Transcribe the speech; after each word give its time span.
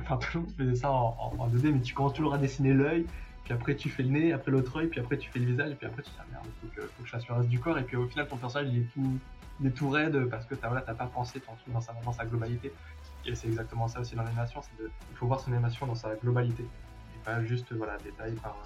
Enfin, 0.00 0.16
tout 0.16 0.38
le 0.38 0.40
monde 0.40 0.52
faisait 0.56 0.76
ça 0.76 0.90
en, 0.90 1.48
2D, 1.48 1.72
mais 1.72 1.80
tu 1.80 1.94
commences 1.94 2.14
toujours 2.14 2.34
à 2.34 2.38
dessiner 2.38 2.72
l'œil, 2.72 3.06
puis 3.44 3.52
après 3.52 3.74
tu 3.74 3.88
fais 3.88 4.02
le 4.02 4.10
nez, 4.10 4.32
après 4.32 4.50
l'autre 4.50 4.76
œil, 4.78 4.88
puis 4.88 5.00
après 5.00 5.18
tu 5.18 5.30
fais 5.30 5.38
le 5.38 5.46
visage, 5.46 5.72
et 5.72 5.74
puis 5.74 5.86
après 5.86 6.02
tu 6.02 6.10
dis, 6.10 6.16
ah, 6.20 6.24
merde, 6.30 6.46
faut 6.60 6.68
que, 6.68 6.82
faut 6.82 7.02
que 7.02 7.06
je 7.06 7.12
fasse 7.12 7.28
le 7.28 7.34
reste 7.34 7.48
du 7.48 7.58
corps, 7.58 7.78
et 7.78 7.82
puis 7.82 7.96
au 7.96 8.06
final 8.06 8.26
ton 8.28 8.36
personnage 8.36 8.68
il 8.72 8.80
est 8.80 8.92
tout, 8.94 9.18
il 9.60 9.66
est 9.66 9.70
tout 9.70 9.90
raide 9.90 10.26
parce 10.26 10.46
que 10.46 10.54
t'as 10.54 10.68
voilà, 10.68 10.82
pas 10.82 11.06
pensé 11.06 11.40
ton 11.40 11.54
truc 11.54 11.72
dans 11.72 11.80
sa, 11.80 11.92
dans 12.04 12.12
sa 12.12 12.24
globalité. 12.24 12.72
Et 13.26 13.34
c'est 13.34 13.48
exactement 13.48 13.88
ça 13.88 14.00
aussi 14.00 14.14
dans 14.14 14.22
l'animation, 14.22 14.62
c'est 14.62 14.84
il 14.84 15.16
faut 15.16 15.26
voir 15.26 15.40
son 15.40 15.52
animation 15.52 15.86
dans 15.86 15.94
sa 15.94 16.14
globalité, 16.16 16.62
et 16.62 17.24
pas 17.24 17.42
juste 17.44 17.72
voilà, 17.72 17.96
détail 17.98 18.34
par, 18.34 18.56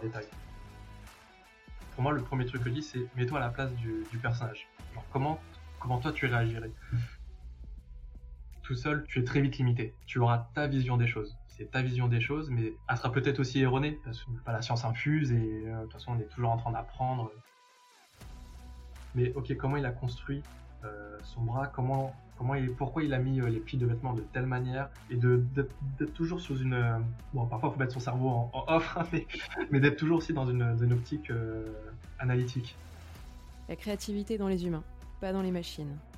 détail. 0.00 0.24
Pour 1.94 2.02
moi, 2.02 2.12
le 2.12 2.22
premier 2.22 2.46
truc 2.46 2.62
que 2.62 2.70
je 2.70 2.74
dis, 2.74 2.82
c'est 2.82 3.06
mets-toi 3.16 3.38
à 3.38 3.42
la 3.42 3.50
place 3.50 3.70
du, 3.74 4.04
du 4.10 4.16
personnage. 4.16 4.66
Genre, 4.94 5.04
comment, 5.12 5.38
comment 5.78 5.98
toi 5.98 6.10
tu 6.12 6.26
réagirais? 6.26 6.70
Tout 8.72 8.78
seul, 8.78 9.04
tu 9.06 9.20
es 9.20 9.24
très 9.24 9.42
vite 9.42 9.58
limité. 9.58 9.94
Tu 10.06 10.18
auras 10.18 10.48
ta 10.54 10.66
vision 10.66 10.96
des 10.96 11.06
choses 11.06 11.36
c'est 11.46 11.70
ta 11.70 11.82
vision 11.82 12.08
des 12.08 12.22
choses, 12.22 12.48
mais 12.48 12.72
elle 12.88 12.96
sera 12.96 13.12
peut-être 13.12 13.38
aussi 13.38 13.60
erronée, 13.60 14.00
parce 14.02 14.24
que 14.24 14.30
la 14.46 14.62
science 14.62 14.86
infuse, 14.86 15.30
et 15.30 15.64
euh, 15.66 15.76
de 15.76 15.82
toute 15.82 15.92
façon 15.92 16.12
on 16.12 16.18
est 16.18 16.28
toujours 16.34 16.52
en 16.52 16.56
train 16.56 16.72
d'apprendre. 16.72 17.30
Mais 19.14 19.30
ok, 19.34 19.54
comment 19.58 19.76
il 19.76 19.84
a 19.84 19.90
construit 19.90 20.42
euh, 20.86 21.18
son 21.22 21.42
bras, 21.42 21.66
comment, 21.66 22.16
comment 22.38 22.54
il, 22.54 22.72
pourquoi 22.72 23.02
il 23.02 23.12
a 23.12 23.18
mis 23.18 23.42
euh, 23.42 23.50
les 23.50 23.60
plis 23.60 23.76
de 23.76 23.84
vêtements 23.84 24.14
de 24.14 24.22
telle 24.22 24.46
manière, 24.46 24.88
et 25.10 25.16
d'être 25.16 26.14
toujours 26.14 26.40
sous 26.40 26.56
une... 26.56 27.04
bon, 27.34 27.44
parfois 27.44 27.68
il 27.68 27.72
faut 27.74 27.78
mettre 27.78 27.92
son 27.92 28.00
cerveau 28.00 28.28
en, 28.30 28.64
off, 28.68 28.96
hein, 28.96 29.04
mais, 29.70 29.80
d'être 29.80 29.96
toujours 29.96 30.16
aussi 30.16 30.32
dans 30.32 30.46
une, 30.46 30.62
une 30.82 30.94
optique 30.94 31.30
analytique. 32.18 32.74
La 33.68 33.76
créativité 33.76 34.38
dans 34.38 34.48
les 34.48 34.64
humains, 34.64 34.84
pas 35.20 35.34
dans 35.34 35.42
les 35.42 35.52
machines. 35.52 35.98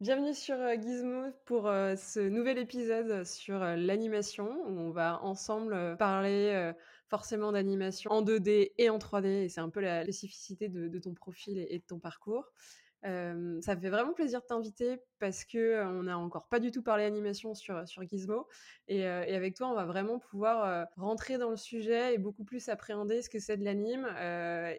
Bienvenue 0.00 0.32
sur 0.32 0.54
euh, 0.54 0.76
Gizmo 0.80 1.32
pour 1.44 1.66
euh, 1.66 1.96
ce 1.96 2.20
nouvel 2.20 2.56
épisode 2.58 3.26
sur 3.26 3.60
euh, 3.60 3.74
l'animation 3.74 4.48
où 4.68 4.78
on 4.78 4.92
va 4.92 5.20
ensemble 5.24 5.96
parler 5.98 6.72
forcément 7.08 7.50
d'animation 7.50 8.12
en 8.12 8.22
2D 8.22 8.74
et 8.78 8.90
en 8.90 8.98
3D, 8.98 9.26
et 9.26 9.48
c'est 9.48 9.60
un 9.60 9.70
peu 9.70 9.80
la 9.80 10.04
spécificité 10.04 10.68
de, 10.68 10.98
ton 11.00 11.14
profil 11.14 11.66
et, 11.68 11.80
de 11.80 11.84
ton 11.84 11.98
parcours. 11.98 12.52
Ça 13.02 13.76
fait 13.76 13.88
vraiment 13.88 14.12
plaisir 14.12 14.40
de 14.40 14.46
t'inviter 14.46 15.00
parce 15.18 15.44
que 15.44 15.84
on 15.84 16.04
n'a 16.04 16.16
encore 16.16 16.46
pas 16.48 16.60
du 16.60 16.70
tout 16.70 16.82
parlé 16.82 17.04
animation 17.04 17.54
sur, 17.54 17.88
sur 17.88 18.02
Gizmo 18.02 18.46
et, 18.88 19.00
et, 19.00 19.34
avec 19.34 19.54
toi 19.54 19.68
on 19.68 19.74
va 19.74 19.84
vraiment 19.84 20.18
pouvoir 20.18 20.86
rentrer 20.96 21.38
dans 21.38 21.50
le 21.50 21.56
sujet 21.56 22.14
et 22.14 22.18
beaucoup 22.18 22.44
plus 22.44 22.68
appréhender 22.68 23.22
ce 23.22 23.30
que 23.30 23.38
c'est 23.38 23.56
de 23.56 23.64
l'anime 23.64 24.06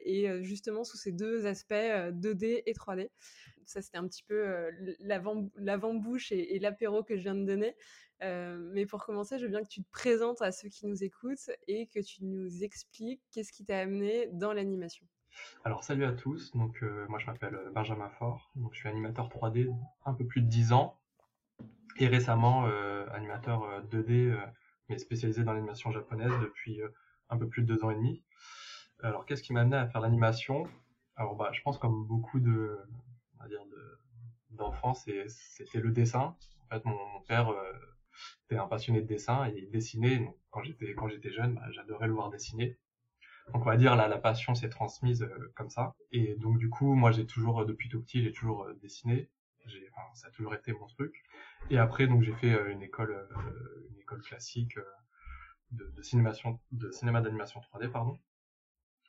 et 0.04 0.44
justement 0.44 0.83
sous 0.83 0.98
ces 0.98 1.11
deux 1.11 1.45
aspects 1.45 1.73
2D 1.73 2.64
et 2.66 2.73
3D. 2.73 3.09
Ça 3.70 3.84
c'était 3.84 4.00
un 4.00 4.08
petit 4.08 4.23
peu 4.23 4.70
l'avant-bouche 5.00 6.31
et, 6.31 6.58
l'apéro 6.59 7.03
que 7.03 7.16
je 7.16 7.22
viens 7.22 7.36
de 7.36 7.45
donner. 7.45 7.76
Mais 8.22 8.86
pour 8.88 9.06
commencer, 9.06 9.38
je 9.38 9.45
veux 9.45 9.52
bien 9.52 9.61
que 9.61 9.70
tu 9.70 9.84
te 9.84 9.89
présentes 9.92 10.42
à 10.42 10.52
ceux 10.52 10.70
qui 10.70 10.88
nous 10.88 11.04
écoutent 11.04 11.52
et 11.67 11.86
que 11.88 11.99
tu 11.99 12.26
nous 12.26 12.64
expliques 12.64 13.21
qu'est-ce 13.32 13.52
qui 13.52 13.66
t'a 13.66 13.80
amené 13.80 14.27
dans 14.33 14.54
l'animation. 14.54 15.05
Alors 15.64 15.83
salut 15.83 16.04
à 16.04 16.14
tous, 16.14 16.52
donc 16.54 16.82
moi 17.08 17.20
je 17.20 17.27
m'appelle 17.27 17.60
Benjamin 17.73 18.10
Faure, 18.10 18.49
donc 18.55 18.73
je 18.73 18.80
suis 18.80 18.89
animateur 18.89 19.30
3D 19.30 19.72
un 20.05 20.14
peu 20.16 20.26
plus 20.26 20.42
de 20.42 20.48
10 20.48 20.73
ans 20.73 20.99
et 21.98 22.08
récemment 22.08 22.66
animateur 23.11 23.86
2D 23.86 24.36
mais 24.89 24.98
spécialisé 24.98 25.43
dans 25.43 25.54
l'animation 25.54 25.92
japonaise 25.92 26.33
depuis 26.42 26.82
un 27.30 27.38
peu 27.38 27.48
plus 27.48 27.61
de 27.61 27.67
deux 27.67 27.83
ans 27.83 27.92
et 27.92 27.95
demi. 27.95 28.23
Alors 29.04 29.27
qu'est-ce 29.27 29.43
qui 29.43 29.54
m'a 29.54 29.61
amené 29.61 29.77
à 29.77 29.88
faire 29.88 30.02
l'animation? 30.02 30.67
Alors 31.16 31.36
bah 31.36 31.52
je 31.54 31.61
pense 31.61 31.77
comme 31.77 32.05
beaucoup 32.05 32.39
de 32.39 32.80
on 33.39 33.44
va 33.44 33.50
dire 33.50 33.64
d'enfants 34.52 34.94
c'était 34.94 35.80
le 35.80 35.92
dessin. 35.92 36.36
En 36.66 36.67
fait 36.70 36.86
mon, 36.86 37.22
père 37.27 37.54
J'étais 38.42 38.58
un 38.58 38.67
passionné 38.67 39.02
de 39.02 39.08
dessin 39.08 39.48
et 39.48 39.54
il 39.58 39.70
dessinait. 39.70 40.36
Quand 40.50 40.64
j'étais 40.64 40.94
quand 40.95 41.08
j'étais 41.08 41.32
jeune, 41.32 41.55
bah, 41.55 41.70
j'adorais 41.72 42.08
le 42.08 42.14
voir 42.14 42.30
dessiner. 42.30 42.78
Donc 43.54 43.64
on 43.64 43.70
va 43.70 43.78
dire 43.78 43.95
la, 43.95 44.08
la 44.08 44.17
passion 44.17 44.55
s'est 44.55 44.70
transmise 44.70 45.23
euh, 45.23 45.52
comme 45.55 45.70
ça. 45.70 45.95
Et 46.11 46.36
donc 46.36 46.58
du 46.58 46.70
coup, 46.70 46.94
moi 46.95 47.11
j'ai 47.11 47.26
toujours 47.26 47.66
depuis 47.66 47.89
tout 47.89 48.02
petit, 48.02 48.23
j'ai 48.23 48.32
toujours 48.32 48.64
euh, 48.64 48.73
dessiné. 48.82 49.30
Ça 50.16 50.28
a 50.28 50.32
toujours 50.32 50.55
été 50.55 50.73
mon 50.73 50.88
truc. 50.88 51.23
Et 51.70 51.78
après 51.78 52.08
donc 52.08 52.23
j'ai 52.23 52.33
fait 52.33 52.54
euh, 52.54 52.72
une 52.72 52.82
école 52.82 53.28
une 53.92 53.99
école 53.99 54.22
classique 54.22 54.78
de, 55.72 55.86
de, 55.86 55.94
de 56.72 56.92
cinéma 56.92 57.22
d'animation 57.22 57.60
3D 57.60 57.89
pardon. 57.89 58.17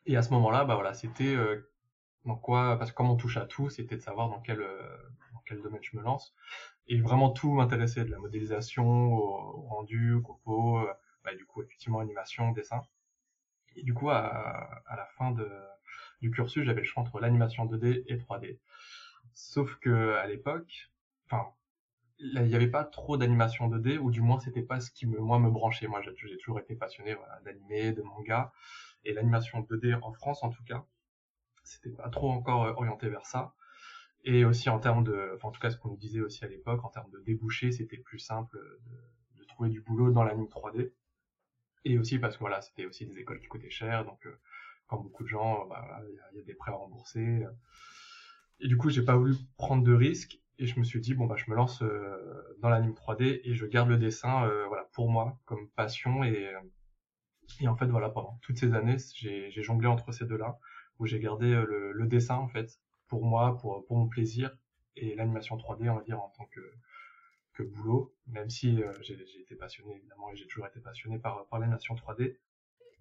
Et 0.07 0.17
à 0.17 0.23
ce 0.23 0.31
moment-là, 0.31 0.65
bah 0.65 0.75
voilà, 0.75 0.95
c'était 0.95 1.37
dans 2.25 2.37
quoi 2.37 2.77
parce 2.79 2.91
que 2.91 2.97
comme 2.97 3.11
on 3.11 3.17
touche 3.17 3.37
à 3.37 3.47
tout, 3.47 3.71
c'était 3.71 3.97
de 3.97 4.03
savoir 4.03 4.29
dans 4.29 4.41
quel 4.41 4.59
dans 4.59 5.41
quel 5.47 5.63
domaine 5.63 5.83
je 5.83 5.97
me 5.97 6.03
lance 6.03 6.35
et 6.91 7.01
vraiment 7.01 7.31
tout 7.31 7.53
m'intéressait, 7.53 8.05
de 8.05 8.11
la 8.11 8.19
modélisation 8.19 9.15
au, 9.15 9.63
rendu, 9.69 10.15
au 10.15 10.21
copo, 10.23 10.79
euh, 10.81 10.93
bah, 11.25 11.35
du 11.35 11.47
coup 11.47 11.63
effectivement 11.63 12.01
animation, 12.01 12.51
dessin. 12.51 12.83
Et 13.77 13.85
du 13.85 13.95
coup 13.95 14.11
à, 14.11 14.83
à 14.87 14.97
la 14.97 15.07
fin 15.07 15.31
de, 15.31 15.49
du 16.21 16.31
cursus, 16.31 16.65
j'avais 16.65 16.81
le 16.81 16.87
choix 16.87 17.03
entre 17.03 17.21
l'animation 17.21 17.65
2D 17.67 18.05
et 18.09 18.17
3D. 18.17 18.59
Sauf 19.35 19.77
que 19.77 20.15
à 20.17 20.27
l'époque, 20.27 20.91
enfin 21.27 21.53
il 22.19 22.43
n'y 22.43 22.55
avait 22.55 22.69
pas 22.69 22.85
trop 22.85 23.17
d'animation 23.17 23.69
2D, 23.69 23.99
ou 23.99 24.11
du 24.11 24.21
moins 24.21 24.41
c'était 24.41 24.63
pas 24.63 24.81
ce 24.81 24.91
qui 24.91 25.07
me, 25.07 25.19
moi 25.21 25.39
me 25.39 25.51
branchait. 25.51 25.87
Moi 25.87 26.03
j'ai 26.03 26.37
toujours 26.39 26.59
été 26.59 26.75
passionné 26.75 27.15
voilà, 27.15 27.41
d'animé, 27.45 27.93
de 27.93 28.03
manga, 28.03 28.53
et 29.05 29.13
l'animation 29.13 29.61
2D 29.63 29.99
en 30.03 30.13
France 30.13 30.43
en 30.43 30.51
tout 30.51 30.65
cas, 30.65 30.85
c'était 31.71 31.91
pas 31.91 32.09
trop 32.09 32.31
encore 32.31 32.65
euh, 32.65 32.73
orienté 32.73 33.09
vers 33.09 33.27
ça. 33.27 33.55
Et 34.25 34.45
aussi 34.45 34.69
en 34.69 34.79
termes 34.79 35.05
de, 35.05 35.33
enfin 35.37 35.49
en 35.49 35.51
tout 35.51 35.61
cas 35.61 35.71
ce 35.71 35.77
qu'on 35.77 35.91
nous 35.91 35.97
disait 35.97 36.21
aussi 36.21 36.45
à 36.45 36.49
l'époque, 36.49 36.85
en 36.85 36.89
termes 36.91 37.11
de 37.11 37.21
débouchés, 37.21 37.73
c'était 37.73 37.97
plus 37.97 38.19
simple 38.19 38.59
de, 39.39 39.45
trouver 39.45 39.71
du 39.71 39.81
boulot 39.81 40.11
dans 40.13 40.23
l'anime 40.23 40.47
3D. 40.47 40.93
Et 41.85 41.99
aussi 41.99 42.19
parce 42.19 42.37
que 42.37 42.41
voilà, 42.41 42.61
c'était 42.61 42.85
aussi 42.85 43.07
des 43.07 43.19
écoles 43.19 43.41
qui 43.41 43.49
coûtaient 43.49 43.71
cher, 43.71 44.05
donc 44.05 44.25
euh, 44.27 44.39
quand 44.87 44.99
beaucoup 44.99 45.23
de 45.23 45.29
gens, 45.29 45.67
bah, 45.67 46.01
il 46.33 46.39
y, 46.39 46.41
a 46.41 46.45
des 46.45 46.55
prêts 46.55 46.73
à 46.73 46.75
rembourser. 46.75 47.45
Et 48.61 48.69
du 48.69 48.77
coup, 48.77 48.91
j'ai 48.91 49.03
pas 49.03 49.17
voulu 49.17 49.35
prendre 49.57 49.83
de 49.83 49.93
risques 49.93 50.41
et 50.61 50.67
je 50.67 50.79
me 50.79 50.85
suis 50.85 51.01
dit 51.01 51.15
bon 51.15 51.27
bah 51.27 51.37
je 51.37 51.51
me 51.51 51.57
lance 51.57 51.83
euh, 51.83 52.57
dans 52.61 52.69
l'anime 52.69 52.93
3D 52.93 53.41
et 53.45 53.55
je 53.55 53.65
garde 53.65 53.89
le 53.89 53.97
dessin 53.97 54.45
euh, 54.45 54.67
voilà 54.67 54.85
pour 54.93 55.11
moi 55.11 55.39
comme 55.47 55.71
passion 55.71 56.23
et 56.23 56.53
et 57.61 57.67
en 57.67 57.77
fait 57.77 57.87
voilà 57.87 58.11
pendant 58.11 58.39
toutes 58.43 58.59
ces 58.59 58.75
années 58.75 58.97
j'ai 59.15 59.63
jonglé 59.63 59.89
entre 59.89 60.13
ces 60.13 60.27
deux 60.27 60.37
là 60.37 60.59
où 61.01 61.07
j'ai 61.07 61.19
gardé 61.19 61.51
le, 61.51 61.93
le 61.93 62.07
dessin 62.07 62.37
en 62.37 62.49
fait 62.49 62.79
pour 63.11 63.25
moi, 63.25 63.59
pour, 63.59 63.85
pour 63.85 63.97
mon 63.99 64.07
plaisir, 64.07 64.57
et 64.97 65.15
l'animation 65.17 65.57
3D, 65.57 65.91
on 65.91 65.97
va 65.97 66.03
dire, 66.03 66.21
en 66.21 66.29
tant 66.31 66.47
que, 66.47 66.61
que 67.55 67.63
boulot, 67.65 68.15
même 68.29 68.49
si 68.49 68.83
euh, 68.83 68.93
j'ai 69.03 69.15
été 69.41 69.57
passionné, 69.57 69.97
évidemment, 69.97 70.31
et 70.31 70.37
j'ai 70.37 70.47
toujours 70.47 70.67
été 70.67 70.81
passionné 70.81 71.19
par, 71.19 71.47
par 71.49 71.59
l'animation 71.59 71.95
3D. 71.95 72.37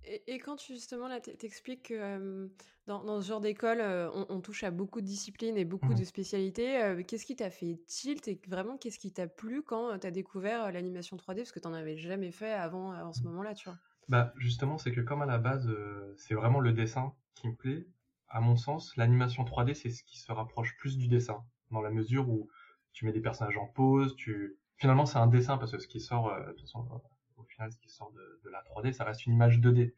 Et, 0.05 0.23
et, 0.33 0.39
quand 0.39 0.55
tu, 0.55 0.73
justement, 0.73 1.07
là, 1.07 1.19
t'expliques 1.19 1.89
que 1.89 1.93
euh, 1.93 2.47
dans, 2.87 3.03
dans, 3.03 3.21
ce 3.21 3.27
genre 3.27 3.41
d'école, 3.41 3.81
euh, 3.81 4.09
on, 4.13 4.25
on, 4.29 4.41
touche 4.41 4.63
à 4.63 4.71
beaucoup 4.71 5.01
de 5.01 5.05
disciplines 5.05 5.57
et 5.57 5.65
beaucoup 5.65 5.93
de 5.93 6.01
mmh. 6.01 6.05
spécialités, 6.05 7.03
qu'est-ce 7.05 7.25
qui 7.25 7.35
t'a 7.35 7.49
fait 7.51 7.79
tilt 7.85 8.27
et 8.27 8.41
vraiment, 8.47 8.77
qu'est-ce 8.77 8.97
qui 8.97 9.11
t'a 9.11 9.27
plu 9.27 9.61
quand 9.61 9.99
t'as 9.99 10.11
découvert 10.11 10.71
l'animation 10.71 11.17
3D 11.17 11.35
Parce 11.35 11.51
que 11.51 11.59
t'en 11.59 11.73
avais 11.73 11.97
jamais 11.97 12.31
fait 12.31 12.53
avant, 12.53 12.93
en 12.95 13.13
ce 13.13 13.21
moment-là, 13.23 13.53
tu 13.53 13.69
vois? 13.69 13.77
Bah, 14.09 14.33
justement, 14.37 14.77
c'est 14.77 14.91
que 14.91 15.01
comme 15.01 15.21
à 15.21 15.25
la 15.25 15.37
base, 15.37 15.69
c'est 16.17 16.33
vraiment 16.33 16.59
le 16.59 16.73
dessin 16.73 17.13
qui 17.35 17.47
me 17.47 17.55
plaît, 17.55 17.87
à 18.29 18.41
mon 18.41 18.55
sens, 18.55 18.95
l'animation 18.95 19.43
3D, 19.43 19.73
c'est 19.73 19.89
ce 19.89 20.03
qui 20.03 20.19
se 20.19 20.31
rapproche 20.31 20.77
plus 20.77 20.97
du 20.97 21.07
dessin, 21.07 21.43
dans 21.71 21.81
la 21.81 21.89
mesure 21.89 22.29
où 22.29 22.49
tu 22.93 23.05
mets 23.05 23.11
des 23.11 23.21
personnages 23.21 23.57
en 23.57 23.67
pause, 23.67 24.15
tu... 24.15 24.57
Finalement, 24.77 25.05
c'est 25.05 25.17
un 25.17 25.27
dessin, 25.27 25.57
parce 25.57 25.71
que 25.71 25.79
ce 25.79 25.87
qui 25.87 25.99
sort, 25.99 26.29
euh, 26.29 26.39
de 26.39 26.51
toute 26.51 26.61
façon, 26.61 27.01
au 27.37 27.43
final, 27.43 27.71
ce 27.71 27.79
qui 27.79 27.89
sort 27.89 28.11
de, 28.13 28.41
de, 28.43 28.49
la 28.49 28.61
3D, 28.63 28.93
ça 28.93 29.03
reste 29.03 29.25
une 29.25 29.33
image 29.33 29.59
2D. 29.59 29.93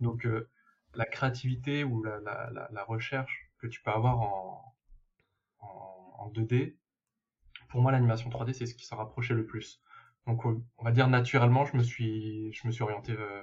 Donc, 0.00 0.26
euh, 0.26 0.48
la 0.94 1.06
créativité 1.06 1.82
ou 1.82 2.02
la, 2.02 2.20
la, 2.20 2.68
la, 2.70 2.84
recherche 2.84 3.50
que 3.58 3.66
tu 3.66 3.82
peux 3.82 3.90
avoir 3.90 4.20
en, 4.20 4.76
en, 5.58 6.14
en 6.18 6.30
2D, 6.30 6.76
pour 7.68 7.80
moi, 7.80 7.90
l'animation 7.90 8.30
3D, 8.30 8.52
c'est 8.52 8.66
ce 8.66 8.74
qui 8.74 8.86
s'en 8.86 8.96
rapprochait 8.96 9.34
le 9.34 9.44
plus. 9.44 9.82
Donc, 10.26 10.44
on 10.44 10.84
va 10.84 10.90
dire 10.90 11.08
naturellement, 11.08 11.64
je 11.64 11.76
me 11.76 11.82
suis, 11.82 12.52
je 12.52 12.66
me 12.66 12.72
suis 12.72 12.82
orienté 12.82 13.12
euh, 13.12 13.42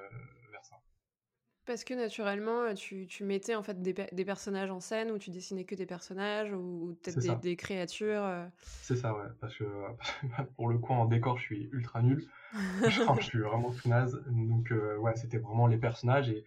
parce 1.65 1.85
que 1.85 1.93
naturellement, 1.93 2.63
euh, 2.63 2.73
tu, 2.73 3.07
tu 3.07 3.23
mettais 3.23 3.55
en 3.55 3.63
fait 3.63 3.81
des, 3.81 3.93
des, 3.93 4.25
personnages 4.25 4.69
en 4.69 4.81
scène 4.81 5.11
ou 5.11 5.17
tu 5.17 5.29
dessinais 5.29 5.63
que 5.63 5.75
des 5.75 5.85
personnages 5.85 6.51
ou, 6.51 6.97
peut-être 7.01 7.19
des, 7.19 7.35
des, 7.35 7.55
créatures. 7.55 8.23
Euh. 8.23 8.45
C'est 8.81 8.97
ça, 8.97 9.15
ouais. 9.15 9.29
Parce 9.39 9.55
que 9.55 9.63
pour 10.57 10.67
le 10.67 10.77
coup, 10.77 10.91
en 10.91 11.05
décor, 11.05 11.37
je 11.37 11.43
suis 11.43 11.69
ultra 11.71 12.01
nul. 12.01 12.27
je 12.83 13.21
suis 13.21 13.39
vraiment 13.39 13.71
tout 13.71 13.87
naze. 13.87 14.21
Donc, 14.27 14.71
euh, 14.71 14.97
ouais, 14.97 15.15
c'était 15.15 15.37
vraiment 15.37 15.67
les 15.67 15.77
personnages 15.77 16.29
et, 16.29 16.45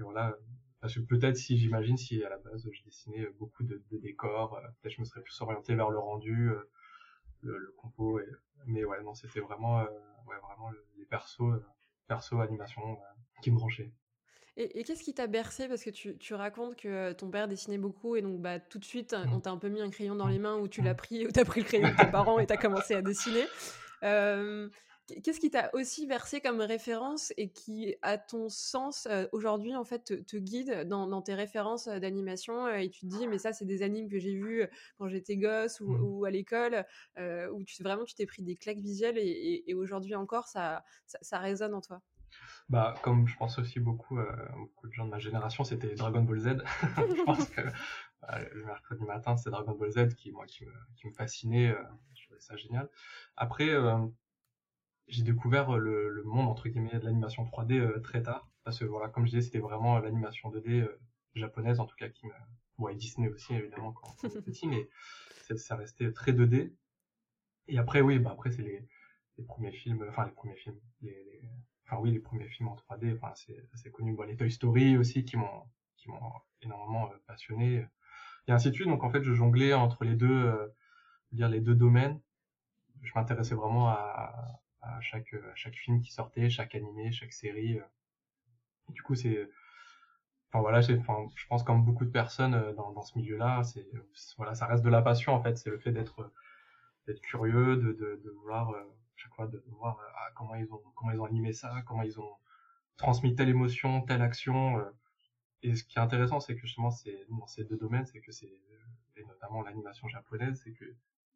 voilà. 0.00 0.36
parce 0.80 0.94
que 0.94 1.00
peut-être 1.00 1.36
si 1.36 1.58
j'imagine 1.58 1.96
si 1.96 2.22
à 2.22 2.28
la 2.28 2.38
base 2.38 2.68
je 2.70 2.82
dessinais 2.84 3.26
beaucoup 3.40 3.64
de, 3.64 3.82
décors, 3.90 4.60
peut-être 4.80 4.94
je 4.94 5.00
me 5.00 5.04
serais 5.04 5.22
plus 5.22 5.40
orienté 5.40 5.74
vers 5.74 5.90
le 5.90 5.98
rendu, 5.98 6.50
le, 7.42 7.58
le, 7.58 7.74
compo. 7.76 8.20
Et... 8.20 8.26
Mais 8.66 8.84
ouais, 8.84 9.02
non, 9.02 9.14
c'était 9.14 9.40
vraiment, 9.40 9.82
ouais, 9.82 10.36
vraiment 10.42 10.70
les 10.96 11.04
persos, 11.06 11.62
perso 12.06 12.40
animation 12.40 12.98
qui 13.42 13.50
me 13.50 13.56
branchaient. 13.56 13.92
Et, 14.60 14.82
qu'est-ce 14.82 15.04
qui 15.04 15.14
t'a 15.14 15.28
bercé? 15.28 15.68
Parce 15.68 15.84
que 15.84 15.90
tu, 15.90 16.18
tu, 16.18 16.34
racontes 16.34 16.74
que 16.74 17.12
ton 17.12 17.30
père 17.30 17.46
dessinait 17.46 17.78
beaucoup 17.78 18.16
et 18.16 18.22
donc 18.22 18.40
bah, 18.40 18.58
tout 18.58 18.80
de 18.80 18.84
suite, 18.84 19.12
mmh. 19.12 19.32
on 19.32 19.40
t'a 19.40 19.50
un 19.50 19.56
peu 19.56 19.68
mis 19.68 19.80
un 19.80 19.88
crayon 19.88 20.16
dans 20.16 20.26
les 20.26 20.40
mains 20.40 20.56
ou 20.56 20.66
tu 20.66 20.82
l'as 20.82 20.94
mmh. 20.94 20.96
pris 20.96 21.26
ou 21.26 21.30
t'as 21.30 21.44
pris 21.44 21.60
le 21.60 21.66
crayon 21.66 21.88
de 21.88 21.96
tes 21.96 22.06
parents 22.10 22.40
et 22.40 22.46
t'as 22.46 22.56
commencé 22.56 22.94
à 22.94 23.02
dessiner. 23.02 23.44
Qu'est-ce 25.22 25.40
qui 25.40 25.50
t'a 25.50 25.70
aussi 25.72 26.06
versé 26.06 26.40
comme 26.40 26.60
référence 26.60 27.32
et 27.36 27.48
qui, 27.48 27.96
à 28.02 28.18
ton 28.18 28.48
sens, 28.48 29.08
aujourd'hui, 29.32 29.74
en 29.74 29.84
fait, 29.84 30.24
te, 30.26 30.36
guide 30.36 30.86
dans, 30.86 31.22
tes 31.22 31.34
références 31.34 31.88
d'animation 31.88 32.68
et 32.68 32.90
tu 32.90 33.00
te 33.00 33.06
dis, 33.06 33.26
mais 33.26 33.38
ça, 33.38 33.52
c'est 33.52 33.64
des 33.64 33.82
animes 33.82 34.08
que 34.08 34.18
j'ai 34.18 34.34
vus 34.34 34.66
quand 34.98 35.08
j'étais 35.08 35.36
gosse 35.36 35.80
ou, 35.80 36.20
mmh. 36.20 36.24
à 36.26 36.30
l'école, 36.30 36.86
où 37.18 37.64
tu, 37.64 37.82
vraiment 37.82 38.04
tu 38.04 38.14
t'es 38.14 38.26
pris 38.26 38.42
des 38.42 38.56
claques 38.56 38.78
visuelles 38.78 39.18
et, 39.18 39.74
aujourd'hui 39.74 40.14
encore, 40.14 40.46
ça, 40.46 40.84
ça, 41.06 41.38
résonne 41.38 41.74
en 41.74 41.80
toi? 41.80 42.02
Bah, 42.68 42.94
comme 43.02 43.26
je 43.26 43.36
pense 43.36 43.58
aussi 43.58 43.80
beaucoup, 43.80 44.18
beaucoup 44.56 44.88
de 44.88 44.92
gens 44.92 45.06
de 45.06 45.10
ma 45.10 45.18
génération, 45.18 45.64
c'était 45.64 45.94
Dragon 45.94 46.22
Ball 46.22 46.38
Z. 46.38 46.48
je 47.16 47.24
pense 47.24 47.48
que 47.48 47.62
bah, 48.20 48.38
le 48.52 48.64
mercredi 48.66 49.04
matin, 49.04 49.36
c'est 49.36 49.50
Dragon 49.50 49.72
Ball 49.72 49.90
Z 49.90 50.14
qui, 50.14 50.32
moi, 50.32 50.44
qui 50.46 50.66
me, 50.66 50.72
qui 50.96 51.06
me 51.06 51.12
fascinait. 51.12 51.74
je 52.14 52.24
trouvais 52.24 52.40
ça 52.40 52.56
génial. 52.56 52.90
Après, 53.36 53.70
j'ai 55.08 55.22
découvert 55.22 55.74
euh, 55.74 55.78
le, 55.78 56.22
monde 56.24 56.48
entre 56.48 56.68
guillemets 56.68 56.98
de 56.98 57.04
l'animation 57.04 57.44
3D 57.44 57.78
euh, 57.78 58.00
très 58.00 58.22
tard. 58.22 58.50
Parce 58.64 58.78
que 58.78 58.84
voilà 58.84 59.08
comme 59.08 59.24
je 59.24 59.30
disais 59.30 59.42
c'était 59.42 59.58
vraiment 59.58 59.98
l'animation 59.98 60.50
2D 60.50 60.82
euh, 60.82 61.00
japonaise 61.34 61.80
en 61.80 61.86
tout 61.86 61.96
cas 61.96 62.08
qui 62.08 62.26
me 62.26 62.32
ouais 62.78 62.94
Disney 62.94 63.28
aussi 63.28 63.54
évidemment 63.54 63.92
quand, 63.92 64.14
j'étais 64.22 64.42
petit 64.42 64.66
mais 64.66 64.88
ça 65.56 65.76
restait 65.76 66.12
très 66.12 66.32
2D 66.32 66.72
et 67.68 67.78
après 67.78 68.02
oui 68.02 68.18
bah 68.18 68.30
après 68.32 68.50
c'est 68.50 68.62
les, 68.62 68.86
les, 69.38 69.44
premiers 69.44 69.72
films 69.72 70.04
enfin 70.08 70.26
les 70.26 70.32
premiers 70.32 70.56
films 70.56 70.78
les, 71.00 71.40
enfin 71.86 72.00
oui 72.00 72.10
les 72.10 72.18
premiers 72.18 72.48
films 72.48 72.68
en 72.68 72.76
3D 72.76 73.16
enfin 73.16 73.32
c'est 73.34 73.90
connu. 73.90 74.12
Bon, 74.12 74.24
les 74.24 74.36
Toy 74.36 74.50
Story 74.50 74.98
aussi 74.98 75.24
qui 75.24 75.36
m'ont 75.36 75.62
qui 75.96 76.10
m'ont 76.10 76.32
énormément 76.60 77.10
passionné 77.26 77.86
et 78.46 78.52
ainsi 78.52 78.68
de 78.68 78.74
suite. 78.74 78.88
Donc 78.88 79.02
en 79.02 79.10
fait 79.10 79.22
je 79.22 79.32
jonglais 79.32 79.72
entre 79.72 80.04
les 80.04 80.14
deux 80.14 80.52
dire 81.32 81.48
les 81.48 81.60
deux 81.60 81.74
domaines. 81.74 82.20
Je 83.02 83.12
m'intéressais 83.14 83.54
vraiment 83.54 83.88
à, 83.88 84.60
à 84.82 85.00
chaque, 85.00 85.34
à 85.34 85.54
chaque 85.54 85.74
film 85.74 86.00
qui 86.00 86.12
sortait, 86.12 86.50
chaque 86.50 86.74
animé, 86.74 87.12
chaque 87.12 87.32
série. 87.32 87.78
Euh. 87.78 87.82
du 88.90 89.02
coup, 89.02 89.14
c'est, 89.14 89.48
enfin 90.48 90.60
voilà, 90.60 90.80
enfin, 90.98 91.26
je 91.34 91.46
pense 91.46 91.62
comme 91.62 91.84
beaucoup 91.84 92.04
de 92.04 92.10
personnes 92.10 92.54
euh, 92.54 92.72
dans, 92.74 92.92
dans 92.92 93.02
ce 93.02 93.18
milieu-là, 93.18 93.62
c'est, 93.64 93.86
voilà, 94.36 94.54
ça 94.54 94.66
reste 94.66 94.84
de 94.84 94.90
la 94.90 95.02
passion 95.02 95.34
en 95.34 95.42
fait. 95.42 95.56
C'est 95.58 95.70
le 95.70 95.78
fait 95.78 95.92
d'être, 95.92 96.32
d'être 97.06 97.20
curieux, 97.20 97.76
de, 97.76 97.92
de, 97.92 98.20
de 98.24 98.30
vouloir 98.30 98.70
euh, 98.70 98.82
chaque 99.16 99.34
fois 99.34 99.46
de 99.46 99.62
voir 99.78 99.98
ah, 100.16 100.30
comment 100.36 100.54
ils 100.54 100.72
ont, 100.72 100.80
comment 100.94 101.12
ils 101.12 101.20
ont 101.20 101.24
animé 101.24 101.52
ça, 101.52 101.82
comment 101.86 102.02
ils 102.02 102.20
ont 102.20 102.36
transmis 102.96 103.34
telle 103.34 103.48
émotion, 103.48 104.02
telle 104.02 104.22
action. 104.22 104.84
et 105.62 105.74
ce 105.76 105.84
qui 105.84 105.98
est 105.98 106.02
intéressant, 106.02 106.40
c'est 106.40 106.54
que 106.54 106.60
justement, 106.60 106.90
c'est 106.90 107.26
dans 107.28 107.46
ces 107.46 107.64
deux 107.64 107.76
domaines, 107.76 108.06
c'est 108.06 108.20
que 108.20 108.32
c'est, 108.32 108.60
et 109.16 109.24
notamment 109.24 109.62
l'animation 109.62 110.08
japonaise, 110.08 110.60
c'est 110.64 110.72
que 110.72 110.84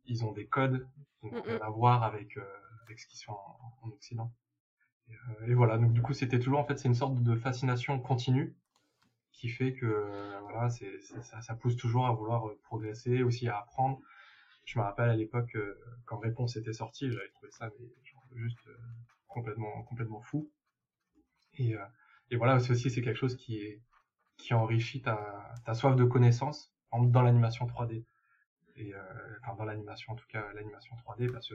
ils 0.06 0.24
ont 0.24 0.32
des 0.32 0.46
codes 0.46 0.86
qui 1.20 1.26
n'ont 1.26 1.42
rien 1.42 1.60
à 1.60 1.70
voir 1.70 2.02
avec 2.02 2.38
avec 2.92 3.00
ce 3.00 3.06
qui 3.06 3.16
se 3.16 3.24
fait 3.24 3.32
en, 3.32 3.88
Occident. 3.88 4.32
Euh, 5.10 5.46
et, 5.46 5.54
voilà, 5.54 5.78
donc 5.78 5.92
du 5.92 6.02
coup, 6.02 6.12
c'était 6.12 6.38
toujours, 6.38 6.60
en 6.60 6.64
fait, 6.64 6.78
c'est 6.78 6.88
une 6.88 6.94
sorte 6.94 7.22
de 7.22 7.36
fascination 7.36 7.98
continue 7.98 8.56
qui 9.32 9.48
fait 9.48 9.72
que 9.72 9.86
euh, 9.86 10.38
voilà, 10.42 10.68
c'est, 10.68 11.00
ça, 11.00 11.40
ça, 11.40 11.54
pousse 11.54 11.76
toujours 11.76 12.06
à 12.06 12.12
vouloir 12.12 12.48
euh, 12.48 12.58
progresser, 12.64 13.22
aussi 13.22 13.48
à 13.48 13.58
apprendre. 13.58 14.00
Je 14.64 14.78
me 14.78 14.84
rappelle 14.84 15.10
à 15.10 15.16
l'époque, 15.16 15.56
quand 16.04 16.18
Réponse 16.18 16.56
était 16.56 16.72
sorti, 16.72 17.10
j'avais 17.10 17.28
trouvé 17.30 17.50
ça 17.50 17.70
mais, 17.80 17.86
genre, 18.04 18.22
juste 18.34 18.60
complètement, 19.26 19.82
complètement 19.82 20.20
fou. 20.20 20.52
Et, 21.54 21.74
et 22.30 22.36
voilà, 22.36 22.60
c'est 22.60 22.70
aussi 22.70 22.88
c'est 22.88 23.02
quelque 23.02 23.16
chose 23.16 23.36
qui, 23.36 23.56
est, 23.56 23.82
qui 24.36 24.54
enrichit 24.54 25.02
ta, 25.02 25.52
ta 25.64 25.74
soif 25.74 25.96
de 25.96 26.04
connaissance 26.04 26.72
dans 26.92 27.22
l'animation 27.22 27.66
3D. 27.66 28.04
Et 28.76 28.94
enfin, 29.42 29.54
dans 29.56 29.64
l'animation, 29.64 30.12
en 30.12 30.16
tout 30.16 30.26
cas, 30.28 30.44
l'animation 30.54 30.96
3D, 30.96 31.30
parce 31.30 31.48
que 31.48 31.54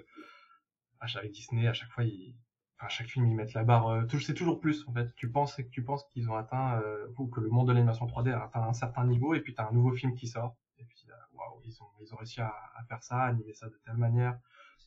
avec 0.99 1.31
Disney, 1.31 1.67
à 1.67 1.73
chaque 1.73 1.91
fois, 1.91 2.03
ils, 2.03 2.35
enfin, 2.77 2.89
chaque 2.89 3.07
film, 3.07 3.27
ils 3.27 3.35
mettent 3.35 3.53
la 3.53 3.63
barre, 3.63 3.87
euh, 3.87 4.19
c'est 4.19 4.33
toujours 4.33 4.59
plus, 4.59 4.87
en 4.87 4.93
fait. 4.93 5.13
Tu 5.15 5.29
penses 5.29 5.59
tu 5.71 5.83
penses 5.83 6.05
qu'ils 6.11 6.29
ont 6.29 6.35
atteint, 6.35 6.79
euh, 6.81 7.07
ou 7.17 7.27
que 7.27 7.39
le 7.39 7.49
monde 7.49 7.67
de 7.67 7.73
l'animation 7.73 8.05
3D 8.07 8.31
a 8.31 8.43
atteint 8.43 8.63
un 8.63 8.73
certain 8.73 9.05
niveau, 9.05 9.33
et 9.33 9.41
puis 9.41 9.53
t'as 9.53 9.67
un 9.67 9.71
nouveau 9.71 9.91
film 9.93 10.15
qui 10.15 10.27
sort. 10.27 10.55
Et 10.77 10.83
puis, 10.85 11.05
euh, 11.09 11.13
waouh, 11.33 11.61
ils 11.65 11.81
ont, 11.81 11.87
ils 12.01 12.13
ont 12.13 12.17
réussi 12.17 12.41
à, 12.41 12.53
faire 12.87 13.03
ça, 13.03 13.17
à 13.17 13.27
animer 13.27 13.53
ça 13.53 13.67
de 13.67 13.79
telle 13.85 13.97
manière, 13.97 14.37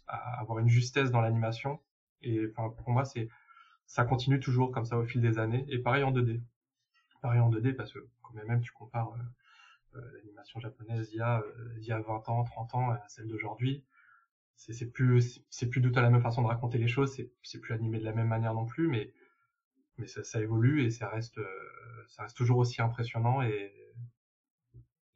à 0.06 0.40
avoir 0.40 0.58
une 0.58 0.68
justesse 0.68 1.10
dans 1.10 1.20
l'animation. 1.20 1.80
Et, 2.22 2.46
enfin, 2.50 2.70
pour 2.70 2.90
moi, 2.90 3.04
c'est, 3.04 3.28
ça 3.86 4.04
continue 4.04 4.40
toujours 4.40 4.70
comme 4.70 4.84
ça 4.84 4.98
au 4.98 5.04
fil 5.04 5.20
des 5.20 5.38
années. 5.38 5.64
Et 5.68 5.78
pareil 5.78 6.04
en 6.04 6.12
2D. 6.12 6.40
Pareil 7.22 7.40
en 7.40 7.50
2D, 7.50 7.74
parce 7.74 7.92
que, 7.92 7.98
quand 8.22 8.34
même, 8.34 8.60
tu 8.60 8.72
compares, 8.72 9.12
euh, 9.14 9.22
l'animation 9.94 10.60
japonaise 10.60 11.10
il 11.12 11.18
y 11.18 11.20
a, 11.20 11.42
il 11.78 11.84
y 11.84 11.92
a 11.92 12.00
20 12.00 12.28
ans, 12.28 12.44
30 12.44 12.74
ans 12.74 12.90
à 12.90 13.08
celle 13.08 13.28
d'aujourd'hui. 13.28 13.84
C'est 14.56 14.90
plus 14.90 15.42
c'est 15.48 15.68
plus 15.70 15.80
tout 15.80 15.90
la 15.94 16.10
même 16.10 16.20
façon 16.20 16.42
de 16.42 16.46
raconter 16.46 16.76
les 16.76 16.86
choses 16.88 17.14
c'est 17.14 17.32
c'est 17.42 17.60
plus 17.60 17.72
animé 17.72 17.98
de 17.98 18.04
la 18.04 18.12
même 18.12 18.28
manière 18.28 18.52
non 18.52 18.66
plus 18.66 18.88
mais 18.88 19.14
mais 19.96 20.06
ça, 20.06 20.22
ça 20.22 20.40
évolue 20.40 20.84
et 20.84 20.90
ça 20.90 21.08
reste 21.08 21.38
euh, 21.38 22.04
ça 22.08 22.24
reste 22.24 22.36
toujours 22.36 22.58
aussi 22.58 22.82
impressionnant 22.82 23.40
et, 23.42 23.72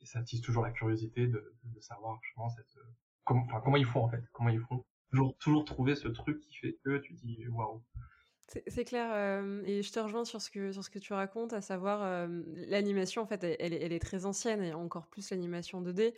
et 0.00 0.06
ça 0.06 0.21
attise 0.21 0.41
toujours 0.41 0.62
la 0.62 0.71
curiosité 0.71 1.27
de, 1.27 1.55
de 1.65 1.81
savoir 1.81 2.19
justement 2.23 2.49
cette 2.49 2.75
comment 3.25 3.43
enfin 3.44 3.61
comment 3.61 3.77
ils 3.77 3.85
font 3.85 4.05
en 4.05 4.09
fait 4.09 4.25
comment 4.32 4.50
ils 4.50 4.61
font. 4.61 4.85
Toujours 5.11 5.37
toujours 5.38 5.65
trouver 5.65 5.94
ce 5.94 6.09
truc 6.09 6.41
qui 6.41 6.55
fait 6.55 6.79
que 6.85 6.99
tu 6.99 7.12
dis 7.15 7.47
waouh 7.49 7.82
c'est 8.67 8.85
clair, 8.85 9.43
et 9.67 9.82
je 9.82 9.93
te 9.93 9.99
rejoins 9.99 10.25
sur 10.25 10.41
ce 10.41 10.50
que, 10.50 10.70
sur 10.70 10.85
ce 10.85 10.91
que 10.91 10.99
tu 10.99 11.12
racontes, 11.12 11.52
à 11.52 11.61
savoir 11.61 12.29
l'animation, 12.69 13.23
en 13.23 13.26
fait, 13.26 13.43
elle, 13.43 13.73
elle, 13.75 13.93
est 13.93 13.99
très 13.99 14.26
ancienne, 14.26 14.62
et 14.62 14.75
encore 14.75 15.06
plus 15.06 15.31
l'animation 15.31 15.82
2D. 15.82 16.14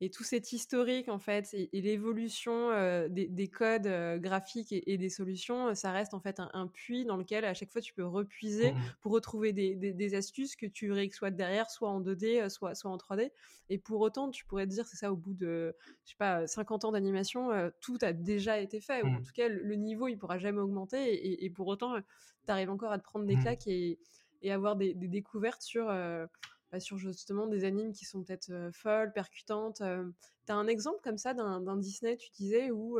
et 0.00 0.10
tout 0.10 0.22
cet 0.22 0.52
historique, 0.52 1.08
en 1.08 1.18
fait, 1.18 1.52
et, 1.52 1.68
l'évolution 1.72 2.70
des, 3.08 3.26
des, 3.28 3.48
codes 3.48 3.88
graphiques 4.20 4.72
et, 4.72 4.98
des 4.98 5.10
solutions, 5.10 5.74
ça 5.74 5.92
reste 5.92 6.14
en 6.14 6.20
fait 6.20 6.40
un, 6.40 6.66
puits 6.68 7.04
dans 7.04 7.16
lequel 7.16 7.44
à 7.44 7.54
chaque 7.54 7.70
fois 7.70 7.80
tu 7.80 7.92
peux 7.92 8.06
repuiser 8.06 8.72
mmh 8.72 8.76
pour 9.00 9.12
retrouver 9.12 9.52
des, 9.52 9.74
des, 9.74 10.14
astuces 10.14 10.56
que 10.56 10.66
tu 10.66 10.92
réexploites 10.92 11.36
derrière, 11.36 11.70
soit 11.70 11.88
en 11.88 12.00
2D, 12.00 12.48
soit, 12.48 12.74
soit 12.74 12.90
en 12.90 12.96
3D. 12.96 13.30
Et 13.68 13.78
pour 13.78 14.00
autant, 14.00 14.30
tu 14.30 14.44
pourrais 14.44 14.66
te 14.66 14.72
dire, 14.72 14.86
c'est 14.86 14.96
ça, 14.96 15.12
au 15.12 15.16
bout 15.16 15.32
de, 15.32 15.74
je 16.04 16.10
sais 16.10 16.16
pas, 16.18 16.46
50 16.46 16.84
ans 16.84 16.92
d'animation, 16.92 17.50
tout 17.80 17.98
a 18.02 18.12
déjà 18.12 18.58
été 18.58 18.80
fait, 18.80 19.02
ou 19.02 19.06
en 19.06 19.10
mmh. 19.10 19.22
tout 19.22 19.32
cas, 19.32 19.48
le, 19.48 19.74
niveau, 19.76 20.08
il 20.08 20.18
pourra 20.18 20.38
jamais 20.38 20.58
augmenter 20.58 20.99
et, 21.08 21.50
pour 21.50 21.66
autant, 21.68 21.96
tu 21.98 22.52
arrives 22.52 22.70
encore 22.70 22.92
à 22.92 22.98
te 22.98 23.04
prendre 23.04 23.26
des 23.26 23.36
mmh. 23.36 23.42
claques 23.42 23.66
et, 23.66 23.98
et 24.42 24.52
avoir 24.52 24.76
des, 24.76 24.94
découvertes 24.94 25.62
sur, 25.62 25.88
euh, 25.88 26.26
bah, 26.70 26.80
sur 26.80 26.98
justement 26.98 27.46
des 27.46 27.64
animes 27.64 27.92
qui 27.92 28.04
sont 28.04 28.22
peut-être 28.22 28.50
euh, 28.50 28.70
folles, 28.72 29.12
percutantes. 29.12 29.80
Euh. 29.80 30.10
tu 30.46 30.52
as 30.52 30.56
un 30.56 30.66
exemple 30.66 31.00
comme 31.02 31.18
ça 31.18 31.34
d'un 31.34 31.76
Disney, 31.76 32.16
tu 32.16 32.30
disais, 32.30 32.70
où 32.70 32.98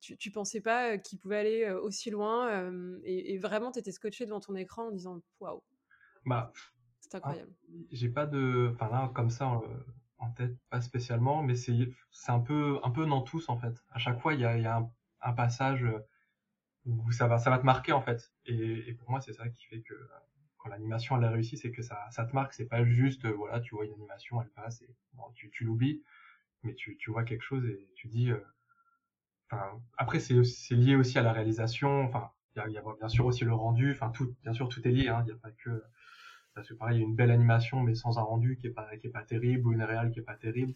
tu, 0.00 0.16
tu 0.16 0.30
pensais 0.30 0.60
pas 0.60 0.98
qu'il 0.98 1.18
pouvait 1.18 1.38
aller 1.38 1.70
aussi 1.70 2.10
loin 2.10 2.70
et, 3.04 3.38
vraiment 3.38 3.72
tu 3.72 3.78
étais 3.78 3.92
scotché 3.92 4.26
devant 4.26 4.40
ton 4.40 4.54
écran 4.54 4.88
en 4.88 4.90
disant 4.90 5.20
waouh. 5.40 5.62
Bah, 6.24 6.52
c'est 7.00 7.14
incroyable. 7.14 7.52
J'ai 7.92 8.08
pas 8.08 8.26
de. 8.26 8.70
Enfin 8.74 8.88
là, 8.90 9.10
comme 9.14 9.30
ça, 9.30 9.60
en, 10.18 10.30
tête, 10.32 10.56
pas 10.70 10.80
spécialement, 10.80 11.42
mais 11.42 11.54
c'est 11.54 11.72
un 12.28 12.40
peu, 12.40 12.78
un 12.82 12.90
peu 12.90 13.06
dans 13.06 13.22
tous 13.22 13.48
en 13.48 13.56
fait. 13.56 13.74
À 13.90 13.98
chaque 13.98 14.20
fois, 14.20 14.34
il 14.34 14.40
y 14.40 14.44
a, 14.44 14.58
y 14.58 14.66
a 14.66 14.78
un, 14.78 14.90
un, 15.22 15.32
passage 15.32 15.84
où 16.86 17.10
ça 17.12 17.26
va, 17.26 17.38
ça 17.38 17.50
va 17.50 17.58
te 17.58 17.66
marquer 17.66 17.92
en 17.92 18.00
fait. 18.00 18.32
Et, 18.46 18.88
et 18.88 18.94
pour 18.94 19.10
moi, 19.10 19.20
c'est 19.20 19.32
ça 19.34 19.48
qui 19.48 19.66
fait 19.66 19.82
que 19.82 19.94
quand 20.58 20.70
l'animation 20.70 21.16
elle 21.18 21.24
a 21.24 21.30
réussi, 21.30 21.56
c'est 21.58 21.70
que 21.72 21.82
ça, 21.82 21.98
ça 22.10 22.24
te 22.24 22.34
marque. 22.34 22.54
C'est 22.54 22.66
pas 22.66 22.84
juste, 22.84 23.24
euh, 23.26 23.32
voilà, 23.32 23.60
tu 23.60 23.74
vois 23.74 23.84
une 23.86 23.92
animation, 23.94 24.40
elle 24.42 24.50
passe 24.50 24.82
et 24.82 24.96
bon, 25.14 25.24
tu, 25.34 25.50
tu 25.50 25.64
l'oublies, 25.64 26.02
mais 26.62 26.74
tu, 26.74 26.96
tu 26.98 27.10
vois 27.10 27.24
quelque 27.24 27.42
chose 27.42 27.66
et 27.66 27.90
tu 27.96 28.08
dis. 28.08 28.30
Euh, 28.32 28.40
après, 29.96 30.18
c'est, 30.20 30.42
c'est 30.44 30.74
lié 30.74 30.96
aussi 30.96 31.18
à 31.18 31.22
la 31.22 31.32
réalisation. 31.32 32.02
Enfin, 32.04 32.30
il 32.56 32.62
y 32.70 32.72
y 32.74 32.78
a, 32.78 32.82
bien 32.98 33.08
sûr 33.08 33.26
aussi 33.26 33.44
le 33.44 33.54
rendu. 33.54 33.92
Enfin, 33.92 34.10
tout, 34.10 34.34
bien 34.42 34.52
sûr, 34.52 34.68
tout 34.68 34.86
est 34.86 34.90
lié. 34.90 35.08
Hein. 35.08 35.22
Il 35.22 35.26
n'y 35.26 35.32
a 35.32 35.36
pas 35.40 35.50
que 35.52 35.82
parce 36.54 36.68
que 36.68 36.74
pareil, 36.74 36.98
il 36.98 37.00
y 37.00 37.04
a 37.04 37.06
une 37.06 37.16
belle 37.16 37.30
animation 37.30 37.82
mais 37.82 37.94
sans 37.94 38.18
un 38.18 38.22
rendu 38.22 38.56
qui 38.56 38.66
est 38.68 38.70
pas 38.70 38.96
qui 38.98 39.08
est 39.08 39.10
pas 39.10 39.24
terrible 39.24 39.68
ou 39.68 39.72
une 39.72 39.82
réelle 39.82 40.10
qui 40.10 40.20
est 40.20 40.22
pas 40.22 40.36
terrible 40.36 40.74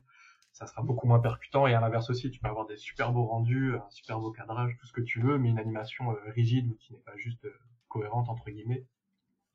ça 0.53 0.67
sera 0.67 0.83
beaucoup 0.83 1.07
moins 1.07 1.21
percutant. 1.21 1.67
Et 1.67 1.75
à 1.75 1.81
l'inverse 1.81 2.11
aussi, 2.11 2.31
tu 2.31 2.41
peux 2.41 2.49
avoir 2.49 2.67
des 2.67 2.77
super 2.77 3.13
beaux 3.13 3.27
rendus, 3.27 3.77
un 3.77 3.91
super 3.91 4.19
beau 4.19 4.31
cadrage, 4.31 4.77
tout 4.79 4.87
ce 4.87 4.93
que 4.93 5.01
tu 5.01 5.21
veux, 5.21 5.39
mais 5.39 5.51
une 5.51 5.59
animation 5.59 6.13
euh, 6.13 6.31
rigide 6.31 6.69
ou 6.69 6.75
qui 6.77 6.93
n'est 6.93 7.01
pas 7.01 7.17
juste 7.17 7.45
euh, 7.45 7.59
cohérente 7.89 8.29
entre 8.29 8.51
guillemets. 8.51 8.87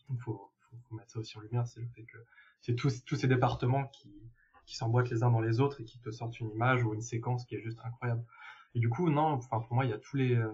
Il 0.10 0.20
faut, 0.20 0.52
faut, 0.88 0.96
mettre 0.96 1.12
ça 1.12 1.20
aussi 1.20 1.38
en 1.38 1.42
lumière, 1.42 1.68
c'est 1.68 1.80
le 1.80 1.88
fait 1.88 2.04
que 2.04 2.18
c'est 2.62 2.76
tous, 2.76 3.04
tous 3.06 3.16
ces 3.16 3.28
départements 3.28 3.88
qui, 3.88 4.14
qui 4.66 4.76
s'emboîtent 4.76 5.10
les 5.10 5.24
uns 5.24 5.32
dans 5.32 5.42
les 5.42 5.60
autres 5.60 5.82
et 5.82 5.86
qui 5.86 6.00
te 6.00 6.12
sortent 6.12 6.40
une 6.40 6.52
image 6.52 6.84
ou 6.84 6.94
une 6.94 7.02
séquence 7.02 7.46
qui 7.46 7.56
est 7.56 7.62
juste 7.62 7.80
incroyable. 7.84 8.24
Et 8.76 8.80
du 8.80 8.90
coup, 8.90 9.10
non, 9.10 9.34
enfin 9.34 9.60
pour 9.62 9.74
moi, 9.74 9.86
il 9.86 9.92
y 9.92 9.94
a 9.94 9.98
tous 9.98 10.18
les, 10.18 10.36
euh, 10.36 10.52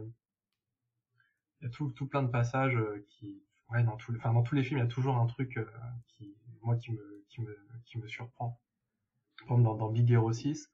il 1.59 1.65
y 1.65 1.67
a 1.67 1.69
tout, 1.69 1.89
tout 1.91 2.07
plein 2.07 2.23
de 2.23 2.29
passages 2.29 2.77
qui, 3.09 3.43
ouais, 3.71 3.83
dans, 3.83 3.97
tout, 3.97 4.13
enfin, 4.15 4.33
dans 4.33 4.43
tous 4.43 4.55
les 4.55 4.63
films, 4.63 4.79
il 4.79 4.83
y 4.83 4.85
a 4.85 4.89
toujours 4.89 5.17
un 5.17 5.27
truc 5.27 5.59
qui, 6.07 6.33
moi, 6.61 6.75
qui 6.77 6.91
me, 6.91 7.23
qui 7.29 7.41
me, 7.41 7.57
qui 7.85 7.97
me 7.97 8.07
surprend. 8.07 8.59
Dans, 9.47 9.89
Big 9.89 10.09
Hero 10.11 10.31
6, 10.31 10.71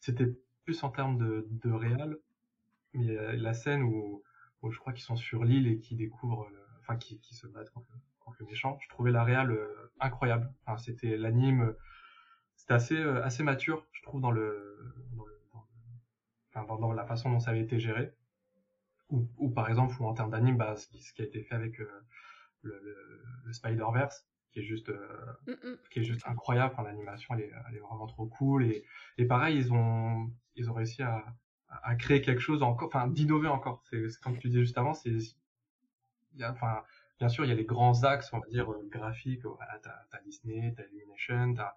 c'était 0.00 0.36
plus 0.64 0.82
en 0.82 0.90
termes 0.90 1.18
de, 1.18 1.46
de 1.50 1.70
réal, 1.70 2.16
mais 2.94 3.14
la 3.36 3.54
scène 3.54 3.82
où, 3.82 4.22
je 4.68 4.78
crois 4.78 4.92
qu'ils 4.92 5.04
sont 5.04 5.16
sur 5.16 5.44
l'île 5.44 5.68
et 5.68 5.78
qui 5.78 5.94
découvrent, 5.94 6.48
enfin, 6.80 6.96
qui, 6.96 7.20
se 7.30 7.46
battent 7.46 7.70
contre, 7.70 7.88
le 8.40 8.46
méchant, 8.46 8.78
je 8.80 8.88
trouvais 8.88 9.10
la 9.10 9.24
réal 9.24 9.56
incroyable. 10.00 10.52
Enfin, 10.66 10.76
c'était 10.78 11.16
l'anime, 11.16 11.74
c'était 12.56 12.74
assez, 12.74 13.00
assez 13.00 13.42
mature, 13.42 13.86
je 13.92 14.02
trouve, 14.02 14.20
dans 14.20 14.30
le, 14.30 14.94
dans 15.12 15.24
le 15.24 15.38
dans, 16.66 16.92
la 16.92 17.04
façon 17.04 17.30
dont 17.30 17.40
ça 17.40 17.50
avait 17.50 17.60
été 17.60 17.78
géré. 17.78 18.12
Ou, 19.10 19.48
par 19.48 19.70
exemple, 19.70 19.94
ou 20.00 20.06
en 20.06 20.12
termes 20.12 20.30
d'anime, 20.30 20.58
bah, 20.58 20.76
ce, 20.76 20.86
qui, 20.86 21.22
a 21.22 21.24
été 21.24 21.42
fait 21.42 21.54
avec 21.54 21.80
euh, 21.80 21.88
le, 22.60 23.52
Spider-Verse, 23.52 24.26
qui 24.58 24.64
est 24.64 24.68
juste, 24.68 24.88
euh, 24.88 25.76
qui 25.90 26.00
est 26.00 26.04
juste 26.04 26.26
incroyable. 26.26 26.72
Enfin, 26.72 26.82
l'animation, 26.82 27.34
elle 27.34 27.42
est, 27.42 27.52
elle 27.68 27.76
est 27.76 27.80
vraiment 27.80 28.06
trop 28.06 28.26
cool. 28.26 28.64
Et, 28.64 28.84
et 29.16 29.24
pareil, 29.24 29.56
ils 29.56 29.72
ont, 29.72 30.30
ils 30.56 30.70
ont 30.70 30.74
réussi 30.74 31.02
à, 31.02 31.24
à 31.68 31.94
créer 31.94 32.22
quelque 32.22 32.40
chose 32.40 32.62
encore, 32.62 32.88
enfin, 32.88 33.06
d'innover 33.06 33.48
encore. 33.48 33.82
C'est 33.90 34.20
comme 34.20 34.38
tu 34.38 34.48
disais 34.48 34.60
juste 34.60 34.78
avant, 34.78 34.94
c'est, 34.94 35.16
enfin, 36.42 36.82
bien 37.18 37.28
sûr, 37.28 37.44
il 37.44 37.48
y 37.48 37.52
a 37.52 37.54
les 37.54 37.64
grands 37.64 38.02
axes, 38.04 38.32
on 38.32 38.38
va 38.40 38.46
dire, 38.48 38.70
euh, 38.72 38.88
graphiques. 38.90 39.44
Voilà, 39.44 39.78
t'as, 39.82 39.94
as 40.12 40.20
Disney, 40.22 40.74
t'as 40.76 40.84
Illumination, 40.86 41.54
t'as, 41.54 41.74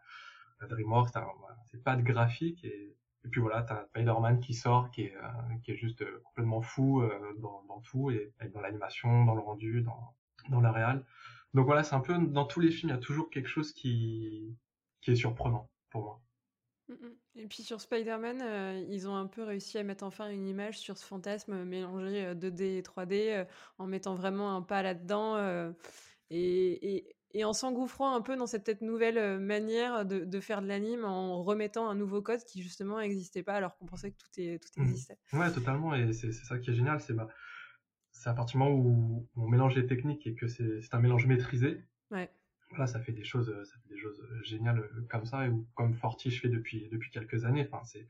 as 0.59 0.67
DreamWorks, 0.67 1.11
voilà, 1.13 1.57
c'est 1.65 1.83
pas 1.83 1.95
de 1.95 2.01
graphique 2.01 2.63
et 2.65 2.95
et 3.23 3.27
puis 3.27 3.39
voilà, 3.39 3.61
t'as 3.61 3.85
Spider-Man 3.85 4.39
qui 4.39 4.55
sort, 4.55 4.89
qui 4.89 5.03
est, 5.03 5.15
euh, 5.15 5.57
qui 5.63 5.71
est 5.71 5.75
juste 5.75 6.01
euh, 6.01 6.21
complètement 6.25 6.61
fou 6.61 7.03
euh, 7.03 7.09
dans, 7.39 7.63
dans, 7.67 7.79
tout, 7.81 8.09
et, 8.09 8.33
dans 8.53 8.61
l'animation, 8.61 9.25
dans 9.25 9.35
le 9.35 9.41
rendu, 9.41 9.81
dans, 9.81 10.15
dans 10.49 10.59
la 10.59 10.71
réal. 10.71 11.05
Donc 11.53 11.65
voilà, 11.65 11.83
c'est 11.83 11.95
un 11.95 11.99
peu 11.99 12.17
dans 12.17 12.45
tous 12.45 12.59
les 12.59 12.71
films, 12.71 12.89
il 12.89 12.93
y 12.93 12.97
a 12.97 13.01
toujours 13.01 13.29
quelque 13.29 13.49
chose 13.49 13.73
qui, 13.73 14.55
qui 15.01 15.11
est 15.11 15.15
surprenant 15.15 15.69
pour 15.89 16.03
moi. 16.03 16.21
Mm, 16.87 16.93
mm. 16.93 17.15
Et 17.35 17.47
puis 17.47 17.63
sur 17.63 17.79
Spider-Man, 17.79 18.85
ils 18.89 19.07
ont 19.07 19.15
un 19.15 19.27
peu 19.27 19.43
réussi 19.43 19.77
à 19.77 19.83
mettre 19.83 20.03
enfin 20.03 20.29
une 20.29 20.47
image 20.47 20.77
sur 20.79 20.97
ce 20.97 21.05
fantasme 21.05 21.63
mélangé 21.63 22.33
2D 22.33 22.61
et 22.61 22.81
3D 22.81 23.47
en 23.77 23.87
mettant 23.87 24.15
vraiment 24.15 24.55
un 24.55 24.61
pas 24.61 24.81
là-dedans. 24.81 25.37
et, 26.29 26.95
et, 26.95 27.15
et 27.33 27.45
en 27.45 27.53
s'engouffrant 27.53 28.13
un 28.13 28.21
peu 28.21 28.35
dans 28.35 28.47
cette 28.47 28.65
peut-être 28.65 28.81
nouvelle 28.81 29.17
euh, 29.17 29.39
manière 29.39 30.05
de, 30.05 30.39
faire 30.39 30.61
de 30.61 30.67
l'anime 30.67 31.05
en 31.05 31.43
remettant 31.43 31.89
un 31.89 31.95
nouveau 31.95 32.21
code 32.21 32.43
qui 32.43 32.61
justement 32.61 32.99
n'existait 32.99 33.43
pas 33.43 33.53
alors 33.53 33.75
qu'on 33.77 33.85
pensait 33.85 34.11
que 34.11 34.17
tout, 34.17 34.29
est, 34.37 34.59
tout 34.59 34.81
mmh. 34.81 34.83
existait. 34.83 35.17
Ouais, 35.33 35.51
totalement, 35.51 35.95
et 35.95 36.13
c'est 36.13 36.31
ça 36.31 36.57
qui 36.59 36.71
est 36.71 36.73
génial, 36.73 36.99
c'est 36.99 37.13
bah, 37.13 37.27
à 38.29 38.33
partir 38.33 38.59
du 38.59 38.63
moment 38.63 38.75
où 38.75 39.27
on 39.35 39.47
mélange 39.47 39.75
les 39.75 39.85
techniques 39.85 40.27
et 40.27 40.35
que 40.35 40.47
c'est 40.47 40.93
un 40.93 40.99
mélange 40.99 41.25
maîtrisé, 41.25 41.83
ouais. 42.11 42.29
voilà, 42.69 42.87
ça 42.87 42.99
fait 42.99 43.11
des 43.11 43.23
choses, 43.23 43.53
ça 43.65 43.77
fait 43.79 43.89
des 43.89 43.99
choses 43.99 44.21
euh, 44.21 44.43
géniales 44.43 44.79
euh, 44.79 45.07
comme 45.09 45.25
ça, 45.25 45.47
ou 45.49 45.67
comme 45.75 45.93
Fortiche 45.93 46.41
fait 46.41 46.49
depuis, 46.49 46.87
depuis 46.89 47.11
quelques 47.11 47.45
années, 47.45 47.67
enfin, 47.71 47.83
c'est 47.83 48.07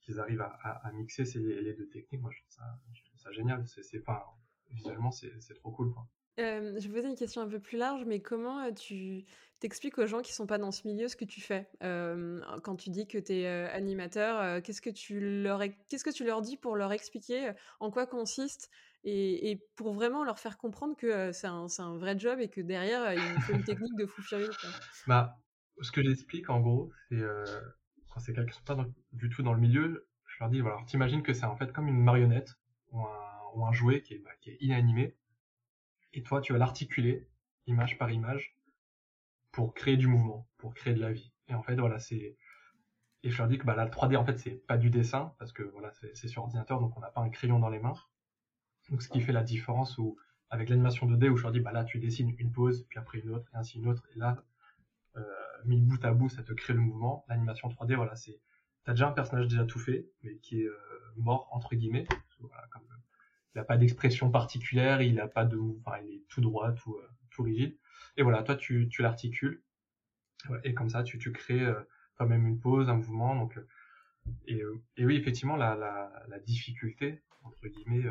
qu'ils 0.00 0.20
arrivent 0.20 0.42
à, 0.42 0.46
à, 0.46 0.92
mixer 0.92 1.24
ces, 1.24 1.38
les 1.38 1.72
deux 1.74 1.88
techniques, 1.88 2.20
moi 2.20 2.30
je 2.30 2.38
trouve 2.38 2.52
ça, 2.52 2.78
je 2.92 3.02
trouve 3.04 3.18
ça 3.18 3.32
génial, 3.32 3.64
c'est 3.66 4.00
pas, 4.00 4.36
visuellement 4.70 5.10
c'est 5.10 5.54
trop 5.54 5.70
cool. 5.70 5.92
Quoi 5.92 6.06
je 6.36 6.88
vais 6.88 6.94
poser 6.94 7.08
une 7.08 7.14
question 7.14 7.42
un 7.42 7.48
peu 7.48 7.60
plus 7.60 7.78
large, 7.78 8.04
mais 8.06 8.20
comment 8.20 8.72
tu 8.72 9.24
t'expliques 9.60 9.98
aux 9.98 10.06
gens 10.06 10.20
qui 10.20 10.32
sont 10.32 10.48
pas 10.48 10.58
dans 10.58 10.72
ce 10.72 10.86
milieu 10.86 11.06
ce 11.06 11.14
que 11.14 11.24
tu 11.24 11.40
fais? 11.40 11.70
Quand 11.80 12.74
tu 12.76 12.90
dis 12.90 13.06
que 13.06 13.18
tu 13.18 13.34
es 13.34 13.46
animateur, 13.46 14.60
qu'est-ce 14.62 14.82
que 14.82 14.90
tu 14.90 15.42
leur 15.42 15.62
qu'est-ce 15.88 16.02
que 16.02 16.10
tu 16.10 16.24
leur 16.24 16.42
dis 16.42 16.56
pour 16.56 16.74
leur 16.74 16.92
expliquer 16.92 17.52
en 17.78 17.92
quoi 17.92 18.06
consiste 18.06 18.68
et, 19.04 19.60
pour 19.76 19.92
vraiment 19.92 20.24
leur 20.24 20.38
faire 20.38 20.56
comprendre 20.56 20.96
que 20.96 21.32
c'est 21.32 21.46
un, 21.46 21.96
vrai 21.96 22.18
job 22.18 22.40
et 22.40 22.48
que 22.48 22.60
derrière 22.60 23.12
il 23.12 23.42
faut 23.42 23.52
une 23.52 23.64
technique 23.64 23.96
de 23.96 24.06
fou 24.06 24.22
furieux. 24.22 24.50
Bah, 25.06 25.38
ce 25.80 25.92
que 25.92 26.02
j'explique 26.02 26.48
en 26.50 26.60
gros, 26.60 26.90
c'est 27.08 27.22
quand 28.12 28.20
c'est 28.20 28.32
quelqu'un 28.32 28.50
qui 28.50 28.56
sont 28.56 28.64
pas 28.64 28.86
du 29.12 29.28
tout 29.28 29.42
dans 29.42 29.52
le 29.52 29.60
milieu, 29.60 30.06
je 30.26 30.36
leur 30.40 30.48
dis 30.48 30.60
voilà, 30.60 30.78
t'imagines 30.86 31.22
que 31.22 31.34
c'est 31.34 31.46
en 31.46 31.56
fait 31.56 31.72
comme 31.72 31.88
une 31.88 32.02
marionnette 32.02 32.54
ou 32.92 33.02
un, 33.02 33.40
ou 33.54 33.66
un 33.66 33.72
jouet 33.72 34.02
qui 34.02 34.14
est, 34.14 34.18
bah, 34.18 34.30
qui 34.40 34.50
est 34.50 34.56
inanimé 34.60 35.16
et 36.14 36.22
toi, 36.22 36.40
tu 36.40 36.52
vas 36.52 36.58
l'articuler, 36.58 37.28
image 37.66 37.98
par 37.98 38.10
image, 38.10 38.56
pour 39.50 39.74
créer 39.74 39.96
du 39.96 40.06
mouvement, 40.06 40.48
pour 40.58 40.72
créer 40.72 40.94
de 40.94 41.00
la 41.00 41.12
vie. 41.12 41.32
Et 41.48 41.54
en 41.54 41.62
fait, 41.62 41.74
voilà, 41.74 41.98
c'est. 41.98 42.36
Et 43.24 43.30
je 43.30 43.38
leur 43.38 43.48
dis 43.48 43.58
que 43.58 43.64
bah, 43.64 43.74
la 43.74 43.86
3D, 43.88 44.16
en 44.16 44.24
fait, 44.24 44.38
c'est 44.38 44.64
pas 44.66 44.76
du 44.76 44.90
dessin, 44.90 45.34
parce 45.38 45.52
que 45.52 45.64
voilà, 45.64 45.92
c'est 45.92 46.28
sur 46.28 46.42
ordinateur, 46.42 46.80
donc 46.80 46.96
on 46.96 47.00
n'a 47.00 47.10
pas 47.10 47.20
un 47.20 47.30
crayon 47.30 47.58
dans 47.58 47.68
les 47.68 47.80
mains. 47.80 47.94
Donc, 48.90 49.02
ce 49.02 49.08
qui 49.08 49.20
fait 49.20 49.32
la 49.32 49.42
différence 49.42 49.98
où, 49.98 50.18
avec 50.50 50.68
l'animation 50.68 51.06
2D, 51.06 51.28
où 51.28 51.36
je 51.36 51.42
leur 51.42 51.52
dis, 51.52 51.60
bah 51.60 51.72
là, 51.72 51.84
tu 51.84 51.98
dessines 51.98 52.34
une 52.38 52.52
pose, 52.52 52.84
puis 52.88 52.98
après 52.98 53.18
une 53.18 53.30
autre, 53.30 53.48
et 53.54 53.56
ainsi 53.56 53.78
une 53.78 53.88
autre, 53.88 54.04
et 54.14 54.18
là, 54.18 54.44
euh, 55.16 55.22
mis 55.64 55.80
bout 55.80 56.04
à 56.04 56.12
bout, 56.12 56.28
ça 56.28 56.42
te 56.42 56.52
crée 56.52 56.74
le 56.74 56.80
mouvement. 56.80 57.24
L'animation 57.28 57.68
3D, 57.68 57.94
voilà, 57.94 58.14
c'est. 58.16 58.40
T'as 58.84 58.92
déjà 58.92 59.08
un 59.08 59.12
personnage 59.12 59.48
déjà 59.48 59.64
tout 59.64 59.78
fait, 59.78 60.06
mais 60.22 60.36
qui 60.36 60.60
est 60.60 60.66
euh, 60.66 60.76
mort, 61.16 61.48
entre 61.52 61.74
guillemets. 61.74 62.06
Voilà, 62.40 62.66
comme 62.70 62.82
il 63.54 63.58
n'a 63.58 63.64
pas 63.64 63.76
d'expression 63.76 64.30
particulière, 64.30 65.00
il 65.00 65.20
a 65.20 65.28
pas 65.28 65.44
de, 65.44 65.56
enfin, 65.56 65.98
il 66.04 66.14
est 66.14 66.22
tout 66.28 66.40
droit, 66.40 66.72
tout, 66.72 66.94
euh, 66.96 67.08
tout 67.30 67.42
rigide. 67.42 67.76
Et 68.16 68.22
voilà, 68.22 68.42
toi, 68.42 68.56
tu, 68.56 68.88
tu 68.88 69.02
l'articules. 69.02 69.62
Et 70.64 70.74
comme 70.74 70.90
ça, 70.90 71.02
tu, 71.04 71.18
tu 71.18 71.32
crées 71.32 71.64
euh, 71.64 71.80
quand 72.16 72.26
même 72.26 72.46
une 72.46 72.58
pause, 72.58 72.88
un 72.88 72.96
mouvement. 72.96 73.36
Donc, 73.36 73.56
euh, 73.56 73.66
et, 74.48 74.60
et 74.96 75.06
oui, 75.06 75.16
effectivement, 75.16 75.56
la, 75.56 75.76
la, 75.76 76.24
la 76.28 76.38
difficulté, 76.40 77.22
entre 77.44 77.68
guillemets, 77.68 78.10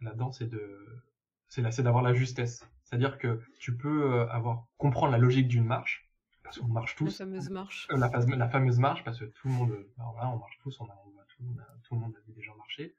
là-dedans, 0.00 0.32
c'est 0.32 0.48
de, 0.48 1.02
c'est 1.48 1.62
là, 1.62 1.70
c'est 1.70 1.82
d'avoir 1.82 2.02
la 2.02 2.14
justesse. 2.14 2.68
C'est-à-dire 2.84 3.18
que 3.18 3.40
tu 3.58 3.76
peux 3.76 4.22
avoir, 4.30 4.66
comprendre 4.78 5.12
la 5.12 5.18
logique 5.18 5.48
d'une 5.48 5.64
marche, 5.64 6.10
parce 6.42 6.58
qu'on 6.58 6.68
marche 6.68 6.96
tous. 6.96 7.20
La 7.20 7.26
fameuse 7.26 7.50
marche. 7.50 7.88
la, 7.90 8.10
la, 8.36 8.48
fameuse 8.48 8.78
marche, 8.78 9.04
parce 9.04 9.20
que 9.20 9.26
tout 9.26 9.48
le 9.48 9.54
monde, 9.54 9.86
voilà, 9.96 10.30
on 10.30 10.38
marche 10.38 10.58
tous, 10.62 10.80
on 10.80 10.86
a, 10.86 10.96
tout, 11.28 11.44
tout 11.84 11.94
le 11.94 12.00
monde 12.00 12.14
a 12.16 12.32
déjà 12.32 12.52
marché 12.54 12.94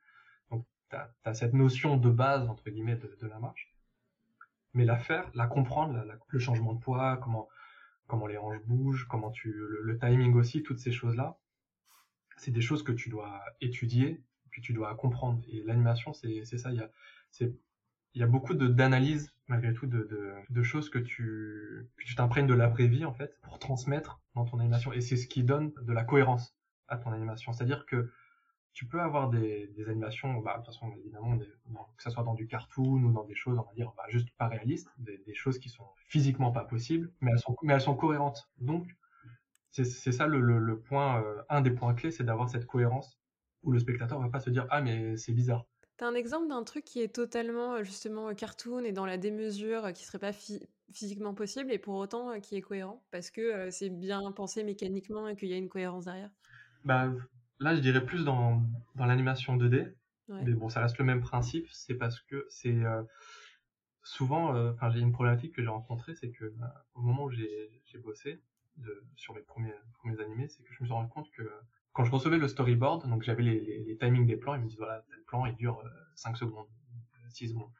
tu 0.91 0.97
as, 1.29 1.33
cette 1.33 1.53
notion 1.53 1.97
de 1.97 2.09
base, 2.09 2.47
entre 2.47 2.69
guillemets, 2.69 2.95
de, 2.95 3.27
la 3.27 3.39
marche. 3.39 3.73
Mais 4.73 4.85
la 4.85 4.97
faire, 4.97 5.29
la 5.33 5.47
comprendre, 5.47 6.03
le 6.27 6.39
changement 6.39 6.73
de 6.73 6.79
poids, 6.79 7.17
comment, 7.17 7.47
comment 8.07 8.27
les 8.27 8.37
hanches 8.37 8.63
bougent, 8.65 9.07
comment 9.09 9.31
tu, 9.31 9.53
le, 9.53 9.97
timing 9.99 10.33
aussi, 10.35 10.63
toutes 10.63 10.79
ces 10.79 10.91
choses-là, 10.91 11.37
c'est 12.37 12.51
des 12.51 12.61
choses 12.61 12.83
que 12.83 12.91
tu 12.91 13.09
dois 13.09 13.41
étudier, 13.59 14.23
puis 14.51 14.61
tu 14.61 14.73
dois 14.73 14.93
comprendre. 14.95 15.41
Et 15.51 15.63
l'animation, 15.63 16.13
c'est 16.13 16.45
ça. 16.45 16.71
Il 16.71 16.77
y 16.77 17.43
a, 17.43 17.47
y 18.15 18.23
a 18.23 18.27
beaucoup 18.27 18.53
d'analyses, 18.53 19.33
malgré 19.47 19.73
tout, 19.73 19.87
de, 19.87 20.03
de, 20.03 20.33
de, 20.49 20.63
choses 20.63 20.89
que 20.89 20.99
tu 20.99 21.89
que 21.97 22.03
tu 22.03 22.15
t'imprègnes 22.15 22.47
de 22.47 22.53
la 22.53 22.67
vraie 22.67 22.87
vie, 22.87 23.05
en 23.05 23.13
fait, 23.13 23.39
pour 23.41 23.57
transmettre 23.59 24.21
dans 24.35 24.45
ton 24.45 24.59
animation. 24.59 24.93
Et 24.93 25.01
c'est 25.01 25.17
ce 25.17 25.27
qui 25.27 25.43
donne 25.43 25.71
de 25.81 25.93
la 25.93 26.03
cohérence 26.03 26.55
à 26.87 26.97
ton 26.97 27.11
animation. 27.11 27.53
C'est-à-dire 27.53 27.85
que 27.85 28.11
tu 28.73 28.85
peux 28.85 29.01
avoir 29.01 29.29
des, 29.29 29.67
des 29.75 29.89
animations, 29.89 30.39
bah, 30.39 30.57
de 30.59 30.65
façon, 30.65 30.93
évidemment, 30.97 31.37
que 31.37 32.03
ce 32.03 32.09
soit 32.09 32.23
dans 32.23 32.35
du 32.35 32.47
cartoon 32.47 33.03
ou 33.03 33.11
dans 33.11 33.25
des 33.25 33.35
choses, 33.35 33.57
on 33.57 33.63
va 33.63 33.73
dire, 33.73 33.91
bah, 33.97 34.03
juste 34.07 34.29
pas 34.37 34.47
réalistes, 34.47 34.89
des, 34.97 35.17
des, 35.25 35.33
choses 35.33 35.59
qui 35.59 35.69
sont 35.69 35.85
physiquement 36.07 36.51
pas 36.51 36.63
possibles, 36.63 37.11
mais 37.19 37.31
elles 37.31 37.39
sont, 37.39 37.55
mais 37.63 37.73
elles 37.73 37.81
sont 37.81 37.95
cohérentes. 37.95 38.49
Donc, 38.59 38.87
c'est 39.71 39.85
ça 39.85 40.27
le, 40.27 40.41
le, 40.41 40.59
le 40.59 40.79
point, 40.79 41.21
euh, 41.21 41.41
un 41.49 41.61
des 41.61 41.71
points 41.71 41.93
clés, 41.93 42.11
c'est 42.11 42.25
d'avoir 42.25 42.49
cette 42.49 42.65
cohérence 42.65 43.20
où 43.63 43.71
le 43.71 43.79
spectateur 43.79 44.19
va 44.19 44.29
pas 44.29 44.39
se 44.39 44.49
dire, 44.49 44.67
ah, 44.69 44.81
mais 44.81 45.17
c'est 45.17 45.33
bizarre. 45.33 45.65
T'as 45.97 46.07
un 46.07 46.15
exemple 46.15 46.47
d'un 46.47 46.63
truc 46.63 46.83
qui 46.83 47.01
est 47.01 47.13
totalement, 47.13 47.75
euh, 47.75 47.83
justement, 47.83 48.29
euh, 48.29 48.33
cartoon 48.33 48.83
et 48.83 48.91
dans 48.91 49.05
la 49.05 49.17
démesure, 49.17 49.93
qui 49.93 50.03
serait 50.03 50.19
pas 50.19 50.33
physiquement 50.93 51.33
possible 51.33 51.71
et 51.71 51.77
pour 51.77 51.95
autant 51.95 52.39
qui 52.39 52.55
est 52.55 52.61
cohérent 52.61 53.01
parce 53.11 53.29
que 53.29 53.69
c'est 53.69 53.89
bien 53.89 54.31
pensé 54.31 54.63
mécaniquement 54.63 55.27
et 55.27 55.35
qu'il 55.35 55.49
y 55.49 55.53
a 55.53 55.57
une 55.57 55.69
cohérence 55.69 56.05
derrière? 56.05 56.31
Bah, 56.83 57.11
Là, 57.61 57.75
je 57.75 57.79
dirais 57.79 58.03
plus 58.03 58.25
dans, 58.25 58.63
dans 58.95 59.05
l'animation 59.05 59.55
2D. 59.55 59.93
Mais 60.27 60.53
bon, 60.53 60.67
ça 60.67 60.81
reste 60.81 60.97
le 60.97 61.05
même 61.05 61.21
principe. 61.21 61.67
C'est 61.71 61.93
parce 61.93 62.19
que 62.21 62.47
c'est 62.49 62.73
euh, 62.73 63.03
souvent, 64.01 64.55
euh, 64.55 64.71
enfin, 64.71 64.89
j'ai 64.89 64.99
une 64.99 65.11
problématique 65.11 65.53
que 65.53 65.61
j'ai 65.61 65.67
rencontrée, 65.67 66.15
c'est 66.15 66.31
que 66.31 66.45
bah, 66.57 66.85
au 66.95 67.01
moment 67.01 67.25
où 67.25 67.31
j'ai 67.31 67.69
bossé 68.03 68.41
de, 68.77 69.03
sur 69.15 69.35
mes 69.35 69.41
premiers, 69.41 69.73
premiers 69.99 70.19
animés, 70.21 70.47
c'est 70.47 70.63
que 70.63 70.73
je 70.73 70.81
me 70.81 70.87
suis 70.87 70.93
rendu 70.93 71.09
compte 71.09 71.29
que 71.31 71.43
quand 71.93 72.03
je 72.03 72.11
recevais 72.11 72.37
le 72.37 72.47
storyboard, 72.47 73.07
donc 73.09 73.23
j'avais 73.23 73.43
les, 73.43 73.97
timings 73.99 74.25
des 74.25 74.37
plans, 74.37 74.55
ils 74.55 74.61
me 74.61 74.67
disent 74.67 74.77
voilà, 74.77 75.03
tel 75.09 75.21
plan 75.23 75.45
il 75.45 75.55
dure 75.55 75.83
5 76.15 76.31
euh, 76.31 76.35
secondes, 76.35 76.67
6 77.29 77.49
secondes. 77.49 77.71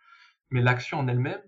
Mais 0.50 0.62
l'action 0.62 1.00
en 1.00 1.08
elle-même, 1.08 1.42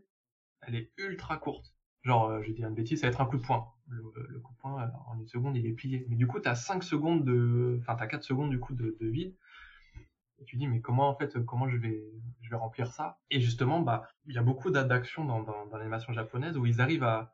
elle 0.62 0.76
est 0.76 0.92
ultra 0.98 1.38
courte. 1.38 1.74
Genre, 2.04 2.42
je 2.42 2.52
dis 2.52 2.62
une 2.64 2.74
bêtise, 2.74 3.02
ça 3.02 3.08
va 3.08 3.12
être 3.12 3.22
un 3.22 3.26
coup 3.26 3.38
de 3.38 3.46
poing 3.46 3.74
le, 3.88 4.40
coup 4.40 4.54
de 4.54 4.58
poing 4.58 4.92
en 5.08 5.20
une 5.20 5.28
seconde 5.28 5.58
il 5.58 5.66
est 5.66 5.74
plié. 5.74 6.06
Mais 6.10 6.16
du 6.16 6.28
coup, 6.28 6.40
tu 6.40 6.48
as 6.50 6.56
5 6.56 6.84
secondes 6.84 7.24
de. 7.26 7.78
Enfin, 7.82 7.96
tu 7.96 8.04
as 8.04 8.08
4 8.08 8.24
secondes 8.24 8.50
du 8.50 8.60
coup 8.60 8.74
de, 8.74 8.96
vide. 9.02 9.36
Et 10.40 10.46
tu 10.46 10.58
dis, 10.58 10.68
mais 10.68 10.82
comment 10.82 11.10
en 11.10 11.16
fait, 11.16 11.44
comment 11.46 11.70
je 11.70 11.78
vais, 11.78 12.04
je 12.42 12.50
vais 12.50 12.56
remplir 12.56 12.92
ça? 12.92 13.20
Et 13.30 13.40
justement, 13.40 13.82
bah, 13.82 14.08
il 14.26 14.34
y 14.34 14.38
a 14.38 14.42
beaucoup 14.42 14.72
d'actions 14.72 15.26
dans 15.26 15.78
l'animation 15.78 16.12
japonaise 16.12 16.58
où 16.58 16.66
ils 16.66 16.82
arrivent 16.82 17.04
à, 17.04 17.34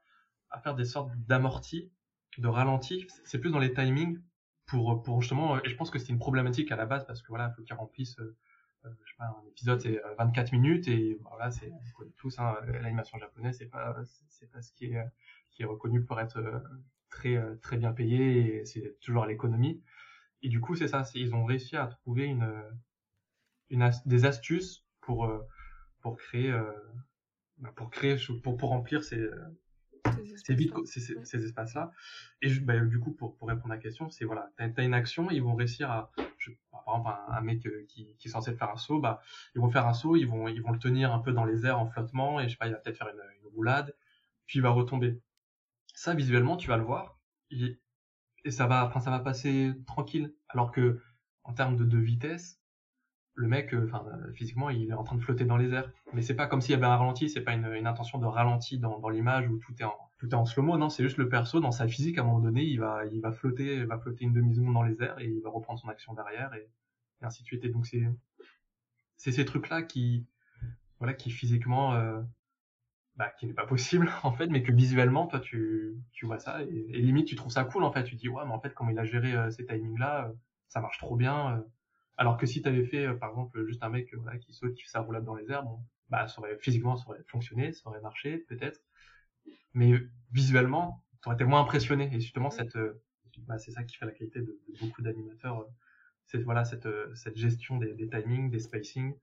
à 0.52 0.60
faire 0.60 0.76
des 0.76 0.86
sortes 0.86 1.12
d'amortis, 1.28 1.92
de 2.38 2.48
ralentis. 2.48 3.08
C'est 3.24 3.40
plus 3.40 3.52
dans 3.52 3.60
les 3.60 3.74
timings 3.74 4.20
pour, 4.70 5.02
pour 5.04 5.22
justement. 5.22 5.58
Et 5.64 5.70
je 5.70 5.76
pense 5.76 5.90
que 5.90 6.00
c'est 6.00 6.10
une 6.10 6.20
problématique 6.20 6.72
à 6.72 6.76
la 6.76 6.86
base 6.86 7.06
parce 7.06 7.22
que 7.22 7.28
voilà, 7.30 7.50
il 7.52 7.56
faut 7.56 7.64
qu'ils 7.64 7.76
remplissent 7.76 8.18
je 8.84 9.12
sais 9.12 9.18
pas, 9.18 9.26
un 9.26 9.48
épisode 9.48 9.82
c'est 9.82 10.02
24 10.18 10.52
minutes 10.54 10.88
et 10.88 11.18
voilà, 11.30 11.52
c'est 11.52 11.72
on 11.72 11.80
connaît 11.98 12.14
tous 12.18 12.40
hein, 12.40 12.56
l'animation 12.82 13.18
japonaise, 13.18 13.58
c'est 13.58 13.68
pas 13.68 13.96
c'est 14.30 14.50
pas 14.50 14.62
ce 14.62 14.72
qui 14.74 14.86
est 14.86 15.04
qui 15.52 15.64
est 15.64 15.66
reconnu 15.66 16.04
pour 16.04 16.20
être 16.20 16.42
très 17.10 17.38
très 17.62 17.78
bien 17.78 17.92
payé 17.92 18.62
et 18.62 18.66
c'est 18.66 18.98
toujours 19.02 19.24
à 19.24 19.28
l'économie. 19.28 19.82
Et 20.42 20.50
du 20.50 20.62
coup, 20.62 20.76
c'est 20.76 20.88
ça, 20.88 21.04
ils 21.16 21.36
ont 21.36 21.44
réussi 21.44 21.76
à 21.76 21.88
trouver 21.88 22.26
une, 22.26 22.64
une 23.70 23.92
des 24.06 24.26
astuces 24.26 24.86
pour 25.02 25.30
pour 26.00 26.16
créer 26.18 26.54
bah, 27.58 27.74
pour 27.76 27.90
créer 27.90 28.16
pour 28.44 28.56
pour 28.58 28.70
remplir 28.70 29.04
ces 29.04 29.28
c'est 30.36 30.54
vite 30.54 30.74
ces, 30.86 31.00
ces, 31.24 31.46
espaces-là. 31.46 31.92
Et 32.42 32.54
bah, 32.60 32.80
du 32.80 33.00
coup, 33.00 33.12
pour, 33.12 33.36
pour 33.36 33.48
répondre 33.48 33.72
à 33.72 33.76
la 33.76 33.82
question, 33.82 34.10
c'est 34.10 34.26
voilà, 34.26 34.52
t'as 34.58 34.70
as 34.76 34.84
une 34.84 34.94
action, 34.94 35.30
ils 35.32 35.42
vont 35.42 35.56
réussir 35.56 35.90
à, 35.92 36.12
je, 36.38 36.52
par 36.72 36.84
exemple, 36.88 37.10
un, 37.30 37.42
mec 37.42 37.66
euh, 37.66 37.86
qui, 37.88 38.16
qui, 38.18 38.28
est 38.28 38.32
censé 38.32 38.54
faire 38.54 38.70
un 38.72 38.78
saut, 38.78 39.00
bah, 39.00 39.22
ils 39.56 39.62
vont 39.62 39.70
faire 39.70 39.88
un 39.88 39.94
saut, 39.94 40.16
ils 40.16 40.28
vont, 40.28 40.48
ils 40.48 40.62
vont 40.62 40.72
le 40.72 40.80
tenir 40.80 41.14
un 41.14 41.20
peu 41.20 41.32
dans 41.32 41.46
les 41.46 41.66
airs 41.66 41.80
en 41.80 41.88
flottement, 41.88 42.40
et 42.40 42.46
je 42.46 42.52
sais 42.52 42.58
pas, 42.58 42.68
il 42.68 42.72
va 42.72 42.80
peut-être 42.80 42.98
faire 42.98 43.10
une, 43.10 43.22
une, 43.42 43.48
roulade, 43.56 43.96
puis 44.46 44.60
il 44.60 44.62
va 44.62 44.70
retomber. 44.70 45.20
Ça, 45.94 46.14
visuellement, 46.14 46.58
tu 46.58 46.68
vas 46.68 46.78
le 46.78 46.84
voir, 46.84 47.20
et, 47.52 47.80
et 48.46 48.52
ça 48.52 48.68
va, 48.68 48.86
enfin, 48.86 49.00
ça 49.00 49.12
va 49.12 49.20
passer 49.20 49.74
tranquille. 49.86 50.34
Alors 50.50 50.72
que, 50.72 51.02
en 51.44 51.54
termes 51.54 51.76
de, 51.76 51.86
de 51.86 51.98
vitesse, 51.98 52.62
le 53.36 53.48
mec, 53.48 53.74
euh, 53.74 53.86
enfin, 53.86 54.06
physiquement, 54.34 54.70
il 54.70 54.90
est 54.90 54.94
en 54.94 55.04
train 55.04 55.16
de 55.16 55.22
flotter 55.22 55.46
dans 55.46 55.58
les 55.58 55.74
airs. 55.74 55.92
Mais 56.14 56.22
c'est 56.22 56.36
pas 56.36 56.48
comme 56.48 56.62
s'il 56.62 56.72
y 56.72 56.76
avait 56.76 56.86
un 56.86 56.98
ralenti, 56.98 57.30
c'est 57.30 57.42
pas 57.42 57.54
une, 57.54 57.66
une, 57.66 57.88
intention 57.88 58.20
de 58.20 58.26
ralenti 58.26 58.80
dans, 58.80 59.00
dans 59.00 59.10
l'image 59.10 59.48
où 59.50 59.58
tout 59.60 59.74
est 59.80 59.86
en, 59.86 60.09
tout 60.20 60.30
est 60.30 60.36
en 60.36 60.46
slow-mo, 60.46 60.78
non, 60.78 60.90
c'est 60.90 61.04
juste 61.04 61.18
le 61.18 61.30
perso, 61.30 61.62
dans 61.62 61.72
sa 61.72 61.88
physique, 61.88 62.18
à 62.18 62.22
un 62.22 62.26
moment 62.26 62.40
donné, 62.40 62.64
il 62.64 62.80
va, 62.80 63.06
il 63.06 63.22
va 63.22 63.32
flotter, 63.32 63.78
il 63.78 63.86
va 63.86 63.98
flotter 63.98 64.26
une 64.26 64.34
demi-seconde 64.34 64.74
dans 64.74 64.84
les 64.84 65.02
airs 65.02 65.18
et 65.20 65.26
il 65.26 65.42
va 65.42 65.50
reprendre 65.50 65.80
son 65.80 65.88
action 65.88 66.14
derrière 66.14 66.54
et, 66.54 66.70
ainsi 67.22 67.42
de 67.42 67.48
suite. 67.48 67.64
Et 67.64 67.70
donc, 67.70 67.88
c'est, 67.88 68.04
c'est 69.16 69.32
ces 69.32 69.46
trucs-là 69.46 69.82
qui, 69.82 70.28
voilà, 71.00 71.14
qui 71.14 71.32
physiquement, 71.32 71.96
euh, 71.96 72.22
bah, 73.16 73.30
qui 73.40 73.46
n'est 73.48 73.54
pas 73.54 73.66
possible, 73.66 74.12
en 74.24 74.34
fait, 74.34 74.48
mais 74.48 74.62
que 74.62 74.74
visuellement, 74.74 75.26
toi, 75.26 75.40
tu, 75.40 75.96
tu 76.12 76.26
vois 76.26 76.40
ça 76.40 76.62
et, 76.64 76.68
limite, 77.02 77.28
tu 77.28 77.36
trouves 77.36 77.52
ça 77.52 77.64
cool, 77.64 77.86
en 77.86 77.92
fait. 77.94 78.04
Tu 78.04 78.16
dis, 78.16 78.28
ouais, 78.28 78.44
mais 78.46 78.54
en 78.54 78.60
fait, 78.60 78.74
comment 78.74 78.90
il 78.90 79.00
a 79.00 79.06
géré 79.06 79.34
euh, 79.34 79.50
ces 79.52 79.66
timings-là, 79.66 80.28
euh, 80.28 80.34
ça 80.68 80.82
marche 80.82 80.98
trop 80.98 81.16
bien. 81.16 81.64
Alors 82.18 82.36
que 82.36 82.46
si 82.46 82.62
tu 82.62 82.68
avais 82.68 82.84
fait, 82.84 83.14
par 83.14 83.30
exemple, 83.30 83.66
juste 83.66 83.82
un 83.84 83.90
mec 83.90 84.14
voilà, 84.16 84.38
qui 84.38 84.52
saute, 84.52 84.74
qui 84.74 84.84
fait 84.84 84.90
sa 84.90 85.00
roulade 85.00 85.24
dans 85.24 85.36
les 85.36 85.50
airs, 85.50 85.64
bon, 85.64 85.80
bah, 86.10 86.28
ça 86.28 86.42
aurait, 86.42 86.58
physiquement, 86.58 86.98
ça 86.98 87.08
aurait 87.08 87.24
fonctionné, 87.28 87.72
ça 87.72 87.88
aurait 87.90 88.02
marché, 88.02 88.40
peut-être. 88.50 88.82
Mais 89.74 89.94
visuellement, 90.32 91.04
tu 91.22 91.28
aurais 91.28 91.36
été 91.36 91.46
moins 91.46 91.62
impressionné. 91.62 92.10
Et 92.14 92.20
justement, 92.20 92.50
cette, 92.50 92.76
euh, 92.76 93.02
bah, 93.40 93.58
c'est 93.58 93.72
ça 93.72 93.84
qui 93.84 93.96
fait 93.96 94.06
la 94.06 94.12
qualité 94.12 94.42
de, 94.42 94.60
de 94.68 94.80
beaucoup 94.80 95.02
d'animateurs. 95.02 95.62
Euh, 95.62 95.66
c'est 96.26 96.44
voilà, 96.44 96.64
cette, 96.64 96.88
cette 97.16 97.38
gestion 97.38 97.78
des, 97.78 97.94
des 97.94 98.08
timings, 98.08 98.52
des 98.52 98.60
spacings, 98.60 99.16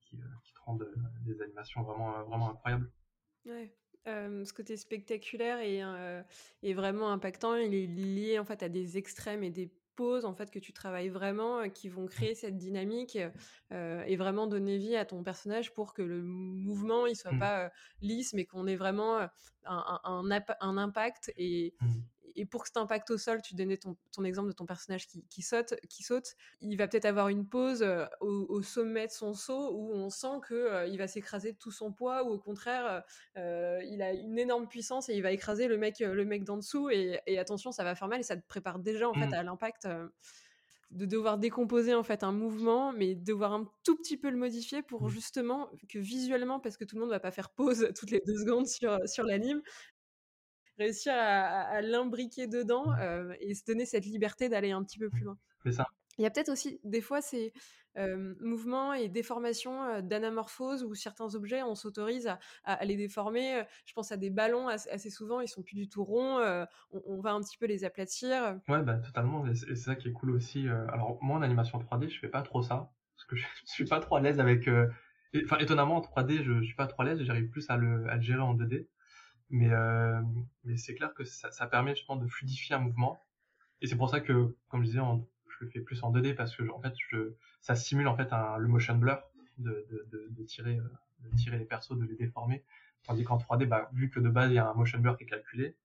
qui, 0.00 0.16
qui 0.42 0.52
te 0.52 0.60
rendent 0.60 0.88
des 1.24 1.40
animations 1.40 1.82
vraiment, 1.82 2.24
vraiment 2.24 2.50
incroyables. 2.50 2.90
Ouais. 3.46 3.72
Euh, 4.06 4.44
ce 4.44 4.52
côté 4.52 4.76
spectaculaire 4.76 5.60
et, 5.60 5.82
euh, 5.82 6.22
est 6.62 6.74
vraiment 6.74 7.10
impactant. 7.10 7.54
Il 7.54 7.74
est 7.74 7.86
lié 7.86 8.38
en 8.38 8.44
fait 8.44 8.62
à 8.62 8.68
des 8.68 8.98
extrêmes 8.98 9.42
et 9.42 9.50
des 9.50 9.70
en 9.98 10.34
fait 10.34 10.50
que 10.50 10.58
tu 10.58 10.72
travailles 10.72 11.08
vraiment 11.08 11.60
euh, 11.60 11.68
qui 11.68 11.88
vont 11.88 12.06
créer 12.06 12.34
cette 12.34 12.56
dynamique 12.56 13.18
euh, 13.72 14.02
et 14.06 14.16
vraiment 14.16 14.46
donner 14.46 14.78
vie 14.78 14.96
à 14.96 15.04
ton 15.04 15.22
personnage 15.22 15.72
pour 15.72 15.94
que 15.94 16.02
le 16.02 16.22
mouvement 16.22 17.06
il 17.06 17.16
soit 17.16 17.32
mmh. 17.32 17.38
pas 17.38 17.64
euh, 17.64 17.68
lisse 18.00 18.32
mais 18.34 18.44
qu'on 18.44 18.66
ait 18.66 18.76
vraiment 18.76 19.18
un, 19.18 19.30
un, 19.66 20.40
un, 20.60 20.76
impact 20.76 21.32
et, 21.36 21.74
mmh 21.80 21.86
et 22.36 22.46
pour 22.46 22.62
que 22.62 22.68
cet 22.68 22.76
impact 22.76 23.10
au 23.10 23.18
sol, 23.18 23.40
tu 23.42 23.54
donnais 23.54 23.76
ton, 23.76 23.96
ton 24.12 24.24
exemple 24.24 24.48
de 24.48 24.52
ton 24.52 24.66
personnage 24.66 25.06
qui, 25.06 25.24
qui, 25.28 25.42
saute, 25.42 25.74
qui 25.88 26.02
saute, 26.02 26.34
il 26.60 26.76
va 26.76 26.88
peut-être 26.88 27.04
avoir 27.04 27.28
une 27.28 27.46
pause 27.46 27.82
euh, 27.82 28.04
au, 28.20 28.46
au, 28.48 28.62
sommet 28.62 29.06
de 29.06 29.12
son 29.12 29.34
saut 29.34 29.70
où 29.72 29.92
on 29.92 30.10
sent 30.10 30.40
que 30.48 30.54
euh, 30.54 30.86
il 30.86 30.98
va 30.98 31.06
s'écraser 31.06 31.52
de 31.52 31.58
tout 31.58 31.70
son 31.70 31.92
poids 31.92 32.24
ou 32.24 32.30
au 32.30 32.38
contraire, 32.38 33.02
euh, 33.36 33.80
il 33.84 34.02
a 34.02 34.12
une 34.12 34.38
énorme 34.38 34.68
puissance 34.68 35.08
et 35.08 35.14
il 35.14 35.22
va 35.22 35.32
écraser 35.32 35.68
le 35.68 35.76
mec, 35.76 36.00
le 36.00 36.24
mec 36.24 36.44
d'en 36.44 36.56
dessous 36.56 36.90
et, 36.90 37.20
et, 37.26 37.38
attention, 37.38 37.72
ça 37.72 37.84
va 37.84 37.94
faire 37.94 38.08
mal 38.08 38.20
et 38.20 38.24
ça 38.24 38.36
te 38.36 38.46
prépare 38.46 38.78
déjà 38.78 39.08
en 39.08 39.14
fait 39.14 39.26
mmh. 39.26 39.34
à 39.34 39.42
l'impact 39.42 39.88
de 40.94 41.06
devoir 41.06 41.38
décomposer 41.38 41.94
en 41.94 42.04
fait 42.04 42.22
un 42.22 42.30
mouvement, 42.32 42.92
mais 42.92 43.16
devoir 43.16 43.52
un 43.52 43.68
tout 43.82 43.96
petit 43.96 44.16
peu 44.16 44.30
le 44.30 44.36
modifier 44.36 44.80
pour 44.82 45.04
mmh. 45.04 45.08
justement 45.08 45.70
que 45.88 45.98
visuellement, 45.98 46.60
parce 46.60 46.76
que 46.76 46.84
tout 46.84 46.94
le 46.94 47.00
monde 47.00 47.10
ne 47.10 47.14
va 47.14 47.20
pas 47.20 47.32
faire 47.32 47.50
pause 47.50 47.88
toutes 47.98 48.10
les 48.10 48.22
deux 48.24 48.38
secondes 48.38 48.66
sur, 48.66 48.96
sur 49.06 49.24
l'anime, 49.24 49.60
réussir 50.78 51.12
à, 51.14 51.60
à 51.62 51.80
l'imbriquer 51.80 52.46
dedans 52.46 52.92
euh, 53.00 53.34
et 53.40 53.54
se 53.54 53.64
donner 53.64 53.86
cette 53.86 54.06
liberté 54.06 54.48
d'aller 54.48 54.72
un 54.72 54.82
petit 54.82 54.98
peu 54.98 55.10
plus 55.10 55.24
loin. 55.24 55.38
C'est 55.64 55.72
ça. 55.72 55.86
Il 56.18 56.22
y 56.22 56.26
a 56.26 56.30
peut-être 56.30 56.50
aussi 56.50 56.80
des 56.84 57.00
fois 57.00 57.20
ces 57.20 57.52
euh, 57.96 58.34
mouvements 58.40 58.92
et 58.92 59.08
déformations 59.08 59.84
euh, 59.84 60.00
d'anamorphose 60.00 60.82
où 60.82 60.94
certains 60.94 61.34
objets, 61.36 61.62
on 61.62 61.76
s'autorise 61.76 62.26
à, 62.26 62.38
à, 62.64 62.84
les 62.84 62.96
déformer. 62.96 63.62
Je 63.86 63.92
pense 63.92 64.10
à 64.10 64.16
des 64.16 64.30
ballons 64.30 64.68
assez, 64.68 65.10
souvent, 65.10 65.40
ils 65.40 65.48
sont 65.48 65.62
plus 65.62 65.76
du 65.76 65.88
tout 65.88 66.04
ronds. 66.04 66.38
Euh, 66.38 66.64
on, 66.90 67.02
on, 67.06 67.20
va 67.20 67.32
un 67.32 67.40
petit 67.40 67.56
peu 67.56 67.66
les 67.66 67.84
aplatir. 67.84 68.58
Ouais, 68.68 68.82
bah, 68.82 68.94
totalement. 68.96 69.46
Et 69.46 69.54
c'est 69.54 69.76
ça 69.76 69.94
qui 69.94 70.08
est 70.08 70.12
cool 70.12 70.30
aussi. 70.30 70.68
Alors 70.68 71.18
moi, 71.22 71.36
en 71.36 71.42
animation 71.42 71.78
3D, 71.78 72.08
je 72.08 72.18
fais 72.18 72.28
pas 72.28 72.42
trop 72.42 72.62
ça 72.62 72.92
parce 73.16 73.26
que 73.26 73.36
je, 73.36 73.44
je 73.66 73.70
suis 73.72 73.84
pas 73.84 74.00
trop 74.00 74.16
à 74.16 74.20
l'aise 74.20 74.40
avec. 74.40 74.68
Enfin, 75.44 75.58
étonnamment, 75.58 75.96
en 75.96 76.00
3D, 76.00 76.42
je, 76.42 76.60
je 76.60 76.64
suis 76.64 76.76
pas 76.76 76.86
trop 76.86 77.02
à 77.02 77.04
l'aise. 77.06 77.22
J'arrive 77.22 77.48
plus 77.48 77.68
à 77.70 77.76
le, 77.76 78.08
à 78.08 78.16
le 78.16 78.22
gérer 78.22 78.42
en 78.42 78.54
2D. 78.54 78.88
Mais, 79.50 79.70
euh, 79.70 80.20
mais 80.64 80.76
c'est 80.76 80.94
clair 80.94 81.12
que 81.14 81.24
ça, 81.24 81.50
ça, 81.50 81.66
permet 81.66 81.94
justement 81.94 82.16
de 82.16 82.26
fluidifier 82.26 82.74
un 82.74 82.80
mouvement. 82.80 83.22
Et 83.80 83.86
c'est 83.86 83.96
pour 83.96 84.10
ça 84.10 84.20
que, 84.20 84.56
comme 84.68 84.82
je 84.82 84.88
disais, 84.88 85.00
je 85.00 85.64
le 85.64 85.70
fais 85.70 85.80
plus 85.80 86.02
en 86.02 86.12
2D 86.12 86.34
parce 86.34 86.56
que 86.56 86.68
en 86.70 86.80
fait, 86.80 86.94
je, 87.10 87.34
ça 87.60 87.74
simule 87.76 88.08
en 88.08 88.16
fait 88.16 88.30
le 88.58 88.66
motion 88.66 88.96
blur 88.96 89.22
de, 89.58 89.86
de, 89.90 90.28
de, 90.30 90.44
tirer, 90.44 90.78
de 91.20 91.36
tirer 91.36 91.58
les 91.58 91.64
persos, 91.64 91.96
de 91.96 92.04
les 92.04 92.16
déformer. 92.16 92.64
Tandis 93.04 93.24
qu'en 93.24 93.36
3D, 93.36 93.66
bah, 93.66 93.90
vu 93.92 94.10
que 94.10 94.18
de 94.20 94.28
base 94.28 94.50
il 94.50 94.54
y 94.54 94.58
a 94.58 94.68
un 94.68 94.74
motion 94.74 94.98
blur 94.98 95.16
qui 95.16 95.24
est 95.24 95.26
calculé, 95.28 95.76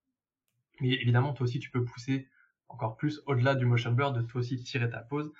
mais 0.80 0.90
évidemment 0.90 1.34
toi 1.34 1.44
aussi 1.44 1.60
tu 1.60 1.70
peux 1.70 1.84
pousser 1.84 2.30
encore 2.70 2.96
plus 2.96 3.22
au-delà 3.26 3.56
du 3.56 3.66
motion 3.66 3.92
blur, 3.92 4.14
de 4.14 4.22
toi 4.22 4.40
aussi 4.40 4.62
tirer 4.64 4.90
ta 4.90 5.00
pose. 5.00 5.32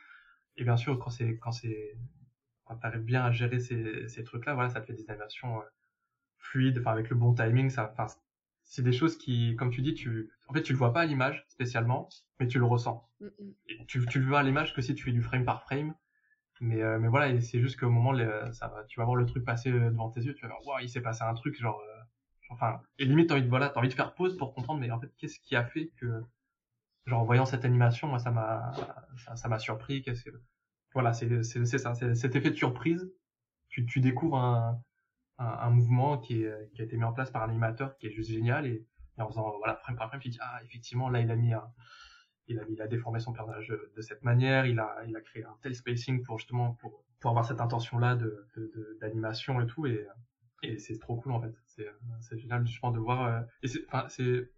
Et 0.58 0.64
bien 0.64 0.78
sûr, 0.78 1.00
quand 1.00 1.10
c'est 1.10 1.38
quand 1.38 1.52
c'est 1.52 1.98
quand 2.66 2.76
t'arrives 2.76 3.04
bien 3.04 3.24
à 3.24 3.32
gérer 3.32 3.60
ces, 3.60 4.08
ces 4.08 4.24
trucs-là, 4.24 4.54
voilà, 4.54 4.70
ça 4.70 4.82
te 4.82 4.88
fait 4.88 4.94
des 4.94 5.10
animations 5.10 5.60
euh, 5.62 5.66
fluide, 6.40 6.80
enfin 6.80 6.92
avec 6.92 7.10
le 7.10 7.16
bon 7.16 7.34
timing, 7.34 7.70
ça, 7.70 7.90
enfin 7.94 8.08
c'est 8.64 8.84
des 8.84 8.92
choses 8.94 9.18
qui, 9.18 9.56
comme 9.58 9.72
tu 9.72 9.82
dis, 9.82 9.94
tu, 9.96 10.32
en 10.48 10.54
fait 10.54 10.62
tu 10.64 10.74
le 10.74 10.78
vois 10.80 10.94
pas 10.94 11.02
à 11.02 11.06
l'image 11.06 11.46
spécialement, 11.50 12.10
mais 12.40 12.48
tu 12.48 12.60
le 12.60 12.66
ressens. 12.66 13.08
Mm 13.20 13.28
-hmm. 13.28 13.54
Et 13.70 13.86
tu, 13.88 14.06
tu 14.08 14.20
le 14.20 14.28
vois 14.28 14.40
à 14.40 14.44
l'image 14.44 14.74
que 14.76 14.82
si 14.82 14.94
tu 14.96 15.04
fais 15.06 15.12
du 15.12 15.22
frame 15.24 15.46
par 15.46 15.62
frame, 15.64 15.94
mais 16.62 16.82
euh, 16.84 17.00
mais 17.00 17.08
voilà, 17.10 17.40
c'est 17.42 17.62
juste 17.62 17.80
qu'au 17.80 17.90
moment 17.90 18.12
les, 18.12 18.28
ça 18.54 18.68
va, 18.68 18.84
tu 18.86 19.00
vas 19.00 19.06
voir 19.06 19.16
le 19.18 19.26
truc 19.26 19.44
passer 19.46 19.72
euh, 19.72 19.90
devant 19.92 20.10
tes 20.12 20.22
yeux, 20.22 20.34
tu 20.36 20.42
vas 20.44 20.50
voir, 20.50 20.62
waouh, 20.68 20.80
il 20.84 20.90
s'est 20.90 21.02
passé 21.02 21.24
un 21.24 21.34
truc 21.34 21.56
genre, 21.60 21.80
euh, 21.82 22.04
enfin, 22.50 22.82
et 23.00 23.06
limite 23.06 23.28
t'as 23.30 23.36
envie 23.36 23.44
de 23.44 23.50
voilà, 23.50 23.70
t'as 23.70 23.80
envie 23.80 23.90
de 23.90 23.94
faire 24.02 24.14
pause 24.16 24.38
pour 24.38 24.54
comprendre, 24.56 24.80
mais 24.82 24.92
en 24.92 25.00
fait 25.02 25.12
qu'est-ce 25.18 25.40
qui 25.46 25.56
a 25.56 25.64
fait 25.66 25.88
que, 25.98 26.08
genre 27.06 27.22
en 27.22 27.26
voyant 27.26 27.46
cette 27.46 27.66
animation, 27.66 28.08
moi 28.08 28.20
ça 28.20 28.32
m'a, 28.32 28.72
ça 29.36 29.48
m'a 29.50 29.60
surpris, 29.60 30.02
qu'est-ce 30.04 30.24
que, 30.26 30.32
voilà, 30.94 31.14
c'est 31.14 31.44
c'est 31.44 31.66
ça, 31.78 31.94
c'est 31.96 32.16
cet 32.16 32.36
effet 32.36 32.52
de 32.52 32.56
surprise, 32.56 33.02
tu 33.70 33.86
tu 33.86 34.00
découvres 34.02 34.38
un 34.38 34.82
un, 35.40 35.70
mouvement 35.70 36.18
qui, 36.18 36.46
a 36.46 36.84
été 36.84 36.98
mis 36.98 37.04
en 37.04 37.14
place 37.14 37.32
par 37.32 37.44
un 37.44 37.50
animateur 37.50 37.98
qui 37.98 38.08
est 38.08 38.12
juste 38.12 38.30
génial 38.30 38.68
et, 38.68 38.86
en 39.18 39.28
faisant 39.28 39.58
voilà 39.58 39.76
frame 39.76 39.98
par 39.98 40.08
frame 40.08 40.22
tu 40.22 40.30
dis 40.30 40.38
ah 40.42 40.60
effectivement 40.64 41.10
là 41.10 41.20
il 41.20 41.30
a 41.30 41.36
mis 41.36 41.54
un, 41.54 41.64
il 42.48 42.60
a, 42.60 42.64
il 42.70 42.82
a 42.82 42.88
déformé 42.88 43.20
son 43.20 43.34
personnage 43.34 43.68
de, 43.68 44.02
cette 44.02 44.24
manière 44.24 44.66
il 44.66 44.80
a 44.80 44.96
il 45.08 45.16
a 45.16 45.22
créé 45.22 45.44
un 45.44 45.56
tel 45.62 45.76
spacing 45.76 46.24
pour 46.24 46.38
justement 46.38 46.74
pour 46.76 47.04
pour 47.20 47.32
avoir 47.32 47.46
cette 47.46 47.60
intention 47.60 47.98
là 47.98 48.16
de 48.16 48.48
d'animation 49.02 49.60
et 49.60 49.68
tout 49.68 49.86
et 49.88 50.78
c'est 50.78 51.00
trop 51.00 51.16
cool 51.16 51.32
en 51.32 51.42
fait. 51.42 51.54
C'est 51.66 51.88
c'est 52.22 52.38
génial 52.38 52.66
justement 52.66 52.92
de 52.92 53.00
voir 53.00 53.26
euh, 53.26 53.42
et 53.64 53.68
c'est 53.68 53.86
enfin 53.88 54.08
c'est 54.10 54.52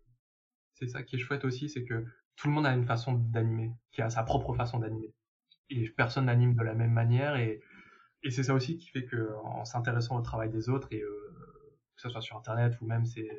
c'est 0.74 0.88
ça 0.88 1.04
qui 1.04 1.16
est 1.16 1.20
chouette 1.20 1.46
aussi 1.46 1.70
c'est 1.70 1.84
que 1.84 2.06
tout 2.36 2.48
le 2.48 2.54
monde 2.54 2.66
a 2.66 2.74
une 2.74 2.86
façon 2.86 3.14
d'animer 3.14 3.72
qui 3.92 4.02
a 4.02 4.10
sa 4.10 4.24
propre 4.24 4.54
façon 4.54 4.80
d'animer. 4.80 5.14
Et 5.70 5.90
personne 5.90 6.26
n'anime 6.26 6.56
de 6.56 6.64
la 6.64 6.74
même 6.74 6.92
manière 6.92 7.36
et 7.36 7.62
et 8.24 8.32
c'est 8.32 8.44
ça 8.44 8.54
aussi 8.54 8.78
qui 8.78 8.90
fait 8.90 9.06
que 9.06 9.36
en 9.44 9.66
s'intéressant 9.66 10.18
au 10.18 10.22
travail 10.22 10.50
des 10.50 10.70
autres 10.70 10.88
et 10.92 11.02
euh, 11.02 11.78
que 11.96 12.02
ce 12.02 12.10
soit 12.10 12.22
sur 12.22 12.38
internet 12.38 12.80
ou 12.82 12.86
même 12.86 13.06
ses, 13.06 13.30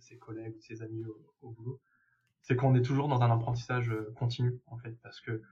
ses 0.00 0.18
collègues 0.18 0.56
ou 0.56 0.60
ses 0.60 0.82
amis 0.82 1.04
au, 1.04 1.34
au 1.42 1.50
boulot, 1.50 1.80
c'est 2.42 2.56
qu'on 2.56 2.74
est 2.74 2.82
toujours 2.82 3.08
dans 3.08 3.22
un 3.22 3.30
apprentissage 3.30 3.90
euh, 3.90 4.12
continu 4.16 4.60
en 4.66 4.76
fait 4.78 4.98
parce 5.02 5.20
que 5.20 5.42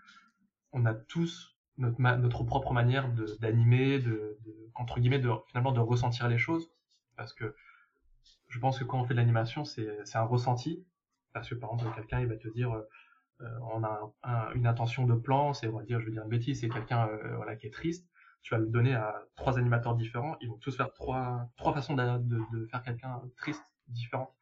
on 0.73 0.87
a 0.87 0.95
tous 0.95 1.57
notre, 1.79 2.01
notre 2.01 2.45
propre 2.45 2.73
manière 2.73 3.13
d'animer, 3.41 3.99
de, 3.99 4.39
de, 4.45 4.71
entre 4.75 5.01
guillemets, 5.01 5.19
de, 5.19 5.31
finalement 5.49 5.73
de 5.73 5.81
ressentir 5.81 6.29
les 6.29 6.39
choses. 6.39 6.71
Parce 7.17 7.33
que 7.33 7.55
je 8.49 8.59
pense 8.59 8.79
que 8.79 8.85
quand 8.85 9.01
on 9.01 9.05
fait 9.05 9.15
de 9.15 9.19
l'animation, 9.19 9.65
c'est 9.65 9.89
un 10.15 10.23
ressenti. 10.23 10.87
Parce 11.33 11.49
que 11.49 11.55
par 11.55 11.73
exemple 11.73 11.95
quelqu'un 11.95 12.21
il 12.21 12.27
va 12.27 12.37
te 12.37 12.49
dire 12.49 12.73
euh, 12.73 13.59
on 13.73 13.83
a 13.85 14.13
un, 14.23 14.31
un, 14.31 14.53
une 14.55 14.67
intention 14.67 15.07
de 15.07 15.15
plan, 15.15 15.55
c'est 15.55 15.69
on 15.69 15.79
va 15.79 15.85
dire 15.85 16.01
je 16.01 16.07
veux 16.07 16.13
dire 16.13 16.25
une 16.25 16.29
bêtise, 16.29 16.61
c'est 16.61 16.69
quelqu'un 16.69 17.09
euh, 17.09 17.37
voilà 17.37 17.55
qui 17.57 17.67
est 17.67 17.73
triste 17.73 18.10
tu 18.43 18.55
vas 18.55 18.61
le 18.61 18.67
donner 18.67 18.95
à 18.95 19.23
trois 19.37 19.59
animateurs 19.59 19.95
différents, 19.95 20.37
ils 20.41 20.49
vont 20.49 20.59
tous 20.59 20.77
faire 20.77 20.93
trois, 20.93 21.49
trois 21.57 21.75
façons 21.75 21.95
de, 21.95 22.67
faire 22.71 22.83
quelqu'un 22.83 23.21
triste 23.37 23.65
différentes. 23.89 24.33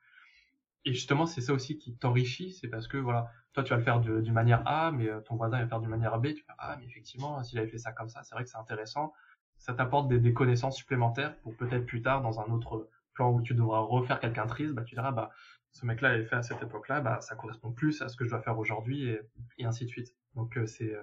et 0.85 0.93
justement, 0.93 1.27
c'est 1.27 1.41
ça 1.41 1.53
aussi 1.53 1.79
qui 1.79 1.97
t'enrichit, 1.97 2.53
c'est 2.53 2.69
parce 2.69 2.87
que 2.87 2.97
voilà, 2.97 3.31
toi 3.53 3.63
tu 3.63 3.71
vas 3.71 3.77
le 3.77 3.83
faire 3.83 4.01
d'une 4.01 4.33
manière 4.33 4.63
A, 4.67 4.93
mais 4.93 5.09
ton 5.25 5.37
voisin 5.37 5.57
va 5.57 5.63
le 5.63 5.69
faire 5.69 5.81
d'une 5.81 5.91
manière 5.91 6.19
B. 6.19 6.35
Tu 6.35 6.45
vas 6.47 6.55
ah 6.59 6.77
mais 6.79 6.87
effectivement, 6.87 7.43
s'il 7.43 7.59
avait 7.59 7.69
fait 7.69 7.79
ça 7.79 7.93
comme 7.93 8.09
ça, 8.09 8.23
c'est 8.23 8.35
vrai 8.35 8.45
que 8.45 8.51
c'est 8.51 8.59
intéressant. 8.59 9.13
Ça 9.59 9.75
t'apporte 9.75 10.09
des, 10.09 10.33
connaissances 10.33 10.77
supplémentaires 10.77 11.37
pour 11.41 11.57
peut-être 11.57 11.85
plus 11.85 12.03
tard 12.03 12.23
dans 12.23 12.41
un 12.41 12.51
autre 12.53 12.89
plan 13.15 13.33
où 13.33 13.43
tu 13.43 13.55
devras 13.55 13.81
refaire 13.81 14.21
quelqu'un 14.21 14.47
triste, 14.47 14.75
bah 14.75 14.85
tu 14.85 14.95
diras 14.95 15.11
bah 15.11 15.31
ce 15.73 15.85
mec-là 15.85 16.11
avait 16.11 16.25
fait 16.25 16.37
à 16.37 16.43
cette 16.43 16.63
époque-là, 16.63 17.01
bah 17.01 17.21
ça 17.21 17.35
correspond 17.35 17.73
plus 17.73 18.01
à 18.01 18.09
ce 18.09 18.17
que 18.17 18.25
je 18.25 18.31
dois 18.31 18.41
faire 18.41 18.59
aujourd'hui 18.59 19.09
et, 19.59 19.65
ainsi 19.65 19.85
de 19.85 19.91
suite. 19.91 20.15
Donc 20.35 20.59
c'est 20.67 20.97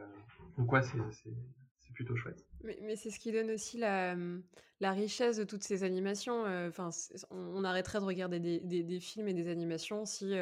donc 0.57 0.71
ouais 0.71 0.81
c'est 0.81 1.93
plutôt 1.93 2.15
chouette. 2.15 2.45
Mais, 2.65 2.95
c'est 2.95 3.09
ce 3.09 3.19
qui 3.19 3.31
donne 3.31 3.51
aussi 3.51 3.77
la, 3.77 4.15
la, 4.79 4.91
richesse 4.91 5.37
de 5.37 5.43
toutes 5.43 5.63
ces 5.63 5.83
animations. 5.83 6.43
Enfin, 6.67 6.89
on, 7.31 7.63
arrêterait 7.63 7.99
de 7.99 8.05
regarder 8.05 8.39
des, 8.39 8.59
des, 8.59 8.99
films 8.99 9.27
et 9.27 9.33
des 9.33 9.49
animations 9.49 10.05
si 10.05 10.33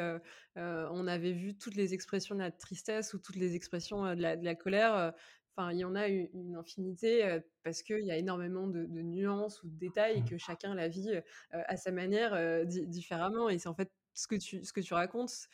on 0.56 1.06
avait 1.06 1.32
vu 1.32 1.56
toutes 1.56 1.76
les 1.76 1.94
expressions 1.94 2.34
de 2.34 2.40
la 2.40 2.50
tristesse 2.50 3.14
ou 3.14 3.18
toutes 3.18 3.36
les 3.36 3.54
expressions 3.54 4.14
de 4.14 4.22
la, 4.22 4.36
de 4.36 4.44
la 4.44 4.54
colère. 4.54 5.12
Enfin, 5.56 5.72
il 5.72 5.78
y 5.78 5.84
en 5.84 5.94
a 5.94 6.08
une, 6.08 6.56
infinité 6.56 7.40
parce 7.62 7.82
qu'il 7.82 8.04
y 8.04 8.10
a 8.10 8.16
énormément 8.16 8.66
de, 8.66 8.86
nuances 8.86 9.62
ou 9.62 9.68
de 9.68 9.78
détails 9.78 10.18
et 10.18 10.22
mmh. 10.22 10.28
que 10.28 10.38
chacun 10.38 10.74
la 10.74 10.88
vit 10.88 11.10
à 11.50 11.76
sa 11.76 11.92
manière 11.92 12.66
différemment. 12.66 13.48
Et 13.48 13.58
c'est 13.58 13.68
en 13.68 13.74
fait 13.74 13.90
ce 14.14 14.26
que 14.26 14.36
tu, 14.36 14.64
ce 14.64 14.72
que 14.72 14.80
tu 14.80 14.94
racontes, 14.94 15.48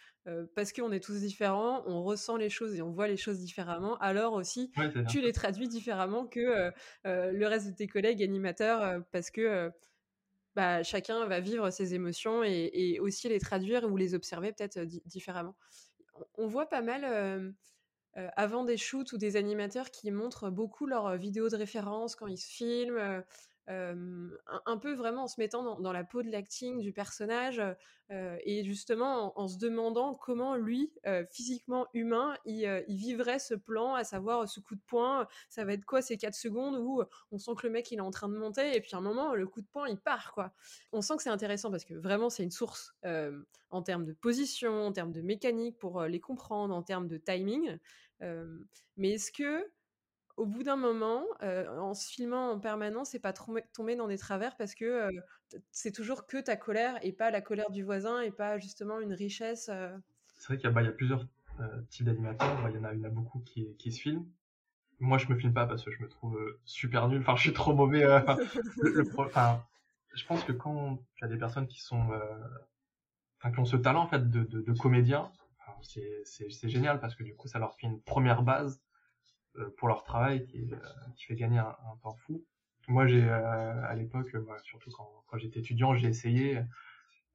parce 0.55 0.73
qu'on 0.73 0.93
est 0.93 1.01
tous 1.01 1.21
différents, 1.21 1.83
on 1.87 2.03
ressent 2.03 2.37
les 2.37 2.51
choses 2.51 2.77
et 2.77 2.83
on 2.83 2.91
voit 2.91 3.09
les 3.09 3.17
choses 3.17 3.39
différemment, 3.39 3.97
alors 3.99 4.35
aussi 4.35 4.71
tu 5.09 5.21
les 5.21 5.33
traduis 5.33 5.69
différemment 5.69 6.27
que 6.27 6.71
le 7.05 7.47
reste 7.47 7.69
de 7.69 7.73
tes 7.73 7.87
collègues 7.87 8.23
animateurs, 8.23 9.03
parce 9.13 9.31
que 9.31 9.73
bah, 10.57 10.83
chacun 10.83 11.27
va 11.27 11.41
vivre 11.41 11.71
ses 11.71 11.95
émotions 11.95 12.43
et, 12.45 12.99
aussi 13.01 13.29
les 13.29 13.41
traduire 13.41 13.85
ou 13.85 13.97
les 13.97 14.15
observer 14.15 14.53
peut-être 14.53 14.81
différemment. 15.07 15.57
On 16.35 16.47
voit 16.47 16.69
pas 16.69 16.83
mal 16.83 17.55
avant 18.15 18.65
des 18.65 18.77
shoots 18.77 19.13
ou 19.13 19.19
des 19.19 19.37
animateurs 19.37 19.91
qui 19.91 20.11
montrent 20.11 20.51
beaucoup 20.51 20.87
leurs 20.87 21.17
vidéos 21.17 21.49
de 21.49 21.57
référence 21.57 22.17
quand 22.17 22.27
ils 22.27 22.39
se 22.39 22.49
filment 22.49 23.23
un, 23.71 24.79
peu 24.79 24.95
vraiment 24.95 25.25
en 25.25 25.29
se 25.29 25.41
mettant 25.41 25.79
dans, 25.79 25.93
la 25.93 26.05
peau 26.05 26.23
de 26.23 26.31
l'acting 26.31 26.81
du 26.81 26.93
personnage 26.93 27.63
et 28.11 28.65
justement 28.65 29.39
en, 29.39 29.47
se 29.47 29.59
demandant 29.59 30.15
comment 30.15 30.57
lui, 30.57 30.93
physiquement 31.31 31.87
humain, 31.95 32.37
il, 32.45 32.85
vivrait 32.89 33.39
ce 33.39 33.55
plan, 33.55 33.95
à 33.95 34.05
savoir 34.05 34.49
ce 34.49 34.61
coup 34.61 34.75
de 34.75 34.81
poing, 34.87 35.29
ça 35.49 35.65
va 35.65 35.75
être 35.75 35.85
quoi 35.85 36.03
ces 36.03 36.17
4 36.17 36.35
secondes 36.35 36.77
où 36.77 37.03
on 37.31 37.39
sent 37.39 37.53
que 37.57 37.67
le 37.67 37.73
mec 37.73 37.91
il 37.91 37.99
est 37.99 38.03
en 38.03 38.11
train 38.11 38.29
de 38.29 38.37
monter 38.37 38.75
et 38.75 38.81
puis 38.81 38.91
à 38.95 38.99
un 38.99 39.03
moment 39.03 39.35
le 39.35 39.47
coup 39.47 39.61
de 39.61 39.69
poing 39.69 39.89
il 39.89 39.99
part 39.99 40.33
quoi. 40.33 40.53
On 40.93 41.01
sent 41.01 41.17
que 41.17 41.23
c'est 41.23 41.31
intéressant 41.31 41.71
parce 41.71 41.85
que 41.85 41.95
vraiment 41.95 42.31
c'est 42.31 42.43
une 42.43 42.51
source 42.51 42.95
en 43.71 43.83
termes 43.83 44.05
de 44.05 44.13
position, 44.13 44.87
en 44.87 44.93
termes 44.93 45.13
de 45.13 45.23
mécanique 45.23 45.79
pour 45.79 46.03
les 46.03 46.21
comprendre, 46.21 46.75
en 46.75 46.83
termes 46.83 47.07
de 47.07 47.19
timing. 47.19 47.79
mais 48.21 49.13
est-ce 49.13 49.31
que 49.31 49.71
au 50.41 50.47
bout 50.47 50.63
d'un 50.63 50.77
moment, 50.77 51.25
en 51.43 51.93
se 51.93 52.11
filmant 52.11 52.53
en 52.53 52.59
permanence, 52.59 53.11
c'est 53.11 53.19
pas 53.19 53.35
tomber 53.35 53.95
dans 53.95 54.09
des 54.09 54.17
travers 54.17 54.57
parce 54.57 54.75
que 54.75 55.11
c'est 55.71 55.93
toujours 55.93 56.27
que 56.27 56.39
ta 56.39 56.57
colère 56.57 56.99
et 57.03 57.13
pas 57.13 57.31
la 57.31 57.43
colère 57.43 57.71
du 57.71 57.83
voisin 57.83 58.23
et 58.23 58.31
pas 58.31 58.59
justement 58.59 59.01
une 59.01 59.13
richesse. 59.13 59.71
C'est 60.39 60.47
vrai 60.47 60.57
qu'il 60.57 60.65
y, 60.65 60.67
a 60.69 60.71
bah, 60.71 60.83
plusieurs 60.93 61.27
types 61.91 62.07
d'animateurs. 62.07 62.63
Bah, 62.63 62.71
il 62.71 62.77
y 62.77 62.79
en 62.79 62.85
a, 62.85 62.89
a 62.89 63.11
beaucoup 63.11 63.41
qui, 63.41 63.93
se 63.93 64.01
filment. 64.01 64.25
Moi, 64.99 65.19
je 65.19 65.29
me 65.29 65.37
filme 65.37 65.53
pas 65.53 65.67
parce 65.67 65.85
que 65.85 65.91
je 65.91 66.03
me 66.03 66.09
trouve 66.09 66.41
super 66.65 67.09
nul. 67.09 67.21
Enfin, 67.21 67.37
je 67.37 67.43
suis 67.43 67.53
trop 67.53 67.75
mauvais. 67.75 68.01
je 70.15 70.27
pense 70.27 70.43
que 70.45 70.53
quand 70.53 71.03
tu 71.17 71.25
as 71.25 71.29
des 71.29 71.37
personnes 71.37 71.67
qui 71.67 71.83
sont, 71.83 72.09
enfin, 73.39 73.53
qui 73.53 73.59
ont 73.59 73.67
ce 73.67 73.77
talent 73.77 74.05
en 74.05 74.09
fait 74.09 74.31
de, 74.31 74.73
comédien, 74.73 75.31
c'est 75.83 76.69
génial 76.71 76.99
parce 76.99 77.15
que 77.15 77.25
du 77.25 77.37
coup, 77.37 77.47
ça 77.47 77.59
leur 77.59 77.75
fait 77.75 77.87
une 77.87 78.01
première 78.01 78.43
base 78.43 78.81
euh, 78.81 78.90
pour 79.77 79.89
leur 79.89 80.05
travail 80.05 80.47
qui, 80.47 80.59
euh, 80.73 80.77
fait 81.27 81.35
gagner 81.35 81.59
un, 81.59 81.77
temps 82.03 82.15
fou. 82.27 82.45
Moi, 82.89 83.07
j'ai 83.07 83.23
euh, 83.23 83.85
à 83.85 83.95
l'époque, 83.95 84.35
surtout 84.65 84.91
quand, 84.91 85.39
j'étais 85.39 85.61
étudiant, 85.61 85.95
j'ai 85.95 86.09
essayé. 86.09 86.61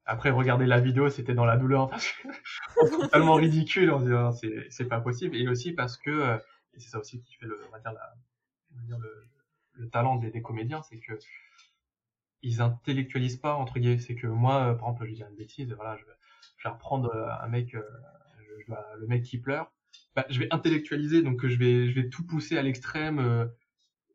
Après, 0.04 0.30
regarder 0.30 0.66
la 0.66 0.80
vidéo, 0.80 1.08
c'était 1.08 1.34
dans 1.34 1.44
la 1.44 1.56
douleur 1.56 1.88
parce 1.90 2.12
que 2.12 3.02
totalement 3.02 3.34
ridicule. 3.34 3.90
On 3.90 4.00
disant 4.00 4.32
c'est 4.32 4.66
c'est 4.70 4.86
pas 4.86 5.00
possible. 5.00 5.36
Et 5.36 5.48
aussi 5.48 5.72
parce 5.72 5.96
que 5.96 6.36
et 6.74 6.80
c'est 6.80 6.90
ça 6.90 6.98
aussi 6.98 7.22
qui 7.22 7.36
fait 7.36 7.46
le 7.46 7.58
dire, 7.82 7.92
dire 8.84 8.98
le, 8.98 9.24
le, 9.72 9.88
talent 9.88 10.16
des, 10.16 10.42
comédiens, 10.42 10.82
c'est 10.82 10.98
que 10.98 11.18
ils 12.42 12.60
intellectualisent 12.60 13.38
pas 13.38 13.54
entre 13.54 13.78
guillemets. 13.78 13.98
C'est 13.98 14.14
que 14.14 14.26
moi, 14.26 14.76
par 14.76 14.88
exemple, 14.90 15.06
je 15.06 15.14
dis 15.14 15.22
une 15.22 15.36
bêtise. 15.36 15.72
Voilà, 15.72 15.96
je, 15.96 16.04
je 16.58 16.68
vais 16.68 16.72
reprendre 16.72 17.14
un 17.40 17.48
mec, 17.48 17.74
le 18.68 19.06
mec 19.06 19.22
qui 19.22 19.38
pleure 19.38 19.72
bah, 20.16 20.24
je 20.30 20.40
vais 20.40 20.48
intellectualiser, 20.50 21.22
donc 21.22 21.46
je 21.46 21.56
vais, 21.56 21.88
je 21.88 21.94
vais 22.00 22.08
tout 22.08 22.26
pousser 22.26 22.56
à 22.58 22.62
l'extrême 22.62 23.18
euh, 23.18 23.46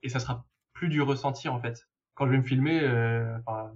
et 0.03 0.09
ça 0.09 0.19
sera 0.19 0.47
plus 0.73 0.89
du 0.89 1.01
ressenti 1.01 1.47
en 1.47 1.59
fait. 1.59 1.87
Quand 2.15 2.25
je 2.25 2.31
vais 2.31 2.37
me 2.39 2.43
filmer, 2.43 2.81
euh, 2.81 3.37
enfin, 3.39 3.73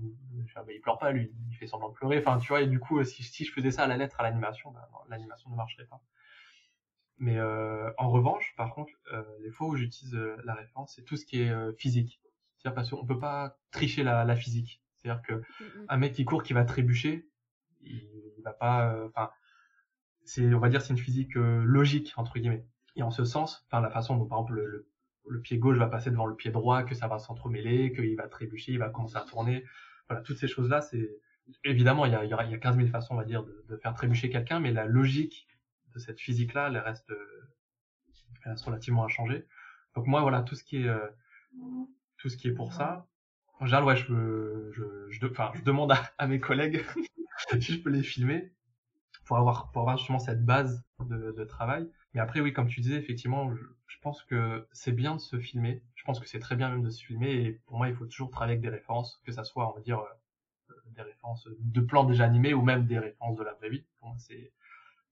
bah, 0.55 0.73
il 0.73 0.81
pleure 0.81 0.97
pas 0.97 1.11
lui, 1.11 1.31
il 1.49 1.55
fait 1.55 1.67
semblant 1.67 1.89
de 1.89 1.93
pleurer. 1.93 2.17
Enfin, 2.19 2.37
tu 2.37 2.49
vois, 2.49 2.61
et 2.61 2.67
du 2.67 2.79
coup, 2.79 3.03
si, 3.03 3.23
si 3.23 3.45
je 3.45 3.51
faisais 3.51 3.71
ça 3.71 3.83
à 3.83 3.87
la 3.87 3.95
lettre 3.95 4.19
à 4.19 4.23
l'animation, 4.23 4.71
bah, 4.71 4.89
l'animation 5.09 5.49
ne 5.49 5.55
marcherait 5.55 5.85
pas. 5.85 6.01
Mais 7.17 7.37
euh, 7.37 7.91
en 7.97 8.09
revanche, 8.09 8.53
par 8.57 8.73
contre, 8.73 8.91
euh, 9.13 9.23
les 9.41 9.51
fois 9.51 9.67
où 9.67 9.75
j'utilise 9.77 10.15
euh, 10.15 10.35
la 10.43 10.53
référence, 10.53 10.93
c'est 10.95 11.03
tout 11.03 11.15
ce 11.15 11.25
qui 11.25 11.41
est 11.41 11.49
euh, 11.49 11.71
physique. 11.77 12.19
C'est-à-dire 12.57 12.75
parce 12.75 12.89
qu'on 12.89 13.05
peut 13.05 13.19
pas 13.19 13.57
tricher 13.71 14.03
la, 14.03 14.25
la 14.25 14.35
physique. 14.35 14.81
C'est-à-dire 14.97 15.21
que 15.21 15.41
un 15.87 15.97
mec 15.97 16.13
qui 16.13 16.25
court, 16.25 16.43
qui 16.43 16.53
va 16.53 16.65
trébucher, 16.65 17.29
il, 17.81 18.09
il 18.37 18.43
va 18.43 18.51
pas. 18.53 18.93
Enfin, 19.07 19.29
c'est, 20.25 20.53
on 20.53 20.59
va 20.59 20.69
dire, 20.69 20.81
c'est 20.81 20.93
une 20.93 20.99
physique 20.99 21.37
euh, 21.37 21.63
logique 21.63 22.13
entre 22.17 22.37
guillemets. 22.39 22.65
Et 22.95 23.03
en 23.03 23.11
ce 23.11 23.25
sens, 23.25 23.65
enfin 23.67 23.81
la 23.81 23.89
façon 23.89 24.17
dont 24.17 24.25
par 24.25 24.39
exemple 24.39 24.85
le, 25.27 25.41
pied 25.41 25.57
gauche 25.57 25.77
va 25.77 25.87
passer 25.87 26.11
devant 26.11 26.25
le 26.25 26.35
pied 26.35 26.51
droit, 26.51 26.83
que 26.83 26.95
ça 26.95 27.07
va 27.07 27.19
s'entremêler, 27.19 27.93
qu'il 27.93 28.15
va 28.15 28.27
trébucher, 28.27 28.73
il 28.73 28.79
va 28.79 28.89
commencer 28.89 29.17
à 29.17 29.21
tourner. 29.21 29.63
Voilà, 30.07 30.21
toutes 30.23 30.37
ces 30.37 30.47
choses-là, 30.47 30.81
c'est 30.81 31.09
évidemment 31.63 32.05
il 32.05 32.11
y 32.11 32.15
a, 32.15 32.23
il 32.23 32.29
y, 32.29 32.33
a 32.33 32.57
15 32.57 32.75
000 32.75 32.87
façons, 32.89 33.15
on 33.15 33.17
va 33.17 33.25
dire, 33.25 33.43
de, 33.43 33.77
faire 33.77 33.93
trébucher 33.93 34.29
quelqu'un, 34.29 34.59
mais 34.59 34.71
la 34.71 34.85
logique 34.85 35.47
de 35.93 35.99
cette 35.99 36.19
physique-là, 36.19 36.67
elle 36.67 36.77
reste, 36.77 37.11
elle 38.43 38.51
reste 38.51 38.65
relativement 38.65 39.03
à 39.03 39.07
changer. 39.07 39.45
Donc 39.95 40.07
moi, 40.07 40.21
voilà, 40.21 40.41
tout 40.41 40.55
ce 40.55 40.63
qui 40.63 40.77
est, 40.77 40.87
euh, 40.87 41.07
tout 42.17 42.29
ce 42.29 42.37
qui 42.37 42.47
est 42.47 42.53
pour 42.53 42.73
ça, 42.73 43.07
en 43.59 43.65
général, 43.65 43.95
je, 43.95 44.71
je, 44.71 44.83
je, 45.09 45.19
je 45.53 45.63
demande 45.63 45.91
à, 45.91 46.01
à 46.17 46.27
mes 46.27 46.39
collègues 46.39 46.83
si 47.59 47.73
je 47.73 47.81
peux 47.81 47.89
les 47.89 48.03
filmer 48.03 48.51
pour 49.25 49.37
avoir 49.37 49.71
pour 49.71 49.81
avoir 49.81 49.97
justement 49.97 50.19
cette 50.19 50.45
base 50.45 50.83
de, 50.99 51.43
travail. 51.43 51.89
Mais 52.13 52.21
après 52.21 52.39
oui, 52.39 52.53
comme 52.53 52.67
tu 52.67 52.81
disais, 52.81 52.95
effectivement, 52.95 53.53
je, 53.87 53.97
pense 54.01 54.23
que 54.23 54.67
c'est 54.71 54.91
bien 54.91 55.15
de 55.15 55.19
se 55.19 55.39
filmer. 55.39 55.81
Je 55.95 56.03
pense 56.03 56.19
que 56.19 56.27
c'est 56.27 56.39
très 56.39 56.55
bien 56.55 56.69
même 56.69 56.83
de 56.83 56.89
se 56.89 57.03
filmer. 57.03 57.31
Et 57.31 57.51
pour 57.65 57.77
moi, 57.77 57.89
il 57.89 57.95
faut 57.95 58.05
toujours 58.05 58.29
travailler 58.29 58.53
avec 58.53 58.61
des 58.61 58.69
références, 58.69 59.19
que 59.25 59.31
ça 59.31 59.43
soit, 59.43 59.69
on 59.69 59.73
va 59.73 59.81
dire, 59.81 59.99
euh, 59.99 60.73
des 60.95 61.01
références 61.01 61.47
de 61.59 61.81
plans 61.81 62.03
déjà 62.03 62.25
animés 62.25 62.53
ou 62.53 62.61
même 62.61 62.85
des 62.85 62.99
références 62.99 63.35
de 63.35 63.43
la 63.43 63.53
vraie 63.53 63.69
vie. 63.69 63.85
Pour 63.99 64.09
moi, 64.09 64.17
c'est 64.19 64.51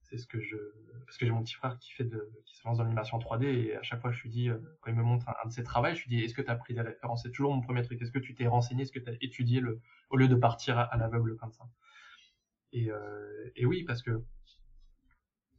c'est 0.04 0.18
ce 0.18 0.28
que 0.28 0.40
je 0.40 0.58
parce 1.06 1.18
que 1.18 1.26
j'ai 1.26 1.32
mon 1.32 1.42
petit 1.42 1.56
frère 1.56 1.78
qui 1.80 1.92
fait 1.92 2.04
de 2.04 2.32
qui 2.46 2.56
se 2.56 2.68
lance 2.68 2.78
dans 2.78 2.84
l'animation 2.84 3.18
3D 3.18 3.46
et 3.46 3.76
à 3.76 3.82
chaque 3.82 4.02
fois 4.02 4.12
je 4.12 4.22
lui 4.22 4.30
dis 4.30 4.50
euh, 4.50 4.58
quand 4.82 4.92
il 4.92 4.98
me 4.98 5.04
montre 5.04 5.28
un, 5.30 5.48
de 5.48 5.52
ses 5.52 5.64
travaux 5.64 5.88
je 5.94 6.04
lui 6.04 6.10
dis 6.10 6.24
est-ce 6.24 6.36
que 6.36 6.42
tu 6.42 6.52
as 6.52 6.56
pris 6.56 6.74
des 6.74 6.82
références? 6.82 7.24
C'est 7.24 7.32
toujours 7.32 7.54
mon 7.54 7.62
premier 7.62 7.82
truc 7.84 8.02
est-ce 8.02 8.12
que 8.12 8.20
tu 8.20 8.36
t'es 8.36 8.48
renseigné? 8.48 8.84
Est-ce 8.84 8.92
que 8.92 9.00
tu 9.00 9.10
as 9.10 9.16
étudié 9.22 9.60
le 9.60 9.82
au 10.10 10.18
lieu 10.18 10.28
de 10.28 10.36
partir 10.36 10.78
à 10.78 10.96
l'aveugle 10.98 11.36
comme 11.38 11.52
ça? 11.52 11.64
Et, 12.74 12.92
euh, 12.92 13.52
et 13.56 13.66
oui, 13.66 13.84
parce 13.84 14.02
que, 14.02 14.24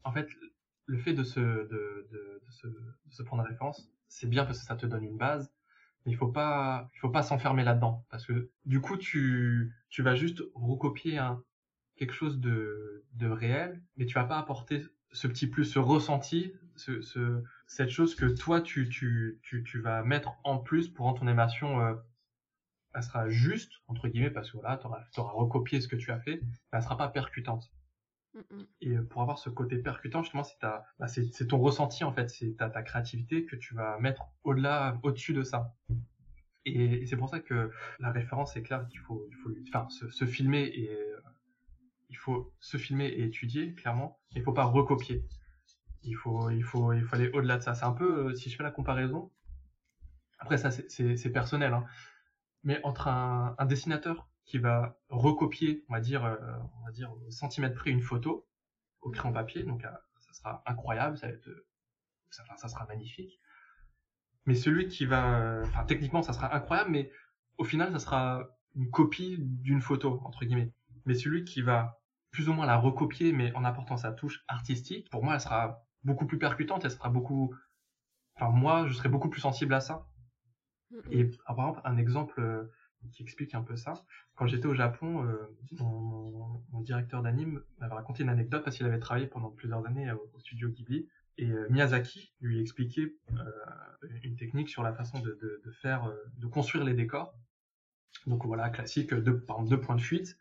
en 0.02 0.12
fait, 0.12 0.28
le 0.86 0.98
fait 0.98 1.14
de 1.14 1.24
se, 1.24 1.40
de, 1.40 2.08
de, 2.10 2.42
de 2.44 2.50
se, 3.10 3.22
référence, 3.22 3.90
c'est 4.08 4.28
bien 4.28 4.44
parce 4.44 4.58
que 4.58 4.66
ça 4.66 4.76
te 4.76 4.84
donne 4.84 5.04
une 5.04 5.16
base, 5.16 5.52
mais 6.04 6.12
il 6.12 6.16
faut 6.16 6.28
pas, 6.28 6.90
il 6.94 6.98
faut 6.98 7.08
pas 7.08 7.22
s'enfermer 7.22 7.64
là-dedans, 7.64 8.04
parce 8.10 8.26
que 8.26 8.50
du 8.66 8.80
coup, 8.80 8.96
tu, 8.96 9.72
tu 9.88 10.02
vas 10.02 10.14
juste 10.14 10.42
recopier 10.54 11.20
quelque 11.96 12.12
chose 12.12 12.40
de, 12.40 13.04
de 13.12 13.28
réel, 13.28 13.82
mais 13.96 14.04
tu 14.06 14.14
vas 14.14 14.24
pas 14.24 14.38
apporter 14.38 14.82
ce 15.12 15.28
petit 15.28 15.46
plus, 15.46 15.64
ce 15.64 15.78
ressenti, 15.78 16.52
ce, 16.76 17.00
ce, 17.00 17.42
cette 17.66 17.90
chose 17.90 18.14
que 18.16 18.26
toi, 18.26 18.60
tu, 18.60 18.88
tu, 18.88 19.38
tu, 19.42 19.62
tu 19.62 19.80
vas 19.80 20.02
mettre 20.02 20.32
en 20.42 20.58
plus 20.58 20.88
pour 20.88 21.06
rendre 21.06 21.20
ton 21.20 21.28
animation 21.28 21.80
euh, 21.80 21.94
elle 22.94 23.02
sera 23.02 23.28
juste, 23.28 23.72
entre 23.88 24.08
guillemets, 24.08 24.30
parce 24.30 24.50
que 24.50 24.58
voilà, 24.58 24.78
tu 24.78 25.20
auras, 25.20 25.32
recopié 25.32 25.80
ce 25.80 25.88
que 25.88 25.96
tu 25.96 26.10
as 26.12 26.20
fait, 26.20 26.40
mais 26.42 26.78
elle 26.78 26.82
sera 26.82 26.96
pas 26.96 27.08
percutante. 27.08 27.72
Et 28.80 28.96
pour 28.96 29.22
avoir 29.22 29.38
ce 29.38 29.48
côté 29.48 29.78
percutant, 29.78 30.22
justement, 30.22 30.42
c'est 30.42 30.56
bah, 30.60 31.06
c'est 31.06 31.46
ton 31.46 31.58
ressenti 31.58 32.02
en 32.02 32.12
fait, 32.12 32.30
c'est 32.30 32.56
ta, 32.56 32.68
ta 32.68 32.82
créativité 32.82 33.44
que 33.44 33.54
tu 33.54 33.74
vas 33.74 33.98
mettre 34.00 34.24
au-delà, 34.42 34.98
au-dessus 35.02 35.34
de 35.34 35.42
ça. 35.42 35.72
Et, 36.64 37.06
c'est 37.06 37.16
pour 37.16 37.28
ça 37.28 37.40
que 37.40 37.70
la 38.00 38.10
référence 38.10 38.56
est 38.56 38.62
claire 38.62 38.86
qu'il 38.88 39.00
faut, 39.00 39.26
il 39.30 39.36
faut, 39.36 39.50
enfin, 39.68 39.88
se, 39.90 40.24
filmer 40.24 40.64
et 40.64 40.90
euh, 40.90 41.20
il 42.08 42.16
faut 42.16 42.52
se 42.58 42.76
filmer 42.76 43.06
et 43.06 43.24
étudier 43.24 43.74
clairement. 43.74 44.18
Il 44.34 44.42
faut 44.42 44.52
pas 44.52 44.64
recopier. 44.64 45.24
Il 46.02 46.16
faut, 46.16 46.50
il 46.50 46.62
faut, 46.62 46.92
il 46.92 47.02
faut 47.02 47.14
aller 47.14 47.30
au-delà 47.30 47.58
de 47.58 47.62
ça. 47.62 47.74
C'est 47.74 47.84
un 47.84 47.92
peu, 47.92 48.30
euh, 48.30 48.34
si 48.34 48.50
je 48.50 48.56
fais 48.56 48.62
la 48.62 48.70
comparaison. 48.70 49.30
Après 50.38 50.58
ça, 50.58 50.70
c'est 50.70 51.32
personnel. 51.32 51.72
Hein 51.72 51.84
mais 52.64 52.80
entre 52.82 53.08
un, 53.08 53.54
dessinateur 53.66 54.28
qui 54.44 54.58
va 54.58 54.98
recopier, 55.08 55.84
on 55.88 55.94
va 55.94 56.00
dire, 56.00 56.24
euh, 56.24 56.36
on 56.80 56.84
va 56.84 56.90
dire 56.92 57.12
au 57.12 57.30
centimètre 57.30 57.74
près 57.74 57.90
une 57.90 58.02
photo 58.02 58.46
au 59.00 59.10
crayon 59.10 59.32
papier. 59.32 59.62
Donc, 59.62 59.86
ça 60.20 60.32
sera 60.32 60.62
incroyable, 60.66 61.16
ça 61.16 61.28
va 61.28 61.34
être, 61.34 61.48
ça, 62.30 62.42
ça 62.56 62.68
sera 62.68 62.86
magnifique. 62.86 63.38
Mais 64.46 64.54
celui 64.54 64.88
qui 64.88 65.06
va, 65.06 65.60
enfin, 65.64 65.84
techniquement, 65.84 66.22
ça 66.22 66.32
sera 66.32 66.54
incroyable, 66.54 66.90
mais 66.90 67.10
au 67.58 67.64
final, 67.64 67.92
ça 67.92 67.98
sera 67.98 68.48
une 68.74 68.90
copie 68.90 69.36
d'une 69.38 69.80
photo, 69.80 70.20
entre 70.24 70.44
guillemets. 70.44 70.72
Mais 71.06 71.14
celui 71.14 71.44
qui 71.44 71.62
va 71.62 72.00
plus 72.30 72.48
ou 72.48 72.52
moins 72.52 72.66
la 72.66 72.76
recopier, 72.76 73.32
mais 73.32 73.54
en 73.54 73.64
apportant 73.64 73.96
sa 73.96 74.12
touche 74.12 74.44
artistique, 74.48 75.08
pour 75.10 75.22
moi, 75.22 75.34
elle 75.34 75.40
sera 75.40 75.86
beaucoup 76.02 76.26
plus 76.26 76.38
percutante, 76.38 76.84
elle 76.84 76.90
sera 76.90 77.08
beaucoup, 77.08 77.54
enfin, 78.34 78.50
moi, 78.50 78.86
je 78.88 78.94
serais 78.94 79.08
beaucoup 79.08 79.30
plus 79.30 79.40
sensible 79.40 79.72
à 79.74 79.80
ça. 79.80 80.06
Et 81.10 81.24
par 81.24 81.56
exemple, 81.56 81.80
un 81.84 81.96
exemple 81.96 82.40
euh, 82.40 82.64
qui 83.12 83.22
explique 83.22 83.54
un 83.54 83.62
peu 83.62 83.76
ça. 83.76 83.94
Quand 84.34 84.46
j'étais 84.46 84.66
au 84.66 84.74
Japon, 84.74 85.24
euh, 85.24 85.36
mon, 85.78 86.80
directeur 86.80 87.22
d'anime 87.22 87.62
m'avait 87.78 87.94
raconté 87.94 88.24
une 88.24 88.28
anecdote 88.28 88.62
parce 88.62 88.76
qu'il 88.76 88.84
avait 88.84 88.98
travaillé 88.98 89.26
pendant 89.26 89.48
plusieurs 89.48 89.86
années 89.86 90.10
au, 90.12 90.38
studio 90.38 90.68
Ghibli. 90.68 91.08
Et 91.38 91.50
euh, 91.50 91.66
Miyazaki 91.70 92.34
lui 92.40 92.60
expliquait 92.60 93.14
une 94.22 94.36
technique 94.36 94.68
sur 94.68 94.82
la 94.82 94.92
façon 94.92 95.18
de, 95.20 95.62
faire, 95.80 96.12
de 96.36 96.46
construire 96.46 96.84
les 96.84 96.94
décors. 96.94 97.34
Donc 98.26 98.44
voilà, 98.44 98.68
classique, 98.68 99.14
deux, 99.14 99.40
par 99.40 99.56
exemple, 99.56 99.70
deux 99.70 99.80
points 99.80 99.96
de 99.96 100.00
fuite, 100.02 100.36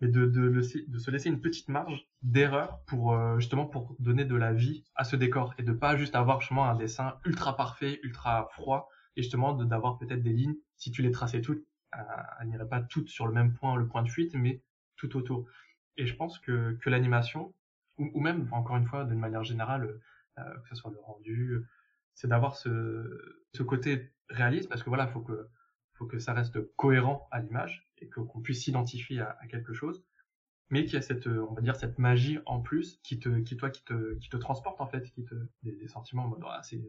mais 0.00 0.08
de, 0.08 0.26
de 0.26 0.62
se 0.62 1.10
laisser 1.10 1.28
une 1.28 1.40
petite 1.40 1.68
marge 1.68 2.08
d'erreur 2.22 2.80
pour 2.86 3.18
justement 3.38 3.66
pour 3.66 3.96
donner 3.98 4.24
de 4.24 4.36
la 4.36 4.52
vie 4.52 4.84
à 4.94 5.02
ce 5.02 5.16
décor 5.16 5.52
et 5.58 5.64
de 5.64 5.72
pas 5.72 5.96
juste 5.96 6.14
avoir 6.14 6.40
justement 6.40 6.66
un 6.66 6.76
dessin 6.76 7.18
ultra 7.24 7.56
parfait, 7.56 7.98
ultra 8.04 8.48
froid, 8.52 8.88
et 9.16 9.22
justement 9.22 9.54
d'avoir 9.54 9.98
peut-être 9.98 10.22
des 10.22 10.32
lignes, 10.32 10.56
si 10.76 10.90
tu 10.90 11.02
les 11.02 11.10
traçais 11.10 11.40
toutes, 11.40 11.64
euh, 11.94 11.98
elles 12.40 12.48
n'iraient 12.48 12.68
pas 12.68 12.82
toutes 12.82 13.08
sur 13.08 13.26
le 13.26 13.32
même 13.32 13.54
point, 13.54 13.76
le 13.76 13.86
point 13.86 14.02
de 14.02 14.08
fuite, 14.08 14.34
mais 14.34 14.62
tout 14.96 15.16
autour. 15.16 15.46
Et 15.96 16.06
je 16.06 16.14
pense 16.14 16.38
que, 16.38 16.78
l'animation, 16.86 17.54
ou, 17.98 18.20
même, 18.20 18.48
encore 18.52 18.76
une 18.76 18.86
fois, 18.86 19.04
d'une 19.04 19.18
manière 19.18 19.42
générale, 19.42 20.00
euh, 20.38 20.58
que 20.60 20.68
ce 20.68 20.74
soit 20.74 20.90
le 20.90 21.00
rendu, 21.00 21.64
c'est 22.14 22.28
d'avoir 22.28 22.56
ce, 22.56 23.32
côté 23.66 24.12
réaliste, 24.28 24.68
parce 24.68 24.82
que 24.82 24.90
voilà, 24.90 25.06
faut 25.06 25.20
que, 25.20 25.48
faut 25.94 26.06
que 26.06 26.18
ça 26.18 26.34
reste 26.34 26.60
cohérent 26.76 27.26
à 27.30 27.40
l'image, 27.40 27.88
et 27.98 28.08
qu'on 28.10 28.42
puisse 28.42 28.64
s'identifier 28.64 29.20
à, 29.20 29.38
quelque 29.48 29.72
chose, 29.72 30.04
mais 30.68 30.84
qu'il 30.84 30.94
y 30.94 30.98
a 30.98 31.02
cette, 31.02 31.26
on 31.26 31.54
va 31.54 31.62
dire, 31.62 31.76
cette 31.76 31.98
magie 31.98 32.38
en 32.44 32.60
plus 32.60 33.00
qui 33.02 33.18
te, 33.18 33.38
qui 33.38 33.56
te, 33.56 34.14
qui 34.16 34.28
te 34.28 34.36
transporte 34.36 34.80
en 34.80 34.86
fait, 34.86 35.10
qui 35.12 35.24
te, 35.24 35.34
des, 35.62 35.88
sentiments 35.88 36.24
en 36.24 36.28
mode, 36.28 36.42
ah, 36.44 36.60
c'est, 36.62 36.82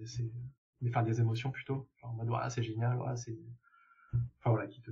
enfin 0.85 1.03
des 1.03 1.19
émotions 1.19 1.51
plutôt. 1.51 1.89
Genre 2.01 2.11
en 2.11 2.13
mode 2.13 2.27
voilà 2.27 2.49
c'est 2.49 2.63
génial 2.63 2.97
voilà 2.97 3.15
c'est 3.15 3.37
enfin 4.39 4.51
voilà 4.51 4.67
qui 4.67 4.81
te 4.81 4.91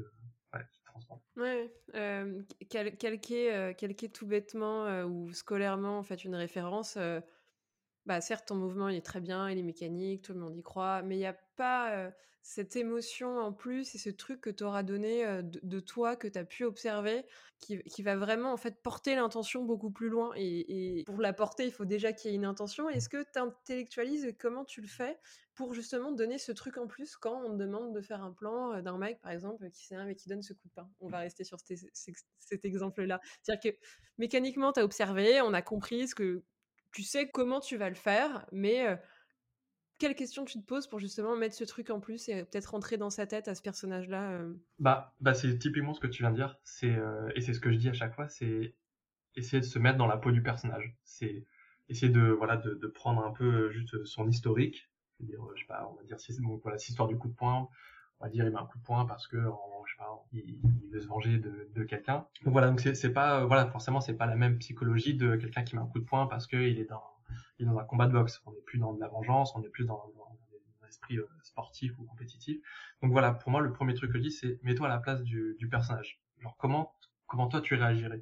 ouais 1.37 1.73
euh, 1.95 2.41
quel, 2.69 2.95
quel, 2.97 3.19
euh, 3.31 3.73
quel 3.77 3.95
tout 3.95 4.27
bêtement 4.27 4.85
euh, 4.85 5.05
ou 5.05 5.31
scolairement 5.33 5.99
en 5.99 6.03
fait 6.03 6.23
une 6.23 6.35
référence 6.35 6.95
euh, 6.97 7.19
bah 8.05 8.21
certes 8.21 8.47
ton 8.47 8.55
mouvement 8.55 8.89
il 8.89 8.95
est 8.95 9.05
très 9.05 9.21
bien 9.21 9.49
il 9.49 9.57
est 9.57 9.63
mécanique 9.63 10.21
tout 10.23 10.33
le 10.33 10.39
monde 10.39 10.55
y 10.55 10.63
croit 10.63 11.01
mais 11.01 11.15
il 11.15 11.19
n'y 11.19 11.25
a 11.25 11.37
pas 11.55 12.11
cette 12.47 12.75
émotion 12.75 13.39
en 13.39 13.51
plus 13.51 13.95
et 13.95 13.97
ce 13.97 14.11
truc 14.11 14.39
que 14.39 14.51
tu 14.51 14.63
auras 14.63 14.83
donné 14.83 15.25
de, 15.41 15.79
toi, 15.79 16.15
que 16.15 16.27
tu 16.27 16.37
as 16.37 16.45
pu 16.45 16.63
observer, 16.63 17.25
qui, 17.57 18.03
va 18.03 18.15
vraiment 18.15 18.53
en 18.53 18.57
fait 18.57 18.83
porter 18.83 19.15
l'intention 19.15 19.63
beaucoup 19.63 19.89
plus 19.89 20.09
loin. 20.09 20.31
Et, 20.35 21.01
pour 21.07 21.19
la 21.19 21.33
porter, 21.33 21.65
il 21.65 21.71
faut 21.71 21.85
déjà 21.85 22.13
qu'il 22.13 22.29
y 22.29 22.33
ait 22.35 22.37
une 22.37 22.45
intention. 22.45 22.87
Est-ce 22.87 23.09
que 23.09 23.23
tu 23.33 23.39
intellectualises 23.39 24.31
comment 24.37 24.63
tu 24.63 24.79
le 24.79 24.87
fais 24.87 25.17
pour 25.55 25.73
justement 25.73 26.11
donner 26.11 26.37
ce 26.37 26.51
truc 26.51 26.77
en 26.77 26.85
plus 26.85 27.17
quand 27.17 27.43
on 27.45 27.49
te 27.49 27.57
demande 27.57 27.95
de 27.95 28.01
faire 28.01 28.21
un 28.21 28.31
plan 28.31 28.79
d'un 28.79 28.99
mec, 28.99 29.19
par 29.21 29.31
exemple, 29.31 29.67
qui 29.71 29.83
sait 29.83 29.95
mais 30.05 30.13
qui 30.13 30.29
donne 30.29 30.43
ce 30.43 30.53
coup 30.53 30.67
de 30.67 30.73
pain? 30.73 30.87
On 30.99 31.09
va 31.09 31.17
rester 31.17 31.43
sur 31.43 31.57
cet 32.39 32.63
exemple-là. 32.63 33.19
C'est-à-dire 33.41 33.71
que 33.73 33.77
mécaniquement, 34.19 34.71
tu 34.71 34.81
as 34.81 34.83
observé, 34.83 35.41
on 35.41 35.53
a 35.55 35.63
compris 35.63 36.07
ce 36.07 36.13
que 36.13 36.43
tu 36.95 37.03
sais 37.03 37.27
comment 37.27 37.59
tu 37.59 37.75
vas 37.75 37.89
le 37.89 37.95
faire, 37.95 38.45
mais 38.53 38.97
quelle 39.97 40.15
question 40.15 40.45
tu 40.45 40.59
te 40.59 40.65
poses 40.65 40.87
pour 40.87 40.99
justement 40.99 41.35
mettre 41.35 41.55
ce 41.55 41.63
truc 41.63 41.89
en 41.89 41.99
plus 41.99 42.27
et 42.29 42.43
peut-être 42.43 42.67
rentrer 42.71 42.97
dans 42.97 43.09
sa 43.09 43.25
tête 43.27 43.47
à 43.47 43.55
ce 43.55 43.61
personnage-là 43.61 44.31
euh 44.31 44.53
Bah, 44.79 45.13
bah 45.21 45.33
c'est 45.33 45.57
typiquement 45.57 45.93
ce 45.93 45.99
que 45.99 46.07
tu 46.07 46.23
viens 46.23 46.31
de 46.31 46.35
dire. 46.35 46.57
C'est 46.63 46.95
euh, 46.95 47.29
et 47.35 47.41
c'est 47.41 47.53
ce 47.53 47.59
que 47.59 47.71
je 47.71 47.77
dis 47.77 47.89
à 47.89 47.93
chaque 47.93 48.13
fois, 48.13 48.27
c'est 48.27 48.75
essayer 49.35 49.59
de 49.59 49.65
se 49.65 49.79
mettre 49.79 49.97
dans 49.97 50.07
la 50.07 50.17
peau 50.17 50.31
du 50.31 50.41
personnage. 50.41 50.95
C'est 51.03 51.45
essayer 51.89 52.11
de 52.11 52.21
voilà 52.21 52.57
de, 52.57 52.87
prendre 52.87 53.23
un 53.23 53.31
peu 53.31 53.45
euh, 53.45 53.69
juste 53.69 54.03
son 54.05 54.27
historique. 54.27 54.89
Dire, 55.21 55.39
je 55.55 55.61
sais 55.61 55.67
pas, 55.67 55.89
on 55.89 55.95
va 55.95 56.03
dire 56.03 56.19
si 56.19 56.33
voilà, 56.61 56.77
histoire 56.77 57.07
du 57.07 57.17
coup 57.17 57.29
de 57.29 57.35
poing. 57.35 57.69
On 58.19 58.25
va 58.25 58.29
dire 58.29 58.45
il 58.45 58.51
met 58.51 58.57
un 58.57 58.65
coup 58.65 58.77
de 58.77 58.83
poing 58.83 59.05
parce 59.05 59.27
que 59.27 59.37
je 59.37 59.91
sais 59.91 59.97
pas, 59.97 60.25
il, 60.31 60.57
veut 60.91 61.01
se 61.01 61.07
venger 61.07 61.37
de, 61.37 61.69
de 61.73 61.83
quelqu'un. 61.83 62.25
Donc 62.43 62.53
voilà, 62.53 62.69
donc 62.69 62.79
c'est 62.79 63.13
pas 63.13 63.45
voilà 63.45 63.67
forcément 63.67 64.01
c'est 64.01 64.15
pas 64.15 64.25
la 64.25 64.35
même 64.35 64.57
psychologie 64.57 65.15
de 65.15 65.35
quelqu'un 65.35 65.63
qui 65.63 65.75
met 65.75 65.81
un 65.81 65.87
coup 65.87 65.99
de 65.99 66.05
poing 66.05 66.27
parce 66.27 66.47
qu'il 66.47 66.79
est 66.79 66.89
dans 66.89 67.03
il 67.59 67.65
est 67.65 67.69
dans 67.69 67.77
un 67.77 67.83
combat 67.83 68.07
de 68.07 68.13
boxe. 68.13 68.41
On 68.45 68.51
n'est 68.51 68.61
plus 68.61 68.79
dans 68.79 68.93
de 68.93 68.99
la 68.99 69.07
vengeance, 69.07 69.55
on 69.55 69.59
n'est 69.59 69.69
plus 69.69 69.85
dans, 69.85 70.03
un 70.83 70.87
esprit 70.87 71.17
euh, 71.17 71.27
sportif 71.43 71.97
ou 71.99 72.03
compétitif. 72.03 72.57
Donc 73.01 73.11
voilà, 73.11 73.33
pour 73.33 73.51
moi, 73.51 73.61
le 73.61 73.71
premier 73.71 73.93
truc 73.93 74.11
que 74.11 74.17
je 74.17 74.23
dis, 74.23 74.31
c'est 74.31 74.59
mets-toi 74.63 74.87
à 74.87 74.89
la 74.89 74.99
place 74.99 75.21
du, 75.21 75.67
personnage. 75.69 76.21
Genre 76.39 76.55
comment 76.57 76.93
comment 77.27 77.47
toi 77.47 77.61
tu 77.61 77.75
réagirais? 77.75 78.21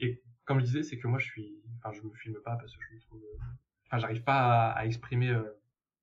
Et 0.00 0.22
comme 0.44 0.60
je 0.60 0.64
disais, 0.64 0.82
c'est 0.82 0.98
que 0.98 1.08
moi 1.08 1.18
je 1.18 1.26
suis, 1.26 1.62
enfin 1.78 1.92
je 1.92 2.02
me 2.02 2.12
filme 2.14 2.38
pas 2.44 2.56
parce 2.56 2.76
que 2.76 2.82
je 2.84 2.94
me 2.94 3.00
trouve, 3.00 3.22
enfin 3.86 3.98
j'arrive 3.98 4.22
pas 4.22 4.70
à, 4.70 4.84
exprimer 4.84 5.30
euh, 5.30 5.58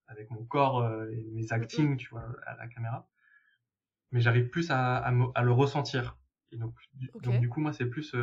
avec 0.07 0.31
mon 0.31 0.43
corps 0.45 0.81
euh, 0.81 1.09
et 1.11 1.29
mes 1.31 1.51
actings, 1.53 1.97
tu 1.97 2.09
vois, 2.09 2.25
à 2.45 2.55
la 2.55 2.67
caméra. 2.67 3.07
Mais 4.11 4.19
j'arrive 4.19 4.49
plus 4.49 4.71
à, 4.71 4.97
à, 4.97 5.41
le 5.43 5.51
ressentir. 5.51 6.17
Et 6.51 6.57
donc, 6.57 6.73
donc 7.23 7.39
du 7.39 7.47
coup 7.47 7.61
moi 7.61 7.71
c'est 7.71 7.85
plus 7.85 8.13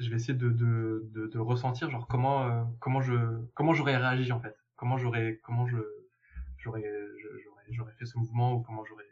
je 0.00 0.08
vais 0.08 0.16
essayer 0.16 0.34
de, 0.34 0.50
de, 0.50 1.10
de, 1.12 1.38
ressentir 1.38 1.90
genre 1.90 2.08
comment 2.08 2.46
euh, 2.46 2.64
comment 2.80 3.00
je 3.00 3.14
comment 3.54 3.74
j'aurais 3.74 3.96
réagi 3.96 4.32
en 4.32 4.40
fait. 4.40 4.56
Comment 4.76 4.96
j'aurais 4.96 5.38
comment 5.44 5.66
je 5.66 5.76
j'aurais 6.56 6.82
j'aurais 7.70 7.92
fait 7.92 8.06
ce 8.06 8.18
mouvement 8.18 8.54
ou 8.54 8.62
comment 8.62 8.84
j'aurais 8.84 9.04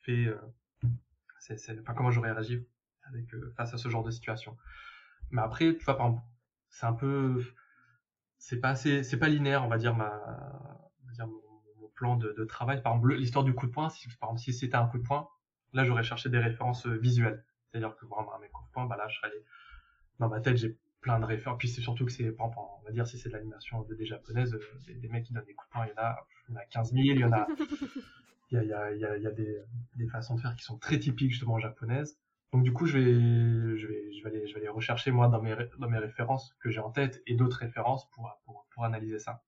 fait 0.00 0.26
euh, 0.26 0.38
c'est, 1.40 1.78
enfin 1.80 1.94
comment 1.94 2.10
j'aurais 2.10 2.32
réagi 2.32 2.64
avec 3.02 3.34
euh, 3.34 3.52
face 3.56 3.74
à 3.74 3.78
ce 3.78 3.88
genre 3.88 4.04
de 4.04 4.10
situation. 4.10 4.56
Mais 5.30 5.42
après 5.42 5.76
tu 5.76 5.84
vois 5.84 5.96
par 5.96 6.06
exemple 6.06 6.24
c'est 6.68 6.86
un 6.86 6.92
peu 6.92 7.42
c'est 8.38 8.60
pas 8.60 8.70
assez 8.70 9.02
c'est 9.02 9.18
pas 9.18 9.28
linéaire 9.28 9.64
on 9.64 9.68
va 9.68 9.78
dire 9.78 9.96
ma 9.96 10.12
on 11.02 11.06
va 11.06 11.12
dire 11.12 11.26
mon, 11.26 11.40
plan 12.00 12.16
de, 12.16 12.32
de, 12.32 12.44
travail 12.44 12.82
par 12.82 12.94
exemple 12.94 13.14
l'histoire 13.14 13.44
du 13.44 13.54
coup 13.54 13.66
de 13.66 13.72
poing 13.72 13.90
si 13.90 14.08
par 14.18 14.30
exemple 14.30 14.40
si 14.40 14.52
c'était 14.52 14.76
un 14.76 14.86
coup 14.86 14.98
de 14.98 15.06
poing 15.06 15.28
là 15.74 15.84
j'aurais 15.84 16.02
cherché 16.02 16.30
des 16.30 16.38
références 16.38 16.86
visuelles 16.86 17.44
c'est 17.70 17.76
à 17.76 17.80
dire 17.80 17.94
que 17.96 18.06
vraiment 18.06 18.38
mes 18.40 18.48
coups 18.48 18.68
de 18.68 18.72
poing 18.72 18.86
bah 18.86 18.96
là 18.96 19.06
je 19.08 19.16
serais 19.18 19.32
dans 20.20 20.28
ma 20.28 20.40
tête, 20.40 20.58
j'ai 20.58 20.76
plein 21.00 21.18
de 21.18 21.24
références. 21.24 21.58
Puis 21.58 21.68
c'est 21.68 21.80
surtout 21.80 22.04
que 22.04 22.12
c'est, 22.12 22.32
on 22.38 22.84
va 22.84 22.92
dire, 22.92 23.06
si 23.06 23.18
c'est 23.18 23.30
de 23.30 23.34
l'animation 23.34 23.82
de 23.82 24.04
japonaise, 24.04 24.54
euh, 24.54 24.92
des, 24.94 25.08
mecs 25.08 25.24
qui 25.24 25.32
donnent 25.32 25.44
des 25.44 25.54
coups 25.54 25.68
de 25.70 25.72
poing, 25.72 25.86
il 25.86 25.90
y 25.90 25.92
en 25.98 26.02
a, 26.02 26.26
il 26.48 26.52
y 26.52 26.56
en 26.56 26.60
a 26.60 26.64
15 26.66 26.92
000, 26.92 27.02
il 27.02 27.18
y 27.18 27.24
en 27.24 27.32
a, 27.32 27.46
il 28.52 28.58
y 28.58 28.58
a, 28.58 28.62
il 28.62 28.68
y 28.68 28.74
a, 28.74 28.92
il 28.92 29.00
y 29.00 29.04
a, 29.04 29.16
il 29.16 29.22
y 29.22 29.26
a 29.26 29.30
des, 29.30 29.58
des, 29.96 30.06
façons 30.06 30.36
de 30.36 30.40
faire 30.40 30.54
qui 30.54 30.62
sont 30.62 30.78
très 30.78 30.98
typiques 30.98 31.30
justement 31.30 31.58
japonaises. 31.58 32.18
Donc 32.52 32.64
du 32.64 32.72
coup, 32.72 32.86
je 32.86 32.98
vais, 32.98 33.78
je 33.78 33.86
vais, 33.86 34.12
je 34.12 34.22
vais 34.22 34.30
aller, 34.30 34.46
je 34.46 34.54
vais 34.54 34.60
aller 34.60 34.68
rechercher 34.68 35.10
moi 35.10 35.28
dans 35.28 35.40
mes, 35.40 35.56
dans 35.78 35.88
mes 35.88 35.98
références 35.98 36.54
que 36.60 36.70
j'ai 36.70 36.80
en 36.80 36.90
tête 36.90 37.22
et 37.26 37.34
d'autres 37.34 37.58
références 37.58 38.10
pour, 38.10 38.30
pour, 38.44 38.66
pour 38.70 38.84
analyser 38.84 39.18
ça. 39.18 39.42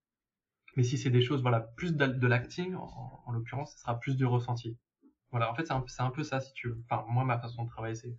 Mais 0.77 0.83
si 0.83 0.97
c'est 0.97 1.11
des 1.11 1.23
choses, 1.23 1.43
voilà, 1.43 1.61
plus 1.61 1.95
de, 1.95 2.27
l'acting, 2.27 2.75
en, 2.75 3.23
en 3.27 3.33
l'occurrence, 3.33 3.75
ce 3.75 3.81
sera 3.81 3.99
plus 3.99 4.17
du 4.17 4.25
ressenti. 4.25 4.79
Voilà, 5.31 5.51
en 5.51 5.55
fait, 5.55 5.67
c'est 5.67 5.73
un, 5.73 5.85
un, 5.99 6.11
peu 6.11 6.23
ça, 6.23 6.41
si 6.41 6.53
tu 6.55 6.69
veux. 6.69 6.83
Enfin, 6.89 7.05
moi, 7.09 7.25
ma 7.25 7.39
façon 7.39 7.65
de 7.65 7.69
travailler, 7.69 7.95
c'est, 7.95 8.17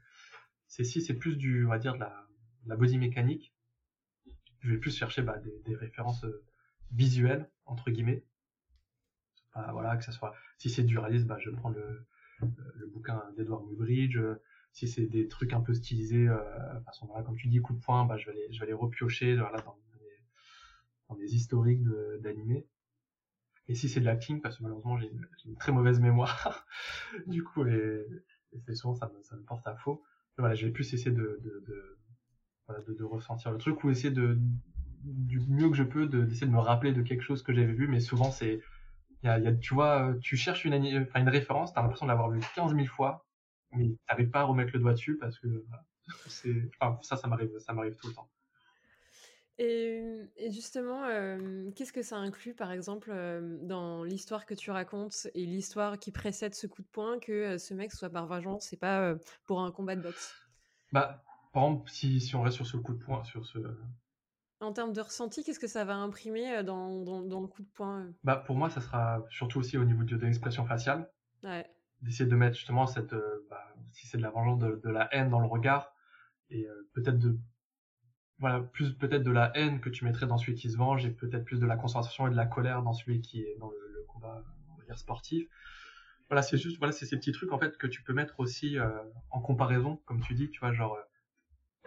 c'est 0.68 0.84
si 0.84 1.02
c'est 1.02 1.13
plus 1.13 1.38
du, 1.38 1.66
on 1.66 1.70
va 1.70 1.80
dire, 1.80 1.94
de 1.94 2.00
la, 2.00 2.28
la 2.66 2.76
body 2.76 2.98
mécanique, 2.98 3.54
je 4.62 4.72
vais 4.72 4.78
plus 4.78 4.96
chercher 4.96 5.22
bah, 5.22 5.38
des, 5.66 5.76
références 5.76 6.24
euh, 6.24 6.44
visuelles 6.92 7.50
entre 7.66 7.92
guillemets. 7.92 8.24
voilà, 9.54 9.98
que 9.98 10.04
ça 10.04 10.12
soit 10.12 10.34
si 10.58 10.70
c'est 10.70 10.84
du 10.84 10.98
réalisme, 10.98 11.28
bah, 11.28 11.38
je 11.39 11.50
prends 11.50 11.70
le, 11.70 12.06
le, 12.39 12.88
bouquin 12.88 13.22
d'Edward 13.38 13.66
Muybridge. 13.66 14.20
Si 14.72 14.88
c'est 14.88 15.06
des 15.06 15.28
trucs 15.28 15.54
un 15.54 15.62
peu 15.62 15.74
stylisés, 15.74 16.28
euh, 16.28 16.80
façon 16.82 17.06
voilà, 17.06 17.24
comme 17.24 17.36
tu 17.36 17.48
dis, 17.48 17.62
coup 17.62 17.74
de 17.74 17.80
poing, 17.80 18.06
bah, 18.06 18.18
je 18.18 18.26
vais 18.28 18.34
les, 18.34 18.54
je 18.54 18.60
vais 18.60 18.66
les 18.66 18.74
repiocher 18.74 19.36
dans, 19.36 19.50
des, 21.15 21.36
historiques 21.36 21.84
d'animés. 22.21 22.67
Et 23.67 23.76
si 23.76 23.88
c'est 23.88 24.02
de 24.02 24.06
l'acting, 24.06 24.41
parce 24.41 24.58
que 24.58 24.63
malheureusement 24.63 24.97
j'ai 24.97 25.10
une, 25.45 25.56
très 25.56 25.71
mauvaise 25.71 25.99
mémoire, 25.99 26.65
du 27.28 27.43
coup, 27.43 27.65
et, 27.65 28.06
c'est 28.65 28.76
souvent 28.76 28.93
ça 28.93 29.08
me, 29.08 29.43
porte 29.43 29.65
à 29.67 29.76
faux. 29.76 30.04
voilà, 30.38 30.54
je 30.54 30.65
vais 30.65 30.71
plus 30.71 30.93
essayer 30.93 31.12
de, 31.12 31.39
ressentir 33.02 33.52
le 33.52 33.58
truc 33.58 33.84
ou 33.84 33.89
essayer 33.89 34.13
du 34.13 35.39
mieux 35.49 35.69
que 35.69 35.76
je 35.76 35.84
peux 35.84 36.08
d'essayer 36.08 36.47
de, 36.47 36.52
me 36.52 36.60
rappeler 36.60 36.93
de 36.93 37.02
quelque 37.02 37.21
chose 37.21 37.43
que 37.43 37.54
j'avais 37.54 37.73
vu 37.73 37.88
mais 37.88 37.99
souvent 37.99 38.32
c'est 38.32 38.62
tu 39.62 39.73
vois 39.73 40.15
tu 40.21 40.38
cherches 40.38 40.63
une 40.65 40.73
enfin, 41.02 41.19
une 41.19 41.30
référence 41.30 41.73
t'as 41.73 41.82
l'impression 41.82 42.06
de 42.06 42.12
l'avoir 42.12 42.30
vu 42.30 42.39
15 42.56 42.73
000 42.73 42.86
fois 42.86 43.26
mais 43.73 43.97
t'arrives 44.08 44.30
pas 44.30 44.41
à 44.41 44.43
remettre 44.43 44.71
le 44.73 44.80
doigt 44.80 44.93
dessus 44.93 45.17
parce 45.17 45.39
que 45.39 45.65
ça 46.28 47.17
ça 47.17 47.28
m'arrive 47.28 47.95
tout 47.97 48.08
le 48.08 48.13
temps 48.13 48.30
Et, 49.60 50.30
justement, 50.50 51.04
qu'est-ce 51.76 51.94
que 51.94 52.02
ça 52.02 52.18
inclut, 52.18 52.56
par 52.56 52.72
exemple, 52.72 53.13
dans 53.62 54.04
l'histoire 54.04 54.46
que 54.46 54.54
tu 54.54 54.72
racontes 54.72 55.28
et 55.36 55.46
l'histoire 55.46 56.00
qui 56.00 56.12
précède 56.12 56.56
ce 56.56 56.66
coup 56.66 56.82
de 56.82 56.88
poing, 56.88 57.20
que 57.20 57.58
ce 57.58 57.74
mec 57.74 57.92
soit 57.92 58.10
par 58.10 58.26
vengeance 58.26 58.66
c'est 58.70 58.80
pas 58.80 59.13
pour 59.46 59.62
un 59.62 59.72
combat 59.72 59.96
de 59.96 60.02
boxe? 60.02 60.34
Bah, 60.92 61.24
par 61.54 61.63
exemple, 61.63 61.89
si, 61.89 62.20
si 62.20 62.36
on 62.36 62.42
reste 62.42 62.56
sur 62.56 62.66
ce 62.66 62.78
coup 62.78 62.94
de 62.94 63.04
poing, 63.04 63.24
sur 63.24 63.46
ce, 63.46 63.60
en 64.63 64.74
termes 64.74 64.94
de 64.94 65.02
ressenti, 65.02 65.44
qu'est-ce 65.44 65.60
que 65.60 65.68
ça 65.68 65.84
va 65.86 65.96
imprimer 65.96 66.63
dans, 66.63 67.04
dans, 67.04 67.42
le 67.42 67.48
coup 67.48 67.62
de 67.62 67.70
poing 67.74 68.08
bah, 68.24 68.38
Pour 68.38 68.56
moi, 68.56 68.70
ça 68.70 68.82
sera 68.82 69.24
surtout 69.30 69.60
aussi 69.60 69.78
au 69.78 69.84
niveau 69.84 70.04
de, 70.04 70.16
l'expression 70.16 70.66
faciale. 70.66 71.10
D'essayer 72.02 72.30
de 72.30 72.36
mettre 72.36 72.56
justement 72.56 72.88
cette, 72.88 73.13
bah, 73.50 73.76
si 73.92 74.08
c'est 74.08 74.18
de 74.18 74.24
la 74.24 74.30
vengeance, 74.30 74.60
de, 74.60 74.89
la 74.89 75.13
haine 75.13 75.30
dans 75.30 75.39
le 75.39 75.48
regard, 75.48 75.94
et 76.50 76.68
peut-être 76.94 77.20
de 77.20 77.38
voilà, 78.39 78.60
plus 78.62 78.93
peut-être 78.93 79.24
de 79.24 79.32
la 79.32 79.52
haine 79.56 79.80
que 79.80 79.89
tu 79.89 80.06
mettrais 80.06 80.28
dans 80.28 80.38
celui 80.38 80.56
qui 80.56 80.69
se 80.69 80.78
venge 80.78 81.06
et 81.06 81.12
peut-être 81.12 81.46
plus 81.46 81.60
de 81.60 81.65
la 81.65 81.78
concentration 81.78 82.28
et 82.28 82.32
de 82.32 82.36
la 82.36 82.46
colère 82.46 82.82
dans 82.82 82.93
celui 82.93 83.22
qui 83.22 83.41
est 83.41 83.56
dans 83.60 83.69
le, 83.69 84.06
combat 84.08 84.43
on 84.74 84.78
va 84.78 84.86
dire 84.86 84.98
sportif. 84.98 85.48
Voilà, 86.30 86.41
c'est 86.41 86.58
juste 86.58 86.78
voilà, 86.78 86.91
c'est 86.91 87.06
ces 87.06 87.17
petits 87.17 87.32
trucs 87.32 87.52
en 87.52 87.60
fait 87.60 87.78
que 87.78 87.88
tu 87.88 88.04
peux 88.04 88.13
mettre 88.13 88.39
aussi 88.39 88.78
en 89.30 89.39
comparaison, 89.39 90.02
comme 90.06 90.22
tu 90.22 90.34
dis, 90.34 90.50
tu 90.50 90.60
vois, 90.60 90.74
genre 90.74 90.98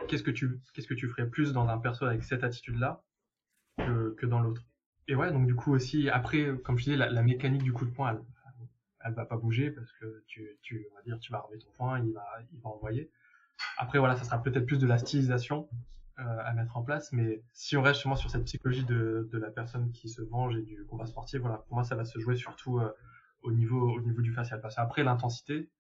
qu'est-ce 0.09 0.23
que 0.23 0.31
tu 0.31 0.61
qu'est-ce 0.73 0.87
que 0.87 0.95
tu 0.95 1.09
ferais 1.09 1.29
plus 1.29 1.53
dans 1.53 1.69
un 1.69 1.79
perso 1.79 2.05
avec 2.05 2.23
cette 2.23 2.45
attitude 2.45 2.79
là 2.79 3.03
que, 3.79 4.15
que 4.15 4.27
dans 4.27 4.41
l'autre. 4.41 4.63
Et 5.09 5.15
ouais 5.15 5.33
donc 5.33 5.47
du 5.47 5.55
coup 5.55 5.73
aussi 5.73 6.09
après 6.09 6.57
comme 6.65 6.79
je 6.79 6.85
disais 6.85 6.97
la, 6.97 7.23
mécanique 7.23 7.63
du 7.63 7.73
coup 7.73 7.85
de 7.85 7.91
poing 7.91 8.11
elle, 8.11 8.21
elle 9.05 9.15
va 9.15 9.25
pas 9.25 9.37
bouger 9.37 9.71
parce 9.71 9.93
que 9.93 10.25
tu, 10.27 10.59
tu 10.63 10.87
on 10.93 10.97
va 10.97 11.03
dire 11.03 11.19
tu 11.21 11.33
vas 11.33 11.41
remettre 11.41 11.67
ton 11.67 11.73
poing 11.73 12.01
il 12.01 12.13
va 12.13 12.25
il 12.53 12.61
va 12.61 12.71
envoyer. 12.71 13.11
Après 13.79 13.99
voilà 13.99 14.17
ça 14.17 14.25
sera 14.25 14.43
peut-être 14.43 14.67
plus 14.67 14.79
de 14.79 14.87
la 14.87 14.99
stylisation 14.99 15.69
euh, 16.19 16.23
à 16.45 16.53
mettre 16.55 16.77
en 16.77 16.83
place 16.83 17.13
mais 17.13 17.43
si 17.53 17.77
on 17.77 17.83
reste 17.83 17.97
justement 17.97 18.17
sur 18.17 18.31
cette 18.31 18.45
psychologie 18.45 18.85
de, 18.85 19.29
de 19.31 19.39
la 19.39 19.51
personne 19.51 19.93
qui 19.93 20.09
se 20.09 20.23
venge 20.23 20.57
et 20.57 20.63
du 20.63 20.85
combat 20.87 21.07
sportif 21.07 21.41
voilà 21.41 21.59
pour 21.69 21.75
moi 21.75 21.85
ça 21.85 21.95
va 21.95 22.05
se 22.05 22.19
jouer 22.19 22.37
surtout 22.37 22.79
euh, 22.79 22.91
au 23.43 23.53
niveau 23.53 23.91
au 23.91 24.01
niveau 24.01 24.23
du 24.23 24.33
facial 24.33 24.61
parce 24.61 24.77
qu'après 24.77 25.05
l'intensité 25.05 25.71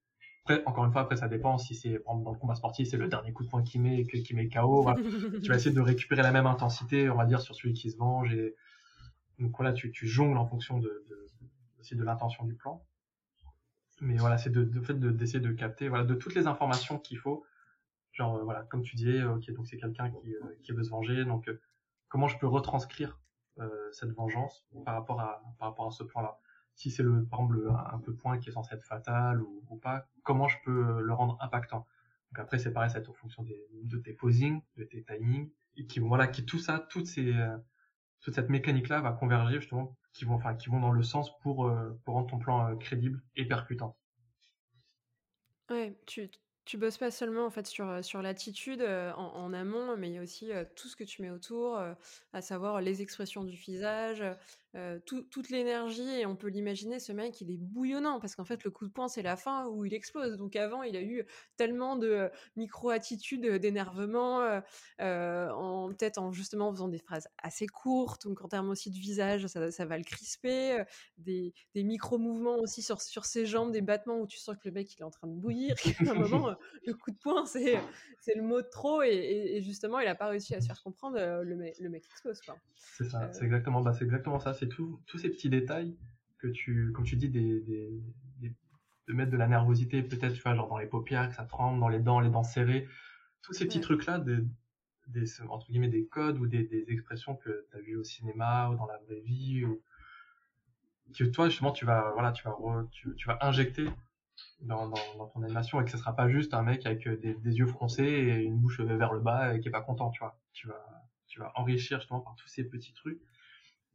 après, 0.48 0.62
encore 0.64 0.84
une 0.84 0.92
fois, 0.92 1.00
après, 1.00 1.16
ça 1.16 1.26
dépend 1.26 1.58
si 1.58 1.74
c'est, 1.74 2.00
dans 2.06 2.30
le 2.30 2.38
combat 2.38 2.54
sportif, 2.54 2.86
c'est 2.88 2.96
le 2.96 3.08
dernier 3.08 3.32
coup 3.32 3.42
de 3.42 3.48
poing 3.48 3.64
qui 3.64 3.80
met, 3.80 4.04
qui 4.04 4.32
met 4.32 4.48
KO. 4.48 4.86
tu 5.42 5.48
vas 5.48 5.56
essayer 5.56 5.74
de 5.74 5.80
récupérer 5.80 6.22
la 6.22 6.30
même 6.30 6.46
intensité, 6.46 7.10
on 7.10 7.16
va 7.16 7.26
dire, 7.26 7.40
sur 7.40 7.56
celui 7.56 7.74
qui 7.74 7.90
se 7.90 7.96
venge. 7.96 8.32
Et... 8.32 8.54
Donc 9.40 9.56
voilà, 9.56 9.72
tu, 9.72 9.90
tu 9.90 10.06
jongles 10.06 10.38
en 10.38 10.46
fonction 10.46 10.78
de, 10.78 11.04
de, 11.08 11.26
aussi 11.80 11.96
de 11.96 12.04
l'intention 12.04 12.44
du 12.44 12.54
plan. 12.54 12.84
Mais 14.00 14.18
voilà, 14.18 14.38
c'est 14.38 14.50
de, 14.50 14.62
de 14.62 14.80
fait 14.80 14.94
d'essayer 14.94 15.40
de, 15.40 15.50
capter, 15.50 15.88
voilà, 15.88 16.04
de 16.04 16.14
toutes 16.14 16.36
les 16.36 16.46
informations 16.46 17.00
qu'il 17.00 17.18
faut. 17.18 17.44
Genre, 18.16 18.36
euh, 18.36 18.44
voilà, 18.44 18.62
comme 18.64 18.82
tu 18.82 18.96
disais, 18.96 19.22
ok, 19.24 19.50
donc 19.52 19.66
c'est 19.66 19.76
quelqu'un 19.76 20.10
qui, 20.10 20.34
euh, 20.34 20.40
qui 20.62 20.72
veut 20.72 20.82
se 20.82 20.90
venger. 20.90 21.24
Donc, 21.24 21.48
euh, 21.48 21.60
comment 22.08 22.28
je 22.28 22.38
peux 22.38 22.46
retranscrire 22.46 23.20
cette 23.90 24.10
vengeance 24.10 24.66
par 24.84 24.92
rapport 24.92 25.18
à, 25.18 25.42
par 25.58 25.68
rapport 25.70 25.86
à 25.86 25.90
ce 25.90 26.04
plan-là? 26.04 26.38
Si 26.74 26.90
c'est 26.90 27.02
le 27.02 27.24
par 27.24 27.40
exemple 27.40 27.72
un 27.90 27.98
peu 27.98 28.14
point 28.14 28.38
qui 28.38 28.50
est 28.50 28.52
censé 28.52 28.74
être 28.74 28.84
fatal 28.84 29.40
ou, 29.40 29.76
pas, 29.78 30.06
comment 30.24 30.46
je 30.46 30.58
peux 30.62 31.00
le 31.00 31.12
rendre 31.14 31.38
impactant? 31.40 31.86
Donc 32.30 32.38
après 32.38 32.58
c'est 32.58 32.70
pareil, 32.70 32.90
c'est 32.90 33.08
en 33.08 33.14
fonction 33.14 33.46
de 33.84 33.96
tes 33.96 34.12
posings, 34.12 34.60
de 34.76 34.84
tes 34.84 35.02
timings, 35.04 35.50
et 35.76 35.86
qui 35.86 36.00
voilà, 36.00 36.26
qui 36.26 36.44
tout 36.44 36.58
ça, 36.58 36.86
toutes 36.90 37.06
ces 37.06 37.32
euh, 37.32 37.56
toute 38.20 38.34
cette 38.34 38.50
mécanique 38.50 38.88
là 38.88 39.00
va 39.00 39.12
converger 39.12 39.58
justement, 39.58 39.96
qui 40.12 40.26
vont 40.26 40.34
enfin 40.34 40.54
qui 40.54 40.68
vont 40.68 40.80
dans 40.80 40.92
le 40.92 41.02
sens 41.02 41.38
pour 41.38 41.66
euh, 41.66 41.98
pour 42.04 42.14
rendre 42.14 42.28
ton 42.28 42.38
plan 42.38 42.68
euh, 42.68 42.76
crédible 42.76 43.22
et 43.36 43.46
percutant. 43.46 43.96
Ouais, 45.70 45.98
tu 46.06 46.28
tu 46.66 46.76
bosses 46.76 46.98
pas 46.98 47.10
seulement 47.10 47.46
en 47.46 47.50
fait 47.50 47.66
sur, 47.66 48.04
sur 48.04 48.20
l'attitude 48.20 48.82
en, 49.16 49.52
amont, 49.52 49.96
mais 49.96 50.08
il 50.08 50.14
y 50.14 50.18
a 50.18 50.22
aussi 50.22 50.50
tout 50.74 50.88
ce 50.88 50.96
que 50.96 51.04
tu 51.04 51.22
mets 51.22 51.30
autour, 51.30 51.80
à 52.32 52.42
savoir 52.42 52.80
les 52.80 53.00
expressions 53.00 53.44
du 53.44 53.56
visage, 53.56 54.22
toute 55.04 55.50
l'énergie. 55.50 56.20
Et 56.20 56.26
on 56.26 56.36
peut 56.36 56.48
l'imaginer, 56.48 56.98
ce 57.00 57.12
mec, 57.12 57.40
il 57.40 57.50
est 57.50 57.56
bouillonnant 57.56 58.20
parce 58.20 58.34
qu'en 58.34 58.44
fait, 58.44 58.64
le 58.64 58.70
coup 58.70 58.86
de 58.86 58.92
poing, 58.92 59.08
c'est 59.08 59.22
la 59.22 59.36
fin 59.36 59.66
où 59.68 59.84
il 59.84 59.94
explose. 59.94 60.36
Donc 60.36 60.56
avant, 60.56 60.82
il 60.82 60.96
a 60.96 61.02
eu 61.02 61.24
tellement 61.56 61.96
de 61.96 62.30
micro-attitudes 62.56 63.46
d'énervement, 63.46 64.60
en 64.98 65.88
peut-être 65.88 66.18
en 66.18 66.32
justement 66.32 66.72
faisant 66.72 66.88
des 66.88 66.98
phrases 66.98 67.28
assez 67.38 67.66
courtes. 67.66 68.26
Donc 68.26 68.42
en 68.42 68.48
termes 68.48 68.70
aussi 68.70 68.90
de 68.90 68.96
visage, 68.96 69.46
ça, 69.46 69.70
ça 69.70 69.84
va 69.84 69.98
le 69.98 70.04
crisper. 70.04 70.82
des, 71.18 71.54
des 71.74 71.84
micro-mouvements 71.84 72.56
aussi 72.58 72.82
sur, 72.82 73.00
sur 73.00 73.24
ses 73.24 73.46
jambes, 73.46 73.72
des 73.72 73.80
battements 73.80 74.20
où 74.20 74.26
tu 74.26 74.38
sens 74.38 74.56
que 74.56 74.68
le 74.68 74.72
mec, 74.72 74.94
il 74.94 75.00
est 75.00 75.04
en 75.04 75.10
train 75.10 75.26
de 75.26 75.34
bouillir. 75.34 75.74
à 76.06 76.10
un 76.10 76.14
moment, 76.14 76.54
le 76.84 76.94
coup 76.94 77.10
de 77.10 77.16
poing, 77.16 77.46
c'est, 77.46 77.78
c'est 78.20 78.34
le 78.34 78.42
mot 78.42 78.60
de 78.60 78.68
trop. 78.68 79.02
Et, 79.02 79.60
justement, 79.62 80.00
il 80.00 80.06
n'a 80.06 80.14
pas 80.14 80.28
réussi 80.28 80.54
à 80.54 80.60
se 80.60 80.66
faire 80.66 80.82
comprendre. 80.82 81.16
Euh, 81.18 81.42
le, 81.42 81.56
mec, 81.56 81.76
le 81.80 81.88
mec 81.88 82.04
explose. 82.06 82.40
C'est 82.76 83.04
ça, 83.04 83.22
euh. 83.22 83.28
c'est 83.32 83.44
exactement, 83.44 83.80
bah, 83.80 83.92
c'est 83.92 84.04
exactement 84.04 84.38
ça. 84.38 84.54
C'est 84.68 84.76
tous 85.06 85.18
ces 85.18 85.28
petits 85.28 85.50
détails 85.50 85.96
que 86.38 86.48
tu, 86.48 86.92
comme 86.92 87.04
tu 87.04 87.16
dis, 87.16 87.28
des, 87.28 87.60
des, 87.60 87.90
de 89.08 89.12
mettre 89.12 89.30
de 89.30 89.36
la 89.36 89.46
nervosité, 89.46 90.02
peut-être, 90.02 90.34
tu 90.34 90.42
vois, 90.42 90.54
genre 90.54 90.68
dans 90.68 90.78
les 90.78 90.86
paupières, 90.86 91.28
que 91.28 91.34
ça 91.34 91.44
tremble, 91.44 91.78
dans 91.78 91.88
les 91.88 92.00
dents, 92.00 92.20
les 92.20 92.30
dents 92.30 92.42
serrées. 92.42 92.88
Tous 93.42 93.52
ces 93.52 93.66
petits 93.66 93.80
trucs-là, 93.80 94.18
des, 94.18 94.38
des, 95.08 95.40
entre 95.48 95.66
guillemets, 95.70 95.88
des 95.88 96.06
codes 96.06 96.38
ou 96.38 96.46
des, 96.46 96.64
des 96.64 96.84
expressions 96.88 97.36
que 97.36 97.66
tu 97.70 97.76
as 97.76 97.80
vues 97.80 97.96
au 97.96 98.04
cinéma 98.04 98.68
ou 98.70 98.76
dans 98.76 98.86
la 98.86 98.98
vraie 98.98 99.20
vie, 99.20 99.64
ou 99.64 99.80
que 101.16 101.24
toi, 101.24 101.48
justement, 101.48 101.70
tu 101.70 101.84
vas, 101.84 102.10
voilà, 102.14 102.32
tu 102.32 102.42
vas, 102.44 102.56
tu, 102.90 103.14
tu 103.14 103.28
vas 103.28 103.38
injecter 103.42 103.88
dans, 104.60 104.88
dans, 104.88 105.26
ton 105.28 105.42
animation 105.42 105.80
et 105.80 105.84
que 105.84 105.90
ce 105.90 105.98
sera 105.98 106.14
pas 106.14 106.28
juste 106.28 106.52
un 106.52 106.62
mec 106.62 106.84
avec 106.84 107.06
euh, 107.06 107.16
des, 107.16 107.34
des, 107.34 107.58
yeux 107.58 107.66
froncés 107.66 108.02
et 108.02 108.42
une 108.42 108.58
bouche 108.58 108.80
vers 108.80 109.12
le 109.12 109.20
bas 109.20 109.54
et 109.54 109.60
qui 109.60 109.68
est 109.68 109.70
pas 109.70 109.80
content, 109.82 110.10
tu 110.10 110.18
vois. 110.18 110.38
Tu 110.52 110.66
vas, 110.66 111.06
tu 111.28 111.38
vas 111.38 111.52
enrichir 111.54 112.00
justement 112.00 112.20
par 112.20 112.34
tous 112.34 112.48
ces 112.48 112.64
petits 112.64 112.92
trucs 112.92 113.20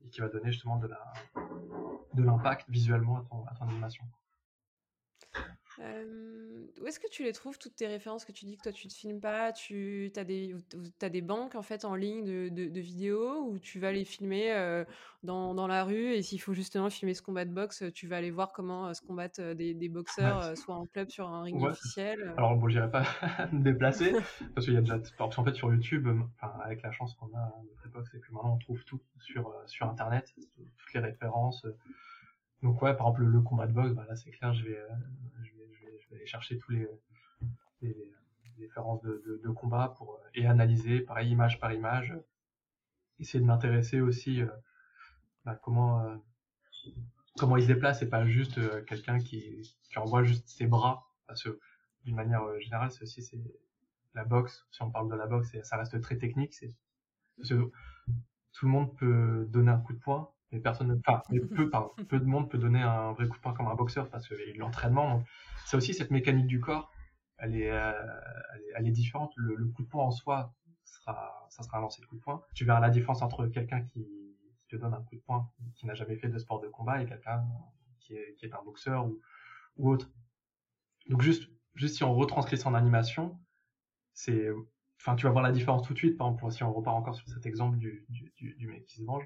et 0.05 0.09
qui 0.09 0.21
va 0.21 0.27
donner 0.27 0.51
justement 0.51 0.77
de 0.77 0.87
la, 0.87 1.13
de 2.13 2.23
l'impact 2.23 2.69
visuellement 2.69 3.17
à 3.17 3.23
ton, 3.29 3.45
à 3.47 3.55
ton 3.55 3.67
animation. 3.69 4.05
Euh, 5.79 6.65
où 6.81 6.87
est-ce 6.87 6.99
que 6.99 7.09
tu 7.09 7.23
les 7.23 7.31
trouves, 7.31 7.57
toutes 7.57 7.75
tes 7.75 7.87
références 7.87 8.25
que 8.25 8.31
tu 8.31 8.45
dis 8.45 8.57
que 8.57 8.63
toi 8.63 8.71
tu 8.71 8.87
te 8.87 8.93
filmes 8.93 9.19
pas? 9.19 9.51
Tu 9.51 10.11
as 10.15 10.23
des, 10.23 10.55
as 11.01 11.09
des 11.09 11.21
banques 11.21 11.55
en 11.55 11.61
fait 11.61 11.85
en 11.85 11.95
ligne 11.95 12.23
de, 12.23 12.49
de, 12.49 12.79
vidéos 12.79 13.45
où 13.45 13.59
tu 13.59 13.79
vas 13.79 13.91
les 13.91 14.05
filmer 14.05 14.51
euh, 14.53 14.83
dans, 15.23 15.53
dans, 15.53 15.67
la 15.67 15.83
rue 15.83 16.13
et 16.13 16.21
s'il 16.21 16.41
faut 16.41 16.53
justement 16.53 16.89
filmer 16.89 17.13
ce 17.13 17.21
combat 17.21 17.45
de 17.45 17.51
boxe, 17.51 17.83
tu 17.93 18.07
vas 18.07 18.17
aller 18.17 18.31
voir 18.31 18.51
comment 18.51 18.87
euh, 18.87 18.93
se 18.93 19.01
combattent 19.01 19.41
des, 19.41 19.73
des 19.73 19.89
boxeurs, 19.89 20.57
soit 20.57 20.75
en 20.75 20.85
club, 20.85 21.09
sur 21.09 21.27
un 21.27 21.43
ring 21.43 21.61
officiel. 21.63 22.33
Alors 22.37 22.55
bon, 22.55 22.67
j'irai 22.67 22.89
pas 22.89 23.03
me 23.51 23.63
déplacer 23.63 24.13
parce 24.53 24.65
qu'il 24.65 24.73
y 24.73 24.77
a 24.77 24.81
déjà. 24.81 24.99
Parce 25.17 25.35
qu'en 25.35 25.43
fait, 25.43 25.53
sur 25.53 25.73
YouTube, 25.73 26.07
avec 26.63 26.81
la 26.81 26.91
chance 26.91 27.15
qu'on 27.15 27.33
a 27.33 27.39
à 27.39 27.61
notre 27.69 27.85
époque, 27.87 28.07
c'est 28.11 28.19
que 28.19 28.31
maintenant 28.31 28.55
on 28.55 28.59
trouve 28.59 28.83
tout 28.85 28.99
sur, 29.19 29.53
sur 29.65 29.87
internet, 29.87 30.33
toutes 30.77 30.93
les 30.93 30.99
références. 30.99 31.65
Donc 32.63 32.81
ouais, 32.81 32.95
par 32.95 33.07
exemple 33.07 33.23
le, 33.23 33.41
combat 33.41 33.67
de 33.67 33.73
boxe, 33.73 33.93
bah 33.93 34.05
là 34.07 34.15
c'est 34.15 34.29
clair, 34.31 34.53
je 34.53 34.63
vais, 34.63 34.77
aller 36.15 36.25
chercher 36.25 36.57
tous 36.57 36.71
les, 36.71 36.87
les, 37.81 38.11
références 38.59 39.01
de, 39.01 39.49
combat 39.55 39.95
pour 39.97 40.13
euh, 40.13 40.29
et 40.35 40.45
analyser 40.45 41.01
pareil 41.01 41.31
image 41.31 41.59
par 41.59 41.73
image. 41.73 42.13
Essayer 43.19 43.39
de 43.39 43.45
m'intéresser 43.45 44.01
aussi 44.01 44.41
euh, 44.41 44.47
bah, 45.45 45.55
comment 45.55 46.05
euh, 46.05 46.15
comment 47.37 47.57
il 47.57 47.63
se 47.63 47.67
déplace 47.67 48.01
et 48.01 48.09
pas 48.09 48.25
juste 48.25 48.59
quelqu'un 48.85 49.17
qui, 49.17 49.75
qui 49.89 49.99
envoie 49.99 50.23
juste 50.23 50.47
ses 50.49 50.67
bras. 50.67 51.07
Parce 51.27 51.43
que 51.43 51.59
d'une 52.03 52.15
manière 52.15 52.43
générale 52.59 52.91
c'est 52.91 53.03
aussi 53.03 53.23
c'est 53.23 53.41
la 54.13 54.25
boxe. 54.25 54.67
Si 54.71 54.81
on 54.83 54.91
parle 54.91 55.09
de 55.09 55.15
la 55.15 55.27
boxe 55.27 55.55
ça 55.63 55.77
reste 55.77 55.99
très 56.01 56.17
technique 56.17 56.53
c'est 56.53 56.75
tout 57.43 58.65
le 58.65 58.71
monde 58.71 58.95
peut 58.97 59.47
donner 59.49 59.71
un 59.71 59.79
coup 59.79 59.93
de 59.93 59.99
poing 59.99 60.31
mais 60.51 60.59
personne 60.59 60.99
enfin 61.05 61.21
peu, 61.29 61.69
peu 62.05 62.19
de 62.19 62.25
monde 62.25 62.49
peut 62.49 62.57
donner 62.57 62.81
un 62.81 63.13
vrai 63.13 63.27
coup 63.27 63.37
de 63.37 63.41
poing 63.41 63.53
comme 63.53 63.67
un 63.67 63.75
boxeur 63.75 64.09
parce 64.09 64.27
que 64.27 64.35
l'entraînement 64.57 65.23
c'est 65.71 65.77
aussi 65.77 65.93
cette 65.93 66.11
mécanique 66.11 66.47
du 66.47 66.59
corps, 66.59 66.91
elle 67.37 67.55
est, 67.55 67.71
euh, 67.71 67.93
elle, 68.75 68.87
est 68.87 68.91
différente. 68.91 69.31
Le, 69.37 69.65
coup 69.69 69.83
de 69.83 69.87
poing 69.87 70.03
en 70.03 70.11
soi, 70.11 70.53
sera, 70.83 71.47
ça 71.49 71.63
sera 71.63 71.77
un 71.77 71.81
lancer 71.81 72.01
de 72.01 72.07
coup 72.07 72.17
de 72.17 72.21
poing. 72.21 72.43
Tu 72.53 72.65
verras 72.65 72.81
la 72.81 72.89
différence 72.89 73.21
entre 73.21 73.47
quelqu'un 73.47 73.81
qui, 73.81 74.05
te 74.67 74.75
donne 74.75 74.93
un 74.93 75.01
coup 75.01 75.15
de 75.15 75.21
poing, 75.21 75.49
qui 75.75 75.85
n'a 75.85 75.93
jamais 75.93 76.17
fait 76.17 76.27
de 76.27 76.37
sport 76.37 76.59
de 76.59 76.67
combat, 76.67 77.01
et 77.01 77.05
quelqu'un 77.05 77.45
qui 77.99 78.15
est, 78.15 78.35
qui 78.35 78.45
est 78.45 78.53
un 78.53 78.63
boxeur 78.63 79.05
ou, 79.05 79.21
ou 79.77 79.89
autre. 79.89 80.09
Donc 81.07 81.21
juste, 81.21 81.49
juste 81.73 81.95
si 81.95 82.03
on 82.03 82.13
retranscrit 82.13 82.57
son 82.57 82.73
animation, 82.73 83.39
c'est, 84.13 84.49
enfin, 84.99 85.15
tu 85.15 85.25
vas 85.25 85.31
voir 85.31 85.43
la 85.43 85.51
différence 85.51 85.83
tout 85.83 85.93
de 85.93 85.97
suite. 85.97 86.17
Par 86.17 86.27
exemple, 86.27 86.51
si 86.51 86.63
on 86.63 86.73
repart 86.73 86.97
encore 86.97 87.15
sur 87.15 87.27
cet 87.29 87.45
exemple 87.45 87.77
du, 87.77 88.05
du, 88.09 88.55
du, 88.55 88.67
mec 88.67 88.85
qui 88.85 88.97
se 88.97 89.03
venge, 89.03 89.25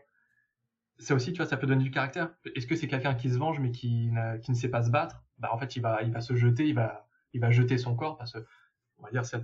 c'est 0.97 1.13
aussi, 1.13 1.33
tu 1.33 1.37
vois, 1.37 1.45
ça 1.45 1.57
peut 1.57 1.67
donner 1.67 1.83
du 1.83 1.91
caractère. 1.91 2.33
Est-ce 2.55 2.67
que 2.67 2.75
c'est 2.75 2.87
quelqu'un 2.87 3.15
qui 3.15 3.29
se 3.29 3.37
venge 3.37 3.59
mais 3.59 3.71
qui, 3.71 4.11
qui 4.41 4.51
ne 4.51 4.55
sait 4.55 4.69
pas 4.69 4.83
se 4.83 4.89
battre? 4.89 5.23
Bah, 5.37 5.49
en 5.51 5.57
fait, 5.57 5.75
il 5.75 5.81
va, 5.81 6.01
il 6.03 6.11
va 6.11 6.21
se 6.21 6.35
jeter, 6.35 6.67
il 6.67 6.75
va, 6.75 7.07
il 7.33 7.41
va 7.41 7.51
jeter 7.51 7.77
son 7.77 7.95
corps 7.95 8.17
parce 8.17 8.33
que, 8.33 8.45
on 8.97 9.03
va 9.03 9.11
dire, 9.11 9.25
c'est 9.25 9.43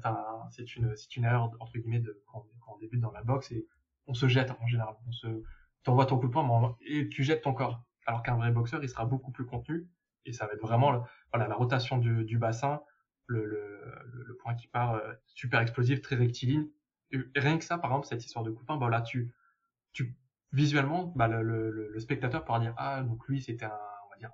c'est 0.52 0.76
une, 0.76 0.96
c'est 0.96 1.16
une 1.18 1.26
erreur, 1.26 1.52
entre 1.60 1.78
guillemets, 1.78 2.00
de, 2.00 2.22
quand, 2.32 2.46
quand, 2.62 2.74
on 2.76 2.78
débute 2.78 3.02
dans 3.02 3.12
la 3.12 3.22
boxe 3.24 3.52
et 3.52 3.68
on 4.08 4.14
se 4.14 4.28
jette 4.28 4.52
en 4.52 4.68
général. 4.68 4.96
On 5.08 5.12
se, 5.12 5.28
t'envoies 5.84 6.06
ton 6.06 6.18
coup 6.18 6.28
de 6.28 6.32
poing 6.32 6.78
et 6.82 7.10
tu 7.10 7.24
jettes 7.24 7.42
ton 7.42 7.54
corps. 7.54 7.84
Alors 8.06 8.24
qu'un 8.24 8.36
vrai 8.36 8.52
boxeur, 8.52 8.84
il 8.84 8.90
sera 8.90 9.06
beaucoup 9.06 9.32
plus 9.32 9.46
contenu 9.46 9.88
et 10.26 10.34
ça 10.34 10.48
va 10.48 10.54
être 10.54 10.62
vraiment, 10.62 11.06
voilà, 11.34 11.48
la 11.48 11.56
rotation 11.56 11.98
du, 11.98 12.24
du 12.24 12.38
bassin, 12.38 12.82
le, 13.28 13.46
le, 13.46 13.82
le, 14.26 14.36
point 14.38 14.56
qui 14.56 14.68
part 14.68 14.96
euh, 14.96 15.14
super 15.26 15.60
explosif, 15.60 16.02
très 16.02 16.16
rectiligne 16.16 16.68
rien 17.36 17.58
que 17.58 17.64
ça, 17.64 17.78
par 17.78 17.92
exemple, 17.92 18.08
cette 18.08 18.26
histoire 18.26 18.44
de 18.44 18.52
copain, 18.52 18.78
bah 18.78 18.90
là, 18.90 19.02
tu, 19.02 19.34
tu 19.94 20.16
visuellement, 20.54 21.14
bah, 21.16 21.28
le, 21.28 22.00
spectateur 22.00 22.44
pourra 22.46 22.60
dire 22.60 22.74
ah 22.78 23.04
donc 23.04 23.28
lui 23.28 23.42
c'était 23.42 23.66
un, 23.66 23.80
on 24.06 24.10
va 24.10 24.18
dire 24.18 24.32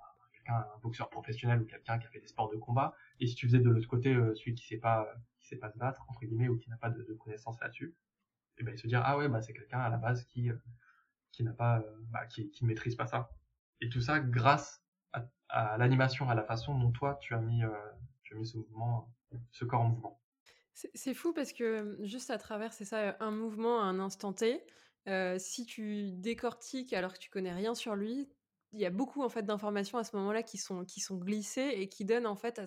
un 0.48 0.64
boxeur 0.82 1.10
professionnel 1.10 1.60
ou 1.60 1.66
quelqu'un 1.66 1.98
qui 1.98 2.06
a 2.06 2.10
fait 2.10 2.20
des 2.20 2.26
sports 2.26 2.50
de 2.50 2.56
combat. 2.56 2.94
Et 3.20 3.26
si 3.26 3.34
tu 3.34 3.46
faisais 3.46 3.58
de 3.58 3.68
l'autre 3.68 3.88
côté 3.88 4.14
euh, 4.14 4.34
celui 4.34 4.54
qui 4.54 4.66
sait 4.66 4.78
pas, 4.78 5.06
qui 5.40 5.48
sait 5.48 5.56
pas 5.56 5.70
se 5.70 5.78
battre 5.78 6.04
entre 6.08 6.20
guillemets 6.24 6.48
ou 6.48 6.58
qui 6.58 6.70
n'a 6.70 6.76
pas 6.76 6.90
de, 6.90 7.02
connaissances 7.14 7.60
là-dessus, 7.60 7.94
et 8.58 8.64
ben 8.64 8.74
il 8.74 8.78
se 8.78 8.86
dire 8.86 9.02
ah 9.04 9.18
ouais 9.18 9.28
bah 9.28 9.42
c'est 9.42 9.52
quelqu'un 9.52 9.80
à 9.80 9.88
la 9.88 9.98
base 9.98 10.24
qui 10.24 10.50
euh, 10.50 10.56
qui 11.30 11.44
n'a 11.44 11.52
pas, 11.52 11.78
euh, 11.78 11.96
bah, 12.10 12.26
qui, 12.26 12.50
ne 12.62 12.66
maîtrise 12.66 12.96
pas 12.96 13.06
ça. 13.06 13.30
Et 13.80 13.88
tout 13.88 14.00
ça 14.00 14.18
grâce 14.18 14.82
à, 15.12 15.26
à 15.48 15.78
l'animation, 15.78 16.28
à 16.28 16.34
la 16.34 16.42
façon 16.42 16.76
dont 16.78 16.90
toi 16.90 17.16
tu 17.20 17.34
as 17.34 17.38
mis, 17.38 17.62
tu 18.22 18.34
as 18.34 18.36
mis 18.38 18.46
ce 18.46 18.56
mouvement, 18.56 19.14
ce 19.52 19.64
corps 19.64 19.82
en 19.82 19.88
mouvement. 19.90 20.20
C'est 20.72 21.14
fou 21.14 21.32
parce 21.32 21.52
que 21.52 21.98
juste 22.02 22.30
à 22.30 22.38
travers, 22.38 22.72
c'est 22.72 22.84
ça, 22.84 23.16
un 23.20 23.30
mouvement 23.32 23.80
à 23.80 23.84
un 23.84 23.98
instant 23.98 24.32
T, 24.32 24.64
si 25.38 25.66
tu 25.66 26.12
décortiques 26.12 26.92
alors 26.92 27.12
que 27.12 27.18
tu 27.18 27.30
connais 27.30 27.52
rien 27.52 27.74
sur 27.74 27.94
lui, 27.96 28.28
il 28.72 28.80
y 28.80 28.86
a 28.86 28.90
beaucoup 28.90 29.22
en 29.22 29.28
fait 29.28 29.42
d'informations 29.42 29.98
à 29.98 30.04
ce 30.04 30.14
moment-là 30.16 30.42
qui 30.42 30.58
sont 30.58 30.84
qui 30.84 31.00
sont 31.00 31.16
glissées 31.16 31.72
et 31.76 31.88
qui 31.88 32.04
donnent 32.04 32.26
en 32.26 32.36
fait 32.36 32.58
à 32.58 32.64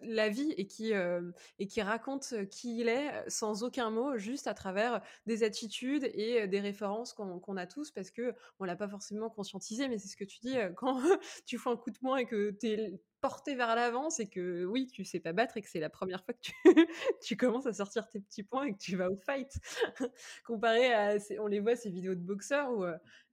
la 0.00 0.28
vie 0.28 0.52
et 0.56 0.66
qui 0.66 0.94
euh, 0.94 1.30
et 1.58 1.66
qui 1.66 1.82
raconte 1.82 2.34
qui 2.50 2.80
il 2.80 2.88
est 2.88 3.28
sans 3.28 3.62
aucun 3.62 3.90
mot, 3.90 4.16
juste 4.16 4.46
à 4.46 4.54
travers 4.54 5.00
des 5.26 5.42
attitudes 5.42 6.08
et 6.14 6.46
des 6.46 6.60
références 6.60 7.12
qu'on 7.12 7.56
a 7.56 7.66
tous 7.66 7.90
parce 7.90 8.10
que 8.10 8.34
on 8.60 8.64
l'a 8.64 8.76
pas 8.76 8.88
forcément 8.88 9.30
conscientisé, 9.30 9.88
mais 9.88 9.98
c'est 9.98 10.08
ce 10.08 10.16
que 10.16 10.24
tu 10.24 10.38
dis 10.40 10.56
quand 10.76 11.02
tu 11.46 11.58
fais 11.58 11.70
un 11.70 11.76
coup 11.76 11.90
de 11.90 11.98
poing 11.98 12.18
et 12.18 12.26
que 12.26 12.50
tu 12.50 12.66
es 12.68 13.00
porté 13.20 13.54
vers 13.54 13.74
l'avant, 13.74 14.10
c'est 14.10 14.28
que 14.28 14.64
oui, 14.64 14.86
tu 14.86 15.04
sais 15.04 15.20
pas 15.20 15.32
battre 15.32 15.56
et 15.56 15.62
que 15.62 15.68
c'est 15.68 15.80
la 15.80 15.90
première 15.90 16.24
fois 16.24 16.34
que 16.34 16.40
tu, 16.40 16.52
tu 17.22 17.36
commences 17.36 17.66
à 17.66 17.72
sortir 17.72 18.08
tes 18.08 18.20
petits 18.20 18.44
points 18.44 18.66
et 18.66 18.72
que 18.72 18.78
tu 18.78 18.96
vas 18.96 19.10
au 19.10 19.16
fight. 19.16 19.52
Comparé 20.44 20.92
à, 20.92 21.16
on 21.40 21.46
les 21.46 21.60
voit 21.60 21.76
ces 21.76 21.90
vidéos 21.90 22.14
de 22.14 22.20
boxeurs 22.20 22.70
où 22.70 22.84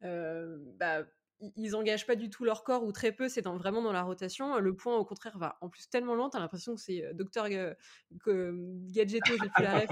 euh, 0.03 0.57
bah, 0.77 1.05
ils 1.39 1.75
engagent 1.75 2.05
pas 2.05 2.15
du 2.15 2.29
tout 2.29 2.45
leur 2.45 2.63
corps 2.63 2.83
ou 2.83 2.91
très 2.91 3.11
peu, 3.11 3.27
c'est 3.27 3.41
dans, 3.41 3.57
vraiment 3.57 3.81
dans 3.81 3.91
la 3.91 4.03
rotation. 4.03 4.57
Le 4.59 4.75
point, 4.75 4.95
au 4.95 5.05
contraire, 5.05 5.37
va 5.37 5.57
en 5.61 5.69
plus 5.69 5.89
tellement 5.89 6.15
lent, 6.15 6.29
t'as 6.29 6.39
l'impression 6.39 6.75
que 6.75 6.81
c'est 6.81 7.03
Docteur 7.13 7.49
Gadgeto, 7.49 9.33
j'ai 9.41 9.49
plus 9.49 9.63
la 9.63 9.79
ref, 9.79 9.89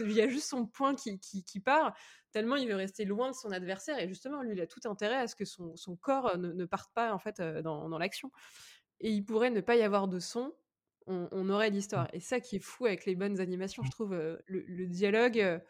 il 0.00 0.12
y 0.12 0.20
a 0.20 0.28
juste 0.28 0.48
son 0.48 0.66
point 0.66 0.94
qui, 0.94 1.18
qui, 1.18 1.60
part, 1.60 1.96
tellement 2.32 2.56
il 2.56 2.68
veut 2.68 2.76
rester 2.76 3.04
loin 3.04 3.30
de 3.30 3.34
son 3.34 3.50
adversaire, 3.50 3.98
et 3.98 4.08
justement, 4.08 4.42
lui, 4.42 4.52
il 4.52 4.60
a 4.60 4.66
tout 4.66 4.80
intérêt 4.84 5.16
à 5.16 5.26
ce 5.26 5.34
que 5.34 5.44
son, 5.44 5.76
son 5.76 5.96
corps 5.96 6.36
ne, 6.36 6.64
parte 6.66 6.92
pas, 6.94 7.12
en 7.12 7.18
fait, 7.18 7.40
dans, 7.40 7.88
dans 7.88 7.98
l'action. 7.98 8.30
Et 9.00 9.10
il 9.10 9.24
pourrait 9.24 9.50
ne 9.50 9.60
pas 9.60 9.76
y 9.76 9.82
avoir 9.82 10.08
de 10.08 10.18
son, 10.18 10.52
on, 11.06 11.48
aurait 11.48 11.70
l'histoire. 11.70 12.04
Mmh. 12.04 12.16
Et 12.16 12.20
ça 12.20 12.40
qui 12.40 12.56
est 12.56 12.60
fou 12.60 12.86
avec 12.86 13.06
les 13.06 13.14
bonnes 13.14 13.40
animations, 13.40 13.82
je 13.82 13.88
mmh. 13.88 13.92
trouve, 13.92 14.14
le, 14.14 14.42
le, 14.46 14.86
dialogue 14.86 15.62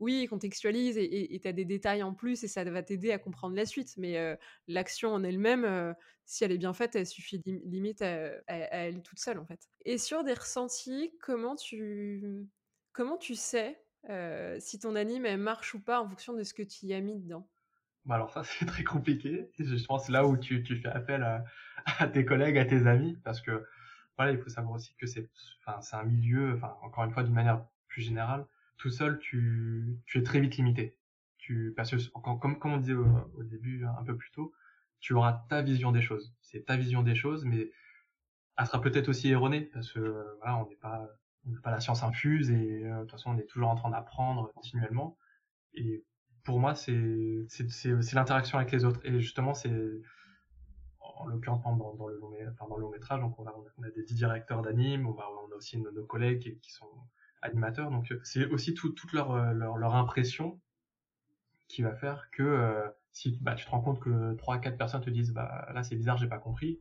oui, 0.00 0.26
contextualise 0.26 0.96
et 0.98 1.38
tu 1.40 1.48
as 1.48 1.52
des 1.52 1.64
détails 1.64 2.02
en 2.02 2.14
plus 2.14 2.42
et 2.42 2.48
ça 2.48 2.64
va 2.64 2.82
t'aider 2.82 3.12
à 3.12 3.18
comprendre 3.18 3.54
la 3.54 3.66
suite. 3.66 3.94
Mais 3.96 4.38
l'action 4.66 5.12
en 5.12 5.22
elle-même, 5.22 5.94
si 6.24 6.44
elle 6.44 6.52
est 6.52 6.58
bien 6.58 6.72
faite, 6.72 6.96
elle 6.96 7.06
suffit 7.06 7.42
limite 7.44 8.02
à, 8.02 8.32
elle 8.48 9.02
toute 9.02 9.18
seule 9.18 9.38
en 9.38 9.46
fait. 9.46 9.60
Et 9.84 9.98
sur 9.98 10.24
des 10.24 10.34
ressentis, 10.34 11.12
comment 11.20 11.54
tu, 11.54 12.48
comment 12.92 13.18
tu 13.18 13.34
sais 13.34 13.82
si 14.58 14.78
ton 14.78 14.96
anime 14.96 15.36
marche 15.36 15.74
ou 15.74 15.80
pas 15.80 16.00
en 16.00 16.08
fonction 16.08 16.32
de 16.32 16.42
ce 16.42 16.54
que 16.54 16.62
tu 16.62 16.86
y 16.86 16.94
as 16.94 17.00
mis 17.00 17.18
dedans? 17.18 17.48
Bah 18.06 18.14
alors 18.14 18.32
ça 18.32 18.42
c'est 18.58 18.66
très 18.66 18.84
compliqué. 18.84 19.50
Je 19.58 19.84
pense 19.86 20.08
là 20.08 20.26
où 20.26 20.36
tu, 20.36 20.62
tu 20.62 20.76
fais 20.76 20.88
appel 20.88 21.22
à, 21.22 21.44
à, 21.98 22.06
tes 22.06 22.24
collègues, 22.24 22.58
à 22.58 22.64
tes 22.64 22.86
amis, 22.86 23.18
parce 23.24 23.40
que 23.40 23.64
voilà, 24.16 24.32
il 24.32 24.38
faut 24.38 24.50
savoir 24.50 24.74
aussi 24.74 24.94
que 24.96 25.06
c'est, 25.06 25.30
un 25.66 26.04
milieu, 26.04 26.60
encore 26.82 27.04
une 27.04 27.12
fois 27.12 27.22
d'une 27.22 27.34
manière 27.34 27.64
plus 27.88 28.02
générale, 28.02 28.46
tout 28.80 28.90
seul, 28.90 29.18
tu, 29.18 29.98
es 30.14 30.22
très 30.22 30.40
vite 30.40 30.56
limité. 30.56 30.96
Parce 31.76 31.90
que, 31.90 31.96
comme, 32.20 32.58
on 32.64 32.76
disait 32.78 32.94
au, 32.94 33.42
début, 33.42 33.84
un 33.84 34.04
peu 34.04 34.16
plus 34.16 34.30
tôt, 34.30 34.52
tu 35.00 35.14
auras 35.14 35.44
ta 35.48 35.62
vision 35.62 35.92
des 35.92 36.02
choses. 36.02 36.34
C'est 36.40 36.64
ta 36.64 36.76
vision 36.76 37.02
des 37.02 37.14
choses, 37.14 37.44
mais 37.44 37.70
elle 38.56 38.66
sera 38.66 38.80
peut-être 38.80 39.08
aussi 39.08 39.30
erronée, 39.30 39.62
parce 39.62 39.92
que, 39.92 40.36
voilà, 40.38 40.58
on 40.58 40.68
n'est 40.68 40.76
pas, 40.76 41.08
pas 41.62 41.70
la 41.70 41.80
science 41.80 42.02
infuse, 42.02 42.50
et 42.50 42.84
euh, 42.84 42.96
de 42.96 43.00
toute 43.02 43.12
façon, 43.12 43.30
on 43.30 43.38
est 43.38 43.46
toujours 43.46 43.68
en 43.68 43.74
train 43.74 43.90
d'apprendre 43.90 44.50
continuellement. 44.54 45.18
Et 45.74 46.04
pour 46.44 46.58
moi, 46.58 46.74
c'est, 46.74 47.46
l'interaction 48.12 48.58
avec 48.58 48.72
les 48.72 48.84
autres. 48.84 49.00
Et 49.04 49.20
justement, 49.20 49.54
c'est, 49.54 49.72
en 51.00 51.26
l'occurrence, 51.26 51.62
dans, 51.62 51.94
dans, 51.94 52.06
le 52.06 52.16
long, 52.16 52.30
dans 52.68 52.76
le 52.76 52.82
long 52.82 52.90
métrage, 52.90 53.20
donc 53.20 53.38
on 53.38 53.46
a, 53.46 53.54
on 53.76 53.82
a 53.82 53.90
des 53.90 54.04
directeurs 54.04 54.62
d'anime, 54.62 55.06
on, 55.06 55.18
a 55.18 55.56
aussi 55.56 55.78
nos, 55.78 56.06
collègues 56.06 56.60
qui 56.60 56.72
sont 56.72 56.86
animateurs. 57.42 57.90
Donc 57.90 58.10
euh, 58.12 58.20
c'est 58.24 58.46
aussi 58.46 58.74
toute 58.74 59.12
leur, 59.12 59.32
euh, 59.32 59.52
leur, 59.52 59.76
leur, 59.76 59.94
impression 59.94 60.60
qui 61.68 61.82
va 61.82 61.94
faire 61.94 62.30
que 62.32 62.42
euh, 62.42 62.88
si 63.12 63.38
bah, 63.40 63.54
tu 63.54 63.64
te 63.64 63.70
rends 63.70 63.80
compte 63.80 64.00
que 64.00 64.34
trois 64.34 64.58
quatre 64.58 64.76
personnes 64.76 65.02
te 65.02 65.10
disent 65.10 65.32
bah 65.32 65.68
là 65.74 65.82
c'est 65.82 65.96
bizarre 65.96 66.16
j'ai 66.16 66.28
pas 66.28 66.38
compris, 66.38 66.80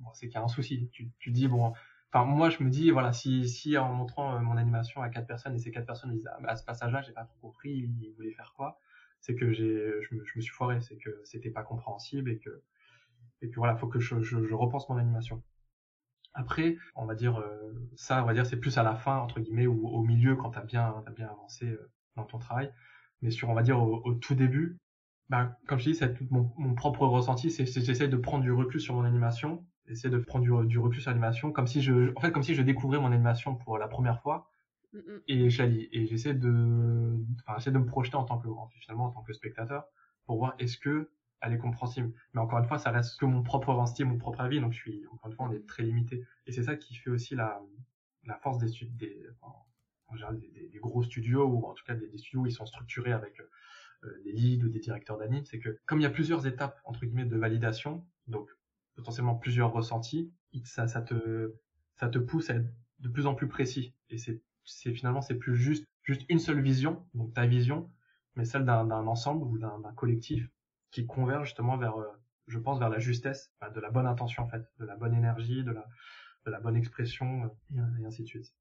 bon, 0.00 0.10
c'est 0.14 0.26
qu'il 0.28 0.34
y 0.36 0.38
a 0.38 0.42
un 0.44 0.48
souci. 0.48 0.88
Tu, 0.92 1.10
tu 1.18 1.30
dis 1.30 1.48
bon, 1.48 1.72
enfin 2.12 2.24
moi 2.24 2.50
je 2.50 2.62
me 2.62 2.70
dis 2.70 2.90
voilà 2.90 3.12
si 3.12 3.48
si 3.48 3.76
en 3.78 3.92
montrant 3.92 4.40
mon 4.40 4.56
animation 4.56 5.02
à 5.02 5.08
quatre 5.08 5.26
personnes 5.26 5.54
et 5.54 5.58
ces 5.58 5.70
quatre 5.70 5.86
personnes 5.86 6.12
disent 6.12 6.28
ah, 6.32 6.38
bah, 6.42 6.50
à 6.50 6.56
ce 6.56 6.64
passage-là 6.64 7.02
j'ai 7.02 7.12
pas 7.12 7.24
trop 7.24 7.38
compris, 7.40 7.70
ils 7.72 8.12
voulaient 8.16 8.32
faire 8.32 8.54
quoi, 8.56 8.80
c'est 9.20 9.34
que 9.34 9.52
j'ai 9.52 9.92
je 10.02 10.14
me, 10.14 10.24
je 10.24 10.32
me 10.36 10.40
suis 10.42 10.52
foiré, 10.52 10.80
c'est 10.80 10.96
que 10.96 11.20
c'était 11.24 11.50
pas 11.50 11.62
compréhensible 11.62 12.30
et 12.30 12.38
que 12.38 12.62
et 13.42 13.50
que 13.50 13.56
voilà 13.56 13.76
faut 13.76 13.88
que 13.88 14.00
je, 14.00 14.20
je, 14.22 14.44
je 14.44 14.54
repense 14.54 14.88
mon 14.88 14.96
animation. 14.96 15.42
Après, 16.34 16.76
on 16.94 17.04
va 17.04 17.14
dire 17.14 17.38
euh, 17.38 17.72
ça, 17.96 18.22
on 18.22 18.26
va 18.26 18.34
dire 18.34 18.46
c'est 18.46 18.58
plus 18.58 18.78
à 18.78 18.82
la 18.82 18.94
fin 18.94 19.16
entre 19.16 19.40
guillemets 19.40 19.66
ou 19.66 19.88
au 19.88 20.02
milieu 20.02 20.36
quand 20.36 20.50
t'as 20.50 20.62
bien 20.62 21.02
as 21.06 21.10
bien 21.10 21.28
avancé 21.28 21.66
euh, 21.66 21.90
dans 22.16 22.24
ton 22.24 22.38
travail. 22.38 22.72
Mais 23.22 23.30
sur 23.30 23.48
on 23.48 23.54
va 23.54 23.62
dire 23.62 23.80
au, 23.80 24.14
tout 24.14 24.34
début, 24.34 24.78
bah, 25.28 25.56
comme 25.66 25.78
je 25.78 25.90
dis, 25.90 25.94
c'est 25.94 26.14
tout 26.14 26.26
mon, 26.30 26.52
mon, 26.56 26.74
propre 26.74 27.06
ressenti, 27.06 27.50
c'est 27.50 27.66
j'essaie 27.66 28.08
de 28.08 28.16
prendre 28.16 28.44
du 28.44 28.52
recul 28.52 28.80
sur 28.80 28.94
mon 28.94 29.04
animation, 29.04 29.66
essayer 29.86 30.10
de 30.10 30.18
prendre 30.18 30.44
du, 30.44 30.68
du 30.68 30.78
recul 30.78 31.00
sur 31.00 31.10
l'animation, 31.10 31.52
comme 31.52 31.66
si 31.66 31.82
je, 31.82 32.14
en 32.16 32.20
fait, 32.20 32.32
comme 32.32 32.42
si 32.42 32.54
je 32.54 32.62
découvrais 32.62 32.98
mon 32.98 33.08
animation 33.12 33.56
pour 33.56 33.78
la 33.78 33.88
première 33.88 34.22
fois, 34.22 34.50
mm, 34.92 34.98
et 35.26 35.50
j'allie 35.50 35.88
et 35.92 36.06
j'essaie 36.06 36.34
de, 36.34 37.16
enfin, 37.40 37.58
j'essaie 37.58 37.72
de 37.72 37.78
me 37.78 37.86
projeter 37.86 38.16
en 38.16 38.24
tant 38.24 38.38
que, 38.38 38.48
finalement, 38.80 39.06
en 39.06 39.10
tant 39.10 39.22
que 39.22 39.32
spectateur, 39.32 39.84
pour 40.26 40.38
voir 40.38 40.54
est-ce 40.58 40.78
que 40.78 41.10
elle 41.40 41.52
est 41.52 41.58
compréhensible. 41.58 42.12
Mais 42.34 42.40
encore 42.40 42.58
une 42.58 42.66
fois, 42.66 42.78
ça 42.78 42.90
reste 42.90 43.18
que 43.18 43.26
mon 43.26 43.42
propre 43.42 43.72
ressenti, 43.72 44.04
mon 44.04 44.18
propre 44.18 44.40
avis, 44.40 44.60
donc 44.60 44.72
je 44.72 44.78
suis, 44.78 45.06
encore 45.12 45.30
une 45.30 45.36
fois, 45.36 45.46
on 45.48 45.52
est 45.52 45.66
très 45.66 45.82
limité. 45.82 46.24
Et 46.46 46.52
c'est 46.52 46.64
ça 46.64 46.76
qui 46.76 46.94
fait 46.94 47.10
aussi 47.10 47.34
la, 47.34 47.60
force 48.42 48.58
des, 48.58 48.70
des, 48.90 49.26
en 50.08 50.16
général, 50.16 50.38
des, 50.38 50.78
gros 50.80 51.02
studios, 51.02 51.46
ou 51.46 51.66
en 51.66 51.74
tout 51.74 51.84
cas 51.84 51.94
des, 51.94 52.18
studios 52.18 52.42
où 52.42 52.46
ils 52.46 52.52
sont 52.52 52.66
structurés 52.66 53.12
avec 53.12 53.40
euh, 54.04 54.22
des 54.24 54.32
leads 54.32 54.64
ou 54.64 54.68
des 54.68 54.80
directeurs 54.80 55.18
d'anime, 55.18 55.44
c'est 55.44 55.58
que 55.58 55.78
comme 55.86 56.00
il 56.00 56.02
y 56.02 56.06
a 56.06 56.10
plusieurs 56.10 56.46
étapes, 56.46 56.80
entre 56.84 57.04
guillemets, 57.04 57.24
de 57.24 57.36
validation, 57.36 58.06
donc 58.26 58.48
potentiellement 58.94 59.34
plusieurs 59.34 59.72
ressentis, 59.72 60.32
ça, 60.64 60.86
te, 61.02 62.18
pousse 62.18 62.50
à 62.50 62.56
être 62.56 62.68
de 63.00 63.08
plus 63.08 63.26
en 63.26 63.34
plus 63.34 63.48
précis. 63.48 63.94
Et 64.10 64.18
c'est, 64.18 64.42
finalement, 64.94 65.20
c'est 65.20 65.36
plus 65.36 65.56
juste 65.56 65.86
une 66.28 66.38
seule 66.38 66.60
vision, 66.60 67.04
donc 67.14 67.34
ta 67.34 67.46
vision, 67.46 67.90
mais 68.34 68.44
celle 68.44 68.64
d'un, 68.64 68.90
ensemble 68.90 69.44
ou 69.44 69.58
d'un, 69.58 69.80
collectif 69.94 70.48
qui 70.90 71.06
converge 71.06 71.46
justement 71.46 71.76
vers, 71.76 71.98
euh, 71.98 72.06
je 72.46 72.58
pense, 72.58 72.78
vers 72.78 72.88
la 72.88 72.98
justesse, 72.98 73.52
de 73.74 73.80
la 73.80 73.90
bonne 73.90 74.06
intention 74.06 74.44
en 74.44 74.48
fait, 74.48 74.62
de 74.78 74.84
la 74.84 74.96
bonne 74.96 75.14
énergie, 75.14 75.62
de 75.64 75.72
la, 75.72 75.86
de 76.46 76.50
la 76.50 76.60
bonne 76.60 76.76
expression, 76.76 77.50
euh, 77.76 78.00
et, 78.00 78.06
ainsi 78.06 78.22
de 78.22 78.28
suite. 78.28 78.54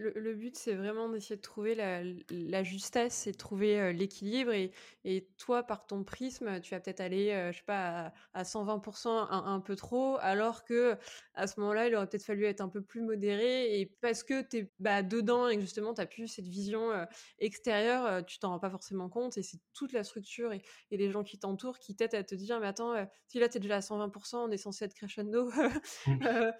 Le, 0.00 0.34
but, 0.34 0.56
c'est 0.56 0.74
vraiment 0.74 1.08
d'essayer 1.08 1.36
de 1.36 1.40
trouver 1.40 1.74
la, 1.74 2.02
la, 2.30 2.62
justesse 2.62 3.26
et 3.26 3.32
de 3.32 3.36
trouver 3.36 3.80
euh, 3.80 3.92
l'équilibre. 3.92 4.52
Et, 4.52 4.72
et, 5.04 5.28
toi, 5.38 5.62
par 5.62 5.86
ton 5.86 6.04
prisme, 6.04 6.60
tu 6.60 6.74
vas 6.74 6.80
peut-être 6.80 7.00
aller, 7.00 7.30
euh, 7.30 7.52
je 7.52 7.58
sais 7.58 7.64
pas, 7.64 8.12
à, 8.34 8.42
120% 8.42 9.08
un, 9.08 9.28
un, 9.30 9.60
peu 9.60 9.76
trop, 9.76 10.16
alors 10.20 10.64
que 10.64 10.96
à 11.34 11.46
ce 11.46 11.60
moment-là, 11.60 11.88
il 11.88 11.94
aurait 11.94 12.06
peut-être 12.06 12.24
fallu 12.24 12.44
être 12.44 12.60
un 12.60 12.68
peu 12.68 12.82
plus 12.82 13.02
modéré. 13.02 13.80
Et 13.80 13.86
parce 14.00 14.22
que 14.22 14.42
tu 14.42 14.58
es 14.58 14.72
bah, 14.78 15.02
dedans 15.02 15.48
et 15.48 15.56
que 15.56 15.62
justement, 15.62 15.94
tu 15.94 16.00
as 16.00 16.06
plus 16.06 16.28
cette 16.28 16.48
vision 16.48 16.90
extérieure, 17.38 18.24
tu 18.24 18.38
t'en 18.38 18.50
rends 18.50 18.58
pas 18.58 18.70
forcément 18.70 19.08
compte. 19.08 19.36
Et 19.38 19.42
c'est 19.42 19.58
toute 19.72 19.92
la 19.92 20.04
structure 20.04 20.52
et, 20.52 20.62
et 20.90 20.96
les 20.96 21.10
gens 21.10 21.22
qui 21.22 21.38
t'entourent 21.38 21.78
qui 21.78 21.94
t'aident 21.94 22.14
à 22.14 22.24
te 22.24 22.34
dire, 22.34 22.60
mais 22.60 22.66
attends, 22.66 22.94
si 23.26 23.38
là, 23.38 23.48
tu 23.48 23.58
es 23.58 23.60
déjà 23.60 23.76
à 23.76 23.80
120%, 23.80 24.36
on 24.36 24.50
est 24.50 24.56
censé 24.56 24.84
être 24.84 24.94
crescendo. 24.94 25.50
Mmh 26.06 26.50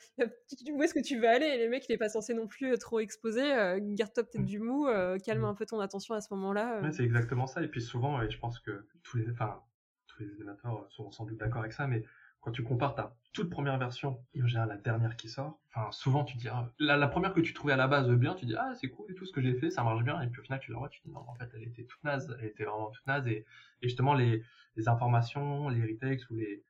où 0.72 0.82
est-ce 0.82 0.94
que 0.94 1.00
tu 1.00 1.18
veux 1.18 1.28
aller 1.28 1.56
Les 1.56 1.68
mecs, 1.68 1.88
il 1.88 1.92
est 1.92 1.98
pas 1.98 2.08
censé 2.08 2.34
non 2.34 2.46
plus 2.46 2.76
trop 2.78 3.00
exposé. 3.30 3.54
Euh, 3.54 3.78
garde-toi 3.80 4.24
peut-être 4.24 4.44
du 4.44 4.58
mou, 4.58 4.86
euh, 4.86 5.18
calme 5.18 5.44
un 5.44 5.54
peu 5.54 5.66
ton 5.66 5.80
attention 5.80 6.14
à 6.14 6.20
ce 6.20 6.32
moment-là. 6.34 6.82
Euh. 6.82 6.90
c'est 6.92 7.04
exactement 7.04 7.46
ça. 7.46 7.62
Et 7.62 7.68
puis 7.68 7.82
souvent, 7.82 8.20
et 8.22 8.30
je 8.30 8.38
pense 8.38 8.58
que 8.60 8.86
tous 9.02 9.18
les, 9.18 9.30
enfin, 9.30 9.60
tous 10.06 10.22
les 10.22 10.32
animateurs 10.32 10.86
sont 10.90 11.10
sans 11.10 11.24
doute 11.24 11.38
d'accord 11.38 11.60
avec 11.60 11.72
ça, 11.72 11.86
mais 11.86 12.04
quand 12.40 12.52
tu 12.52 12.62
compares 12.62 12.94
ta 12.94 13.14
toute 13.32 13.50
première 13.50 13.78
version 13.78 14.24
et 14.34 14.42
en 14.42 14.46
général 14.46 14.70
la 14.70 14.76
dernière 14.76 15.16
qui 15.16 15.28
sort, 15.28 15.60
enfin 15.68 15.92
souvent 15.92 16.24
tu 16.24 16.36
dis 16.38 16.48
ah, 16.48 16.72
la, 16.78 17.06
première 17.06 17.34
que 17.34 17.40
tu 17.40 17.52
trouvais 17.52 17.74
à 17.74 17.76
la 17.76 17.86
base 17.86 18.08
bien, 18.12 18.34
tu 18.34 18.46
dis 18.46 18.56
ah 18.56 18.72
c'est 18.74 18.88
cool 18.88 19.10
et 19.10 19.14
tout 19.14 19.26
ce 19.26 19.32
que 19.32 19.42
j'ai 19.42 19.54
fait, 19.54 19.70
ça 19.70 19.84
marche 19.84 20.02
bien 20.02 20.20
et 20.22 20.26
puis 20.28 20.40
au 20.40 20.42
final 20.42 20.58
tu 20.58 20.72
la 20.72 20.78
vois, 20.78 20.88
tu 20.88 21.00
dis 21.04 21.12
non 21.12 21.20
en 21.20 21.34
fait 21.34 21.48
elle 21.54 21.62
était 21.64 21.84
toute 21.84 22.02
naze, 22.02 22.34
elle 22.40 22.46
était 22.46 22.64
vraiment 22.64 22.90
toute 22.90 23.06
naze 23.06 23.28
et, 23.28 23.44
et 23.82 23.88
justement 23.88 24.14
les, 24.14 24.42
les 24.74 24.88
informations, 24.88 25.68
les 25.68 25.82
retakes 25.82 26.22
ou 26.30 26.34
les 26.36 26.64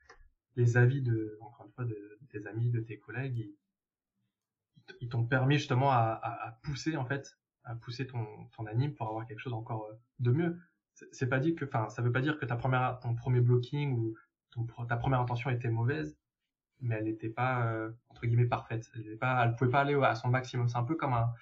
les 0.56 0.76
avis 0.76 1.02
de 1.02 1.38
encore 1.40 1.64
une 1.66 1.72
fois 1.72 1.84
de, 1.84 2.18
de 2.20 2.26
tes 2.28 2.46
amis, 2.48 2.68
de 2.68 2.80
tes 2.80 2.98
collègues, 2.98 3.38
ils, 3.38 3.54
ils 5.00 5.08
t'ont 5.08 5.24
permis 5.24 5.56
justement 5.56 5.90
à, 5.92 6.58
pousser 6.62 6.96
en 6.96 7.04
fait 7.04 7.38
à 7.64 7.74
pousser 7.74 8.06
ton, 8.06 8.26
ton 8.56 8.66
anime 8.66 8.94
pour 8.94 9.08
avoir 9.08 9.26
quelque 9.26 9.38
chose 9.38 9.52
encore 9.52 9.86
de 10.18 10.30
mieux. 10.30 10.58
C'est 11.12 11.28
pas 11.28 11.38
dit 11.38 11.54
que, 11.54 11.64
enfin, 11.64 11.88
ça 11.88 12.02
veut 12.02 12.12
pas 12.12 12.20
dire 12.20 12.38
que 12.38 12.46
ta 12.46 12.56
première, 12.56 12.98
ton 13.00 13.14
premier 13.14 13.40
blocking 13.40 13.92
ou 13.92 14.16
ta 14.88 14.96
première 14.96 15.20
intention 15.20 15.50
était 15.50 15.70
mauvaise, 15.70 16.18
mais 16.80 16.96
elle 16.96 17.04
n'était 17.04 17.28
pas 17.28 17.88
entre 18.08 18.26
guillemets 18.26 18.46
parfaite. 18.46 18.90
Elle, 18.94 19.18
elle 19.20 19.56
pouvait 19.56 19.70
pas 19.70 19.80
aller 19.80 19.94
à 19.94 20.14
son 20.14 20.28
maximum. 20.28 20.68
C'est 20.68 20.78
un 20.78 20.84
peu 20.84 20.96
comme 20.96 21.12
un, 21.12 21.32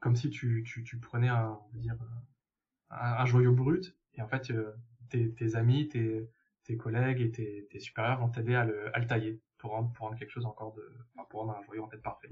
comme 0.00 0.16
si 0.16 0.30
tu, 0.30 0.64
tu, 0.64 0.98
prenais 0.98 1.28
un, 1.28 1.58
dire, 1.74 1.96
un, 2.90 3.24
joyau 3.26 3.52
brut 3.52 3.96
et 4.14 4.22
en 4.22 4.28
fait 4.28 4.52
tes, 5.08 5.32
tes 5.34 5.56
amis, 5.56 5.88
tes, 5.88 6.28
tes 6.64 6.76
collègues 6.76 7.20
et 7.20 7.30
tes, 7.30 7.80
supérieurs 7.80 8.18
vont 8.18 8.28
t'aider 8.28 8.54
à 8.54 8.64
le 8.64 9.06
tailler 9.06 9.40
pour 9.64 9.72
rendre, 9.72 10.18
quelque 10.18 10.30
chose 10.30 10.46
encore 10.46 10.74
de, 10.74 10.82
pour 11.30 11.40
rendre 11.40 11.56
un 11.56 11.62
joyau 11.64 11.84
en 11.84 11.88
fait 11.88 11.98
parfait. 11.98 12.28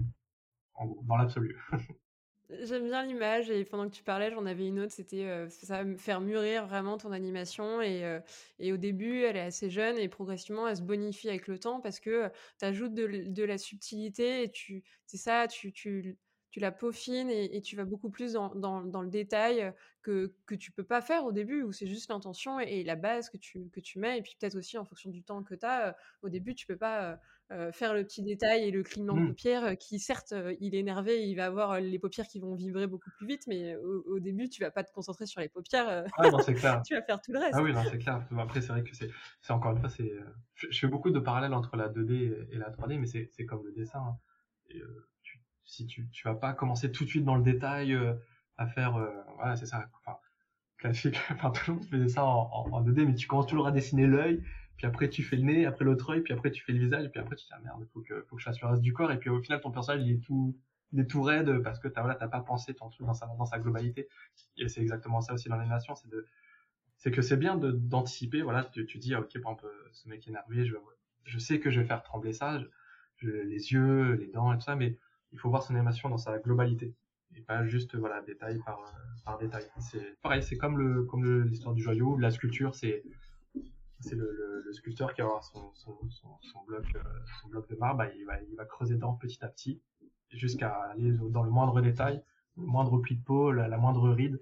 En 0.74 0.86
gros, 0.86 1.02
dans 1.04 1.16
l'absolu. 1.16 1.58
J'aime 2.60 2.84
bien 2.84 3.06
l'image 3.06 3.50
et 3.50 3.64
pendant 3.64 3.88
que 3.88 3.94
tu 3.94 4.02
parlais, 4.02 4.30
j'en 4.30 4.44
avais 4.44 4.66
une 4.66 4.80
autre, 4.80 4.92
c'était 4.92 5.24
euh, 5.24 5.48
ça 5.48 5.84
faire 5.96 6.20
mûrir 6.20 6.66
vraiment 6.66 6.98
ton 6.98 7.10
animation 7.12 7.80
et, 7.80 8.04
euh, 8.04 8.20
et, 8.58 8.74
au 8.74 8.76
début, 8.76 9.22
elle 9.22 9.36
est 9.36 9.40
assez 9.40 9.70
jeune 9.70 9.96
et 9.96 10.08
progressivement, 10.08 10.68
elle 10.68 10.76
se 10.76 10.82
bonifie 10.82 11.30
avec 11.30 11.46
le 11.46 11.58
temps 11.58 11.80
parce 11.80 11.98
que 11.98 12.28
tu 12.58 12.64
ajoutes 12.66 12.92
de, 12.92 13.06
de, 13.28 13.44
la 13.44 13.56
subtilité 13.56 14.42
et 14.42 14.50
tu 14.50 14.84
c'est 15.06 15.16
ça, 15.16 15.48
tu, 15.48 15.72
tu 15.72 16.18
tu 16.52 16.60
la 16.60 16.70
peaufines 16.70 17.30
et, 17.30 17.62
tu 17.62 17.76
vas 17.76 17.84
beaucoup 17.84 18.10
plus 18.10 18.34
dans, 18.34 18.54
dans, 18.54 19.02
le 19.02 19.08
détail 19.08 19.72
que, 20.02 20.34
que 20.44 20.54
tu 20.54 20.70
peux 20.70 20.84
pas 20.84 21.00
faire 21.00 21.24
au 21.24 21.32
début, 21.32 21.62
où 21.62 21.72
c'est 21.72 21.86
juste 21.86 22.10
l'intention 22.10 22.60
et, 22.60 22.84
la 22.84 22.94
base 22.94 23.30
que 23.30 23.38
tu, 23.38 23.70
que 23.70 23.80
tu 23.80 23.98
mets. 23.98 24.18
Et 24.18 24.22
puis 24.22 24.36
peut-être 24.38 24.56
aussi 24.56 24.76
en 24.76 24.84
fonction 24.84 25.08
du 25.08 25.22
temps 25.22 25.42
que 25.42 25.54
tu 25.54 25.64
as, 25.64 25.96
au 26.20 26.28
début, 26.28 26.54
tu 26.54 26.66
peux 26.66 26.76
pas 26.76 27.18
faire 27.70 27.92
le 27.92 28.02
petit 28.02 28.22
détail 28.22 28.64
et 28.64 28.70
le 28.70 28.82
clignement 28.82 29.14
de 29.14 29.20
mmh. 29.20 29.28
paupières 29.28 29.76
qui, 29.76 29.98
certes, 29.98 30.34
il 30.60 30.74
est 30.74 30.78
énervé, 30.78 31.22
il 31.26 31.34
va 31.34 31.46
avoir 31.46 31.80
les 31.80 31.98
paupières 31.98 32.26
qui 32.26 32.40
vont 32.40 32.54
vibrer 32.54 32.86
beaucoup 32.86 33.10
plus 33.18 33.26
vite, 33.26 33.46
mais 33.46 33.76
au, 33.76 34.20
début, 34.20 34.48
tu 34.48 34.62
vas 34.62 34.70
pas 34.70 34.84
te 34.84 34.92
concentrer 34.92 35.26
sur 35.26 35.40
les 35.40 35.48
paupières. 35.48 36.04
Ah 36.16 36.30
non, 36.30 36.38
c'est 36.38 36.54
clair. 36.54 36.82
tu 36.86 36.94
vas 36.94 37.02
faire 37.02 37.20
tout 37.20 37.32
le 37.32 37.40
reste. 37.40 37.54
Ah 37.54 37.62
oui, 37.62 37.72
non, 37.72 37.82
c'est 37.90 37.98
clair. 37.98 38.26
Après, 38.38 38.60
c'est 38.60 38.72
vrai 38.72 38.82
que 38.82 38.94
c'est 38.94 39.52
encore 39.52 39.72
une 39.72 39.78
fois, 39.78 39.88
c'est 39.88 40.12
je, 40.54 40.78
fais 40.78 40.86
beaucoup 40.86 41.10
de 41.10 41.18
parallèles 41.18 41.54
entre 41.54 41.76
la 41.76 41.88
2D 41.88 42.48
et 42.50 42.56
la 42.56 42.70
3D, 42.70 42.98
mais 42.98 43.06
c'est 43.06 43.46
comme 43.46 43.64
le 43.64 43.72
dessin. 43.72 44.00
Hein. 44.00 44.18
Et, 44.70 44.82
si 45.72 45.86
tu 45.86 46.06
tu 46.10 46.28
vas 46.28 46.34
pas 46.34 46.52
commencer 46.52 46.92
tout 46.92 47.04
de 47.04 47.08
suite 47.08 47.24
dans 47.24 47.34
le 47.34 47.42
détail 47.42 47.94
euh, 47.94 48.12
à 48.58 48.66
faire 48.66 48.96
euh, 48.96 49.10
voilà 49.36 49.56
c'est 49.56 49.66
ça. 49.66 49.88
Enfin 49.94 50.18
tout 51.52 51.70
le 51.70 51.74
monde 51.74 51.84
fait 51.84 52.08
ça 52.08 52.24
en, 52.24 52.68
en, 52.70 52.84
2D 52.84 53.06
mais 53.06 53.14
tu 53.14 53.26
commences 53.26 53.46
toujours 53.46 53.68
à 53.68 53.72
dessiner 53.72 54.06
l'œil 54.06 54.42
puis 54.76 54.86
après 54.86 55.08
tu 55.08 55.22
fais 55.22 55.36
le 55.36 55.44
nez 55.44 55.64
après 55.64 55.84
l'autre 55.84 56.10
œil 56.10 56.20
puis 56.20 56.34
après 56.34 56.50
tu 56.50 56.62
fais 56.62 56.72
le 56.72 56.80
visage 56.80 57.10
puis 57.10 57.20
après 57.20 57.36
tu 57.36 57.46
dis 57.46 57.52
ah 57.54 57.60
merde 57.64 57.86
faut 57.92 58.00
que 58.00 58.22
faut 58.22 58.36
que 58.36 58.42
je 58.42 58.46
fasse 58.46 58.60
le 58.60 58.68
reste 58.68 58.82
du 58.82 58.92
corps. 58.92 59.12
Et 59.12 59.18
puis 59.18 59.30
au 59.30 59.40
final 59.40 59.60
ton 59.60 59.70
personnage 59.70 60.02
il 60.02 60.10
est 60.12 60.18
tout 60.20 60.56
il 60.92 61.00
est 61.00 61.06
tout 61.06 61.22
raide 61.22 61.62
parce 61.62 61.78
que 61.78 61.88
t'as 61.88 62.02
voilà 62.02 62.16
t'as 62.16 62.28
pas 62.28 62.40
pensé 62.40 62.74
ton 62.74 62.90
truc 62.90 63.06
dans 63.06 63.14
sa 63.14 63.26
dans 63.26 63.46
sa 63.46 63.58
globalité. 63.58 64.08
Et 64.58 64.68
c'est 64.68 64.82
exactement 64.82 65.22
ça 65.22 65.32
aussi 65.32 65.48
dans 65.48 65.56
l'animation 65.56 65.94
c'est 65.94 66.08
de 66.10 66.26
c'est 66.98 67.10
que 67.10 67.22
c'est 67.22 67.38
bien 67.38 67.56
d'anticiper 67.56 68.42
voilà 68.42 68.64
tu, 68.64 68.84
tu 68.84 68.98
dis 68.98 69.14
ah, 69.14 69.20
ok 69.20 69.38
ce 69.92 70.08
mec 70.08 70.26
est 70.26 70.30
énervé 70.30 70.66
je 70.66 70.76
je 71.24 71.38
sais 71.38 71.60
que 71.60 71.70
je 71.70 71.80
vais 71.80 71.86
faire 71.86 72.02
trembler 72.02 72.32
ça 72.34 72.60
les 73.22 73.72
yeux 73.72 74.14
les 74.14 74.26
dents 74.26 74.52
et 74.52 74.56
tout 74.56 74.64
ça 74.64 74.76
mais 74.76 74.98
il 75.32 75.38
faut 75.38 75.50
voir 75.50 75.62
son 75.62 75.74
animation 75.74 76.08
dans 76.08 76.18
sa 76.18 76.38
globalité 76.38 76.94
et 77.36 77.40
pas 77.40 77.64
juste 77.66 77.96
voilà 77.96 78.20
détail 78.22 78.60
par 79.24 79.38
détail. 79.38 79.64
C'est 79.78 80.20
pareil, 80.20 80.42
c'est 80.42 80.56
comme 80.56 80.78
le 80.78 81.04
comme 81.04 81.44
l'histoire 81.44 81.74
du 81.74 81.82
joyau, 81.82 82.16
la 82.18 82.30
sculpture, 82.30 82.74
c'est 82.74 83.02
c'est 84.00 84.16
le, 84.16 84.38
sculpteur 84.72 85.12
qui 85.12 85.20
va 85.20 85.26
avoir 85.26 85.44
son, 85.44 85.70
son, 85.74 85.98
son, 86.40 86.64
bloc 86.66 86.84
euh, 86.94 87.02
son 87.42 87.48
bloc 87.48 87.68
de 87.68 87.76
marbre, 87.76 87.98
bah, 87.98 88.10
il 88.16 88.24
va 88.24 88.40
il 88.40 88.56
va 88.56 88.64
creuser 88.64 88.94
dedans 88.94 89.12
petit 89.12 89.44
à 89.44 89.48
petit 89.48 89.82
jusqu'à 90.30 90.70
aller 90.70 91.12
dans 91.12 91.42
le 91.42 91.50
moindre 91.50 91.82
détail, 91.82 92.22
le 92.56 92.64
moindre 92.64 92.96
pli 92.98 93.16
de 93.16 93.22
peau, 93.22 93.52
la, 93.52 93.76
moindre 93.76 94.08
ride. 94.08 94.40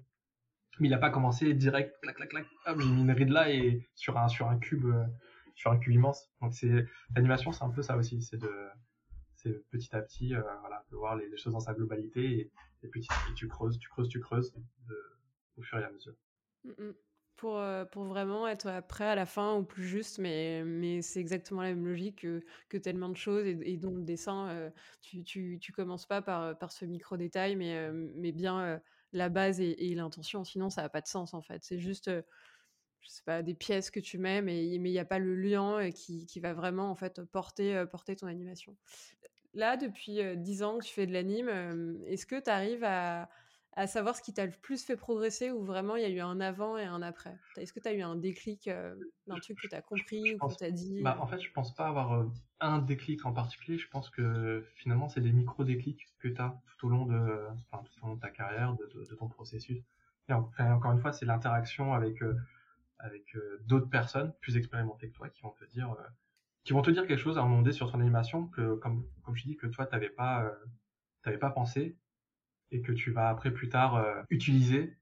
Mais 0.78 0.86
il 0.86 0.94
a 0.94 0.98
pas 0.98 1.10
commencé 1.10 1.52
direct 1.52 2.00
clac 2.00 2.14
clac 2.14 2.28
clac, 2.28 2.46
hop, 2.66 2.80
j'ai 2.80 2.88
mis 2.88 3.00
une 3.00 3.10
ride 3.10 3.30
là 3.30 3.50
et 3.50 3.88
sur 3.96 4.16
un 4.18 4.28
sur 4.28 4.48
un 4.48 4.56
cube 4.56 4.86
euh, 4.86 5.04
sur 5.56 5.72
un 5.72 5.78
cube 5.78 5.94
immense. 5.94 6.30
Donc 6.40 6.54
c'est 6.54 6.86
l'animation, 7.16 7.50
c'est 7.50 7.64
un 7.64 7.70
peu 7.70 7.82
ça 7.82 7.96
aussi, 7.96 8.22
c'est 8.22 8.38
de 8.38 8.50
c'est 9.42 9.66
petit 9.70 9.94
à 9.94 10.02
petit, 10.02 10.34
euh, 10.34 10.42
voilà, 10.60 10.84
de 10.90 10.96
voir 10.96 11.16
les, 11.16 11.36
choses 11.36 11.52
dans 11.52 11.60
sa 11.60 11.72
globalité 11.74 12.50
et, 12.82 12.88
petit 12.88 13.08
à 13.10 13.14
petit 13.24 13.34
tu 13.34 13.48
creuses, 13.48 13.78
tu 13.78 13.88
creuses, 13.88 14.08
tu 14.08 14.20
creuses 14.20 14.54
au 15.56 15.62
fur 15.62 15.78
et 15.78 15.84
à 15.84 15.90
mesure. 15.90 16.14
Mm, 16.64 16.70
mm. 16.70 16.94
Pour, 17.36 17.56
euh, 17.56 17.86
pour 17.86 18.04
vraiment 18.04 18.46
être 18.46 18.82
prêt 18.86 19.06
à 19.06 19.14
la 19.14 19.24
fin 19.24 19.56
ou 19.56 19.64
plus 19.64 19.84
juste, 19.84 20.18
mais, 20.18 20.62
mais 20.62 21.00
c'est 21.00 21.20
exactement 21.20 21.62
la 21.62 21.70
même 21.70 21.86
logique 21.86 22.20
que, 22.20 22.44
que 22.68 22.76
tellement 22.76 23.08
de 23.08 23.16
choses 23.16 23.46
et, 23.46 23.58
et 23.62 23.78
dont 23.78 23.96
le 23.96 24.02
dessin, 24.02 24.50
euh, 24.50 24.70
tu, 25.00 25.24
tu, 25.24 25.58
tu, 25.58 25.72
commences 25.72 26.04
pas 26.04 26.20
par, 26.20 26.58
par 26.58 26.70
ce 26.70 26.84
micro 26.84 27.16
détail, 27.16 27.56
mais, 27.56 27.90
mais 27.92 28.32
bien 28.32 28.78
la 29.12 29.30
base 29.30 29.58
et, 29.58 29.94
l'intention, 29.94 30.44
sinon 30.44 30.68
ça 30.68 30.82
n'a 30.82 30.90
pas 30.90 31.00
de 31.00 31.06
sens 31.06 31.32
en 31.32 31.40
fait. 31.40 31.64
C'est 31.64 31.78
juste 31.78 32.10
je 33.00 33.08
sais 33.08 33.22
pas, 33.24 33.42
des 33.42 33.54
pièces 33.54 33.90
que 33.90 34.00
tu 34.00 34.18
mets, 34.18 34.42
mais 34.42 34.66
il 34.66 34.82
n'y 34.82 34.98
a 34.98 35.04
pas 35.04 35.18
le 35.18 35.34
lien 35.34 35.90
qui, 35.90 36.26
qui, 36.26 36.40
va 36.40 36.52
vraiment 36.52 36.90
en 36.90 36.94
fait 36.94 37.22
porter, 37.22 37.84
porter 37.90 38.16
ton 38.16 38.26
animation. 38.26 38.76
Là, 39.54 39.76
depuis 39.76 40.20
dix 40.36 40.62
ans 40.62 40.78
que 40.78 40.84
tu 40.84 40.94
fais 40.94 41.06
de 41.06 41.12
l'anime, 41.12 41.98
est-ce 42.06 42.26
que 42.26 42.40
tu 42.40 42.50
arrives 42.50 42.84
à, 42.84 43.28
à, 43.72 43.86
savoir 43.86 44.14
ce 44.14 44.22
qui 44.22 44.32
t'a 44.32 44.46
le 44.46 44.52
plus 44.52 44.84
fait 44.84 44.96
progresser 44.96 45.50
ou 45.50 45.64
vraiment 45.64 45.96
il 45.96 46.02
y 46.02 46.04
a 46.04 46.08
eu 46.08 46.20
un 46.20 46.40
avant 46.40 46.78
et 46.78 46.84
un 46.84 47.02
après? 47.02 47.36
Est-ce 47.56 47.72
que 47.72 47.80
tu 47.80 47.88
as 47.88 47.94
eu 47.94 48.02
un 48.02 48.14
déclic 48.14 48.70
d'un 49.26 49.38
truc 49.40 49.58
que 49.60 49.66
tu 49.66 49.74
as 49.74 49.82
compris 49.82 50.34
ou 50.34 50.48
que 50.48 50.56
tu 50.56 50.64
as 50.64 50.70
dit 50.70 51.02
bah, 51.02 51.18
En 51.20 51.26
fait, 51.26 51.40
je 51.40 51.50
pense 51.50 51.74
pas 51.74 51.88
avoir 51.88 52.30
un 52.60 52.78
déclic 52.78 53.24
en 53.26 53.32
particulier. 53.32 53.78
Je 53.78 53.88
pense 53.88 54.10
que 54.10 54.64
finalement, 54.74 55.08
c'est 55.08 55.20
des 55.20 55.32
micro-déclics 55.32 56.06
que 56.18 56.28
tu 56.28 56.40
as 56.40 56.60
tout 56.66 56.86
au 56.86 56.90
long 56.90 57.06
de, 57.06 57.46
enfin, 57.70 57.82
tout 57.82 58.04
au 58.04 58.08
long 58.08 58.14
de 58.14 58.20
ta 58.20 58.30
carrière, 58.30 58.74
de, 58.74 59.04
de, 59.04 59.14
ton 59.14 59.28
processus. 59.28 59.82
Et 60.28 60.32
encore 60.32 60.92
une 60.92 61.00
fois, 61.00 61.12
c'est 61.12 61.26
l'interaction 61.26 61.92
avec 61.92 62.22
avec 63.00 63.36
d'autres 63.66 63.88
personnes 63.88 64.32
plus 64.40 64.56
expérimentées 64.56 65.08
que 65.08 65.14
toi 65.14 65.28
qui 65.28 65.42
vont 65.42 65.50
te 65.50 65.64
dire 65.64 65.96
qui 66.64 66.72
vont 66.72 66.82
te 66.82 66.90
dire 66.90 67.06
quelque 67.06 67.18
chose 67.20 67.38
à 67.38 67.42
donné 67.42 67.72
sur 67.72 67.90
ton 67.90 68.00
animation 68.00 68.46
que 68.48 68.74
comme 68.76 69.06
comme 69.22 69.36
je 69.36 69.44
dis 69.44 69.56
que 69.56 69.66
toi 69.66 69.86
t'avais 69.86 70.10
pas 70.10 70.44
euh, 70.44 70.54
t'avais 71.22 71.38
pas 71.38 71.50
pensé 71.50 71.96
et 72.70 72.82
que 72.82 72.92
tu 72.92 73.10
vas 73.10 73.28
après 73.28 73.50
plus 73.50 73.68
tard 73.68 73.96
euh, 73.96 74.22
utiliser 74.30 74.96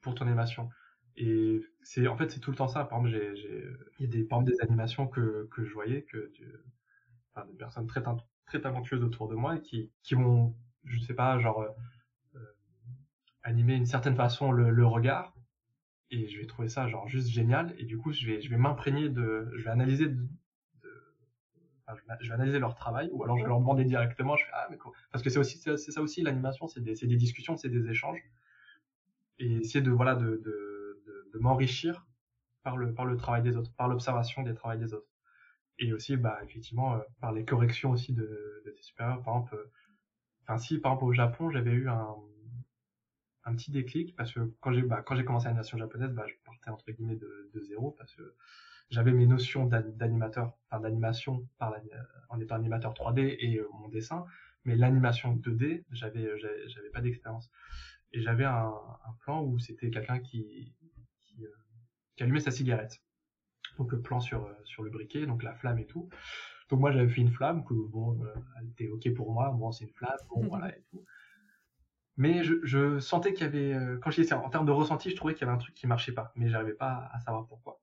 pour 0.00 0.14
ton 0.14 0.26
animation. 0.26 0.70
Et 1.16 1.62
c'est 1.82 2.06
en 2.08 2.16
fait 2.16 2.30
c'est 2.30 2.40
tout 2.40 2.50
le 2.50 2.56
temps 2.56 2.68
ça. 2.68 2.84
Par 2.84 2.98
exemple 2.98 3.34
j'ai 3.34 3.66
il 3.98 4.06
y 4.06 4.08
a 4.08 4.10
des 4.10 4.24
par 4.24 4.42
des 4.42 4.60
animations 4.62 5.06
que 5.06 5.48
que 5.50 5.64
je 5.64 5.72
voyais 5.74 6.02
que 6.02 6.32
enfin, 7.34 7.46
des 7.46 7.56
personnes 7.56 7.86
très 7.86 8.02
très 8.46 8.60
talentueuses 8.60 9.04
autour 9.04 9.28
de 9.28 9.34
moi 9.34 9.58
qui 9.58 9.90
qui 10.02 10.14
vont 10.14 10.56
je 10.84 10.98
sais 11.00 11.14
pas 11.14 11.38
genre 11.38 11.60
euh, 11.60 11.68
euh 12.36 12.54
animer 13.44 13.74
une 13.74 13.86
certaine 13.86 14.16
façon 14.16 14.52
le, 14.52 14.70
le 14.70 14.86
regard 14.86 15.34
et 16.12 16.28
je 16.28 16.38
vais 16.38 16.46
trouver 16.46 16.68
ça 16.68 16.86
genre 16.88 17.08
juste 17.08 17.28
génial. 17.28 17.74
Et 17.78 17.84
du 17.84 17.98
coup 17.98 18.12
je 18.12 18.26
vais 18.26 18.40
je 18.40 18.50
vais 18.50 18.56
m'imprégner 18.58 19.08
de 19.08 19.50
je 19.56 19.64
vais 19.64 19.70
analyser 19.70 20.08
de, 20.08 20.28
je 22.20 22.28
vais 22.28 22.34
analyser 22.34 22.58
leur 22.58 22.74
travail 22.74 23.10
ou 23.12 23.24
alors 23.24 23.36
je 23.36 23.42
vais 23.42 23.48
leur 23.48 23.58
demander 23.58 23.84
directement 23.84 24.36
je 24.36 24.44
fais 24.44 24.50
ah 24.54 24.68
mais 24.70 24.78
quoi 24.78 24.92
parce 25.10 25.22
que 25.24 25.30
c'est 25.30 25.38
aussi 25.38 25.58
c'est 25.58 25.76
ça 25.76 26.00
aussi 26.02 26.22
l'animation 26.22 26.68
c'est 26.68 26.80
des, 26.80 26.94
des 26.94 27.16
discussions 27.16 27.56
c'est 27.56 27.68
des 27.70 27.88
échanges. 27.90 28.22
Et 29.38 29.56
essayer 29.56 29.80
de 29.82 29.90
voilà 29.90 30.14
de 30.14 30.36
de, 30.36 31.02
de, 31.06 31.30
de 31.34 31.38
m'enrichir 31.38 32.06
par 32.62 32.76
le 32.76 32.94
par 32.94 33.06
le 33.06 33.16
travail 33.16 33.42
des 33.42 33.56
autres 33.56 33.74
par 33.74 33.88
l'observation 33.88 34.42
des 34.42 34.54
travaux 34.54 34.78
des 34.78 34.94
autres. 34.94 35.08
Et 35.78 35.92
aussi 35.92 36.16
bah 36.16 36.38
effectivement 36.44 36.94
euh, 36.94 37.00
par 37.20 37.32
les 37.32 37.44
corrections 37.44 37.90
aussi 37.90 38.12
de, 38.12 38.62
de 38.66 38.70
tes 38.70 38.82
supérieurs. 38.82 39.22
Par 39.22 39.34
exemple 39.36 39.56
euh, 39.56 39.70
enfin 40.42 40.58
si 40.58 40.78
par 40.78 40.92
exemple 40.92 41.06
au 41.06 41.12
Japon 41.12 41.50
j'avais 41.50 41.72
eu 41.72 41.88
un 41.88 42.14
un 43.44 43.54
petit 43.54 43.70
déclic 43.70 44.14
parce 44.16 44.32
que 44.32 44.40
quand 44.60 44.72
j'ai 44.72 44.82
bah, 44.82 45.02
quand 45.04 45.16
j'ai 45.16 45.24
commencé 45.24 45.46
l'animation 45.46 45.76
japonaise 45.78 46.10
bah 46.12 46.24
je 46.28 46.34
partais 46.44 46.70
entre 46.70 46.90
guillemets 46.90 47.16
de, 47.16 47.50
de 47.52 47.60
zéro 47.62 47.90
parce 47.92 48.14
que 48.14 48.34
j'avais 48.92 49.12
mes 49.12 49.26
notions 49.26 49.64
d'animateur, 49.64 50.52
enfin 50.70 50.80
d'animation 50.80 51.48
par 51.58 51.74
en 52.28 52.40
étant 52.40 52.56
animateur 52.56 52.92
3D 52.92 53.36
et 53.40 53.58
euh, 53.58 53.66
mon 53.80 53.88
dessin, 53.88 54.26
mais 54.64 54.76
l'animation 54.76 55.34
2D, 55.34 55.84
j'avais 55.90 56.38
j'avais 56.38 56.90
pas 56.90 57.00
d'expérience. 57.00 57.50
Et 58.12 58.20
j'avais 58.20 58.44
un, 58.44 58.68
un, 59.06 59.12
plan 59.20 59.42
où 59.42 59.58
c'était 59.58 59.90
quelqu'un 59.90 60.18
qui 60.18 60.74
qui, 61.24 61.44
euh, 61.44 61.48
qui, 62.16 62.22
allumait 62.22 62.40
sa 62.40 62.50
cigarette. 62.50 63.02
Donc 63.78 63.90
le 63.92 64.02
plan 64.02 64.20
sur 64.20 64.44
euh, 64.44 64.52
sur 64.64 64.82
le 64.82 64.90
briquet, 64.90 65.24
donc 65.24 65.42
la 65.42 65.54
flamme 65.54 65.78
et 65.78 65.86
tout. 65.86 66.10
Donc 66.68 66.80
moi 66.80 66.92
j'avais 66.92 67.08
fait 67.08 67.22
une 67.22 67.32
flamme 67.32 67.64
que 67.64 67.72
bon, 67.72 68.20
elle 68.58 68.68
était 68.68 68.88
ok 68.88 69.14
pour 69.14 69.32
moi, 69.32 69.50
bon 69.52 69.72
c'est 69.72 69.84
une 69.86 69.94
flamme, 69.94 70.18
bon 70.28 70.42
voilà 70.48 70.68
et 70.76 70.82
tout. 70.90 71.02
Mais 72.16 72.44
je, 72.44 72.54
je 72.62 72.98
sentais 72.98 73.32
qu'il 73.32 73.46
y 73.46 73.48
avait, 73.48 73.98
quand 74.02 74.10
j'y 74.10 74.30
en 74.32 74.50
termes 74.50 74.66
de 74.66 74.72
ressenti, 74.72 75.10
je 75.10 75.16
trouvais 75.16 75.34
qu'il 75.34 75.46
y 75.46 75.48
avait 75.48 75.56
un 75.56 75.60
truc 75.60 75.74
qui 75.74 75.86
marchait 75.86 76.12
pas, 76.12 76.32
mais 76.36 76.48
j'arrivais 76.48 76.74
pas 76.74 77.08
à 77.12 77.20
savoir 77.20 77.46
pourquoi 77.46 77.80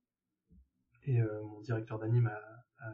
et 1.10 1.22
euh, 1.22 1.44
mon 1.44 1.62
directeur 1.62 2.00
d'anime 2.00 2.28
à, 2.28 2.86
à, 2.86 2.94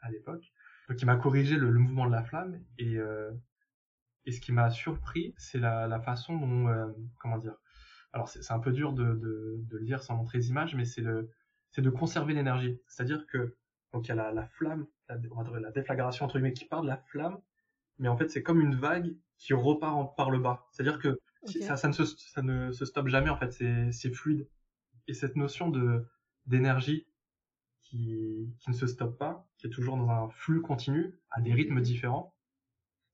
à 0.00 0.10
l'époque. 0.10 0.52
Donc 0.88 1.00
il 1.00 1.06
m'a 1.06 1.16
corrigé 1.16 1.56
le, 1.56 1.70
le, 1.70 1.78
mouvement 1.78 2.06
de 2.06 2.12
la 2.12 2.22
flamme 2.22 2.60
et, 2.78 2.96
euh, 2.96 3.30
et 4.24 4.32
ce 4.32 4.40
qui 4.40 4.52
m'a 4.52 4.70
surpris, 4.70 5.34
c'est 5.36 5.58
la, 5.58 5.86
la, 5.86 6.00
façon 6.00 6.36
dont, 6.36 6.68
euh, 6.68 6.86
comment 7.18 7.38
dire, 7.38 7.56
alors 8.12 8.28
c'est 8.28 8.50
un 8.50 8.58
peu 8.58 8.72
dur 8.72 8.92
de, 8.92 9.14
de, 9.14 9.56
de, 9.58 9.78
le 9.78 9.84
dire 9.84 10.02
sans 10.02 10.16
montrer 10.16 10.38
les 10.38 10.48
images, 10.48 10.74
mais 10.74 10.84
c'est 10.84 11.00
le, 11.02 11.30
c'est 11.70 11.82
de 11.82 11.90
conserver 11.90 12.34
l'énergie. 12.34 12.80
C'est-à-dire 12.88 13.26
que 13.26 13.56
donc 13.92 14.06
il 14.06 14.08
y 14.08 14.12
a 14.12 14.16
la, 14.16 14.32
la 14.32 14.46
flamme, 14.46 14.86
la, 15.08 15.16
la 15.60 15.70
déflagration 15.70 16.24
entre 16.24 16.38
guillemets 16.38 16.52
qui 16.52 16.64
part 16.64 16.82
de 16.82 16.88
la 16.88 16.96
flamme, 16.96 17.38
mais 18.00 18.08
en 18.08 18.16
fait, 18.16 18.28
c'est 18.28 18.42
comme 18.42 18.60
une 18.60 18.74
vague 18.74 19.14
qui 19.38 19.54
repart 19.54 20.16
par 20.16 20.30
le 20.30 20.38
bas. 20.38 20.66
C'est-à-dire 20.72 20.98
que 20.98 21.20
ça, 21.44 21.76
ça, 21.76 21.88
ne 21.88 21.92
se, 21.92 22.04
ça 22.04 22.42
ne 22.42 22.72
se 22.72 22.84
stoppe 22.84 23.08
jamais, 23.08 23.30
en 23.30 23.36
fait, 23.36 23.52
c'est 23.92 24.10
fluide. 24.10 24.48
Et 25.06 25.14
cette 25.14 25.36
notion 25.36 25.68
de 25.68 26.06
d'énergie 26.46 27.06
qui, 27.82 28.54
qui 28.58 28.70
ne 28.70 28.74
se 28.74 28.86
stoppe 28.86 29.18
pas, 29.18 29.46
qui 29.58 29.66
est 29.66 29.70
toujours 29.70 29.96
dans 29.96 30.10
un 30.10 30.28
flux 30.30 30.62
continu, 30.62 31.14
à 31.30 31.40
des 31.40 31.52
rythmes 31.52 31.80
différents, 31.80 32.34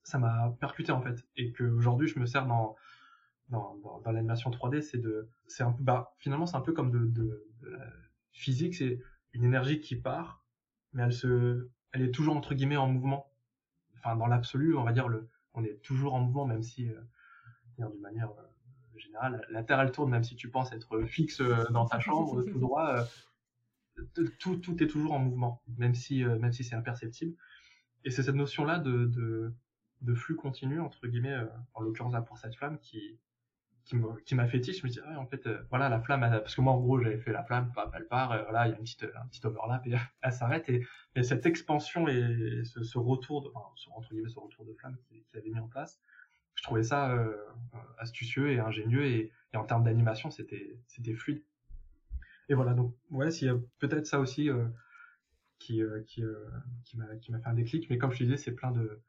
ça 0.05 0.19
m'a 0.19 0.57
percuté 0.61 0.93
en 0.93 1.03
fait. 1.03 1.27
Et 1.37 1.53
qu'aujourd'hui, 1.53 2.07
je 2.07 2.19
me 2.19 2.27
sers 2.27 2.47
dans, 2.47 2.77
dans, 3.49 3.77
dans, 4.05 4.13
l'animation 4.13 4.51
3D, 4.51 4.81
c'est 4.81 4.99
de, 4.99 5.29
c'est 5.49 5.65
un 5.65 5.73
peu, 5.73 5.83
bah, 5.83 6.15
finalement, 6.19 6.47
c'est 6.47 6.57
un 6.57 6.61
peu 6.61 6.73
comme 6.73 6.91
de, 6.91 7.07
de, 7.07 7.45
la 7.69 7.87
physique, 8.33 8.75
c'est 8.75 9.01
une 9.33 9.45
énergie 9.45 9.81
qui 9.81 9.97
part, 9.97 10.45
mais 10.93 11.03
elle 11.03 11.13
se, 11.13 11.69
elle 11.93 12.03
est 12.03 12.13
toujours 12.13 12.37
entre 12.37 12.55
guillemets 12.55 12.77
en 12.77 12.87
mouvement. 12.87 13.33
Enfin, 14.07 14.15
dans 14.15 14.27
l'absolu, 14.29 14.77
on 14.77 14.85
va 14.85 14.93
dire 14.93 15.09
le, 15.09 15.29
on 15.55 15.65
est 15.65 15.83
toujours 15.83 16.15
en 16.15 16.21
mouvement, 16.21 16.47
même 16.47 16.63
si, 16.63 16.89
euh, 16.89 17.01
d'une 17.77 18.01
manière 18.01 18.31
euh, 18.31 18.99
générale, 18.99 19.45
la 19.51 19.65
Terre 19.65 19.81
elle 19.81 19.91
tourne, 19.91 20.11
même 20.11 20.23
si 20.23 20.37
tu 20.37 20.49
penses 20.49 20.73
être 20.73 21.03
fixe 21.03 21.41
euh, 21.41 21.65
dans 21.71 21.87
ta 21.87 21.99
chambre, 21.99 22.43
tout 22.53 22.61
droit, 22.61 23.09
euh, 23.99 24.05
tout, 24.39 24.59
tout 24.59 24.81
est 24.81 24.87
toujours 24.87 25.13
en 25.15 25.19
mouvement, 25.19 25.61
même 25.77 25.97
si, 25.97 26.23
même 26.25 26.53
si 26.53 26.63
c'est 26.63 26.77
imperceptible. 26.77 27.35
Et 28.05 28.13
c'est 28.13 28.23
cette 28.23 28.37
notion-là 28.37 28.79
de, 28.79 29.07
de, 29.07 29.53
de 30.03 30.15
flux 30.15 30.37
continu 30.37 30.79
entre 30.79 31.05
guillemets, 31.09 31.37
en 31.75 31.81
l'occurrence 31.81 32.13
là 32.13 32.23
pour 32.23 32.39
cette 32.39 32.55
flamme 32.55 32.79
qui, 32.79 33.19
qui 33.87 34.35
m'a 34.35 34.49
tilt, 34.49 34.77
je 34.77 34.85
me 34.85 34.91
dis 34.91 34.99
ah, 35.07 35.19
en 35.21 35.27
fait 35.27 35.47
euh, 35.47 35.63
voilà 35.71 35.89
la 35.89 36.01
flamme 36.01 36.21
parce 36.21 36.57
que 36.57 36.61
moi 36.61 36.73
en 36.73 36.81
gros 36.81 37.01
j'avais 37.01 37.19
fait 37.19 37.33
la 37.33 37.45
flamme 37.45 37.73
elle 37.95 38.09
part 38.09 38.35
et 38.35 38.43
voilà 38.43 38.67
il 38.67 38.73
y 38.73 38.75
a 38.75 38.79
une 38.79 38.83
petite 38.83 39.05
un 39.05 39.27
petit 39.29 39.47
overlap 39.47 39.87
et 39.87 39.95
elle 40.23 40.33
s'arrête. 40.33 40.69
Et, 40.69 40.85
et, 41.15 41.23
cette 41.23 41.47
expansion 41.47 42.09
et 42.09 42.63
ce, 42.65 42.99
retour 42.99 43.43
de 43.43 43.51
entre 43.95 44.11
guillemets 44.11 44.29
ce 44.29 44.41
retour 44.41 44.65
de 44.65 44.73
flamme 44.75 44.97
qu'il 45.09 45.39
avait 45.39 45.51
mis 45.51 45.61
en 45.61 45.69
place 45.69 46.01
je 46.57 46.63
trouvais 46.63 46.83
ça 46.83 47.13
euh, 47.13 47.37
astucieux 47.99 48.51
et 48.51 48.59
ingénieux 48.59 49.07
et, 49.07 49.33
en 49.55 49.65
termes 49.65 49.85
d'animation 49.85 50.31
c'était 50.31 50.79
c'était 50.87 51.15
fluide. 51.15 51.43
Et 52.51 52.55
voilà 52.55 52.75
donc 52.75 52.95
ouais 53.11 53.31
s'il 53.31 53.47
y 53.47 53.51
a 53.51 53.57
peut-être 53.79 54.07
ça 54.07 54.21
aussi 54.21 54.51
euh, 54.51 54.67
qui 55.59 55.81
euh, 55.81 56.03
qui 56.03 56.23
qui 56.85 56.99
m'a 56.99 57.17
qui 57.17 57.33
fait 57.33 57.39
un 57.47 57.55
déclic 57.55 57.89
mais 57.89 57.97
comme 57.97 58.13
je 58.13 58.25
disais 58.25 58.37
c'est 58.37 58.53
plein 58.53 58.71
de 58.73 59.01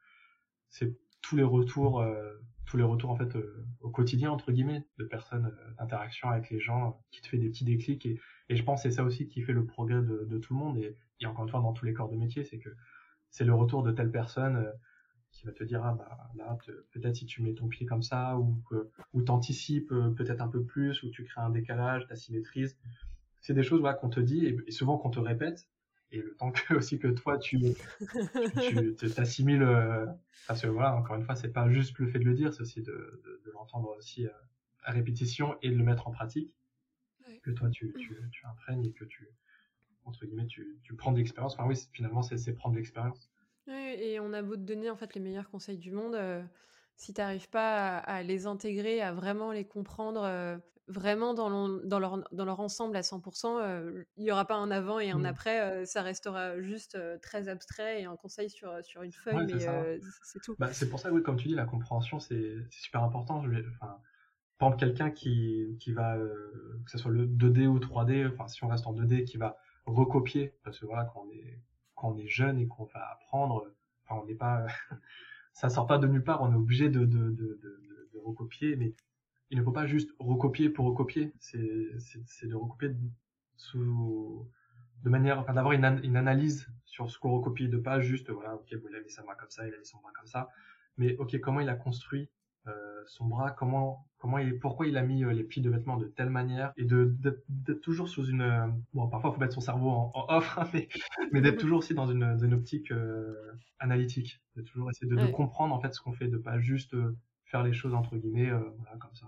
c'est 0.70 0.96
tous 1.22 1.36
les 1.36 1.44
retours 1.44 2.02
tous 2.68 2.78
les 2.78 2.84
retours 2.84 3.10
en 3.10 3.16
fait 3.16 3.36
euh, 3.36 3.66
quotidien 3.98 4.30
entre 4.30 4.52
guillemets 4.52 4.86
de 5.00 5.06
personnes 5.06 5.48
euh, 5.48 5.72
d'interaction 5.80 6.30
avec 6.30 6.52
les 6.52 6.60
gens 6.60 6.90
euh, 6.90 6.92
qui 7.10 7.22
te 7.22 7.28
fait 7.28 7.40
des 7.40 7.50
petits 7.50 7.66
déclics 7.66 8.06
et, 8.06 8.20
je 8.50 8.64
pense 8.64 8.84
c'est 8.84 8.92
ça 8.92 9.04
aussi 9.04 9.28
qui 9.28 9.42
fait 9.42 9.54
le 9.54 9.66
progrès 9.66 10.02
de, 10.02 10.38
tout 10.38 10.54
le 10.54 10.60
monde. 10.60 10.78
Et, 10.78 10.96
encore 11.26 11.44
une 11.44 11.50
fois 11.50 11.62
dans 11.62 11.74
tous 11.74 11.86
les 11.86 11.94
corps 11.94 12.10
de 12.10 12.16
métier 12.16 12.44
c'est 12.44 12.60
que 12.60 12.70
c'est 13.32 13.44
le 13.44 13.54
retour 13.56 13.82
de 13.82 13.92
telle 13.92 14.12
personne 14.12 14.72
qui 15.32 15.46
va 15.46 15.52
te 15.52 15.64
dire 15.64 15.84
ah 15.84 15.94
bah 15.94 16.30
là 16.36 16.58
peut-être 16.92 17.16
si 17.16 17.26
tu 17.26 17.42
mets 17.42 17.54
ton 17.54 17.68
pied 17.68 17.86
comme 17.86 18.04
ça 18.04 18.38
ou 18.38 18.64
ou 19.14 19.22
t'anticipes 19.24 19.90
peut-être 20.16 20.42
un 20.42 20.48
peu 20.48 20.64
plus 20.64 21.04
ou 21.04 21.10
tu 21.10 21.24
crées 21.24 21.42
un 21.42 21.50
décalage 21.50 22.08
symétrise. 22.14 22.78
C'est 23.42 23.54
des 23.54 23.64
choses 23.64 23.82
voilà, 23.82 23.96
qu'on 23.96 24.10
te 24.10 24.20
dit 24.20 24.46
et, 24.46 24.72
souvent 24.72 24.98
qu'on 24.98 25.10
te 25.10 25.20
répète 25.20 25.68
et 26.12 26.22
le 26.22 26.36
temps 26.36 26.52
que 26.52 26.74
aussi 26.76 27.00
que 27.00 27.08
toi 27.08 27.38
tu 27.38 27.60
tu 28.98 29.10
t'assimiles 29.10 29.64
euh, 29.64 30.06
parce 30.48 30.62
que 30.62 30.68
voilà 30.68 30.96
encore 30.96 31.16
une 31.16 31.24
fois 31.24 31.36
c'est 31.36 31.52
pas 31.52 31.70
juste 31.70 31.98
le 32.00 32.08
fait 32.08 32.20
de 32.20 32.26
le 32.26 32.34
dire 32.34 32.54
c'est 32.54 32.62
aussi 32.62 32.82
de, 32.82 33.22
de, 33.26 33.42
de 33.46 33.52
l'entendre 33.52 33.94
aussi 33.98 34.26
euh, 34.26 34.32
à 34.84 34.92
répétition 34.92 35.58
et 35.62 35.70
de 35.70 35.76
le 35.76 35.84
mettre 35.84 36.08
en 36.08 36.12
pratique. 36.12 36.54
Que 37.44 37.52
toi 37.52 37.70
tu, 37.70 37.94
tu, 38.00 38.18
tu 38.32 38.46
imprègnes 38.46 38.86
et 38.86 38.94
que 38.94 39.04
tu 39.04 39.28
entre 40.06 40.26
guillemets 40.26 40.46
tu, 40.46 40.80
tu 40.84 40.96
prends 40.96 41.12
de 41.12 41.18
l'expérience. 41.18 41.54
Enfin 41.56 41.68
oui 41.68 41.76
finalement 41.92 42.22
c'est 42.22 42.54
prendre 42.54 42.74
de 42.74 42.80
l'expérience. 42.80 43.30
Et 43.68 44.18
on 44.22 44.32
a 44.32 44.42
beau 44.42 44.56
te 44.56 44.62
donner 44.62 44.90
en 44.90 44.96
fait 44.96 45.14
les 45.14 45.20
meilleurs 45.20 45.50
conseils 45.50 45.78
du 45.78 45.92
monde 45.92 46.16
euh, 46.16 46.42
si 46.98 47.14
tu 47.14 47.22
n'arrives 47.22 47.50
pas 47.50 47.98
à, 47.98 48.18
à, 48.18 48.24
les 48.24 48.48
intégrer 48.48 49.02
à 49.02 49.14
vraiment 49.14 49.52
les 49.52 49.66
comprendre 49.66 50.60
vraiment 50.88 51.34
dans, 51.34 51.70
dans, 51.70 52.00
leur, 52.00 52.24
dans 52.32 52.46
leur 52.46 52.60
ensemble 52.60 52.96
à 52.96 53.02
100%, 53.02 54.06
il 54.16 54.24
n'y 54.24 54.32
aura 54.32 54.46
pas 54.46 54.56
un 54.56 54.72
avant 54.72 55.00
et 55.00 55.12
un 55.12 55.20
mmh. 55.20 55.26
après, 55.26 55.86
ça 55.86 56.02
restera 56.02 56.62
juste 56.62 56.98
très 57.22 57.50
abstrait 57.50 58.02
et 58.02 58.06
un 58.06 58.16
conseil 58.16 58.50
sur, 58.50 58.84
sur 58.84 59.04
une 59.04 59.12
feuille, 59.12 59.46
mais 59.48 59.60
c'est 60.24 60.42
tout. 60.42 60.56
Bah, 60.58 60.72
c'est 60.72 60.90
pour 60.90 61.00
ça, 61.00 61.12
oui, 61.12 61.22
comme 61.22 61.36
tu 61.36 61.50
dis, 61.50 61.56
la 61.56 61.66
compréhension, 61.66 62.20
c'est 62.20 62.56
super 62.70 63.04
important. 63.04 63.44
Je 63.44 63.50
enfin, 63.76 64.00
par 64.58 64.70
exemple, 64.70 64.80
quelqu'un 64.80 65.12
qui, 65.12 65.78
qui 65.80 65.92
va, 65.92 66.18
que 66.18 66.92
ce 66.92 66.98
soit 66.98 67.12
le 67.12 67.28
2D 67.28 67.68
ou 67.68 67.80
3D, 67.80 68.28
enfin, 68.32 68.48
si 68.48 68.64
on 68.64 68.68
reste 68.68 68.88
en 68.88 68.94
2D, 68.94 69.26
qui 69.26 69.38
va 69.38 69.58
recopier, 69.86 70.54
parce 70.64 70.80
que 70.80 70.86
voilà, 70.86 71.06
quand 71.06 71.26
on 71.28 71.32
est, 71.32 71.60
quand 71.96 72.10
on 72.10 72.18
est 72.18 72.28
jeune 72.28 72.60
et 72.60 72.68
qu'on 72.68 72.86
va 72.86 73.12
apprendre, 73.12 73.68
enfin, 74.06 74.22
on 74.22 74.26
n'est 74.26 74.36
pas, 74.36 74.66
ça 75.58 75.70
sort 75.70 75.88
pas 75.88 75.98
de 75.98 76.06
nulle 76.06 76.24
part, 76.24 76.44
on 76.44 76.52
est 76.52 76.56
obligé 76.56 76.88
de, 76.88 77.00
de, 77.00 77.32
de, 77.32 77.60
de, 78.14 78.20
recopier, 78.24 78.76
mais 78.76 78.94
il 79.50 79.58
ne 79.58 79.64
faut 79.64 79.72
pas 79.72 79.88
juste 79.88 80.12
recopier 80.20 80.70
pour 80.70 80.86
recopier, 80.86 81.34
c'est 81.40 81.58
de 81.58 82.56
recopier 82.56 82.94
sous, 83.56 84.48
de 85.04 85.10
manière, 85.10 85.40
enfin 85.40 85.54
d'avoir 85.54 85.74
une, 85.74 86.00
une, 86.04 86.16
analyse 86.16 86.68
sur 86.86 87.10
ce 87.10 87.18
qu'on 87.18 87.32
recopie, 87.32 87.70
de 87.70 87.78
pas 87.78 88.02
juste, 88.02 88.30
voilà, 88.30 88.54
ok, 88.54 88.68
il 88.70 88.96
a 88.96 89.02
mis 89.02 89.10
sa 89.10 89.24
main 89.24 89.34
comme 89.34 89.50
ça, 89.50 89.68
il 89.68 89.74
a 89.74 89.78
mis 89.80 89.86
son 89.86 89.98
bras 89.98 90.12
comme 90.16 90.28
ça, 90.28 90.50
mais 90.98 91.18
ok, 91.18 91.40
comment 91.40 91.60
il 91.60 91.70
a 91.70 91.76
construit 91.76 92.30
son 93.08 93.26
bras, 93.26 93.52
comment, 93.52 94.08
comment 94.18 94.38
il, 94.38 94.60
pourquoi 94.60 94.88
il 94.88 94.98
a 94.98 95.02
mis 95.02 95.24
euh, 95.24 95.32
les 95.32 95.44
plis 95.44 95.62
de 95.62 95.70
vêtements 95.70 95.98
de 95.98 96.08
telle 96.08 96.30
manière, 96.30 96.74
et 96.78 96.86
de 96.86 97.16
d'être 97.48 97.82
toujours 97.82 98.10
sous 98.10 98.26
une, 98.26 98.42
euh, 98.42 98.68
bon, 98.94 99.08
parfois 99.08 99.32
il 99.32 99.34
faut 99.34 99.40
mettre 99.40 99.54
son 99.54 99.62
cerveau 99.62 99.90
en, 99.90 100.12
en 100.14 100.38
off, 100.38 100.58
hein, 100.58 100.68
mais, 100.74 100.90
mais 101.32 101.42
d'être 101.42 101.60
toujours 101.60 101.80
aussi 101.80 101.94
dans 101.94 102.08
une, 102.08 102.24
une 102.24 102.54
optique 102.54 102.92
euh, 102.92 103.54
analytique, 103.80 104.42
de 104.56 104.62
toujours 104.62 104.90
essayer 104.90 105.08
de, 105.08 105.16
de, 105.16 105.28
comprendre 105.28 105.74
en 105.74 105.80
fait 105.80 105.94
ce 105.94 106.02
qu'on 106.02 106.14
fait, 106.14 106.28
de 106.28 106.38
pas 106.38 106.60
juste 106.60 106.96
faire 107.46 107.64
les 107.64 107.74
choses 107.74 107.94
entre 107.94 108.18
guillemets 108.18 108.50
euh, 108.50 108.60
voilà, 108.78 108.98
comme 108.98 109.16
ça, 109.16 109.28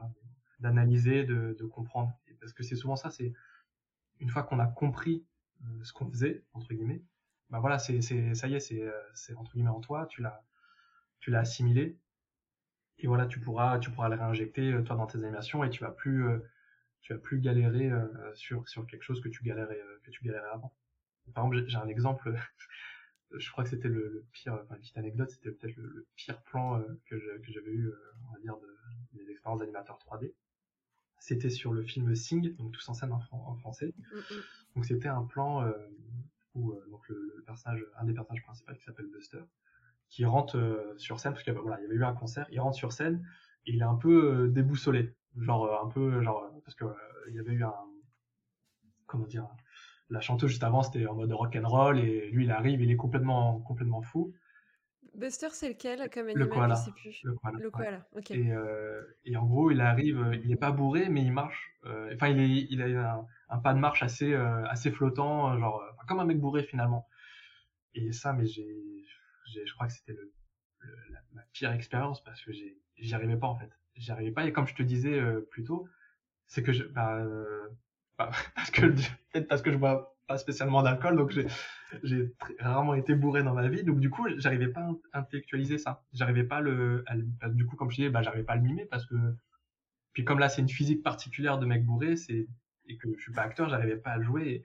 d'analyser, 0.59 1.23
de, 1.23 1.55
de, 1.57 1.65
comprendre. 1.65 2.11
parce 2.39 2.53
que 2.53 2.63
c'est 2.63 2.75
souvent 2.75 2.95
ça, 2.95 3.09
c'est 3.09 3.33
une 4.19 4.29
fois 4.29 4.43
qu'on 4.43 4.59
a 4.59 4.67
compris 4.67 5.25
euh, 5.63 5.83
ce 5.83 5.93
qu'on 5.93 6.09
faisait 6.09 6.43
entre 6.53 6.73
guillemets, 6.73 7.01
bah 7.49 7.59
voilà, 7.59 7.79
c'est 7.79 8.01
ça 8.01 8.47
y 8.47 8.53
est, 8.53 8.59
c'est 8.59 8.81
euh, 8.83 8.91
c'est 9.13 9.33
entre 9.35 9.53
guillemets 9.53 9.69
en 9.69 9.79
toi, 9.79 10.05
tu 10.07 10.21
l'as 10.21 10.43
tu 11.19 11.31
l'as 11.31 11.39
assimilé 11.39 11.97
et 13.00 13.08
voilà, 13.08 13.26
tu 13.26 13.39
pourras 13.39 13.80
tu 13.80 13.91
pourras 13.91 14.10
le 14.10 14.16
réinjecter 14.16 14.84
toi 14.86 14.95
dans 14.95 15.08
tes 15.08 15.20
animations 15.20 15.64
et 15.64 15.70
tu 15.70 15.84
vas 15.84 15.91
plus 15.91 16.26
tu 17.02 17.14
vas 17.14 17.20
plus 17.20 17.39
galérer 17.39 17.91
sur 18.36 18.68
sur 18.68 18.86
quelque 18.88 19.04
chose 19.04 19.22
que 19.22 19.30
tu 19.30 19.43
galérais 19.43 19.80
que 20.04 20.12
tu 20.12 20.24
galérais 20.24 20.50
avant. 20.50 20.74
Par 21.34 21.45
exemple, 21.45 21.68
j'ai 21.68 21.78
un 21.78 21.88
exemple 21.88 22.34
je 23.38 23.52
crois 23.52 23.64
que 23.64 23.70
c'était 23.70 23.88
le, 23.88 24.26
pire, 24.32 24.54
enfin 24.54 24.76
une 24.76 24.82
petite 24.82 24.97
anecdote, 24.97 25.30
c'était 25.30 25.52
peut-être 25.52 25.76
le, 25.78 26.08
pire 26.16 26.41
plan 26.43 26.80
euh, 26.80 27.00
que 27.06 27.18
j'avais 27.20 27.72
eu, 27.72 27.88
euh, 27.88 28.14
on 28.28 28.34
va 28.34 28.39
dire, 28.39 28.58
de, 28.58 28.78
mes 29.14 29.30
expériences 29.30 29.60
d'animateur 29.60 29.97
3D. 30.00 30.34
C'était 31.20 31.50
sur 31.50 31.74
le 31.74 31.84
film 31.84 32.16
Sing, 32.16 32.56
donc 32.56 32.72
tous 32.72 32.89
en 32.89 32.93
scène 32.93 33.12
en, 33.12 33.56
français. 33.56 33.93
Mm, 33.97 34.18
mm. 34.18 34.41
Donc 34.76 34.86
c'était 34.86 35.10
un 35.10 35.24
plan 35.24 35.64
euh, 35.64 35.74
où 36.56 36.74
donc 36.89 37.08
le, 37.10 37.43
personnage, 37.45 37.86
un 37.97 38.06
des 38.06 38.14
personnages 38.14 38.43
principaux 38.43 38.74
qui 38.74 38.84
s'appelle 38.84 39.08
Buster, 39.08 39.43
qui 40.10 40.26
rentre 40.26 40.93
sur 40.97 41.20
scène 41.20 41.34
parce 41.34 41.43
qu'il 41.43 41.53
voilà, 41.53 41.80
il 41.80 41.84
y 41.84 41.86
avait 41.86 41.95
eu 41.95 42.03
un 42.03 42.14
concert, 42.14 42.47
il 42.51 42.60
rentre 42.60 42.76
sur 42.76 42.91
scène 42.91 43.26
et 43.66 43.74
il 43.74 43.82
est 43.82 43.86
un 43.86 43.95
peu 43.95 44.47
déboussolé, 44.49 45.16
genre 45.38 45.84
un 45.84 45.89
peu 45.89 46.22
genre 46.22 46.49
parce 46.64 46.76
que 46.76 46.86
il 47.30 47.36
y 47.36 47.39
avait 47.39 47.53
eu 47.53 47.64
un 47.64 47.74
comment 49.05 49.26
dire 49.26 49.47
la 50.10 50.22
chanteuse 50.22 50.49
juste 50.49 50.64
avant 50.64 50.82
c'était 50.84 51.05
en 51.05 51.16
mode 51.16 51.32
rock 51.32 51.55
and 51.55 51.68
roll 51.68 51.99
et 51.99 52.30
lui 52.32 52.45
il 52.45 52.51
arrive 52.51 52.82
il 52.82 52.91
est 52.91 52.95
complètement 52.95 53.60
complètement 53.62 54.01
fou. 54.01 54.34
Buster 55.16 55.49
c'est 55.51 55.70
lequel 55.70 56.10
comme 56.10 56.28
animal? 56.28 56.47
le 56.47 56.47
koala, 56.47 56.76
je 56.76 56.86
sais 56.86 56.91
plus. 56.91 57.22
Le 57.24 57.34
koala, 57.34 57.60
le 57.60 57.72
koala. 57.72 58.07
ok. 58.16 58.32
Et, 58.32 58.51
euh, 58.51 59.01
et, 59.26 59.36
en 59.36 59.45
gros 59.45 59.72
il 59.72 59.82
arrive 59.82 60.39
il 60.43 60.51
est 60.51 60.55
pas 60.55 60.72
bourré 60.72 61.10
mais 61.10 61.22
il 61.22 61.32
marche 61.32 61.72
euh, 61.86 62.12
enfin 62.14 62.28
il 62.30 62.39
est 62.39 62.68
il 62.70 62.82
a 62.82 63.16
un, 63.16 63.26
un, 63.49 63.57
pas 63.60 63.74
de 63.74 63.80
marche 63.80 64.03
assez 64.03 64.34
euh, 64.34 64.66
assez 64.68 64.91
flottant 64.91 65.57
genre 65.57 65.84
comme 66.07 66.20
un 66.20 66.26
mec 66.26 66.39
bourré 66.39 66.64
finalement. 66.64 67.07
Et 67.95 68.12
ça 68.12 68.34
mais 68.34 68.45
j'ai 68.45 68.99
je 69.66 69.74
crois 69.74 69.88
que 69.88 69.93
c'était 69.93 70.16
ma 71.34 71.41
pire 71.54 71.72
expérience 71.72 72.24
parce 72.24 72.41
que 72.41 72.52
j'y 72.52 73.14
arrivais 73.14 73.38
pas 73.38 73.47
en 73.47 73.58
fait 73.58 73.70
j'y 73.95 74.12
arrivais 74.12 74.32
pas 74.32 74.45
et 74.45 74.54
comme 74.54 74.68
je 74.68 74.76
te 74.76 74.84
disais 74.84 75.22
plus 75.52 75.64
tôt 75.64 75.88
c'est 76.47 76.64
que 76.64 76.72
je 76.72 76.84
bah 76.84 77.26
parce 78.56 78.72
que 78.72 78.88
peut-être 79.32 79.47
parce 79.47 79.62
que 79.62 79.72
je 79.72 79.78
bois 79.78 80.16
pas 80.28 80.38
spécialement 80.38 80.84
d'alcool, 80.84 81.18
donc 81.18 81.34
j'ai 82.04 82.34
rarement 82.60 82.93
été 82.93 83.16
bourré 83.16 83.43
dans 83.43 83.54
ma 83.54 83.68
vie, 83.68 83.84
donc 83.84 84.00
du 84.00 84.10
coup 84.10 84.28
j'arrivais 84.38 84.68
pas 84.68 84.88
à 85.12 85.20
intellectualiser 85.20 85.78
ça, 85.78 86.04
j'arrivais 86.14 86.43
pas 86.43 86.62
le, 86.62 87.04
du 87.47 87.66
coup 87.66 87.76
comme 87.76 87.89
je 87.89 87.95
disais, 87.95 88.10
bah 88.10 88.22
j'arrivais 88.22 88.43
pas 88.43 88.54
à 88.54 88.58
le 88.58 88.62
mimer 88.62 88.86
parce 88.86 89.06
que 89.06 89.16
puis 90.14 90.24
comme 90.24 90.39
là 90.39 90.50
c'est 90.50 90.62
une 90.62 90.70
physique 90.70 91.02
particulière 91.02 91.58
de 91.58 91.66
mec 91.66 91.84
bourré, 91.84 92.16
c'est 92.16 92.47
et 92.88 92.97
que 92.97 93.08
je 93.18 93.22
suis 93.22 93.32
pas 93.32 93.43
acteur, 93.43 93.70
j'arrivais 93.70 93.97
pas 93.97 94.12
à 94.12 94.18
le 94.18 94.24
jouer. 94.24 94.64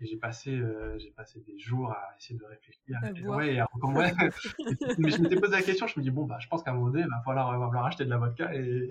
J'ai 0.00 0.16
passé 0.16 0.54
euh, 0.54 0.96
j'ai 0.98 1.10
passé 1.10 1.40
des 1.40 1.58
jours 1.58 1.90
à 1.90 2.14
essayer 2.18 2.38
de 2.38 2.44
réfléchir 2.44 2.98
ouais, 3.02 3.54
et, 3.56 3.62
ouais. 3.82 4.12
mais 4.98 5.10
je 5.10 5.20
m'étais 5.20 5.36
posé 5.40 5.52
la 5.52 5.62
question 5.62 5.86
je 5.86 5.98
me 5.98 6.04
dis 6.04 6.10
bon 6.10 6.24
bah 6.24 6.38
je 6.40 6.46
pense 6.48 6.62
qu'à 6.62 6.70
un 6.70 6.74
moment 6.74 6.90
donné 6.90 7.02
il 7.02 7.10
va 7.10 7.20
falloir, 7.24 7.58
va 7.58 7.66
falloir 7.66 7.86
acheter 7.86 8.04
de 8.04 8.10
la 8.10 8.18
vodka 8.18 8.54
et, 8.54 8.88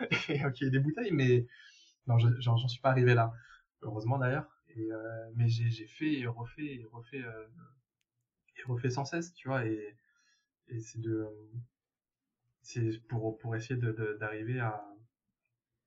et 0.28 0.46
ok 0.46 0.64
des 0.64 0.78
bouteilles 0.78 1.12
mais 1.12 1.46
non, 2.06 2.18
j'en 2.18 2.68
suis 2.68 2.80
pas 2.80 2.90
arrivé 2.90 3.14
là. 3.14 3.32
Heureusement 3.82 4.18
d'ailleurs. 4.18 4.46
Et, 4.76 4.90
euh, 4.90 5.30
mais 5.36 5.48
j'ai 5.48 5.86
fait 5.86 6.12
et 6.12 6.26
refait 6.26 6.66
et 6.66 6.84
refait 6.92 7.22
euh, 7.22 7.46
et 8.56 8.62
refait 8.66 8.90
sans 8.90 9.04
cesse, 9.04 9.34
tu 9.34 9.48
vois. 9.48 9.64
Et, 9.66 9.96
et 10.68 10.80
c'est 10.80 11.00
de 11.00 11.28
c'est 12.62 12.98
pour 13.08 13.38
pour 13.38 13.54
essayer 13.56 13.78
d'arriver 14.18 14.60
à, 14.60 14.84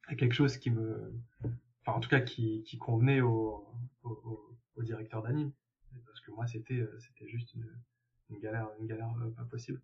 à 0.07 0.15
quelque 0.15 0.33
chose 0.33 0.57
qui 0.57 0.71
me 0.71 1.13
enfin 1.81 1.97
en 1.97 1.99
tout 1.99 2.09
cas 2.09 2.21
qui, 2.21 2.63
qui 2.63 2.77
convenait 2.77 3.21
au, 3.21 3.65
au, 4.03 4.09
au 4.11 4.46
directeur 4.83 5.21
d'anime 5.21 5.51
parce 6.05 6.21
que 6.21 6.31
moi 6.31 6.47
c'était 6.47 6.85
c'était 6.99 7.27
juste 7.27 7.53
une, 7.53 7.67
une 8.29 8.39
galère 8.39 8.69
une 8.79 8.87
galère 8.87 9.13
pas 9.35 9.45
possible 9.45 9.81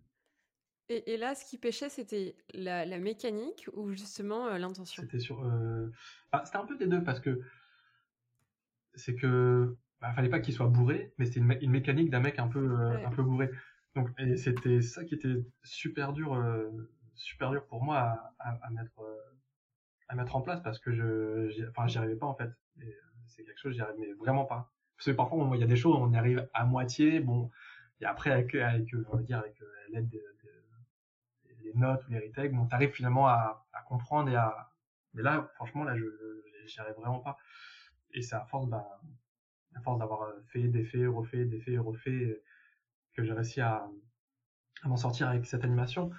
et, 0.90 1.14
et, 1.14 1.18
là, 1.18 1.34
ce 1.34 1.46
qui 1.46 1.58
pêchait, 1.58 1.88
c'était 1.88 2.36
la, 2.54 2.86
la, 2.86 3.00
mécanique 3.00 3.70
ou 3.72 3.94
justement 3.94 4.48
euh, 4.48 4.58
l'intention? 4.58 5.02
C'était 5.02 5.18
sur. 5.18 5.42
Euh... 5.42 5.90
Bah, 6.30 6.44
c'était 6.44 6.58
un 6.58 6.66
peu 6.66 6.76
des 6.76 6.88
deux 6.88 7.02
parce 7.02 7.22
que 7.22 7.42
c'est 8.96 9.16
que 9.16 9.78
bah, 10.02 10.12
fallait 10.14 10.30
pas 10.30 10.40
qu'il 10.40 10.54
soit 10.54 10.68
bourré, 10.68 11.14
mais 11.18 11.26
c'était 11.26 11.40
une, 11.40 11.58
une, 11.62 11.72
mécanique 11.72 12.10
d'un 12.10 12.20
mec 12.20 12.38
un 12.38 12.50
peu 12.50 12.60
euh, 12.60 13.06
un 13.06 13.10
peu 13.12 13.24
bourré. 13.24 13.50
Donc 13.96 14.10
et 14.20 14.36
c'était 14.36 14.82
ça 14.82 15.06
qui 15.06 15.16
était 15.16 15.36
super 15.64 16.12
dur 16.12 16.34
euh, 16.34 16.70
super 17.16 17.52
dur 17.52 17.66
pour 17.68 17.82
moi 17.82 17.98
à, 18.00 18.34
à, 18.40 18.50
à 18.66 18.70
mettre 18.72 19.00
euh, 19.00 19.16
à 20.10 20.16
mettre 20.16 20.36
en 20.36 20.42
place 20.42 20.62
parce 20.62 20.80
que 20.80 20.92
je 20.92 21.70
enfin 21.70 21.88
j'y 21.88 21.98
arrivais 21.98 22.18
pas 22.18 22.26
en 22.26 22.36
fait. 22.36 22.52
C'est 23.28 23.46
quelque 23.46 23.60
chose 23.60 23.76
j'y 23.76 23.82
arrivais 23.82 24.14
vraiment 24.14 24.44
pas. 24.46 24.73
Parce 25.04 25.16
que 25.16 25.18
parfois 25.18 25.50
il 25.56 25.60
y 25.60 25.64
a 25.64 25.68
des 25.68 25.76
choses 25.76 25.98
on 26.00 26.12
y 26.12 26.18
arrive 26.18 26.48
à 26.54 26.64
moitié 26.66 27.20
bon 27.20 27.52
et 28.00 28.06
après 28.06 28.32
avec 28.32 28.56
dire 28.56 29.40
avec 29.40 29.62
l'aide 29.92 30.10
de 30.10 30.22
les 31.64 31.74
notes 31.74 32.06
ou 32.08 32.12
les 32.12 32.20
retakes, 32.20 32.52
bon, 32.52 32.66
t'arrives 32.66 32.92
finalement 32.92 33.28
à, 33.28 33.66
comprendre 33.88 34.30
et 34.30 34.36
à. 34.36 34.72
Mais 35.14 35.22
là, 35.24 35.52
franchement, 35.56 35.84
là, 35.84 35.96
je 35.98 36.06
j'y 36.66 36.80
arrive 36.80 36.96
vraiment 36.96 37.20
pas. 37.20 37.38
Et 38.12 38.22
c'est 38.22 38.36
à 38.36 38.46
force, 38.46 38.68
bah, 38.68 39.02
à 39.76 39.82
force 39.82 40.00
d'avoir 40.00 40.32
fait 40.48 40.68
des 40.68 40.84
faits, 40.84 41.08
refait, 41.08 41.46
des 41.46 41.60
faits, 41.60 41.80
refait, 41.80 42.42
que 43.14 43.24
j'ai 43.24 43.34
réussi 43.34 43.62
à, 43.62 43.88
à 44.84 44.88
m'en 44.88 44.98
sortir 44.98 45.28
avec 45.30 45.46
cette 45.46 45.64
animation. 45.64 46.12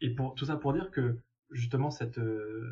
Et 0.00 0.10
pour 0.10 0.34
tout 0.34 0.46
ça 0.46 0.56
pour 0.56 0.72
dire 0.72 0.90
que 0.90 1.20
justement 1.50 1.90
cette 1.90 2.20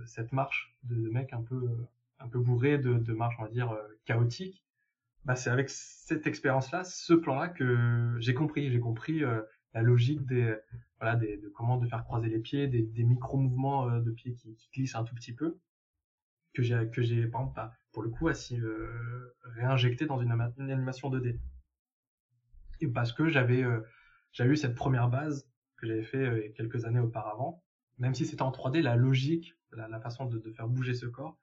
cette 0.07 0.33
marche 0.33 0.77
de, 0.83 0.97
de 0.97 1.09
mec 1.11 1.33
un 1.33 1.43
peu 1.43 1.87
un 2.19 2.29
peu 2.29 2.41
bourré 2.41 2.79
de, 2.79 2.95
de 2.95 3.13
marche 3.13 3.37
on 3.39 3.45
va 3.45 3.49
dire 3.49 3.77
chaotique 4.05 4.62
bah 5.25 5.37
c'est 5.37 5.51
avec 5.51 5.71
cette 5.71 6.27
expérience 6.27 6.71
là 6.73 6.85
ce 6.85 7.15
plan 7.15 7.37
là 7.37 7.49
que 7.49 8.17
j'ai 8.19 8.35
compris. 8.35 8.71
J'ai 8.71 8.81
compris 8.81 9.23
euh, 9.25 9.41
la 9.75 9.83
logique 9.83 10.27
des 10.27 10.57
voilà 11.01 11.17
des, 11.17 11.37
de 11.37 11.49
comment 11.49 11.79
de 11.79 11.87
faire 11.87 12.05
croiser 12.05 12.29
les 12.29 12.39
pieds 12.39 12.69
des, 12.69 12.83
des 12.83 13.05
micro 13.05 13.37
mouvements 13.37 13.89
euh, 13.89 14.01
de 14.01 14.11
pieds 14.11 14.35
qui, 14.35 14.55
qui, 14.55 14.71
glissent 14.71 14.95
un 14.95 15.05
tout 15.05 15.15
petit 15.15 15.35
peu 15.35 15.59
que 16.55 16.63
j'ai 16.63 16.89
que 16.91 17.03
j'ai 17.03 17.27
par 17.27 17.43
exemple 17.43 17.57
bah, 17.57 17.73
pour 17.93 18.03
le 18.03 18.11
coup 18.11 18.29
assis 18.29 18.59
euh, 18.61 19.35
réinjecté 19.43 20.07
dans 20.07 20.19
une, 20.19 20.31
une, 20.59 20.71
animation 20.71 21.11
2D 21.11 21.39
et 22.81 22.89
parce 22.89 23.13
que 23.13 23.29
j'avais 23.29 23.63
euh, 23.63 23.81
j'avais 24.33 24.51
eu 24.51 24.57
cette 24.57 24.75
première 24.75 25.09
base 25.09 25.49
que 25.77 25.87
j'avais 25.87 26.03
fait 26.03 26.19
euh, 26.19 26.53
quelques 26.57 26.85
années 26.85 27.01
auparavant 27.01 27.63
même 27.99 28.15
si 28.15 28.27
c'était 28.27 28.43
en 28.43 28.51
3D 28.51 28.81
la 28.81 28.97
logique 28.97 29.55
la, 29.73 29.89
la 29.89 30.01
façon 30.01 30.27
de, 30.27 30.39
de, 30.39 30.51
faire 30.53 30.69
bouger 30.69 30.95
ce 30.95 31.07
corps 31.07 31.39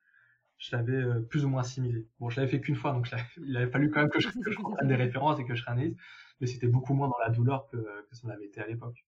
je 0.60 0.76
l'avais 0.76 0.94
euh, 0.94 1.22
plus 1.22 1.46
ou 1.46 1.50
moins 1.50 1.62
assimilé 1.62 2.08
bon 2.20 2.30
je 2.30 2.40
l'avais 2.40 2.52
fait 2.52 2.62
qu'une 2.62 2.76
fois 2.76 2.94
donc 2.94 3.10
il 3.38 3.58
avait 3.58 3.72
fallu 3.72 3.90
quand 3.90 4.02
même 4.02 4.10
que 4.10 4.20
je, 4.20 4.28
que 4.30 4.86
des 4.86 4.96
références 4.96 5.40
et 5.40 5.46
que 5.46 5.56
je 5.56 5.66
réanalyse 5.66 5.96
mais 6.40 6.48
c'était 6.48 6.68
beaucoup 6.68 6.94
moins 6.94 7.08
dans 7.08 7.18
la 7.20 7.30
douleur 7.30 7.68
que, 7.68 7.78
que 7.78 8.16
ça 8.16 8.28
n'avait 8.28 8.46
été 8.46 8.62
à 8.62 8.68
l'époque. 8.68 9.06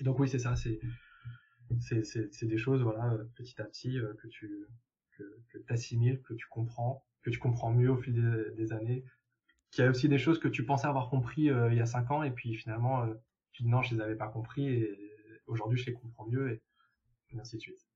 Et 0.00 0.04
donc 0.04 0.18
oui, 0.18 0.28
c'est 0.28 0.38
ça, 0.38 0.56
c'est 0.56 0.80
c'est 1.78 2.46
des 2.46 2.58
choses 2.58 2.82
voilà 2.82 3.16
petit 3.36 3.60
à 3.60 3.64
petit 3.64 3.98
euh, 3.98 4.14
que 4.14 4.28
tu 4.28 4.66
que, 5.16 5.22
que 5.50 5.58
t'assimiles, 5.58 6.20
que 6.22 6.34
tu 6.34 6.46
comprends, 6.48 7.04
que 7.22 7.30
tu 7.30 7.38
comprends 7.38 7.70
mieux 7.70 7.90
au 7.90 7.96
fil 7.96 8.14
des, 8.14 8.50
des 8.56 8.72
années. 8.72 9.04
Qu'il 9.70 9.84
y 9.84 9.86
a 9.86 9.90
aussi 9.90 10.08
des 10.08 10.18
choses 10.18 10.40
que 10.40 10.48
tu 10.48 10.64
pensais 10.64 10.88
avoir 10.88 11.10
compris 11.10 11.50
euh, 11.50 11.70
il 11.70 11.78
y 11.78 11.80
a 11.80 11.86
cinq 11.86 12.10
ans 12.10 12.22
et 12.24 12.32
puis 12.32 12.54
finalement 12.54 13.04
euh, 13.04 13.14
tu 13.52 13.62
dis 13.62 13.68
non, 13.68 13.82
je 13.82 13.94
les 13.94 14.00
avais 14.00 14.16
pas 14.16 14.28
compris 14.28 14.66
et 14.66 14.98
aujourd'hui 15.46 15.78
je 15.78 15.86
les 15.86 15.92
comprends 15.92 16.26
mieux 16.26 16.50
et 16.52 16.62
ainsi 17.38 17.56
de 17.56 17.60
suite. 17.60 17.89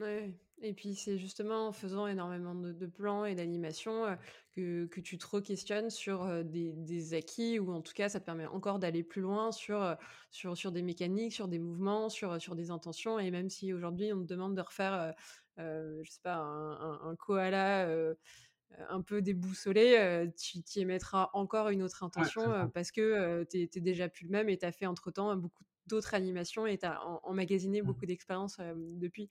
Ouais. 0.00 0.32
Et 0.62 0.72
puis 0.72 0.94
c'est 0.94 1.18
justement 1.18 1.68
en 1.68 1.72
faisant 1.72 2.06
énormément 2.06 2.54
de, 2.54 2.72
de 2.72 2.86
plans 2.86 3.26
et 3.26 3.34
d'animations 3.34 4.06
euh, 4.06 4.14
que, 4.52 4.86
que 4.86 5.00
tu 5.00 5.18
te 5.18 5.26
re-questionnes 5.26 5.90
sur 5.90 6.22
euh, 6.22 6.42
des, 6.42 6.72
des, 6.72 7.12
acquis 7.12 7.58
ou 7.58 7.72
en 7.72 7.82
tout 7.82 7.92
cas 7.92 8.08
ça 8.08 8.20
te 8.20 8.24
permet 8.24 8.46
encore 8.46 8.78
d'aller 8.78 9.02
plus 9.02 9.20
loin 9.20 9.52
sur, 9.52 9.82
euh, 9.82 9.94
sur, 10.30 10.56
sur 10.56 10.72
des 10.72 10.82
mécaniques, 10.82 11.34
sur 11.34 11.48
des 11.48 11.58
mouvements, 11.58 12.08
sur, 12.08 12.40
sur 12.40 12.54
des 12.54 12.70
intentions. 12.70 13.18
Et 13.18 13.30
même 13.30 13.50
si 13.50 13.74
aujourd'hui 13.74 14.12
on 14.14 14.20
te 14.20 14.24
demande 14.26 14.54
de 14.54 14.62
refaire, 14.62 15.14
je 15.58 16.10
sais 16.10 16.20
pas, 16.22 16.36
un, 16.36 16.72
un, 16.72 17.00
un 17.10 17.16
koala 17.16 17.88
un 18.88 19.00
peu 19.02 19.22
déboussolé, 19.22 20.30
tu 20.38 20.58
y 20.58 20.80
émettras 20.80 21.30
encore 21.34 21.68
une 21.68 21.82
autre 21.82 22.02
intention 22.02 22.42
ouais, 22.42 22.68
parce 22.72 22.90
que 22.90 23.44
tu 23.44 23.62
es, 23.62 23.80
déjà 23.80 24.08
plus 24.08 24.24
le 24.24 24.30
même 24.30 24.48
et 24.48 24.56
tu 24.56 24.64
as 24.64 24.72
fait 24.72 24.86
entre-temps 24.86 25.36
beaucoup 25.36 25.64
d'autres 25.86 26.14
animations 26.14 26.66
et 26.66 26.78
tu 26.78 26.86
as 26.86 27.00
emmagasiné 27.24 27.82
mmh. 27.82 27.84
beaucoup 27.84 28.06
d'expériences 28.06 28.58
depuis. 28.74 29.28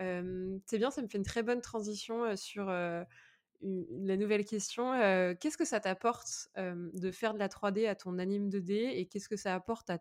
Euh, 0.00 0.58
c'est 0.66 0.78
bien, 0.78 0.90
ça 0.90 1.02
me 1.02 1.08
fait 1.08 1.18
une 1.18 1.24
très 1.24 1.42
bonne 1.42 1.60
transition 1.60 2.24
euh, 2.24 2.36
sur 2.36 2.68
euh, 2.68 3.04
la 3.62 4.16
nouvelle 4.16 4.44
question. 4.44 4.92
qu'est-ce 5.40 5.56
que 5.56 5.64
ça 5.64 5.80
t'apporte 5.80 6.50
de 6.56 7.10
faire 7.10 7.32
de 7.32 7.38
la 7.38 7.48
3D 7.48 7.88
à 7.88 7.94
ton 7.94 8.18
anime 8.18 8.50
2D 8.50 8.72
et 8.72 9.06
qu'est-ce 9.06 9.28
que 9.28 9.36
ça 9.36 9.54
apporte 9.54 9.88
à, 9.88 9.98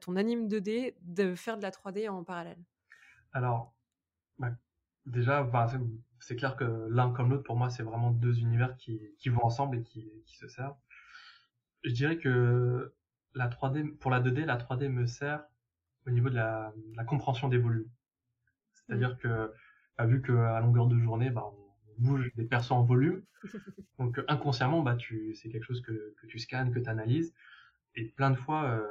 ton 0.00 0.16
anime 0.16 0.48
2D 0.48 0.94
de 1.00 1.34
faire 1.34 1.56
de 1.56 1.62
la 1.62 1.70
3D 1.70 2.10
en 2.10 2.24
parallèle? 2.24 2.62
Alors, 3.32 3.74
bah, 4.38 4.50
déjà, 5.06 5.44
bah, 5.44 5.66
c'est 6.20 6.36
clair 6.36 6.56
que 6.56 6.86
l'un 6.90 7.10
comme 7.10 7.30
l'autre, 7.30 7.44
pour 7.44 7.56
moi, 7.56 7.70
c'est 7.70 7.82
vraiment 7.82 8.10
deux 8.10 8.38
univers 8.40 8.76
qui, 8.76 9.00
qui 9.18 9.30
vont 9.30 9.44
ensemble 9.44 9.78
et 9.78 9.82
qui, 9.82 10.06
qui 10.26 10.36
se 10.36 10.48
servent. 10.48 10.76
Je 11.84 11.92
dirais 11.92 12.18
que 12.18 12.92
la 13.34 13.48
3D, 13.48 13.96
pour 13.96 14.10
la 14.10 14.20
2D, 14.20 14.44
la 14.44 14.58
3D 14.58 14.88
me 14.88 15.06
sert 15.06 15.42
au 16.06 16.10
niveau 16.10 16.28
de 16.28 16.34
la, 16.34 16.74
la 16.96 17.04
compréhension 17.04 17.48
des 17.48 17.56
volumes. 17.56 17.88
C'est-à-dire 18.86 19.14
mmh. 19.14 19.18
que, 19.18 19.52
bah, 19.98 20.06
vu 20.06 20.22
qu'à 20.22 20.60
longueur 20.60 20.86
de 20.86 20.98
journée, 20.98 21.30
bah, 21.30 21.44
on 21.46 22.02
bouge 22.02 22.32
des 22.34 22.44
persos 22.44 22.72
en 22.72 22.82
volume, 22.82 23.22
donc 23.98 24.20
inconsciemment, 24.28 24.82
bah, 24.82 24.96
tu, 24.96 25.34
c'est 25.34 25.48
quelque 25.48 25.64
chose 25.64 25.82
que, 25.82 26.14
que 26.20 26.26
tu 26.26 26.38
scannes, 26.38 26.72
que 26.72 26.78
tu 26.78 26.88
analyses. 26.88 27.34
Et 27.94 28.04
plein 28.04 28.30
de 28.30 28.36
fois, 28.36 28.64
euh, 28.64 28.86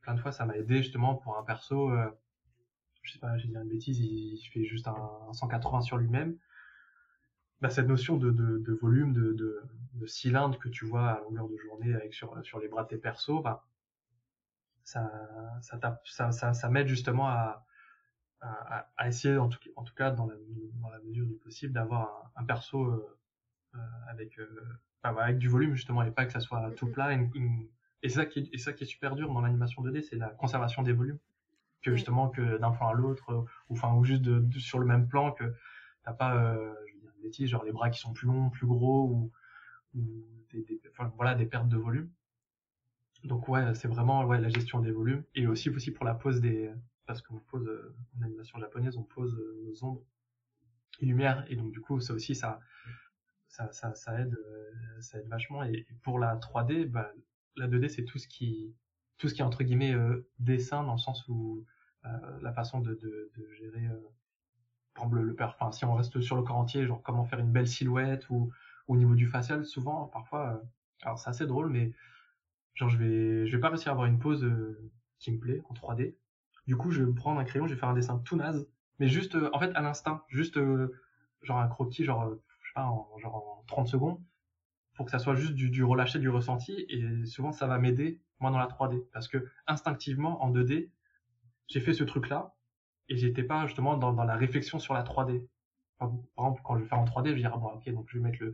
plein 0.00 0.14
de 0.14 0.20
fois, 0.20 0.32
ça 0.32 0.44
m'a 0.44 0.56
aidé 0.56 0.78
justement 0.78 1.14
pour 1.14 1.38
un 1.38 1.44
perso, 1.44 1.90
euh, 1.90 2.08
je 3.02 3.12
sais 3.12 3.18
pas, 3.18 3.36
j'ai 3.38 3.48
dit 3.48 3.54
une 3.54 3.68
bêtise, 3.68 3.98
il, 4.00 4.34
il 4.34 4.48
fait 4.52 4.64
juste 4.64 4.88
un, 4.88 4.96
un 5.28 5.32
180 5.32 5.82
sur 5.82 5.96
lui-même. 5.96 6.36
Bah, 7.60 7.70
cette 7.70 7.88
notion 7.88 8.16
de, 8.16 8.30
de, 8.30 8.58
de 8.58 8.72
volume, 8.72 9.12
de, 9.12 9.32
de, 9.32 9.62
de, 9.94 10.06
cylindre 10.06 10.58
que 10.58 10.68
tu 10.68 10.84
vois 10.84 11.08
à 11.08 11.20
longueur 11.22 11.48
de 11.48 11.56
journée 11.56 11.92
avec 11.92 12.14
sur, 12.14 12.32
sur 12.44 12.60
les 12.60 12.68
bras 12.68 12.84
de 12.84 12.88
tes 12.88 12.98
persos, 12.98 13.42
bah, 13.42 13.64
ça, 14.84 15.10
ça, 15.60 16.00
ça, 16.04 16.32
ça, 16.32 16.52
ça 16.52 16.68
m'aide 16.68 16.86
justement 16.86 17.28
à, 17.28 17.66
à, 18.40 18.88
à, 18.96 19.08
essayer 19.08 19.36
en 19.36 19.48
tout, 19.48 19.58
en 19.76 19.82
tout 19.82 19.94
cas 19.94 20.10
dans 20.10 20.26
la, 20.26 20.34
dans 20.80 20.90
la 20.90 20.98
mesure 21.00 21.26
du 21.26 21.34
possible 21.34 21.72
d'avoir 21.72 22.30
un, 22.36 22.42
un, 22.42 22.44
perso 22.44 22.84
euh, 22.84 23.18
euh, 23.74 23.78
avec 24.08 24.38
euh, 24.38 24.78
avec 25.02 25.38
du 25.38 25.48
volume 25.48 25.74
justement 25.74 26.02
et 26.02 26.10
pas 26.10 26.26
que 26.26 26.32
ça 26.32 26.40
soit 26.40 26.70
tout 26.72 26.86
plat 26.90 27.12
et 27.12 28.08
c'est 28.08 28.08
ça 28.16 28.26
qui 28.26 28.40
est, 28.40 28.54
et 28.54 28.58
ça 28.58 28.72
qui 28.72 28.84
est 28.84 28.86
super 28.86 29.16
dur 29.16 29.32
dans 29.32 29.40
l'animation 29.40 29.82
2D 29.82 30.02
c'est 30.02 30.16
la 30.16 30.28
conservation 30.28 30.82
des 30.82 30.92
volumes. 30.92 31.18
Que 31.82 31.94
justement 31.94 32.28
que 32.28 32.58
d'un 32.58 32.72
plan 32.72 32.88
à 32.88 32.92
l'autre 32.92 33.46
ou 33.68 33.74
enfin 33.74 33.94
ou 33.94 34.04
juste 34.04 34.22
de, 34.22 34.40
de, 34.40 34.58
sur 34.58 34.80
le 34.80 34.86
même 34.86 35.06
plan 35.08 35.32
que 35.32 35.54
t'as 36.02 36.12
pas 36.12 36.36
euh, 36.36 36.74
je 36.88 36.94
veux 36.94 37.00
dire 37.00 37.12
une 37.16 37.22
bêtise 37.22 37.48
genre 37.48 37.64
les 37.64 37.72
bras 37.72 37.90
qui 37.90 38.00
sont 38.00 38.12
plus 38.12 38.26
longs 38.26 38.50
plus 38.50 38.66
gros 38.66 39.04
ou, 39.04 39.32
ou 39.94 40.24
des, 40.50 40.62
des, 40.62 40.80
enfin, 40.90 41.12
voilà 41.16 41.34
des 41.34 41.46
pertes 41.46 41.68
de 41.68 41.76
volume. 41.76 42.10
Donc 43.24 43.48
ouais 43.48 43.74
c'est 43.74 43.88
vraiment 43.88 44.24
ouais 44.24 44.40
la 44.40 44.48
gestion 44.48 44.80
des 44.80 44.90
volumes 44.90 45.24
et 45.34 45.46
aussi 45.46 45.70
aussi 45.70 45.92
pour 45.92 46.04
la 46.04 46.14
pose 46.14 46.40
des 46.40 46.72
parce 47.08 47.22
qu'on 47.22 47.40
pose 47.40 47.66
euh, 47.66 47.96
en 48.18 48.22
animation 48.22 48.60
japonaise, 48.60 48.96
on 48.98 49.02
pose 49.02 49.34
euh, 49.34 49.62
nos 49.64 49.82
ombres 49.82 50.04
et 51.00 51.06
lumière, 51.06 51.44
et 51.48 51.56
donc 51.56 51.72
du 51.72 51.80
coup 51.80 52.00
ça 52.00 52.12
aussi 52.12 52.34
ça 52.34 52.60
ça, 53.48 54.20
aide 54.20 54.38
euh, 54.38 55.00
ça 55.00 55.18
aide 55.18 55.26
vachement. 55.26 55.64
Et 55.64 55.86
pour 56.02 56.18
la 56.18 56.36
3D, 56.36 56.84
bah, 56.84 57.10
la 57.56 57.66
2D 57.66 57.88
c'est 57.88 58.04
tout 58.04 58.18
ce 58.18 58.28
qui 58.28 58.74
tout 59.16 59.28
ce 59.28 59.34
qui 59.34 59.40
est 59.40 59.44
entre 59.44 59.64
guillemets 59.64 59.94
euh, 59.94 60.28
dessin 60.38 60.84
dans 60.84 60.92
le 60.92 60.98
sens 60.98 61.26
où 61.28 61.64
la 62.40 62.54
façon 62.54 62.80
de, 62.80 62.98
gérer 63.58 63.86
euh, 63.86 65.10
le 65.12 65.34
père, 65.34 65.58
si 65.72 65.84
on 65.84 65.94
reste 65.94 66.20
sur 66.22 66.36
le 66.36 66.42
corps 66.42 66.56
entier, 66.56 66.86
genre 66.86 67.02
comment 67.02 67.26
faire 67.26 67.38
une 67.38 67.52
belle 67.52 67.68
silhouette 67.68 68.30
ou, 68.30 68.50
ou 68.86 68.94
au 68.94 68.96
niveau 68.96 69.14
du 69.14 69.26
facial, 69.26 69.66
souvent 69.66 70.06
parfois, 70.06 70.62
alors 71.02 71.18
c'est 71.18 71.28
assez 71.28 71.46
drôle, 71.46 71.68
mais 71.68 71.92
genre 72.74 72.88
je 72.88 72.96
vais 72.96 73.46
je 73.46 73.56
vais 73.56 73.60
pas 73.60 73.68
réussir 73.68 73.88
à 73.88 73.92
avoir 73.92 74.06
une 74.06 74.18
pose 74.18 74.50
qui 75.18 75.32
me 75.32 75.38
plaît 75.38 75.60
en 75.68 75.74
3D 75.74 76.14
du 76.68 76.76
coup, 76.76 76.90
je 76.90 77.02
vais 77.02 77.12
prendre 77.14 77.40
un 77.40 77.44
crayon, 77.44 77.66
je 77.66 77.72
vais 77.72 77.80
faire 77.80 77.88
un 77.88 77.94
dessin 77.94 78.18
tout 78.18 78.36
naze, 78.36 78.68
mais 78.98 79.08
juste, 79.08 79.34
euh, 79.36 79.48
en 79.54 79.58
fait, 79.58 79.74
à 79.74 79.80
l'instinct, 79.80 80.22
juste, 80.28 80.58
euh, 80.58 80.94
genre 81.40 81.58
un 81.58 81.66
croquis, 81.66 82.04
genre, 82.04 82.24
euh, 82.24 82.42
je 82.60 82.68
sais 82.68 82.74
pas, 82.74 82.84
en, 82.84 83.08
genre 83.18 83.36
en 83.36 83.64
30 83.66 83.88
secondes, 83.88 84.20
pour 84.94 85.06
que 85.06 85.10
ça 85.10 85.18
soit 85.18 85.34
juste 85.34 85.54
du, 85.54 85.82
relâché, 85.82 86.18
du 86.18 86.28
ressenti, 86.28 86.84
et 86.90 87.24
souvent, 87.24 87.52
ça 87.52 87.66
va 87.66 87.78
m'aider, 87.78 88.20
moi, 88.38 88.50
dans 88.50 88.58
la 88.58 88.66
3D, 88.66 89.02
parce 89.14 89.28
que 89.28 89.48
instinctivement, 89.66 90.44
en 90.44 90.50
2D, 90.50 90.90
j'ai 91.68 91.80
fait 91.80 91.94
ce 91.94 92.04
truc-là, 92.04 92.54
et 93.08 93.16
j'étais 93.16 93.44
pas 93.44 93.66
justement 93.66 93.96
dans, 93.96 94.12
la 94.12 94.36
réflexion 94.36 94.78
sur 94.78 94.92
la 94.92 95.02
3D. 95.04 95.46
Par 95.96 96.10
exemple, 96.36 96.60
quand 96.64 96.76
je 96.76 96.82
vais 96.82 96.88
faire 96.88 97.00
en 97.00 97.06
3D, 97.06 97.28
je 97.28 97.32
vais 97.32 97.40
dire, 97.40 97.52
ah 97.54 97.58
bon, 97.58 97.68
ok, 97.68 97.88
donc 97.94 98.10
je 98.10 98.18
vais 98.18 98.24
mettre 98.24 98.44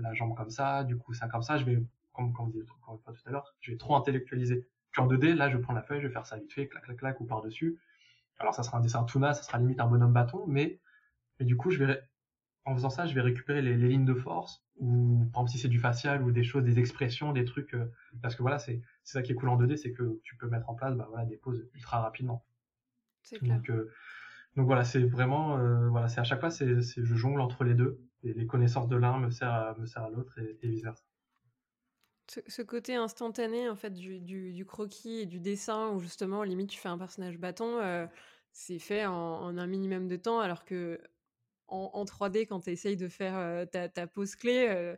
la 0.00 0.14
jambe 0.14 0.36
comme 0.36 0.50
ça, 0.50 0.84
du 0.84 0.96
coup, 0.96 1.14
ça 1.14 1.26
comme 1.26 1.42
ça, 1.42 1.56
je 1.56 1.64
vais, 1.64 1.82
comme, 2.12 2.32
comme 2.32 2.52
une 2.54 2.64
fois 2.64 3.00
tout 3.06 3.28
à 3.28 3.30
l'heure, 3.32 3.56
je 3.58 3.72
vais 3.72 3.76
trop 3.76 3.96
intellectualiser. 3.96 4.68
En 4.96 5.06
2D, 5.06 5.34
là, 5.34 5.48
je 5.50 5.58
prends 5.58 5.72
la 5.72 5.82
feuille, 5.82 6.00
je 6.00 6.06
vais 6.06 6.12
faire 6.12 6.26
ça 6.26 6.38
vite 6.38 6.52
fait, 6.52 6.66
clac, 6.66 6.84
clac, 6.84 6.96
clac, 6.96 7.20
ou 7.20 7.24
par-dessus. 7.24 7.78
Alors 8.38 8.54
ça 8.54 8.62
sera 8.62 8.78
un 8.78 8.80
dessin 8.80 9.02
tout 9.04 9.20
ça 9.20 9.34
sera 9.34 9.58
limite 9.58 9.80
un 9.80 9.86
bonhomme 9.86 10.12
bâton, 10.12 10.46
mais, 10.46 10.80
mais 11.38 11.46
du 11.46 11.56
coup, 11.56 11.70
je 11.70 11.84
vais, 11.84 12.02
en 12.64 12.74
faisant 12.74 12.90
ça, 12.90 13.06
je 13.06 13.14
vais 13.14 13.20
récupérer 13.20 13.62
les, 13.62 13.76
les 13.76 13.88
lignes 13.88 14.04
de 14.04 14.14
force, 14.14 14.64
ou 14.76 15.28
par 15.32 15.42
exemple 15.42 15.50
si 15.50 15.58
c'est 15.58 15.68
du 15.68 15.80
facial, 15.80 16.22
ou 16.22 16.30
des 16.30 16.44
choses, 16.44 16.64
des 16.64 16.78
expressions, 16.78 17.32
des 17.32 17.44
trucs, 17.44 17.74
euh, 17.74 17.90
parce 18.22 18.36
que 18.36 18.42
voilà, 18.42 18.58
c'est 18.58 18.82
ça 19.02 19.22
qui 19.22 19.32
est 19.32 19.34
cool 19.34 19.48
en 19.48 19.58
2D, 19.58 19.76
c'est 19.76 19.92
que 19.92 20.20
tu 20.22 20.36
peux 20.36 20.48
mettre 20.48 20.70
en 20.70 20.74
place 20.74 20.94
bah, 20.94 21.06
voilà, 21.08 21.24
des 21.24 21.36
poses 21.36 21.68
ultra 21.74 22.00
rapidement. 22.00 22.44
C'est 23.22 23.38
clair. 23.38 23.56
Donc, 23.56 23.70
euh, 23.70 23.90
donc 24.56 24.66
voilà, 24.66 24.84
c'est 24.84 25.02
vraiment, 25.04 25.58
euh, 25.58 25.88
voilà, 25.88 26.08
c'est 26.08 26.20
à 26.20 26.24
chaque 26.24 26.40
fois, 26.40 26.50
c'est, 26.50 26.80
je 26.80 27.14
jongle 27.14 27.40
entre 27.40 27.64
les 27.64 27.74
deux, 27.74 28.00
et 28.22 28.32
les 28.32 28.46
connaissances 28.46 28.88
de 28.88 28.96
l'un 28.96 29.18
me 29.18 29.30
servent 29.30 29.52
à, 29.52 29.76
me 29.78 29.86
à 29.98 30.10
l'autre, 30.10 30.38
et, 30.38 30.58
et 30.62 30.68
vice 30.68 30.84
versa. 30.84 31.04
Ce, 32.46 32.62
côté 32.62 32.94
instantané 32.94 33.68
en 33.68 33.76
fait 33.76 33.90
du, 33.90 34.20
du, 34.20 34.64
croquis 34.66 35.20
et 35.20 35.26
du 35.26 35.40
dessin 35.40 35.90
où 35.90 36.00
justement 36.00 36.42
limite 36.42 36.70
tu 36.70 36.78
fais 36.78 36.88
un 36.88 36.98
personnage 36.98 37.38
bâton, 37.38 37.78
euh, 37.78 38.06
c'est 38.52 38.78
fait 38.78 39.06
en, 39.06 39.56
un 39.56 39.66
minimum 39.66 40.08
de 40.08 40.16
temps 40.16 40.40
alors 40.40 40.64
que 40.64 41.00
en, 41.68 41.90
en 41.94 42.04
3D 42.04 42.46
quand 42.46 42.60
tu 42.60 42.70
essayes 42.70 42.96
de 42.96 43.08
faire 43.08 43.36
euh, 43.36 43.64
ta, 43.64 44.06
pose 44.06 44.34
clé, 44.34 44.66
euh, 44.68 44.96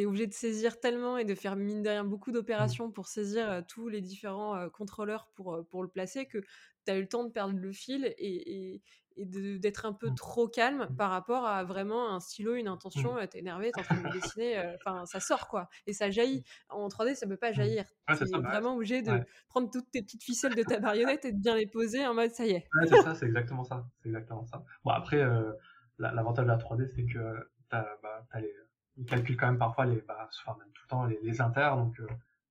es 0.00 0.06
obligé 0.06 0.26
de 0.26 0.32
saisir 0.34 0.80
tellement 0.80 1.18
et 1.18 1.24
de 1.24 1.34
faire 1.34 1.56
mine 1.56 1.82
de 1.82 1.88
rien 1.90 2.04
beaucoup 2.04 2.32
Mmh. 2.58 2.74
d'opérations 2.74 2.90
pour 2.90 3.08
saisir 3.08 3.62
tous 3.68 3.88
les 3.88 4.00
différents 4.00 4.68
contrôleurs 4.70 5.30
pour, 5.34 5.66
pour 5.68 5.82
le 5.82 5.88
placer 5.88 6.26
que 6.26 6.38
tu 6.86 6.92
as 6.92 6.96
eu 6.96 7.02
le 7.02 7.08
temps 7.08 7.24
de 7.24 7.30
perdre 7.32 7.54
le 7.58 7.72
fil 7.72 8.04
et, 8.18 8.74
et, 8.76 8.82
et 9.16 9.24
d'être 9.26 9.86
un 9.86 9.92
peu 9.92 10.10
Mmh. 10.10 10.14
trop 10.14 10.48
calme 10.48 10.88
Mmh. 10.88 10.96
par 10.96 11.10
rapport 11.10 11.46
à 11.46 11.64
vraiment 11.64 12.10
un 12.14 12.20
stylo, 12.20 12.54
une 12.54 12.68
intention, 12.68 13.16
t'es 13.28 13.38
énervé, 13.38 13.72
t'es 13.72 13.78
en 13.78 13.82
train 13.84 13.96
de 13.96 14.08
dessiner, 14.08 14.58
euh, 14.58 14.74
enfin 14.76 15.06
ça 15.06 15.20
sort 15.20 15.48
quoi, 15.48 15.68
et 15.86 15.92
ça 15.92 16.10
jaillit. 16.10 16.42
En 16.68 16.88
3D 16.88 17.14
ça 17.14 17.26
peut 17.26 17.36
pas 17.36 17.52
jaillir, 17.52 17.84
Ouais, 18.08 18.16
t'es 18.18 18.40
bah, 18.42 18.50
vraiment 18.50 18.74
obligé 18.76 19.02
de 19.02 19.20
ouais. 19.20 19.26
prendre 19.48 19.70
toutes 19.70 19.90
tes 19.90 20.02
petites 20.02 20.24
ficelles 20.24 20.54
de 20.54 20.62
ta 20.62 20.80
marionnette 20.80 21.24
et 21.24 21.32
de 21.32 21.38
bien 21.40 21.54
les 21.56 21.66
poser 21.66 22.06
en 22.06 22.14
mode 22.14 22.32
ça 22.32 22.46
y 22.46 22.50
est. 22.52 22.70
Ouais, 22.74 22.86
c'est 22.88 22.96
ça, 22.96 23.14
c'est 23.14 23.26
exactement 23.26 23.62
ça, 23.64 23.88
c'est 24.02 24.08
exactement 24.08 24.44
ça. 24.44 24.64
Bon 24.84 24.90
après, 24.90 25.18
euh, 25.22 25.52
l'avantage 25.98 26.44
de 26.46 26.50
la 26.50 26.56
3D 26.56 26.86
c'est 26.88 27.04
que 27.06 27.50
t'as, 27.68 27.86
bah, 28.02 28.26
les, 28.40 28.52
ils 28.96 29.06
calculent 29.06 29.36
quand 29.36 29.46
même 29.46 29.58
parfois 29.58 29.86
les, 29.86 30.00
bah, 30.02 30.28
enfin 30.46 30.56
même 30.58 30.70
tout 30.72 30.82
le 30.84 30.88
temps 30.88 31.04
les, 31.04 31.18
les 31.22 31.40
inters, 31.40 31.76
donc 31.76 31.98
euh, 32.00 32.06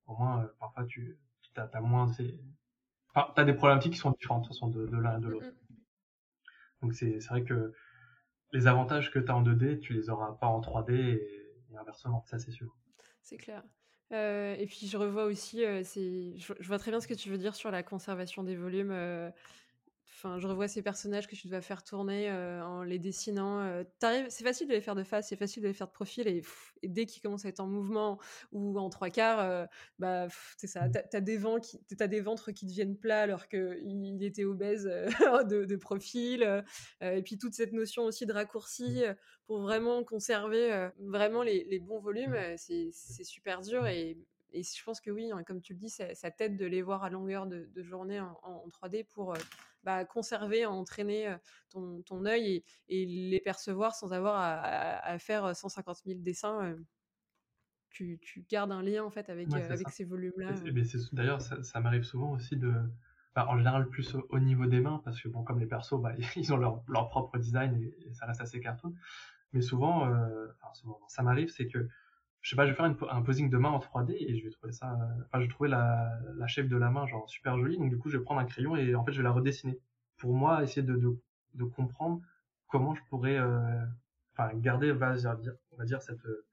au 0.06 0.16
moins 0.16 0.42
euh, 0.42 0.48
parfois 0.58 0.84
tu, 0.84 1.18
t'as, 1.54 1.66
t'as 1.66 1.80
moins 1.80 2.08
ces, 2.08 2.40
enfin, 3.14 3.32
t'as 3.34 3.44
des 3.44 3.54
problématiques 3.54 3.92
qui 3.94 3.98
sont 3.98 4.10
différentes 4.12 4.42
de 4.42 4.48
toute 4.48 4.56
façon 4.56 4.68
de, 4.68 4.86
de 4.86 4.96
l'un 4.96 5.18
et 5.18 5.20
de 5.20 5.28
l'autre. 5.28 5.52
Donc 6.82 6.94
c'est 6.94 7.20
c'est 7.20 7.28
vrai 7.28 7.44
que 7.44 7.72
les 8.52 8.66
avantages 8.66 9.10
que 9.10 9.18
tu 9.18 9.30
as 9.30 9.36
en 9.36 9.42
2D, 9.42 9.80
tu 9.80 9.94
les 9.94 10.10
auras 10.10 10.32
pas 10.32 10.46
en 10.46 10.60
3D 10.60 10.92
et, 10.92 11.54
et 11.72 11.76
inversement, 11.76 12.22
ça 12.26 12.38
c'est 12.38 12.52
sûr. 12.52 12.76
C'est 13.22 13.38
clair. 13.38 13.62
Euh, 14.12 14.54
et 14.58 14.66
puis 14.66 14.86
je 14.86 14.96
revois 14.96 15.24
aussi, 15.24 15.64
euh, 15.64 15.82
je, 15.82 16.52
je, 16.58 16.68
vois 16.68 16.78
très 16.78 16.90
bien 16.90 17.00
ce 17.00 17.08
que 17.08 17.14
tu 17.14 17.30
veux 17.30 17.38
dire 17.38 17.54
sur 17.54 17.70
la 17.70 17.82
conservation 17.82 18.42
des 18.44 18.54
volumes. 18.54 18.92
Euh, 18.92 19.30
Enfin, 20.24 20.38
je 20.38 20.46
revois 20.46 20.68
ces 20.68 20.80
personnages 20.80 21.26
que 21.26 21.36
tu 21.36 21.48
dois 21.48 21.60
faire 21.60 21.84
tourner 21.84 22.30
euh, 22.30 22.64
en 22.64 22.82
les 22.82 22.98
dessinant. 22.98 23.60
Euh, 23.60 23.84
c'est 24.00 24.42
facile 24.42 24.66
de 24.66 24.72
les 24.72 24.80
faire 24.80 24.94
de 24.94 25.04
face, 25.04 25.28
c'est 25.28 25.36
facile 25.36 25.62
de 25.62 25.68
les 25.68 25.74
faire 25.74 25.86
de 25.86 25.92
profil, 25.92 26.26
et, 26.26 26.40
pff, 26.40 26.72
et 26.82 26.88
dès 26.88 27.04
qu'ils 27.04 27.20
commencent 27.20 27.44
à 27.44 27.50
être 27.50 27.60
en 27.60 27.66
mouvement 27.66 28.18
ou 28.50 28.78
en 28.78 28.88
trois 28.88 29.10
quarts, 29.10 29.40
euh, 29.40 29.66
bah 29.98 30.28
c'est 30.56 30.66
ça. 30.66 30.88
T'as 30.88 31.18
as 31.18 31.20
des 31.20 31.36
ventres 31.36 32.52
qui 32.52 32.64
deviennent 32.64 32.96
plats 32.96 33.20
alors 33.20 33.48
qu'il 33.48 34.22
était 34.22 34.44
obèse 34.44 34.86
euh, 34.86 35.08
de, 35.44 35.66
de, 35.66 35.76
profil. 35.76 36.64
et 37.02 37.22
puis 37.22 37.36
toute 37.36 37.52
cette 37.52 37.72
notion 37.72 38.04
aussi 38.04 38.24
de 38.24 38.32
raccourci 38.32 39.02
pour 39.46 39.60
vraiment 39.60 40.04
conserver 40.04 40.88
vraiment 40.98 41.42
les, 41.42 41.64
les, 41.64 41.80
bons 41.80 42.00
volumes, 42.00 42.36
c'est 42.56 42.92
super 42.92 43.60
dur 43.60 43.86
et 43.86 44.16
et 44.56 44.62
je 44.62 44.84
pense 44.84 45.00
que 45.00 45.10
oui, 45.10 45.32
hein, 45.32 45.42
comme 45.42 45.60
tu 45.60 45.72
le 45.72 45.80
dis, 45.80 45.90
ça, 45.90 46.14
ça 46.14 46.30
t'aide 46.30 46.56
de 46.56 46.64
les 46.64 46.80
voir 46.80 47.02
à 47.02 47.10
longueur 47.10 47.48
de, 47.48 47.68
de 47.74 47.82
journée 47.82 48.20
en, 48.20 48.38
en, 48.44 48.68
3D 48.68 49.04
pour 49.04 49.34
bah, 49.84 50.04
conserver, 50.04 50.66
entraîner 50.66 51.36
ton, 51.70 52.02
ton 52.02 52.24
œil 52.26 52.46
et, 52.88 53.02
et, 53.02 53.06
les 53.06 53.40
percevoir 53.40 53.94
sans 53.94 54.12
avoir 54.12 54.36
à, 54.36 54.54
à, 54.54 55.12
à, 55.12 55.18
faire 55.18 55.54
150 55.54 56.02
000 56.06 56.20
dessins. 56.20 56.76
Tu, 57.90 58.18
tu, 58.20 58.44
gardes 58.48 58.72
un 58.72 58.82
lien 58.82 59.04
en 59.04 59.10
fait 59.10 59.30
avec, 59.30 59.48
ouais, 59.50 59.78
ces 59.90 60.04
volumes-là. 60.04 60.52
D'ailleurs, 61.12 61.40
ça, 61.40 61.62
ça 61.62 61.80
m'arrive 61.80 62.02
souvent 62.02 62.32
aussi 62.32 62.56
de. 62.56 62.72
Bah, 63.34 63.46
en 63.48 63.58
général, 63.58 63.88
plus 63.88 64.14
au, 64.14 64.26
au, 64.30 64.38
niveau 64.38 64.66
des 64.66 64.80
mains, 64.80 65.00
parce 65.04 65.20
que 65.20 65.28
bon, 65.28 65.42
comme 65.42 65.58
les 65.58 65.66
persos, 65.66 66.00
bah, 66.00 66.12
ils 66.36 66.52
ont 66.52 66.56
leur, 66.56 66.82
leur 66.88 67.08
propre 67.08 67.38
design 67.38 67.74
et, 67.74 68.06
et, 68.06 68.12
ça 68.14 68.26
reste 68.26 68.40
assez 68.40 68.60
cartoon. 68.60 68.94
Mais 69.52 69.60
souvent, 69.60 70.08
euh, 70.08 70.48
enfin, 70.60 70.74
souvent 70.74 71.00
ça 71.08 71.22
m'arrive, 71.22 71.48
c'est 71.48 71.66
que 71.66 71.88
je 72.44 72.50
sais 72.50 72.56
pas, 72.56 72.66
je 72.66 72.72
vais 72.72 72.76
faire 72.76 72.84
un 73.10 73.22
posing 73.22 73.48
de 73.48 73.56
main 73.56 73.70
en 73.70 73.78
3D 73.78 74.16
et 74.18 74.36
je 74.36 74.44
vais 74.44 74.50
trouver 74.50 74.70
ça, 74.70 74.98
enfin, 75.24 75.40
je 75.40 75.44
vais 75.44 75.48
trouver 75.48 75.70
la, 75.70 76.12
la 76.36 76.46
shape 76.46 76.66
de 76.68 76.76
la 76.76 76.90
main 76.90 77.06
genre 77.06 77.26
super 77.26 77.56
jolie, 77.58 77.78
donc 77.78 77.88
du 77.88 77.96
coup, 77.96 78.10
je 78.10 78.18
vais 78.18 78.22
prendre 78.22 78.38
un 78.38 78.44
crayon 78.44 78.76
et 78.76 78.94
en 78.94 79.02
fait, 79.02 79.12
je 79.12 79.16
vais 79.16 79.24
la 79.24 79.30
redessiner. 79.30 79.80
Pour 80.18 80.34
moi, 80.34 80.62
essayer 80.62 80.82
de, 80.82 80.94
de, 80.94 81.18
de 81.54 81.64
comprendre 81.64 82.20
comment 82.66 82.94
je 82.94 83.00
pourrais, 83.08 83.38
euh, 83.38 83.82
enfin, 84.34 84.54
garder, 84.58 84.92
va 84.92 85.14
dire, 85.16 85.54
on 85.72 85.76
va 85.76 85.86
dire 85.86 86.02
cette, 86.02 86.22
euh, 86.26 86.44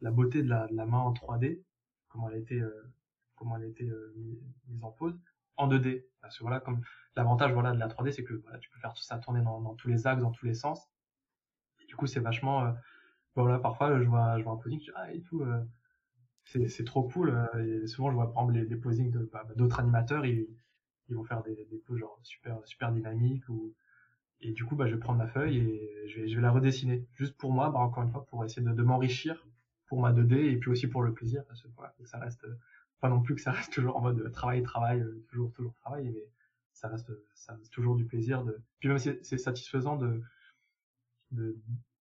la 0.00 0.10
beauté 0.10 0.42
de 0.42 0.48
la, 0.48 0.66
de 0.66 0.74
la 0.74 0.86
main 0.86 1.00
en 1.00 1.12
3D, 1.12 1.60
comment 2.08 2.30
elle 2.30 2.36
a 2.36 2.38
été, 2.38 2.58
euh, 2.58 2.90
comment 3.36 3.58
elle 3.58 3.64
a 3.64 3.66
été 3.66 3.86
mise, 4.16 4.42
en 4.80 4.92
pose, 4.92 5.14
en 5.58 5.68
2D. 5.68 6.06
Parce 6.22 6.38
que 6.38 6.42
voilà, 6.42 6.60
comme 6.60 6.80
l'avantage, 7.16 7.52
voilà, 7.52 7.72
de 7.72 7.78
la 7.78 7.88
3D, 7.88 8.12
c'est 8.12 8.24
que 8.24 8.32
voilà, 8.32 8.58
tu 8.60 8.70
peux 8.70 8.80
faire 8.80 8.94
tout 8.94 9.02
ça 9.02 9.18
tourner 9.18 9.42
dans, 9.42 9.74
tous 9.74 9.88
les 9.88 10.06
axes, 10.06 10.22
dans 10.22 10.32
tous 10.32 10.46
les 10.46 10.54
sens. 10.54 10.88
Du 11.86 11.96
coup, 11.96 12.06
c'est 12.06 12.20
vachement, 12.20 12.74
voilà, 13.42 13.58
parfois 13.58 14.00
je 14.00 14.08
vois, 14.08 14.38
je 14.38 14.44
vois 14.44 14.52
un 14.52 14.56
posing, 14.56 14.80
je 14.80 14.84
dis, 14.84 14.90
ah, 14.94 15.12
et 15.12 15.20
tout, 15.22 15.42
euh, 15.42 15.60
c'est 16.44 16.84
trop 16.84 17.02
cool. 17.08 17.30
Euh, 17.30 17.82
et 17.82 17.86
souvent, 17.86 18.10
je 18.10 18.16
vois 18.16 18.28
exemple 18.28 18.52
les, 18.52 18.64
les 18.64 18.76
posings 18.76 19.10
d'autres 19.10 19.76
bah, 19.76 19.82
animateurs, 19.82 20.24
ils, 20.24 20.46
ils 21.08 21.16
vont 21.16 21.24
faire 21.24 21.42
des, 21.42 21.54
des 21.70 21.78
poses 21.78 21.98
genre 21.98 22.18
super, 22.22 22.58
super 22.66 22.92
dynamiques. 22.92 23.48
Ou... 23.48 23.74
Et 24.40 24.52
du 24.52 24.64
coup, 24.64 24.76
bah, 24.76 24.86
je 24.86 24.94
vais 24.94 25.00
prendre 25.00 25.18
ma 25.18 25.26
feuille 25.26 25.58
et 25.58 26.08
je 26.08 26.20
vais, 26.20 26.28
je 26.28 26.36
vais 26.36 26.42
la 26.42 26.50
redessiner. 26.50 27.06
Juste 27.14 27.36
pour 27.36 27.52
moi, 27.52 27.70
bah, 27.70 27.80
encore 27.80 28.04
une 28.04 28.10
fois, 28.10 28.24
pour 28.26 28.44
essayer 28.44 28.62
de, 28.62 28.72
de 28.72 28.82
m'enrichir 28.82 29.46
pour 29.86 30.00
ma 30.00 30.12
2D 30.12 30.34
et 30.34 30.56
puis 30.56 30.70
aussi 30.70 30.86
pour 30.86 31.02
le 31.02 31.12
plaisir, 31.12 31.44
parce 31.46 31.62
que 31.62 31.68
voilà, 31.76 31.94
ça 32.04 32.18
reste, 32.18 32.46
pas 33.00 33.08
non 33.08 33.20
plus 33.20 33.34
que 33.34 33.40
ça 33.40 33.52
reste 33.52 33.72
toujours 33.72 33.96
en 33.96 34.00
mode 34.00 34.32
travail, 34.32 34.62
travail, 34.62 35.04
toujours, 35.28 35.52
toujours 35.52 35.74
travail, 35.74 36.10
mais 36.10 36.24
ça 36.72 36.88
reste, 36.88 37.12
ça 37.34 37.56
toujours 37.70 37.96
du 37.96 38.06
plaisir. 38.06 38.44
De... 38.44 38.62
Puis 38.78 38.88
même 38.88 38.98
c'est 38.98 39.38
satisfaisant 39.38 39.96
de 39.96 40.22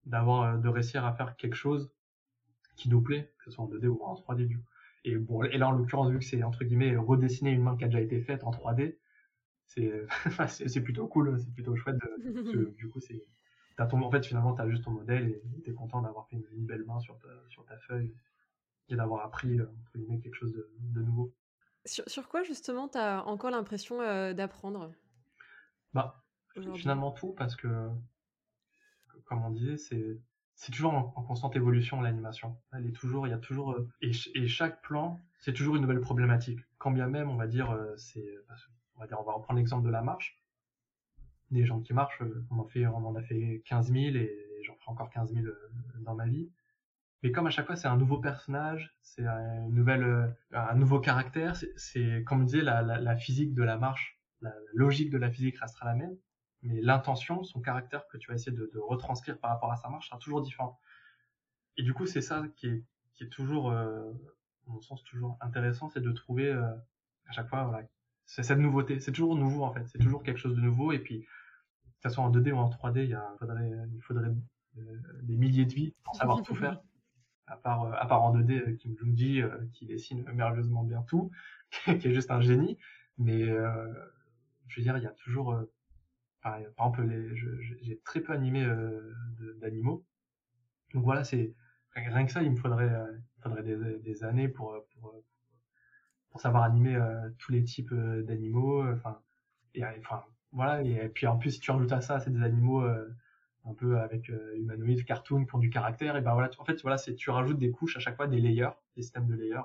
d'avoir 0.07 0.59
de 0.59 0.69
réussir 0.69 1.05
à 1.05 1.13
faire 1.13 1.37
quelque 1.37 1.55
chose 1.55 1.93
qui 2.77 2.89
nous 2.89 3.01
plaît, 3.01 3.33
que 3.39 3.45
ce 3.45 3.51
soit 3.53 3.65
en 3.65 3.69
2D 3.69 3.87
ou 3.87 4.03
en 4.03 4.15
3D 4.15 4.47
du 4.47 4.59
coup. 4.59 4.65
Et 5.05 5.17
bon, 5.17 5.43
et 5.45 5.59
là 5.59 5.69
en 5.69 5.73
l'occurrence 5.73 6.11
vu 6.11 6.19
que 6.19 6.25
c'est 6.25 6.43
entre 6.43 6.65
guillemets 6.65 6.97
redessiner 6.97 7.51
une 7.51 7.63
main 7.63 7.77
qui 7.77 7.85
a 7.85 7.89
déjà 7.89 8.01
été 8.01 8.21
faite 8.21 8.45
en 8.45 8.51
3D, 8.51 8.97
c'est 9.67 10.07
c'est 10.69 10.81
plutôt 10.81 11.07
cool, 11.07 11.39
c'est 11.41 11.53
plutôt 11.53 11.75
chouette. 11.77 11.97
De, 11.97 12.75
du 12.77 12.89
coup, 12.89 13.01
c'est 13.01 13.25
t'as 13.77 13.87
ton 13.87 14.03
en 14.03 14.11
fait 14.11 14.25
finalement 14.25 14.53
t'as 14.53 14.69
juste 14.69 14.85
ton 14.85 14.91
modèle 14.91 15.29
et 15.29 15.63
t'es 15.63 15.73
content 15.73 16.03
d'avoir 16.03 16.29
fait 16.29 16.37
une, 16.37 16.47
une, 16.53 16.67
belle 16.67 16.85
main 16.85 17.01
sur 17.01 17.19
ta 17.19 17.29
sur 17.49 17.65
ta 17.65 17.79
feuille 17.79 18.15
et 18.89 18.97
d'avoir 18.97 19.25
appris 19.25 19.61
entre 19.61 19.97
guillemets 19.97 20.21
quelque 20.21 20.35
chose 20.35 20.53
de, 20.53 20.71
de 20.79 21.01
nouveau. 21.01 21.33
Sur, 21.85 22.05
sur, 22.07 22.29
quoi 22.29 22.43
justement 22.43 22.87
t'as 22.87 23.23
encore 23.23 23.51
l'impression 23.51 24.01
euh, 24.01 24.35
d'apprendre? 24.35 24.93
Bah 25.95 26.23
finalement 26.75 27.13
tout 27.13 27.33
parce 27.33 27.57
que 27.57 27.89
comme 29.25 29.45
on 29.45 29.51
disait, 29.51 29.77
c'est 30.55 30.73
toujours 30.73 30.95
en, 30.95 31.23
constante 31.23 31.57
évolution 31.57 32.01
l'animation. 32.01 32.57
Elle 32.73 32.87
est 32.87 32.93
toujours, 32.93 33.27
il 33.27 33.31
y 33.31 33.35
a 33.35 33.39
toujours 33.39 33.73
euh, 33.73 33.89
et, 34.01 34.13
chaque 34.47 34.83
plan, 34.83 35.21
c'est 35.41 35.53
toujours 35.53 35.77
une 35.77 35.83
nouvelle 35.83 36.01
problématique. 36.01 36.61
Quand 36.79 36.91
bien 36.91 37.09
même, 37.09 37.31
on 37.31 37.37
va 37.37 37.47
dire, 37.47 37.71
euh, 37.71 37.95
c'est, 37.97 38.39
on 38.97 39.23
va 39.23 39.33
reprendre 39.33 39.59
l'exemple 39.59 39.85
de 39.85 39.91
la 39.91 40.03
marche. 40.03 40.39
Des 41.51 41.67
gens 41.67 41.81
qui 41.81 41.93
marchent, 41.93 42.23
euh, 42.23 42.47
on 42.51 43.05
en 43.05 43.15
a 43.15 43.23
fait 43.23 43.63
15 43.67 43.93
000 43.93 44.17
et 44.17 44.63
j'en 44.65 44.75
ferai 44.77 44.93
encore 44.93 45.11
15 45.11 45.35
000 45.35 45.47
dans 46.01 46.15
ma 46.15 46.27
vie. 46.27 46.51
Mais 47.23 47.31
comme 47.31 47.47
à 47.47 47.51
chaque 47.51 47.67
fois, 47.67 47.77
c'est 47.77 47.89
un 47.89 47.97
nouveau 47.97 48.19
personnage, 48.19 48.97
c'est 49.01 49.25
une 49.25 49.75
nouvelle, 49.75 50.35
un 50.53 50.75
nouveau 50.75 50.99
caractère. 50.99 51.55
C'est, 51.77 52.25
comme 52.25 52.43
on 52.43 52.45
disait, 52.45 52.63
la, 52.63 53.17
physique 53.17 53.55
de 53.55 53.63
la 53.63 53.77
marche, 53.77 54.19
la 54.41 54.53
logique 54.75 55.11
de 55.11 55.19
la 55.19 55.31
physique 55.31 55.59
restera 55.59 55.87
la 55.87 55.95
même 55.95 56.17
mais 56.63 56.81
l'intention, 56.81 57.43
son 57.43 57.61
caractère 57.61 58.07
que 58.09 58.17
tu 58.17 58.29
vas 58.29 58.35
essayer 58.35 58.57
de, 58.57 58.71
retranscrire 58.79 59.39
par 59.39 59.51
rapport 59.51 59.73
à 59.73 59.77
sa 59.77 59.89
marche 59.89 60.09
sera 60.09 60.19
toujours 60.19 60.43
différent. 60.43 60.79
Et 61.77 61.83
du 61.83 61.93
coup, 61.93 62.07
c'est 62.07 62.21
ça 62.21 62.45
qui 62.57 62.69
est, 63.21 63.29
toujours, 63.31 63.71
euh, 63.71 64.11
mon 64.67 64.81
sens, 64.81 65.05
toujours 65.05 65.37
intéressant, 65.41 65.89
c'est 65.89 66.01
de 66.01 66.11
trouver 66.11 66.51
euh, 66.51 66.73
à 67.27 67.33
chaque 67.33 67.49
fois, 67.49 67.65
voilà, 67.65 67.87
c'est 68.27 68.43
cette 68.43 68.59
nouveauté. 68.59 69.01
C'est 69.01 69.13
toujours 69.13 69.37
nouveau 69.37 69.65
en 69.65 69.73
fait, 69.73 69.87
c'est 69.87 69.99
toujours 69.99 70.23
quelque 70.23 70.39
chose 70.39 70.57
de 70.57 70.61
nouveau. 70.61 70.93
Et 70.93 70.99
puis, 70.99 71.23
que 71.23 72.09
ce 72.09 72.11
soit 72.11 72.25
en 72.25 72.31
2D 72.31 72.53
ou 72.53 72.57
en 72.57 72.69
3D, 72.69 73.05
il, 73.05 73.11
y 73.11 73.15
a, 73.15 73.25
faudrait, 73.39 73.71
il 73.95 74.03
faudrait 74.03 74.31
euh, 74.79 75.01
des 75.23 75.37
milliers 75.37 75.67
de 75.67 75.73
vies 75.73 75.95
pour 76.05 76.17
savoir 76.17 76.43
tout 76.43 76.55
faire. 76.55 76.81
À 77.47 77.57
part, 77.57 77.91
part 78.09 78.23
en 78.23 78.37
2D, 78.37 78.77
Kim 78.77 78.97
Jung-ji 78.97 79.43
qui 79.73 79.87
dessine 79.87 80.25
merveilleusement 80.33 80.85
bien 80.85 81.03
tout, 81.03 81.31
qui 81.85 81.91
est 81.91 82.15
juste 82.15 82.31
un 82.31 82.41
génie. 82.41 82.79
Mais 83.19 83.45
je 83.45 84.77
veux 84.77 84.83
dire, 84.83 84.97
il 84.97 85.03
y 85.03 85.07
a 85.07 85.11
toujours 85.11 85.61
par 86.43 86.57
exemple, 86.57 87.07
j'ai 87.81 88.01
très 88.05 88.21
peu 88.21 88.33
animé 88.33 88.65
euh, 88.65 89.15
d'animaux. 89.61 90.05
Donc 90.93 91.05
voilà, 91.05 91.25
c'est 91.25 91.55
rien 91.95 92.27
que 92.27 92.33
ça, 92.33 92.43
il 92.43 92.51
me 92.51 92.57
faudrait, 92.57 92.93
euh, 92.93 93.17
il 93.39 93.43
faudrait 93.43 93.63
des, 93.63 93.99
des, 93.99 94.25
années 94.25 94.49
pour, 94.49 94.77
pour, 94.95 95.15
pour 96.31 96.41
savoir 96.41 96.65
animer 96.65 96.99
tous 97.39 97.53
les 97.53 97.63
types 97.63 97.95
d'animaux. 97.95 98.87
Enfin, 98.93 99.21
et 99.75 99.85
enfin 99.85 100.25
voilà. 100.53 100.83
Et, 100.83 101.09
puis 101.09 101.27
en 101.27 101.39
plus, 101.39 101.53
si 101.53 101.61
tu 101.61 101.71
rajoutes 101.71 101.93
à 101.93 102.01
ça, 102.01 102.21
c'est 102.21 102.31
des 102.31 102.43
animaux 102.43 102.85
un 103.65 103.75
peu 103.75 103.99
avec 104.01 104.31
humanoïdes, 104.57 105.05
cartoon, 105.05 105.45
qui 105.45 105.55
ont 105.55 105.59
du 105.59 105.71
caractère. 105.71 106.17
Et 106.17 106.21
ben 106.21 106.35
voilà, 106.35 106.51
en 106.59 106.65
fait, 106.65 106.81
voilà, 106.83 106.99
c'est 106.99 107.15
tu 107.15 107.31
rajoutes 107.31 107.59
des 107.59 107.71
couches 107.71 107.97
à 107.97 108.01
chaque 108.01 108.17
fois, 108.17 108.27
des 108.27 108.41
layers, 108.41 108.71
des 108.97 109.03
systèmes 109.03 109.29
de 109.29 109.35
layers. 109.35 109.63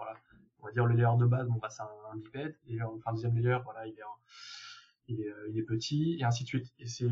On 0.60 0.66
va 0.66 0.72
dire 0.72 0.86
le 0.86 0.96
layer 0.96 1.18
de 1.18 1.26
base, 1.26 1.48
bon 1.48 1.60
bah 1.60 1.70
c'est 1.70 1.84
un, 1.84 2.18
bipède. 2.18 2.56
Et 2.68 2.82
enfin 2.82 3.14
deuxième 3.14 3.36
layer, 3.36 3.58
voilà, 3.64 3.88
il 3.88 3.94
est, 3.94 4.04
il 5.08 5.22
est, 5.22 5.34
il 5.50 5.58
est 5.58 5.64
petit 5.64 6.18
et 6.20 6.24
ainsi 6.24 6.44
de 6.44 6.48
suite. 6.48 6.74
Et 6.80 6.88
c'est 6.88 7.08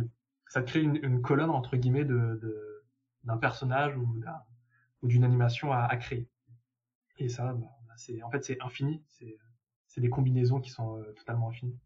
ça 0.47 0.61
crée 0.61 0.81
une, 0.81 1.21
colonne 1.21 1.49
entre 1.49 1.75
guillemets 1.75 2.05
d'un 2.05 3.37
personnage 3.37 3.97
ou 3.97 5.07
d'une 5.07 5.23
animation 5.23 5.71
à, 5.71 5.95
créer. 5.97 6.29
Et 7.17 7.29
ça, 7.29 7.53
bah, 7.53 7.93
c'est 7.97 8.21
en 8.23 8.29
fait 8.29 8.43
c'est 8.43 8.61
infini. 8.61 9.03
C'est 9.09 9.37
c'est 9.87 10.01
des 10.01 10.09
combinaisons 10.09 10.59
qui 10.59 10.71
sont 10.71 10.97
euh, 10.99 11.13
totalement 11.13 11.49
infinies. 11.49 11.79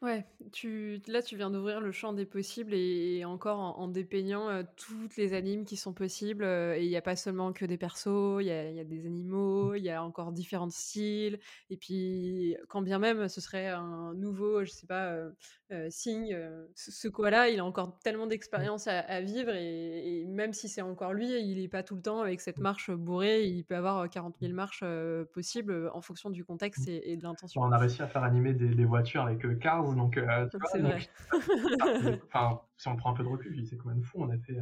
Ouais, 0.00 0.24
tu, 0.52 1.00
là 1.06 1.22
tu 1.22 1.36
viens 1.36 1.50
d'ouvrir 1.50 1.80
le 1.80 1.92
champ 1.92 2.12
des 2.12 2.24
possibles 2.24 2.74
et, 2.74 3.24
encore 3.24 3.60
en, 3.78 3.88
dépeignant 3.88 4.48
euh, 4.48 4.62
toutes 4.76 5.16
les 5.16 5.32
animes 5.32 5.64
qui 5.64 5.76
sont 5.76 5.92
possibles. 5.92 6.44
Euh, 6.44 6.76
et 6.76 6.84
il 6.84 6.88
n'y 6.88 6.96
a 6.96 7.02
pas 7.02 7.14
seulement 7.14 7.52
que 7.52 7.64
des 7.64 7.76
persos, 7.76 8.40
il 8.40 8.46
y 8.46 8.50
a, 8.50 8.70
y 8.70 8.80
a, 8.80 8.84
des 8.84 9.06
animaux, 9.06 9.74
il 9.74 9.84
y 9.84 9.90
a 9.90 10.02
encore 10.02 10.32
différents 10.32 10.70
styles. 10.70 11.38
Et 11.70 11.76
puis, 11.76 12.56
quand 12.68 12.82
bien 12.82 12.98
même 12.98 13.28
ce 13.28 13.40
serait 13.40 13.68
un 13.68 14.14
nouveau, 14.14 14.64
je 14.64 14.70
sais 14.70 14.86
pas, 14.86 15.12
euh, 15.12 15.30
euh 15.72 15.88
signe, 15.90 16.36
ce, 16.74 17.08
quoi-là, 17.08 17.48
il 17.48 17.60
a 17.60 17.64
encore 17.64 17.98
tellement 18.00 18.26
d'expérience 18.26 18.86
à, 18.86 19.20
vivre. 19.20 19.50
Et, 19.54 20.24
même 20.28 20.52
si 20.52 20.68
c'est 20.68 20.82
encore 20.82 21.12
lui, 21.12 21.32
il 21.40 21.60
n'est 21.60 21.68
pas 21.68 21.82
tout 21.82 21.96
le 21.96 22.02
temps 22.02 22.20
avec 22.20 22.40
cette 22.40 22.58
marche 22.58 22.90
bourrée. 22.90 23.44
Il 23.44 23.64
peut 23.64 23.76
avoir 23.76 24.08
40 24.08 24.36
000 24.40 24.52
marches 24.52 24.84
possibles 25.32 25.90
en 25.92 26.00
fonction 26.00 26.30
du 26.30 26.44
contexte 26.44 26.88
et, 26.88 27.16
de 27.16 27.22
l'intention. 27.22 27.62
On 27.62 27.72
a 27.72 27.78
réussi 27.78 28.02
à 28.02 28.08
faire 28.08 28.22
animer 28.22 28.52
des, 28.52 28.68
des 28.68 28.84
voitures 28.84 29.22
avec 29.22 29.42
Cars 29.58 29.82
donc, 29.94 30.16
euh, 30.16 30.48
c'est 30.70 30.80
vrai. 30.80 31.00
enfin, 32.26 32.60
si 32.76 32.88
on 32.88 32.96
prend 32.96 33.10
un 33.10 33.14
peu 33.14 33.22
de 33.22 33.28
recul, 33.28 33.66
c'est 33.66 33.76
quand 33.76 33.88
même 33.88 34.02
fou. 34.02 34.18
On 34.20 34.30
a 34.30 34.38
fait, 34.38 34.58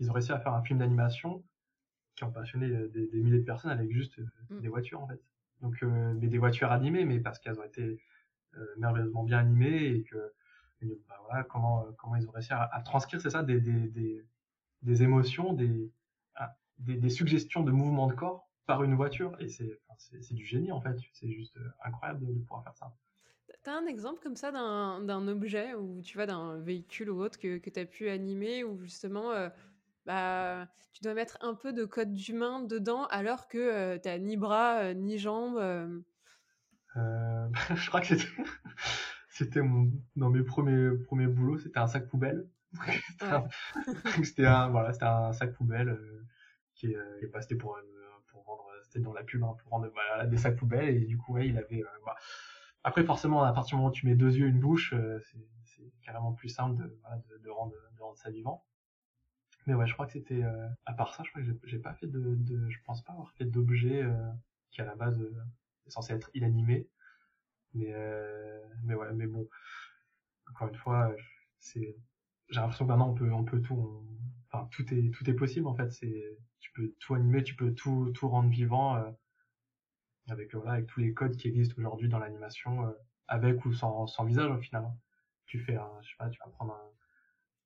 ils 0.00 0.10
ont 0.10 0.12
réussi 0.12 0.32
à 0.32 0.40
faire 0.40 0.54
un 0.54 0.62
film 0.62 0.78
d'animation 0.78 1.44
qui 2.16 2.24
ont 2.24 2.32
passionné 2.32 2.66
euh, 2.66 2.88
des, 2.88 3.22
milliers 3.22 3.38
de 3.38 3.44
personnes 3.44 3.70
avec 3.70 3.90
juste 3.90 4.18
euh, 4.18 4.26
mm. 4.50 4.60
des 4.60 4.68
voitures 4.68 5.00
en 5.00 5.08
fait. 5.08 5.20
Donc, 5.60 5.80
mais 5.82 6.28
des 6.28 6.38
voitures 6.38 6.72
animées, 6.72 7.04
mais 7.04 7.20
parce 7.20 7.38
qu'elles 7.38 7.58
ont 7.58 7.64
été 7.64 7.98
merveilleusement 8.76 9.24
bien 9.24 9.38
animées 9.38 9.86
et 9.86 10.02
que 10.02 10.32
bah, 10.82 11.16
voilà, 11.26 11.44
comment 11.44 11.86
comment 11.98 12.16
ils 12.16 12.28
ont 12.28 12.32
réussi 12.32 12.52
à, 12.52 12.82
transcrire, 12.84 13.20
c'est 13.20 13.30
ça, 13.30 13.42
des, 13.42 13.60
des, 13.60 13.88
des, 13.88 14.24
des 14.82 15.02
émotions, 15.02 15.52
des, 15.52 15.90
ah, 16.36 16.56
des, 16.78 16.96
des 16.96 17.10
suggestions 17.10 17.62
de 17.62 17.72
mouvements 17.72 18.06
de 18.06 18.14
corps 18.14 18.48
par 18.66 18.82
une 18.82 18.94
voiture. 18.94 19.36
Et 19.40 19.48
c'est 19.48 19.80
c'est 20.20 20.34
du 20.34 20.44
génie 20.44 20.72
en 20.72 20.80
fait. 20.80 20.96
C'est 21.12 21.30
juste 21.30 21.58
incroyable 21.84 22.26
de, 22.26 22.32
pouvoir 22.40 22.64
faire 22.64 22.76
ça. 22.76 22.92
T'as 23.62 23.78
un 23.78 23.86
exemple 23.86 24.20
comme 24.22 24.36
ça 24.36 24.52
d'un 24.52 25.28
objet 25.28 25.74
ou 25.74 26.02
tu 26.02 26.16
vois 26.16 26.26
d'un 26.26 26.58
véhicule 26.58 27.10
ou 27.10 27.22
autre 27.22 27.38
que, 27.38 27.58
que 27.58 27.70
tu 27.70 27.80
as 27.80 27.86
pu 27.86 28.08
animer 28.10 28.64
où 28.64 28.78
justement 28.82 29.32
euh, 29.32 29.48
bah, 30.04 30.68
tu 30.92 31.02
dois 31.02 31.14
mettre 31.14 31.38
un 31.40 31.54
peu 31.54 31.72
de 31.72 31.84
code 31.84 32.12
d'humain 32.12 32.60
dedans 32.60 33.06
alors 33.06 33.48
que 33.48 33.58
euh, 33.58 33.98
tu 33.98 34.08
ni 34.20 34.36
bras 34.36 34.80
euh, 34.80 34.94
ni 34.94 35.18
jambes 35.18 35.58
Je 36.94 37.88
crois 37.88 38.00
que 38.00 38.06
c'était 38.06 38.28
c'était 39.34 39.60
dans 40.16 40.30
mes 40.30 40.42
premiers 40.42 40.96
premiers 41.04 41.26
boulots 41.26 41.58
c'était 41.58 41.78
un 41.78 41.86
sac 41.86 42.08
poubelle 42.08 42.48
c'était 44.24 44.46
un 44.46 44.68
voilà 44.68 44.92
c'était 44.92 45.04
un 45.06 45.32
sac 45.32 45.52
poubelle 45.52 45.98
qui 46.74 46.86
est, 47.22 47.26
pas 47.28 47.42
c'était 47.42 47.56
pour 47.56 47.78
pour 48.28 48.44
vendre 48.44 48.64
c'était 48.84 49.00
dans 49.00 49.12
la 49.12 49.22
pub 49.22 49.42
hein, 49.44 49.54
pour 49.60 49.70
vendre 49.70 49.90
des 50.28 50.36
sacs 50.36 50.56
poubelles 50.56 50.88
et 50.88 51.06
du 51.06 51.18
coup 51.18 51.34
ouais, 51.34 51.48
il 51.48 51.58
avait 51.58 51.82
bah, 52.04 52.16
après, 52.84 53.02
forcément, 53.02 53.42
à 53.42 53.52
partir 53.52 53.70
du 53.70 53.76
moment 53.76 53.88
où 53.88 53.92
tu 53.92 54.06
mets 54.06 54.14
deux 54.14 54.36
yeux, 54.36 54.46
une 54.46 54.60
bouche, 54.60 54.92
euh, 54.92 55.18
c'est 55.64 55.90
carrément 56.02 56.34
plus 56.34 56.50
simple 56.50 56.76
de, 56.76 56.84
de, 56.84 57.38
de, 57.38 57.48
rendre, 57.48 57.74
de 57.96 58.02
rendre 58.02 58.18
ça 58.18 58.30
vivant. 58.30 58.62
Mais 59.66 59.72
ouais, 59.72 59.86
je 59.86 59.94
crois 59.94 60.04
que 60.04 60.12
c'était, 60.12 60.42
euh, 60.44 60.68
à 60.84 60.92
part 60.92 61.14
ça, 61.14 61.22
je 61.24 61.30
crois 61.30 61.42
que 61.42 61.66
j'ai 61.66 61.78
pas 61.78 61.94
fait 61.94 62.06
de, 62.06 62.34
de, 62.36 62.68
je 62.68 62.78
pense 62.84 63.02
pas 63.02 63.14
avoir 63.14 63.32
fait 63.32 63.46
d'objet 63.46 64.02
euh, 64.02 64.12
qui 64.70 64.82
à 64.82 64.84
la 64.84 64.94
base 64.94 65.18
est 65.86 65.90
censé 65.90 66.12
être 66.12 66.30
inanimé. 66.34 66.86
Mais, 67.74 67.92
mais 68.84 68.94
ouais, 68.94 69.12
mais 69.14 69.26
bon, 69.26 69.48
encore 70.50 70.68
une 70.68 70.76
fois, 70.76 71.14
c'est, 71.58 71.96
j'ai 72.48 72.60
l'impression 72.60 72.84
que 72.84 72.90
maintenant 72.90 73.10
on 73.10 73.14
peut, 73.14 73.32
on 73.32 73.44
peut 73.44 73.60
tout, 73.60 74.04
enfin 74.50 74.68
tout 74.70 74.92
est, 74.94 75.10
tout 75.10 75.28
est 75.28 75.34
possible 75.34 75.66
en 75.66 75.74
fait. 75.74 75.90
C'est, 75.90 76.38
tu 76.60 76.72
peux 76.72 76.94
tout 77.00 77.14
animer, 77.14 77.42
tu 77.42 77.56
peux 77.56 77.74
tout, 77.74 78.10
tout 78.14 78.28
rendre 78.28 78.48
vivant 78.48 78.96
avec 80.28 80.54
voilà, 80.54 80.72
avec 80.72 80.86
tous 80.86 81.00
les 81.00 81.12
codes 81.12 81.36
qui 81.36 81.48
existent 81.48 81.74
aujourd'hui 81.78 82.08
dans 82.08 82.18
l'animation, 82.18 82.86
euh, 82.86 82.92
avec 83.28 83.64
ou 83.64 83.72
sans, 83.72 84.06
sans 84.06 84.24
visage 84.24 84.50
au 84.50 84.58
final. 84.58 84.84
Hein. 84.84 84.96
Tu 85.46 85.58
fais, 85.58 85.76
un, 85.76 85.90
je 86.02 86.08
sais 86.08 86.16
pas, 86.18 86.28
tu 86.30 86.38
vas 86.40 86.50
prendre 86.50 86.74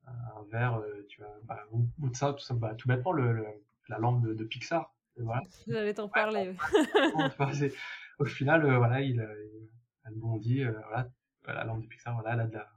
un, 0.06 0.12
un 0.36 0.44
verre, 0.50 0.76
euh, 0.76 1.06
tu 1.08 1.20
vas, 1.20 1.32
bah, 1.44 1.64
ou, 1.70 1.88
de 2.08 2.16
ça, 2.16 2.32
tout, 2.32 2.44
ça, 2.44 2.54
bah, 2.54 2.74
tout 2.74 2.88
bêtement 2.88 3.12
le, 3.12 3.44
la 3.88 3.98
lampe 3.98 4.22
de, 4.22 4.34
de 4.34 4.44
Pixar. 4.44 4.94
Voilà. 5.16 5.42
J'allais 5.66 5.94
t'en 5.94 6.08
parler. 6.08 6.54
au 8.18 8.24
final, 8.24 8.64
euh, 8.64 8.78
voilà, 8.78 9.00
il, 9.00 9.16
il, 9.16 9.68
elle 10.08 10.14
bondit, 10.14 10.64
voilà, 10.64 11.10
la 11.46 11.64
lampe 11.64 11.82
de 11.82 11.86
Pixar, 11.86 12.14
voilà, 12.14 12.34
elle 12.34 12.40
a 12.40 12.46
de 12.46 12.54
la, 12.54 12.68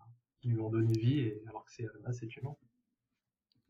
ils 0.44 0.54
lui 0.54 0.62
ont 0.62 0.70
donné 0.70 0.94
vie, 0.94 1.20
et, 1.20 1.44
alors 1.48 1.66
que 1.66 1.72
c'est, 1.72 1.84
là, 2.04 2.12
c'est 2.12 2.36
humain. 2.36 2.56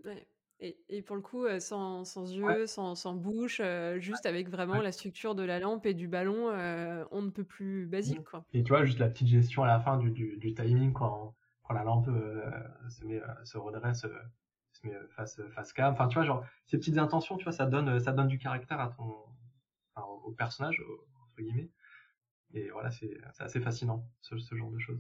Ouais. 0.05 0.27
Et, 0.59 0.77
et, 0.89 1.01
pour 1.01 1.15
le 1.15 1.23
coup, 1.23 1.47
sans, 1.59 2.05
sans 2.05 2.31
yeux, 2.31 2.67
sans, 2.67 2.93
sans, 2.93 3.15
bouche, 3.15 3.61
juste 3.97 4.27
avec 4.27 4.47
vraiment 4.47 4.79
la 4.79 4.91
structure 4.91 5.33
de 5.33 5.41
la 5.41 5.59
lampe 5.59 5.87
et 5.87 5.95
du 5.95 6.07
ballon, 6.07 6.49
on 7.11 7.21
ne 7.23 7.29
peut 7.31 7.43
plus 7.43 7.87
basique. 7.87 8.19
Mmh. 8.19 8.23
Quoi. 8.23 8.45
Et 8.53 8.63
tu 8.63 8.69
vois, 8.69 8.85
juste 8.85 8.99
la 8.99 9.09
petite 9.09 9.27
gestion 9.27 9.63
à 9.63 9.67
la 9.67 9.79
fin 9.79 9.97
du, 9.97 10.11
du, 10.11 10.37
du 10.37 10.53
timing 10.53 10.93
quand, 10.93 11.35
quand 11.63 11.73
la 11.73 11.83
lampe 11.83 12.11
se, 12.89 13.03
met, 13.05 13.19
se 13.43 13.57
redresse, 13.57 14.05
se 14.71 14.87
met 14.87 14.93
face, 15.15 15.41
face 15.55 15.73
cam. 15.73 15.93
Enfin, 15.93 16.07
tu 16.07 16.15
vois, 16.15 16.25
genre, 16.25 16.45
ces 16.67 16.77
petites 16.77 16.99
intentions, 16.99 17.37
tu 17.37 17.43
vois, 17.43 17.53
ça 17.53 17.65
donne, 17.65 17.99
ça 17.99 18.11
donne 18.11 18.27
du 18.27 18.37
caractère 18.37 18.79
à 18.79 18.89
ton, 18.89 19.15
enfin, 19.95 20.07
au 20.07 20.31
personnage, 20.31 20.79
entre 21.23 21.41
guillemets. 21.41 21.71
Et 22.53 22.69
voilà, 22.69 22.91
c'est 22.91 23.17
assez 23.39 23.61
fascinant, 23.61 24.05
ce, 24.21 24.35
genre 24.55 24.71
de 24.71 24.79
choses. 24.79 24.99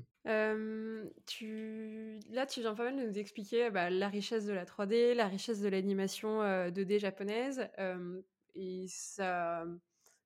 tu... 1.25 2.19
Là, 2.29 2.45
tu 2.45 2.61
viens 2.61 2.75
pas 2.75 2.85
mal 2.85 2.97
de 2.97 3.07
nous 3.07 3.17
expliquer 3.17 3.69
bah, 3.69 3.89
la 3.89 4.07
richesse 4.07 4.45
de 4.45 4.53
la 4.53 4.65
3D, 4.65 5.13
la 5.13 5.27
richesse 5.27 5.59
de 5.59 5.67
l'animation 5.67 6.41
2D 6.69 6.99
japonaise. 6.99 7.67
et 8.55 8.85
ça, 8.87 9.65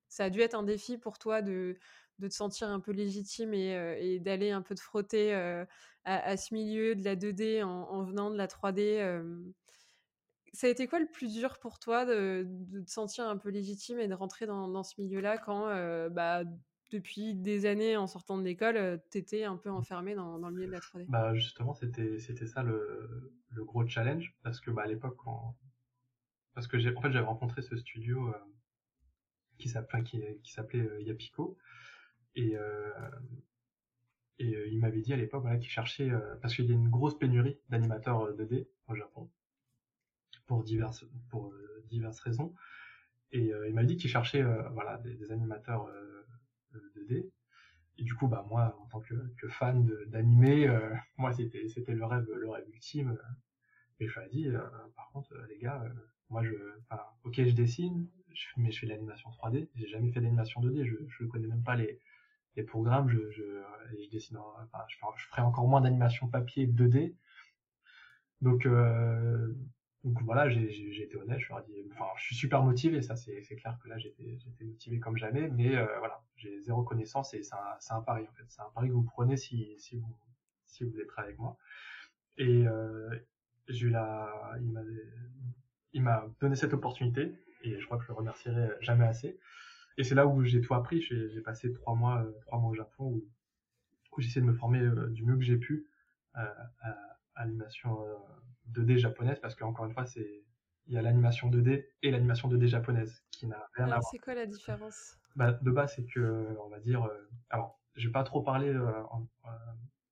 ça 0.08 0.24
a 0.24 0.30
dû 0.30 0.40
être 0.40 0.54
un 0.54 0.62
défi 0.62 0.98
pour 0.98 1.18
toi 1.18 1.42
de, 1.42 1.76
de 2.20 2.28
te 2.28 2.34
sentir 2.34 2.68
un 2.68 2.80
peu 2.80 2.92
légitime 2.92 3.54
et, 3.54 4.20
d'aller 4.20 4.50
un 4.50 4.62
peu 4.62 4.74
te 4.74 4.80
frotter 4.80 5.34
à, 5.34 5.66
à, 6.04 6.36
ce 6.36 6.54
milieu 6.54 6.94
de 6.94 7.04
la 7.04 7.16
2D 7.16 7.64
en, 7.64 7.68
en 7.68 8.04
venant 8.04 8.30
de 8.30 8.36
la 8.36 8.46
3D. 8.46 9.34
ça 10.52 10.68
a 10.68 10.70
été 10.70 10.86
quoi 10.86 11.00
le 11.00 11.10
plus 11.10 11.32
dur 11.32 11.58
pour 11.58 11.80
toi 11.80 12.04
de, 12.04 12.44
de, 12.46 12.80
te 12.82 12.90
sentir 12.90 13.26
un 13.28 13.36
peu 13.36 13.48
légitime 13.48 13.98
et 13.98 14.06
de 14.06 14.14
rentrer 14.14 14.46
dans, 14.46 14.68
dans 14.68 14.84
ce 14.84 15.00
milieu-là 15.00 15.38
quand 15.38 15.66
bah, 16.10 16.44
depuis 16.90 17.34
des 17.34 17.66
années 17.66 17.96
en 17.96 18.06
sortant 18.06 18.38
de 18.38 18.44
l'école, 18.44 18.76
euh, 18.76 18.96
tu 19.10 19.18
étais 19.18 19.44
un 19.44 19.56
peu 19.56 19.70
enfermé 19.70 20.14
dans, 20.14 20.38
le 20.38 20.54
milieu 20.54 20.66
de 20.66 20.72
la 20.72 20.78
3D 20.78 21.06
Bah 21.08 21.34
justement, 21.34 21.74
c'était 21.74 22.18
ça 22.46 22.62
le, 22.62 23.32
gros 23.56 23.86
challenge 23.86 24.34
parce 24.42 24.60
que 24.60 24.70
bah 24.70 24.82
à 24.82 24.86
l'époque 24.86 25.16
quand 25.16 25.56
parce 26.54 26.66
que 26.66 26.76
en 26.94 27.00
fait 27.00 27.10
j'avais 27.10 27.24
rencontré 27.24 27.62
ce 27.62 27.74
studio 27.76 28.28
euh, 28.28 28.32
qui 29.58 29.70
s'appelait 29.70 30.02
qui, 30.02 30.20
euh, 30.74 31.00
Yapiko 31.00 31.56
et 32.34 32.54
il 34.38 34.78
m'avait 34.78 35.00
dit 35.00 35.14
à 35.14 35.16
l'époque 35.16 35.40
voilà 35.40 35.56
qu'il 35.56 35.70
cherchait 35.70 36.10
parce 36.42 36.54
qu'il 36.54 36.66
y 36.66 36.70
a 36.70 36.74
une 36.74 36.90
grosse 36.90 37.18
pénurie 37.18 37.58
d'animateurs 37.70 38.36
2D 38.36 38.68
au 38.88 38.94
Japon 38.94 39.30
pour 40.46 40.62
diverses 40.62 41.06
pour 41.30 41.54
diverses 41.88 42.20
raisons 42.20 42.54
et 43.32 43.52
il 43.66 43.74
m'a 43.74 43.84
dit 43.84 43.96
qu'il 43.96 44.10
cherchait 44.10 44.42
voilà 44.42 44.98
des 44.98 45.32
animateurs 45.32 45.88
2D. 46.96 47.30
Et 47.98 48.02
du 48.02 48.14
coup, 48.14 48.28
bah 48.28 48.44
moi, 48.48 48.76
en 48.82 48.86
tant 48.86 49.00
que, 49.00 49.48
fan 49.48 49.90
d'animé, 50.08 50.68
euh, 50.68 50.94
moi 51.18 51.32
c'était 51.32 51.64
le 51.88 52.04
rêve 52.04 52.26
le 52.30 52.50
rêve 52.50 52.68
ultime. 52.68 53.18
Et 54.00 54.08
je 54.08 54.20
lui 54.20 54.26
ai 54.26 54.28
dit, 54.30 54.48
euh, 54.48 54.60
par 54.94 55.08
contre, 55.12 55.32
euh, 55.32 55.46
les 55.48 55.58
gars, 55.58 55.82
moi 56.28 56.42
je, 56.42 56.52
ok, 57.24 57.34
je 57.34 57.54
dessine, 57.54 58.06
mais 58.58 58.70
je 58.70 58.80
fais 58.80 58.86
de 58.86 58.92
l'animation 58.92 59.30
3D. 59.30 59.68
J'ai 59.74 59.88
jamais 59.88 60.10
fait 60.12 60.20
d'animation 60.20 60.60
2D. 60.60 60.84
Je 60.84 60.96
je 61.08 61.24
connais 61.24 61.46
même 61.46 61.62
pas 61.62 61.76
les 61.76 62.00
les 62.56 62.62
programmes. 62.62 63.08
Je 63.08 63.30
je, 63.30 64.10
dessine, 64.10 64.38
je 64.88 65.26
ferai 65.28 65.42
encore 65.42 65.66
moins 65.68 65.80
d'animation 65.80 66.28
papier 66.28 66.66
2D. 66.66 67.14
Donc 68.42 68.66
donc 70.06 70.22
voilà, 70.22 70.48
j'ai 70.48 71.02
été 71.02 71.16
honnête, 71.16 71.40
je 71.40 71.48
leur 71.48 71.58
ai 71.58 71.64
dit, 71.64 71.90
enfin, 71.92 72.04
je 72.16 72.22
suis 72.22 72.36
super 72.36 72.62
motivé, 72.62 73.02
ça 73.02 73.16
c'est 73.16 73.42
clair 73.56 73.76
que 73.82 73.88
là 73.88 73.98
j'étais 73.98 74.38
motivé 74.60 75.00
comme 75.00 75.16
jamais, 75.16 75.48
mais 75.48 75.74
euh, 75.74 75.98
voilà, 75.98 76.22
j'ai 76.36 76.60
zéro 76.60 76.84
connaissance 76.84 77.34
et 77.34 77.42
c'est 77.42 77.56
un, 77.92 78.02
pari 78.02 78.22
en 78.22 78.32
fait, 78.34 78.44
c'est 78.46 78.62
un 78.62 78.70
pari 78.72 78.86
que 78.86 78.92
vous 78.92 79.02
prenez 79.02 79.36
si, 79.36 79.76
vous, 80.80 81.00
êtes 81.00 81.08
avec 81.16 81.36
moi. 81.40 81.56
Et 82.36 82.68
euh, 82.68 83.18
il 83.68 83.90
m'a 86.02 86.24
donné 86.40 86.54
cette 86.54 86.72
opportunité 86.72 87.34
et 87.62 87.80
je 87.80 87.84
crois 87.84 87.98
que 87.98 88.04
je 88.04 88.08
le 88.08 88.14
remercierai 88.14 88.68
jamais 88.82 89.06
assez. 89.06 89.40
et 89.98 90.04
c'est 90.04 90.14
là 90.14 90.28
où 90.28 90.44
j'ai 90.44 90.60
tout 90.60 90.74
appris. 90.74 91.02
J'ai 91.02 91.40
passé 91.40 91.72
trois 91.72 91.96
mois, 91.96 92.24
trois 92.42 92.60
mois 92.60 92.70
au 92.70 92.74
Japon 92.74 93.06
où, 93.06 93.24
où 94.12 94.20
essayé 94.20 94.40
de 94.40 94.46
me 94.46 94.54
former 94.54 94.88
du 95.10 95.24
mieux 95.24 95.36
que 95.36 95.42
j'ai 95.42 95.56
pu 95.56 95.88
à, 96.34 96.44
à 97.34 97.44
l'animation 97.44 97.98
2D 98.72 98.98
japonaise 98.98 99.38
parce 99.40 99.54
qu'encore 99.54 99.86
une 99.86 99.92
fois, 99.92 100.06
c'est 100.06 100.44
il 100.86 100.94
y 100.94 100.98
a 100.98 101.02
l'animation 101.02 101.50
2D 101.50 101.86
et 102.02 102.10
l'animation 102.10 102.48
2D 102.48 102.66
japonaise 102.68 103.22
qui 103.30 103.46
n'a 103.46 103.68
rien 103.74 103.86
à 103.86 103.98
voir. 103.98 104.08
C'est 104.10 104.18
quoi 104.18 104.34
la 104.34 104.46
différence? 104.46 105.18
Bah, 105.34 105.52
De 105.52 105.70
base, 105.70 105.94
c'est 105.96 106.04
que, 106.04 106.56
on 106.64 106.68
va 106.68 106.78
dire, 106.78 107.08
alors, 107.50 107.80
je 107.96 108.06
vais 108.06 108.12
pas 108.12 108.22
trop 108.22 108.42
parler 108.42 108.72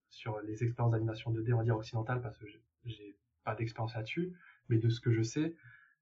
sur 0.08 0.40
les 0.40 0.64
expériences 0.64 0.92
d'animation 0.92 1.32
2D, 1.32 1.52
on 1.52 1.58
va 1.58 1.64
dire 1.64 1.76
occidentale, 1.76 2.20
parce 2.20 2.36
que 2.38 2.46
j'ai 2.84 3.16
pas 3.44 3.54
d'expérience 3.54 3.94
là-dessus, 3.94 4.32
mais 4.68 4.78
de 4.78 4.88
ce 4.88 5.00
que 5.00 5.12
je 5.12 5.22
sais, 5.22 5.54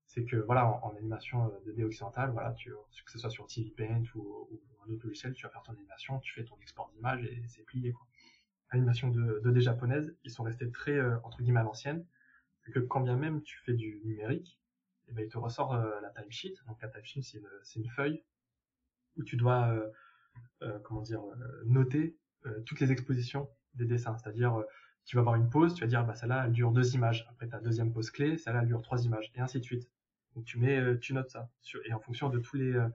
c'est 0.07 0.25
que 0.25 0.37
voilà, 0.37 0.67
en, 0.85 0.95
animation 0.97 1.49
2D 1.67 1.85
occidentale, 1.85 2.31
voilà, 2.31 2.53
tu, 2.53 2.71
que 2.71 3.11
ce 3.11 3.19
soit 3.19 3.31
sur 3.31 3.47
TV 3.47 3.71
Paint 3.71 4.05
ou, 4.15 4.49
un 4.87 4.93
autre 4.93 5.07
logiciel, 5.07 5.33
tu 5.33 5.45
vas 5.45 5.51
faire 5.51 5.63
ton 5.63 5.73
animation, 5.73 6.19
tu 6.21 6.33
fais 6.33 6.45
ton 6.45 6.57
export 6.61 6.91
d'image 6.93 7.25
et 7.25 7.41
c'est 7.47 7.63
plié 7.63 7.93
quoi. 7.93 8.05
Animation 8.71 9.11
2D 9.11 9.61
japonaise, 9.61 10.17
ils 10.25 10.31
sont 10.31 10.43
restés 10.43 10.69
très 10.73 11.01
entre 11.23 11.41
guillemets 11.41 11.61
à 11.61 11.63
l'ancienne, 11.63 12.05
c'est 12.65 12.73
que 12.73 12.79
quand 12.79 13.01
bien 13.01 13.17
même 13.17 13.43
tu 13.43 13.59
fais 13.59 13.75
du 13.75 14.01
numérique, 14.05 14.61
eh 15.09 15.13
ben, 15.13 15.25
il 15.25 15.29
te 15.29 15.39
ressort 15.39 15.75
la 15.77 16.11
timesheet. 16.11 16.55
Donc 16.67 16.81
la 16.81 16.89
timesheet 16.89 17.23
c'est 17.23 17.39
une, 17.39 17.85
une, 17.85 17.91
feuille 17.91 18.23
où 19.17 19.25
tu 19.25 19.37
dois 19.37 19.69
euh, 19.69 19.91
euh, 20.63 20.79
comment 20.81 21.03
dire 21.03 21.23
noter 21.65 22.17
toutes 22.67 22.81
les 22.81 22.91
expositions 22.91 23.49
des 23.75 23.85
dessins. 23.85 24.17
C'est-à-dire, 24.19 24.55
euh, 24.55 24.65
tu 25.05 25.17
vas 25.17 25.21
avoir 25.21 25.37
une 25.37 25.49
pause, 25.49 25.75
tu 25.75 25.81
vas 25.81 25.87
dire, 25.87 26.05
bah, 26.05 26.15
celle-là, 26.15 26.45
elle 26.47 26.53
dure 26.53 26.73
deux 26.73 26.95
images. 26.95 27.27
Après, 27.31 27.49
ta 27.49 27.59
deuxième 27.59 27.93
pause 27.93 28.11
clé, 28.11 28.37
celle-là, 28.37 28.61
elle 28.63 28.69
dure 28.69 28.83
trois 28.83 29.05
images, 29.05 29.33
et 29.35 29.41
ainsi 29.41 29.59
de 29.59 29.65
suite. 29.65 29.91
Donc, 30.35 30.45
tu 30.45 30.59
mets, 30.59 30.79
euh, 30.79 30.99
tu 30.99 31.13
notes 31.13 31.31
ça. 31.31 31.51
et 31.85 31.93
en 31.93 32.01
fonction 32.01 32.29
de 32.29 32.39
tous 32.39 32.57
les, 32.57 32.73
euh, 32.73 32.89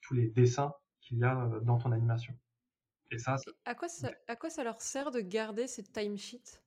tous 0.00 0.14
les 0.14 0.28
dessins 0.28 0.74
qu'il 1.00 1.18
y 1.18 1.24
a 1.24 1.50
dans 1.62 1.78
ton 1.78 1.92
animation. 1.92 2.34
Et 3.10 3.18
ça, 3.18 3.36
à 3.64 3.74
quoi 3.74 3.88
ça, 3.88 4.10
à 4.26 4.36
quoi 4.36 4.50
ça 4.50 4.64
leur 4.64 4.80
sert 4.80 5.10
de 5.10 5.20
garder 5.20 5.66
cette 5.66 5.92
timesheet? 5.92 6.62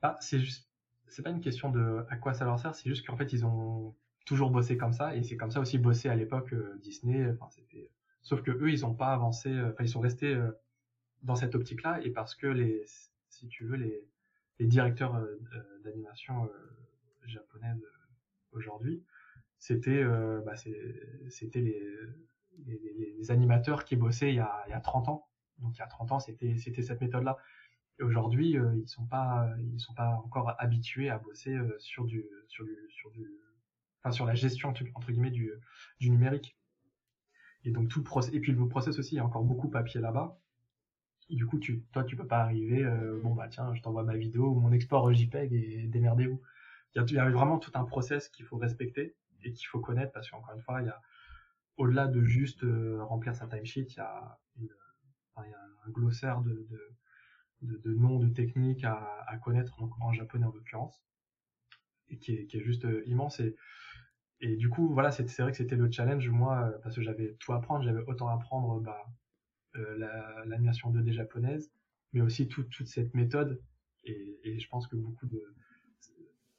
Bah, 0.00 0.16
c'est 0.20 0.38
juste, 0.38 0.68
c'est 1.08 1.22
pas 1.22 1.30
une 1.30 1.40
question 1.40 1.70
de 1.70 2.04
à 2.08 2.16
quoi 2.16 2.34
ça 2.34 2.44
leur 2.44 2.58
sert, 2.58 2.74
c'est 2.74 2.88
juste 2.88 3.06
qu'en 3.06 3.16
fait, 3.16 3.32
ils 3.32 3.44
ont 3.46 3.94
toujours 4.26 4.50
bossé 4.50 4.76
comme 4.76 4.92
ça, 4.92 5.14
et 5.14 5.22
c'est 5.22 5.36
comme 5.36 5.50
ça 5.50 5.60
aussi 5.60 5.78
bossé 5.78 6.08
à 6.08 6.14
l'époque 6.14 6.54
Disney. 6.80 7.30
Enfin, 7.32 7.48
c'était, 7.50 7.90
sauf 8.22 8.42
que 8.42 8.50
eux, 8.50 8.70
ils 8.70 8.86
ont 8.86 8.94
pas 8.94 9.12
avancé, 9.12 9.50
enfin, 9.60 9.84
ils 9.84 9.88
sont 9.88 10.00
restés 10.00 10.36
dans 11.24 11.34
cette 11.34 11.54
optique-là 11.54 12.00
et 12.02 12.10
parce 12.10 12.34
que 12.34 12.46
les, 12.46 12.84
si 13.28 13.48
tu 13.48 13.64
veux, 13.64 13.76
les, 13.76 14.06
les 14.58 14.66
directeurs 14.66 15.16
euh, 15.16 15.26
euh, 15.54 15.78
d'animation 15.82 16.44
euh, 16.44 16.48
japonaises 17.26 17.84
aujourd'hui, 18.52 19.02
c'était 19.58 20.04
bah, 20.44 20.54
c'était 20.56 21.60
les, 21.60 21.90
les, 22.66 23.14
les, 23.16 23.30
animateurs 23.30 23.84
qui 23.84 23.96
bossaient 23.96 24.28
il 24.28 24.36
y, 24.36 24.40
a, 24.40 24.62
il 24.66 24.70
y 24.70 24.74
a 24.74 24.80
30 24.80 25.08
ans. 25.08 25.26
Donc 25.58 25.74
il 25.76 25.78
y 25.78 25.82
a 25.82 25.86
30 25.86 26.12
ans, 26.12 26.20
c'était 26.20 26.58
c'était 26.58 26.82
cette 26.82 27.00
méthode-là. 27.00 27.38
Aujourd'hui, 28.00 28.50
ils 28.50 28.88
sont 28.88 29.06
pas 29.06 29.48
ils 29.72 29.80
sont 29.80 29.94
pas 29.94 30.10
encore 30.24 30.54
habitués 30.58 31.10
à 31.10 31.18
bosser 31.18 31.56
sur 31.78 32.04
du 32.04 32.24
sur 34.10 34.26
la 34.26 34.34
gestion 34.34 34.70
entre 34.70 35.12
guillemets 35.12 35.30
du 35.30 35.52
numérique. 36.00 36.56
Et 37.64 37.70
donc 37.70 37.88
tout 37.88 38.02
process 38.02 38.34
et 38.34 38.40
puis 38.40 38.52
le 38.52 38.68
process 38.68 38.98
aussi, 38.98 39.14
il 39.14 39.18
y 39.18 39.20
a 39.20 39.24
encore 39.24 39.44
beaucoup 39.44 39.68
de 39.68 39.72
papier 39.72 40.00
là-bas 40.00 40.38
du 41.30 41.46
coup, 41.46 41.58
toi, 41.92 42.04
tu 42.04 42.16
peux 42.16 42.26
pas 42.26 42.40
arriver, 42.40 42.84
euh, 42.84 43.20
bon 43.22 43.34
bah 43.34 43.48
tiens, 43.48 43.74
je 43.74 43.82
t'envoie 43.82 44.04
ma 44.04 44.16
vidéo 44.16 44.48
ou 44.50 44.60
mon 44.60 44.72
export 44.72 45.12
JPEG 45.12 45.52
et 45.52 45.86
démerdez-vous. 45.86 46.40
Il 46.94 47.10
y, 47.10 47.18
a, 47.18 47.30
vraiment 47.30 47.58
tout 47.58 47.72
un 47.74 47.84
process 47.84 48.28
qu'il 48.28 48.44
faut 48.44 48.56
respecter 48.56 49.16
et 49.42 49.52
qu'il 49.52 49.66
faut 49.66 49.80
connaître 49.80 50.12
parce 50.12 50.30
qu'encore 50.30 50.54
une 50.54 50.62
fois, 50.62 50.80
au-delà 51.76 52.06
de 52.06 52.22
juste 52.22 52.62
euh, 52.62 53.02
remplir 53.02 53.34
sa 53.34 53.48
timesheet, 53.48 53.86
il 53.88 53.96
y 53.96 54.00
a, 54.00 54.38
il 54.58 54.64
y 54.66 55.52
a 55.52 55.58
un 55.86 55.90
glossaire 55.90 56.40
de, 56.42 56.68
de, 57.64 57.94
noms, 57.94 58.18
de 58.18 58.28
techniques 58.28 58.84
à, 58.84 59.36
connaître, 59.42 59.74
en 60.00 60.12
japonais 60.12 60.46
en 60.46 60.52
l'occurrence, 60.52 61.02
et 62.08 62.18
qui 62.18 62.32
est, 62.32 62.60
juste 62.60 62.84
euh, 62.84 63.02
immense. 63.06 63.40
Et, 63.40 63.56
et 64.40 64.56
du 64.56 64.68
coup, 64.68 64.92
voilà, 64.92 65.10
c'est 65.10 65.40
vrai 65.40 65.50
que 65.50 65.56
c'était 65.56 65.76
le 65.76 65.90
challenge, 65.90 66.28
moi, 66.28 66.72
parce 66.82 66.94
que 66.94 67.02
j'avais 67.02 67.34
tout 67.40 67.52
à 67.52 67.56
apprendre, 67.56 67.84
j'avais 67.84 68.02
autant 68.06 68.28
à 68.28 68.34
apprendre 68.34 68.80
bah, 68.80 69.04
euh, 69.76 70.44
l'animation 70.46 70.92
2D 70.92 71.12
japonaise, 71.12 71.72
mais 72.12 72.20
aussi 72.20 72.48
toute 72.48 72.86
cette 72.86 73.14
méthode. 73.14 73.60
Et, 74.04 74.38
et, 74.44 74.58
je 74.58 74.68
pense 74.68 74.86
que 74.86 74.96
beaucoup 74.96 75.26
de 75.26 75.42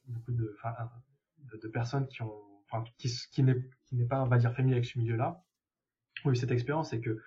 beaucoup 0.07 0.31
de, 0.31 0.55
de, 1.61 1.67
personnes 1.67 2.07
qui 2.07 2.21
ont, 2.21 2.41
qui, 2.97 3.09
qui 3.31 3.43
n'est 3.43 4.05
pas, 4.07 4.23
on 4.23 4.27
va 4.27 4.37
dire, 4.37 4.53
familier 4.53 4.75
avec 4.75 4.85
ce 4.85 4.99
milieu-là, 4.99 5.43
ont 6.23 6.31
eu 6.31 6.35
cette 6.35 6.51
expérience, 6.51 6.89
c'est 6.89 7.01
que 7.01 7.21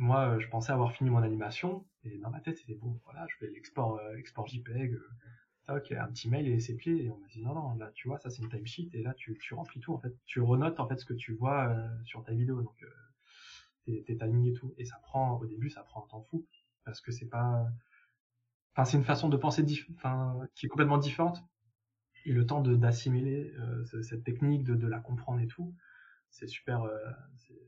moi, 0.00 0.38
je 0.38 0.48
pensais 0.48 0.72
avoir 0.72 0.92
fini 0.92 1.10
mon 1.10 1.22
animation, 1.22 1.86
et 2.04 2.18
dans 2.18 2.30
ma 2.30 2.40
tête, 2.40 2.58
c'était 2.58 2.74
bon, 2.74 3.00
voilà, 3.04 3.26
je 3.28 3.36
fais 3.36 3.50
l'export, 3.50 3.98
euh, 3.98 4.16
export 4.16 4.46
JPEG, 4.46 4.94
euh, 4.94 5.76
ok, 5.76 5.92
un 5.92 6.08
petit 6.08 6.28
mail 6.28 6.48
et 6.48 6.58
c'est 6.60 6.74
plié, 6.74 7.04
et 7.04 7.10
on 7.10 7.18
m'a 7.18 7.28
dit 7.28 7.42
non, 7.42 7.54
non, 7.54 7.74
là, 7.76 7.90
tu 7.94 8.08
vois, 8.08 8.18
ça 8.18 8.30
c'est 8.30 8.42
une 8.42 8.48
timesheet, 8.48 8.90
et 8.92 9.02
là, 9.02 9.14
tu, 9.14 9.36
remplis 9.52 9.80
tout, 9.80 9.92
en 9.92 9.98
fait, 9.98 10.14
tu 10.26 10.40
renotes, 10.40 10.80
en 10.80 10.88
fait, 10.88 10.98
ce 10.98 11.04
que 11.04 11.14
tu 11.14 11.34
vois 11.34 11.68
euh, 11.68 11.88
sur 12.04 12.24
ta 12.24 12.32
vidéo, 12.32 12.62
donc, 12.62 12.84
tes, 13.84 14.16
timings 14.16 14.46
et 14.46 14.52
tout. 14.52 14.74
Et 14.78 14.84
ça 14.84 14.96
prend, 15.02 15.38
au 15.38 15.46
début, 15.46 15.70
ça 15.70 15.82
prend 15.82 16.04
un 16.04 16.08
temps 16.08 16.22
fou. 16.30 16.46
Parce 16.84 17.00
que 17.00 17.12
c'est 17.12 17.28
pas, 17.28 17.66
enfin, 18.74 18.84
c'est 18.84 18.96
une 18.96 19.04
façon 19.04 19.28
de 19.28 19.36
penser 19.36 19.64
qui 19.64 20.66
est 20.66 20.68
complètement 20.68 20.98
différente. 20.98 21.42
Et 22.26 22.32
le 22.32 22.46
temps 22.46 22.60
d'assimiler 22.60 23.52
euh, 23.58 24.02
cette 24.02 24.24
technique, 24.24 24.64
de, 24.64 24.74
de, 24.74 24.86
la 24.86 25.00
comprendre 25.00 25.40
et 25.40 25.46
tout, 25.46 25.74
c'est 26.30 26.46
super, 26.46 26.82
euh, 26.82 26.98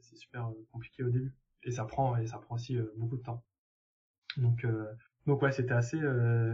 c'est 0.03 0.16
super 0.16 0.49
euh, 0.49 0.66
compliqué 0.72 1.03
au 1.03 1.11
début. 1.11 1.35
Et 1.73 1.75
ça 1.75 1.85
prend, 1.85 2.16
et 2.16 2.27
ça 2.27 2.39
prend 2.39 2.57
aussi 2.57 2.79
beaucoup 2.97 3.16
de 3.16 3.23
temps. 3.23 3.43
Donc, 4.37 4.66
donc 5.27 5.41
ouais, 5.43 5.53
c'était 5.53 5.73
assez, 5.73 5.99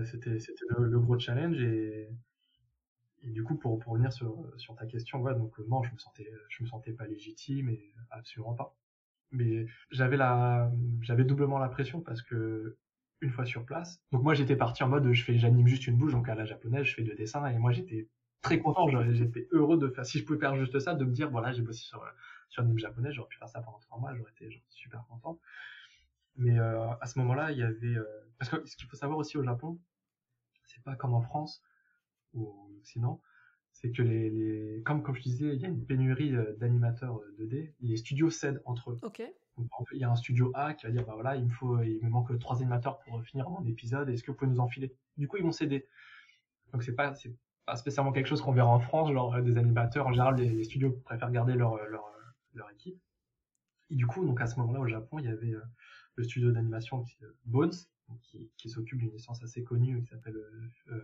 c'était, 0.04 0.38
c'était 0.38 0.64
le, 0.78 1.00
gros 1.00 1.18
challenge 1.18 1.60
et, 1.60 2.08
du 3.24 3.42
coup, 3.42 3.56
pour, 3.56 3.78
pour 3.80 3.92
revenir 3.94 4.12
sur, 4.12 4.48
sur 4.56 4.76
ta 4.76 4.86
question, 4.86 5.20
ouais, 5.22 5.34
donc 5.34 5.58
non, 5.66 5.82
je 5.82 5.92
me 5.92 5.98
sentais, 5.98 6.30
je 6.48 6.62
me 6.62 6.68
sentais 6.68 6.92
pas 6.92 7.06
légitime 7.06 7.68
et 7.68 7.92
absolument 8.10 8.54
pas 8.54 8.76
mais 9.32 9.66
j'avais 9.90 10.16
la 10.16 10.70
j'avais 11.02 11.24
doublement 11.24 11.58
la 11.58 11.68
pression 11.68 12.00
parce 12.00 12.22
que 12.22 12.76
une 13.20 13.30
fois 13.30 13.44
sur 13.44 13.64
place 13.64 14.00
donc 14.12 14.22
moi 14.22 14.34
j'étais 14.34 14.56
parti 14.56 14.82
en 14.82 14.88
mode 14.88 15.12
je 15.12 15.24
fais 15.24 15.38
j'anime 15.38 15.66
juste 15.66 15.86
une 15.86 15.96
bouche 15.96 16.12
donc 16.12 16.28
à 16.28 16.34
la 16.34 16.44
japonaise 16.44 16.84
je 16.84 16.94
fais 16.94 17.02
deux 17.02 17.14
dessins 17.14 17.46
et 17.46 17.58
moi 17.58 17.72
j'étais 17.72 18.08
très 18.42 18.60
content 18.60 18.86
j'étais 19.12 19.48
heureux 19.50 19.76
de 19.76 19.88
faire 19.88 20.06
si 20.06 20.18
je 20.18 20.24
pouvais 20.24 20.38
faire 20.38 20.56
juste 20.56 20.78
ça 20.78 20.94
de 20.94 21.04
me 21.04 21.12
dire 21.12 21.30
voilà 21.30 21.52
j'ai 21.52 21.62
bossé 21.62 21.82
sur 21.82 22.02
sur 22.48 22.62
anime 22.62 22.78
japonais 22.78 23.12
j'aurais 23.12 23.28
pu 23.28 23.38
faire 23.38 23.48
ça 23.48 23.60
pendant 23.60 23.78
trois 23.78 23.98
mois 23.98 24.14
j'aurais 24.14 24.32
été 24.32 24.62
super 24.70 25.04
content 25.08 25.38
mais 26.36 26.58
euh, 26.58 26.90
à 27.00 27.06
ce 27.06 27.18
moment-là 27.18 27.52
il 27.52 27.58
y 27.58 27.62
avait 27.62 27.96
euh, 27.96 28.04
parce 28.38 28.50
que 28.50 28.66
ce 28.66 28.76
qu'il 28.76 28.86
faut 28.86 28.96
savoir 28.96 29.18
aussi 29.18 29.36
au 29.36 29.42
Japon 29.42 29.78
c'est 30.64 30.82
pas 30.82 30.96
comme 30.96 31.14
en 31.14 31.22
France 31.22 31.62
ou 32.34 32.48
en 32.48 32.78
Occident 32.78 33.20
c'est 33.80 33.92
que 33.92 34.02
les, 34.02 34.30
les, 34.30 34.82
comme, 34.82 35.02
comme 35.02 35.14
je 35.14 35.22
disais, 35.22 35.54
il 35.54 35.60
y 35.60 35.64
a 35.64 35.68
une 35.68 35.84
pénurie 35.84 36.34
euh, 36.34 36.56
d'animateurs 36.58 37.20
2D. 37.38 37.54
Euh, 37.54 37.72
les 37.80 37.96
studios 37.96 38.28
cèdent 38.28 38.60
entre 38.64 38.90
eux. 38.90 38.98
Ok. 39.02 39.22
Donc, 39.56 39.70
il 39.92 39.98
y 39.98 40.04
a 40.04 40.10
un 40.10 40.16
studio 40.16 40.50
A 40.54 40.74
qui 40.74 40.86
va 40.86 40.92
dire, 40.92 41.04
bah 41.04 41.14
voilà, 41.14 41.36
il 41.36 41.44
me 41.44 41.50
faut, 41.50 41.80
il 41.82 42.00
me 42.02 42.10
manque 42.10 42.36
trois 42.38 42.56
animateurs 42.56 42.98
pour 43.00 43.22
finir 43.22 43.48
mon 43.50 43.64
épisode. 43.66 44.08
Est-ce 44.08 44.22
que 44.22 44.32
vous 44.32 44.36
pouvez 44.36 44.50
nous 44.50 44.60
enfiler? 44.60 44.94
Du 45.16 45.28
coup, 45.28 45.36
ils 45.36 45.44
vont 45.44 45.52
céder. 45.52 45.86
Donc 46.72 46.82
c'est 46.82 46.94
pas, 46.94 47.14
c'est 47.14 47.32
pas 47.66 47.76
spécialement 47.76 48.12
quelque 48.12 48.26
chose 48.26 48.40
qu'on 48.40 48.52
verra 48.52 48.68
en 48.68 48.80
France, 48.80 49.12
genre 49.12 49.40
des 49.42 49.58
animateurs. 49.58 50.06
En 50.06 50.12
général, 50.12 50.36
les, 50.36 50.64
studios 50.64 50.92
préfèrent 51.04 51.30
garder 51.30 51.54
leur, 51.54 51.76
leur, 51.86 52.04
leur 52.58 52.70
équipe. 52.70 53.00
Et 53.90 53.96
du 53.96 54.06
coup, 54.06 54.24
donc 54.24 54.40
à 54.40 54.46
ce 54.46 54.58
moment-là, 54.60 54.80
au 54.80 54.86
Japon, 54.86 55.18
il 55.18 55.24
y 55.24 55.28
avait 55.28 55.54
le 56.16 56.24
studio 56.24 56.52
d'animation 56.52 57.04
Bones, 57.46 57.72
qui, 58.56 58.68
s'occupe 58.68 58.98
d'une 58.98 59.12
licence 59.12 59.42
assez 59.42 59.62
connue 59.62 60.02
qui 60.02 60.08
s'appelle 60.08 60.36
euh, 60.90 61.00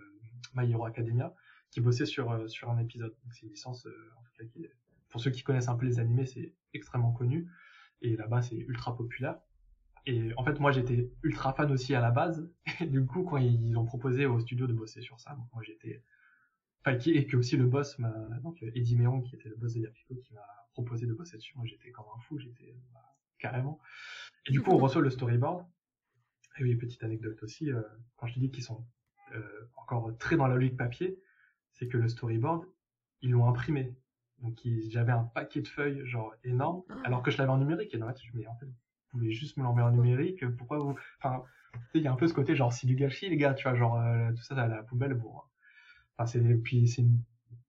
My 0.55 0.71
Hero 0.71 0.85
Academia 0.85 1.35
qui 1.71 1.81
bossait 1.81 2.07
sur, 2.07 2.31
euh, 2.31 2.47
sur 2.47 2.71
un 2.71 2.79
épisode. 2.79 3.15
Donc 3.23 3.33
c'est 3.33 3.43
une 3.43 3.51
licence, 3.51 3.87
euh, 3.87 4.51
pour 5.09 5.21
ceux 5.21 5.31
qui 5.31 5.43
connaissent 5.43 5.69
un 5.69 5.77
peu 5.77 5.87
les 5.87 5.99
animés, 5.99 6.27
c'est 6.27 6.55
extrêmement 6.73 7.13
connu. 7.13 7.49
Et 8.01 8.17
là-bas, 8.17 8.43
c'est 8.43 8.57
ultra 8.57 8.97
populaire. 8.97 9.39
Et 10.07 10.33
en 10.37 10.45
fait, 10.45 10.61
moi, 10.61 10.71
j'étais 10.71 11.11
ultra 11.23 11.53
fan 11.55 11.71
aussi 11.73 11.95
à 11.95 12.01
la 12.01 12.11
base. 12.11 12.51
Et 12.81 12.87
du 12.87 13.05
coup, 13.07 13.23
quand 13.25 13.39
ils 13.39 13.77
ont 13.77 13.87
proposé 13.87 14.27
au 14.27 14.39
studio 14.41 14.67
de 14.67 14.73
bosser 14.73 15.01
sur 15.01 15.19
ça, 15.21 15.37
moi, 15.53 15.63
j'étais... 15.63 16.03
Enfin, 16.87 16.99
et 17.07 17.27
que 17.27 17.39
aussi 17.39 17.57
le 17.57 17.65
boss, 17.65 17.99
donc 18.43 18.63
Eddie 18.63 18.97
Meong, 18.97 19.23
qui 19.23 19.37
était 19.37 19.49
le 19.49 19.57
boss 19.57 19.73
de 19.73 19.81
Yapico, 19.81 20.15
qui 20.17 20.35
m'a 20.35 20.64
proposé 20.75 21.07
de 21.07 21.15
bosser 21.15 21.39
dessus. 21.39 21.57
Moi, 21.57 21.67
j'étais 21.67 21.91
comme 21.91 22.07
un 22.15 22.21
fou, 22.21 22.39
j'étais 22.39 22.77
bah, 22.93 23.15
carrément. 23.39 23.81
Et 24.47 24.53
du 24.53 24.61
coup, 24.61 24.71
on 24.73 24.79
reçoit 24.79 25.01
le 25.01 25.11
storyboard. 25.11 25.65
Et 26.59 26.63
oui, 26.63 26.77
petite 26.77 27.03
anecdote 27.03 27.43
aussi, 27.43 27.73
euh, 27.73 27.83
quand 28.17 28.27
je 28.27 28.35
te 28.35 28.39
dis 28.41 28.51
qu'ils 28.51 28.63
sont 28.63 28.87
euh, 29.35 29.69
encore 29.77 30.17
très 30.19 30.37
dans 30.37 30.47
la 30.47 30.55
logique 30.55 30.77
papier, 30.77 31.19
c'est 31.73 31.89
que 31.89 31.97
le 31.97 32.09
storyboard, 32.09 32.65
ils 33.23 33.31
l'ont 33.31 33.49
imprimé. 33.49 33.97
Donc 34.39 34.61
j'avais 34.89 35.13
un 35.13 35.25
paquet 35.25 35.63
de 35.63 35.69
feuilles 35.69 36.05
genre 36.05 36.35
énorme, 36.45 36.83
ah. 36.91 36.95
alors 37.05 37.23
que 37.23 37.31
je 37.31 37.39
l'avais 37.39 37.51
en 37.51 37.59
numérique. 37.59 37.95
Et 37.95 37.99
dans 37.99 38.07
la 38.07 38.13
tête, 38.13 38.25
je 38.25 38.37
me 38.37 38.43
dis, 38.43 38.47
en 38.47 38.57
fait, 38.57 38.67
vous 38.67 38.73
pouvez 39.11 39.33
juste 39.33 39.57
me 39.57 39.63
l'envoyer 39.63 39.89
en 39.89 39.93
numérique. 39.93 40.47
Pourquoi 40.57 40.79
vous... 40.79 40.95
Enfin, 41.19 41.45
il 41.95 42.03
y 42.03 42.07
a 42.07 42.13
un 42.13 42.17
peu 42.17 42.29
ce 42.29 42.35
côté 42.35 42.55
genre, 42.55 42.73
c'est 42.73 42.87
du 42.87 42.95
gâchis, 42.95 43.29
les 43.29 43.37
gars, 43.37 43.55
tu 43.55 43.65
vois, 43.65 43.75
genre, 43.75 43.99
euh, 43.99 44.31
tout 44.33 44.43
ça 44.43 44.55
à 44.61 44.69
la 44.69 44.83
poubelle, 44.83 45.15
bon. 45.15 45.33
Enfin, 46.17 46.27
c'est, 46.27 46.41
puis 46.63 46.87
c'est 46.89 47.03
une... 47.03 47.21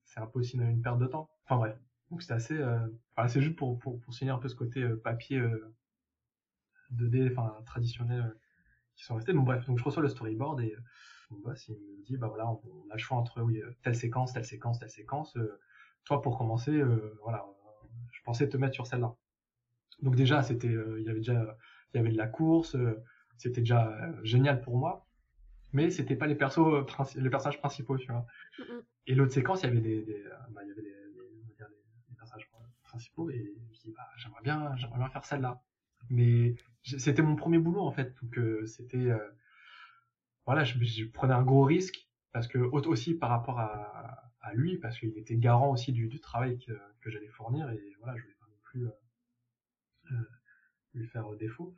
c'est 0.04 0.20
un 0.20 0.26
peu 0.26 0.40
aussi 0.40 0.56
une, 0.56 0.82
perte 0.82 0.98
de 0.98 1.06
temps. 1.06 1.28
Enfin 1.44 1.56
bref. 1.56 1.78
Donc 2.10 2.22
c'était 2.22 2.34
assez, 2.34 2.62
enfin, 3.16 3.28
c'est 3.28 3.42
juste 3.42 3.56
pour, 3.56 3.78
pour, 3.78 4.00
pour 4.00 4.14
signer 4.14 4.30
un 4.30 4.38
peu 4.38 4.48
ce 4.48 4.54
côté 4.54 4.86
papier 5.02 5.42
2D, 6.92 7.32
enfin 7.32 7.56
traditionnel 7.66 8.36
qui 8.94 9.04
sont 9.04 9.16
restés. 9.16 9.32
Donc 9.32 9.44
bref, 9.44 9.66
donc 9.66 9.78
je 9.78 9.84
reçois 9.84 10.02
le 10.02 10.08
storyboard 10.08 10.60
et 10.60 10.74
mon 11.30 11.38
boss 11.40 11.68
il 11.68 11.74
me 11.74 12.04
dit 12.04 12.16
bah 12.16 12.28
voilà, 12.28 12.46
on, 12.48 12.90
a 12.90 12.94
le 12.94 12.98
choix 12.98 13.18
entre 13.18 13.42
oui 13.42 13.60
telle 13.82 13.96
séquence, 13.96 14.32
telle 14.32 14.44
séquence, 14.44 14.78
telle 14.78 14.90
séquence. 14.90 15.36
toi 16.04 16.22
pour 16.22 16.38
commencer, 16.38 16.80
voilà, 17.22 17.44
je 18.12 18.22
pensais 18.22 18.48
te 18.48 18.56
mettre 18.56 18.74
sur 18.74 18.86
celle-là. 18.86 19.14
Donc 20.02 20.14
déjà 20.14 20.42
c'était, 20.42 20.68
il 20.68 21.04
y 21.04 21.10
avait 21.10 21.20
déjà, 21.20 21.56
il 21.92 21.96
y 21.96 22.00
avait 22.00 22.12
de 22.12 22.16
la 22.16 22.28
course, 22.28 22.76
c'était 23.36 23.62
déjà 23.62 23.98
génial 24.22 24.60
pour 24.60 24.76
moi 24.78 25.06
mais 25.72 25.90
c'était 25.90 26.16
pas 26.16 26.26
les 26.26 26.34
persos 26.34 26.86
les 27.16 27.30
personnages 27.30 27.58
principaux 27.58 27.98
tu 27.98 28.10
vois 28.10 28.26
et 29.06 29.14
l'autre 29.14 29.32
séquence 29.32 29.62
il 29.62 29.66
y 29.66 29.68
avait 29.68 29.80
des, 29.80 30.02
des 30.02 30.24
bah, 30.50 30.62
il 30.62 30.68
y 30.68 30.72
avait 30.72 30.82
personnages 30.82 30.95
et 33.30 33.54
je 33.72 33.90
bah 33.90 34.08
j'aimerais 34.16 34.42
bien 34.42 34.76
j'aimerais 34.76 34.98
bien 34.98 35.08
faire 35.08 35.24
celle-là 35.24 35.62
mais 36.10 36.54
c'était 36.82 37.22
mon 37.22 37.36
premier 37.36 37.58
boulot 37.58 37.80
en 37.80 37.92
fait 37.92 38.14
donc 38.22 38.38
c'était 38.66 39.10
voilà 40.44 40.64
je, 40.64 41.04
prenais 41.06 41.34
un 41.34 41.42
gros 41.42 41.64
risque 41.64 42.08
parce 42.32 42.46
que 42.48 42.58
aussi 42.58 43.14
par 43.14 43.30
rapport 43.30 43.58
à, 43.60 44.22
lui 44.54 44.78
parce 44.78 44.96
qu'il 44.98 45.18
était 45.18 45.36
garant 45.36 45.72
aussi 45.72 45.92
du, 45.92 46.20
travail 46.20 46.58
que, 46.58 47.10
j'allais 47.10 47.28
fournir 47.28 47.68
et 47.70 47.96
voilà 47.98 48.16
je 48.16 48.22
voulais 48.22 48.36
pas 48.38 48.46
non 48.46 48.58
plus 48.62 48.86
euh, 50.12 50.14
lui 50.94 51.06
faire 51.08 51.28
défaut 51.36 51.74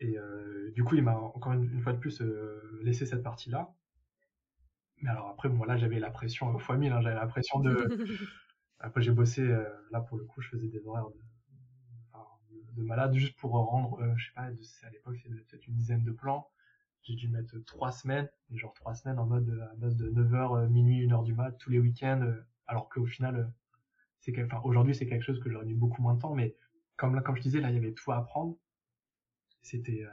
et 0.00 0.18
euh, 0.18 0.70
du 0.72 0.84
coup, 0.84 0.94
il 0.94 1.02
m'a 1.02 1.16
encore 1.16 1.52
une, 1.52 1.80
fois 1.80 1.92
de 1.92 1.98
plus 1.98 2.20
euh, 2.20 2.80
laissé 2.82 3.06
cette 3.06 3.22
partie-là. 3.22 3.74
Mais 5.00 5.10
alors 5.10 5.28
après, 5.28 5.48
bon, 5.48 5.64
là, 5.64 5.76
j'avais 5.76 5.98
la 5.98 6.10
pression 6.10 6.58
fois 6.58 6.76
mille. 6.76 6.92
Hein, 6.92 7.00
j'avais 7.00 7.14
la 7.14 7.26
pression 7.26 7.60
de. 7.60 7.88
après, 8.80 9.02
j'ai 9.02 9.12
bossé. 9.12 9.42
Euh, 9.42 9.64
là, 9.90 10.00
pour 10.00 10.18
le 10.18 10.24
coup, 10.24 10.40
je 10.40 10.48
faisais 10.48 10.68
des 10.68 10.86
horaires 10.86 11.08
de, 11.08 12.80
de, 12.80 12.82
malade 12.82 13.14
juste 13.14 13.38
pour 13.38 13.52
rendre. 13.52 13.98
je 14.16 14.26
sais 14.26 14.32
pas, 14.34 14.42
à 14.42 14.90
l'époque, 14.90 15.16
c'était 15.22 15.34
peut-être 15.34 15.66
une 15.66 15.74
dizaine 15.74 16.04
de 16.04 16.12
plans. 16.12 16.48
J'ai 17.02 17.14
dû 17.14 17.28
mettre 17.28 17.58
trois 17.64 17.92
semaines, 17.92 18.28
genre 18.52 18.74
trois 18.74 18.94
semaines 18.94 19.18
en 19.18 19.26
mode 19.26 19.48
à 19.72 19.76
base 19.76 19.96
de 19.96 20.10
9h, 20.10 20.68
minuit, 20.68 21.06
1h 21.06 21.24
du 21.24 21.34
mat, 21.34 21.52
tous 21.52 21.70
les 21.70 21.78
week-ends. 21.78 22.34
alors 22.66 22.88
qu'au 22.88 23.06
final, 23.06 23.52
c'est 24.20 24.34
enfin, 24.44 24.60
aujourd'hui, 24.64 24.94
c'est 24.94 25.06
quelque 25.06 25.22
chose 25.22 25.40
que 25.40 25.50
j'aurais 25.50 25.66
mis 25.66 25.74
beaucoup 25.74 26.02
moins 26.02 26.14
de 26.14 26.20
temps. 26.20 26.34
Mais 26.34 26.56
comme 26.96 27.14
là, 27.14 27.22
comme 27.22 27.36
je 27.36 27.42
disais, 27.42 27.60
là, 27.60 27.70
il 27.70 27.74
y 27.74 27.78
avait 27.78 27.92
tout 27.92 28.10
à 28.10 28.16
apprendre 28.16 28.56
c'était 29.66 30.04
euh, 30.04 30.10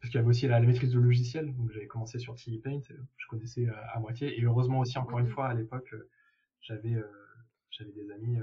parce 0.00 0.10
qu'il 0.10 0.18
y 0.18 0.20
avait 0.20 0.28
aussi 0.28 0.46
la, 0.46 0.60
maîtrise 0.60 0.92
de 0.92 0.98
logiciel, 0.98 1.54
donc 1.54 1.70
j'avais 1.72 1.86
commencé 1.86 2.18
sur 2.18 2.34
TI 2.34 2.58
Paint, 2.58 2.80
euh, 2.90 2.96
je 3.16 3.26
connaissais 3.28 3.66
euh, 3.66 3.72
à 3.92 3.98
moitié, 4.00 4.38
et 4.38 4.44
heureusement 4.44 4.80
aussi 4.80 4.98
encore 4.98 5.18
une 5.18 5.26
mhm. 5.26 5.32
fois 5.32 5.48
à 5.48 5.54
l'époque 5.54 5.94
j'avais 6.60 6.96
j'avais 7.70 7.92
des 7.92 8.10
amis, 8.10 8.38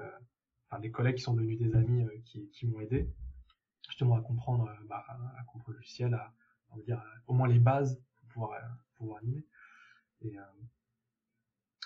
enfin 0.69 0.79
des 0.79 0.91
collègues 0.91 1.15
qui 1.15 1.23
sont 1.23 1.33
devenus 1.33 1.59
des 1.59 1.75
amis 1.75 2.05
qui, 2.25 2.49
qui 2.51 2.67
m'ont 2.67 2.79
aidé 2.79 3.09
justement 3.87 4.15
à 4.15 4.21
comprendre, 4.21 4.69
bah, 4.87 5.05
à 5.37 5.43
comprendre 5.43 5.71
le 5.71 5.75
logiciel, 5.77 6.13
à, 6.13 6.33
on 6.71 6.77
dire 6.77 7.01
au 7.27 7.33
moins 7.33 7.47
les 7.47 7.59
bases 7.59 8.01
pour 8.19 8.29
pouvoir 8.29 8.61
pouvoir 8.95 9.19
animer. 9.19 9.45
Et 10.21 10.35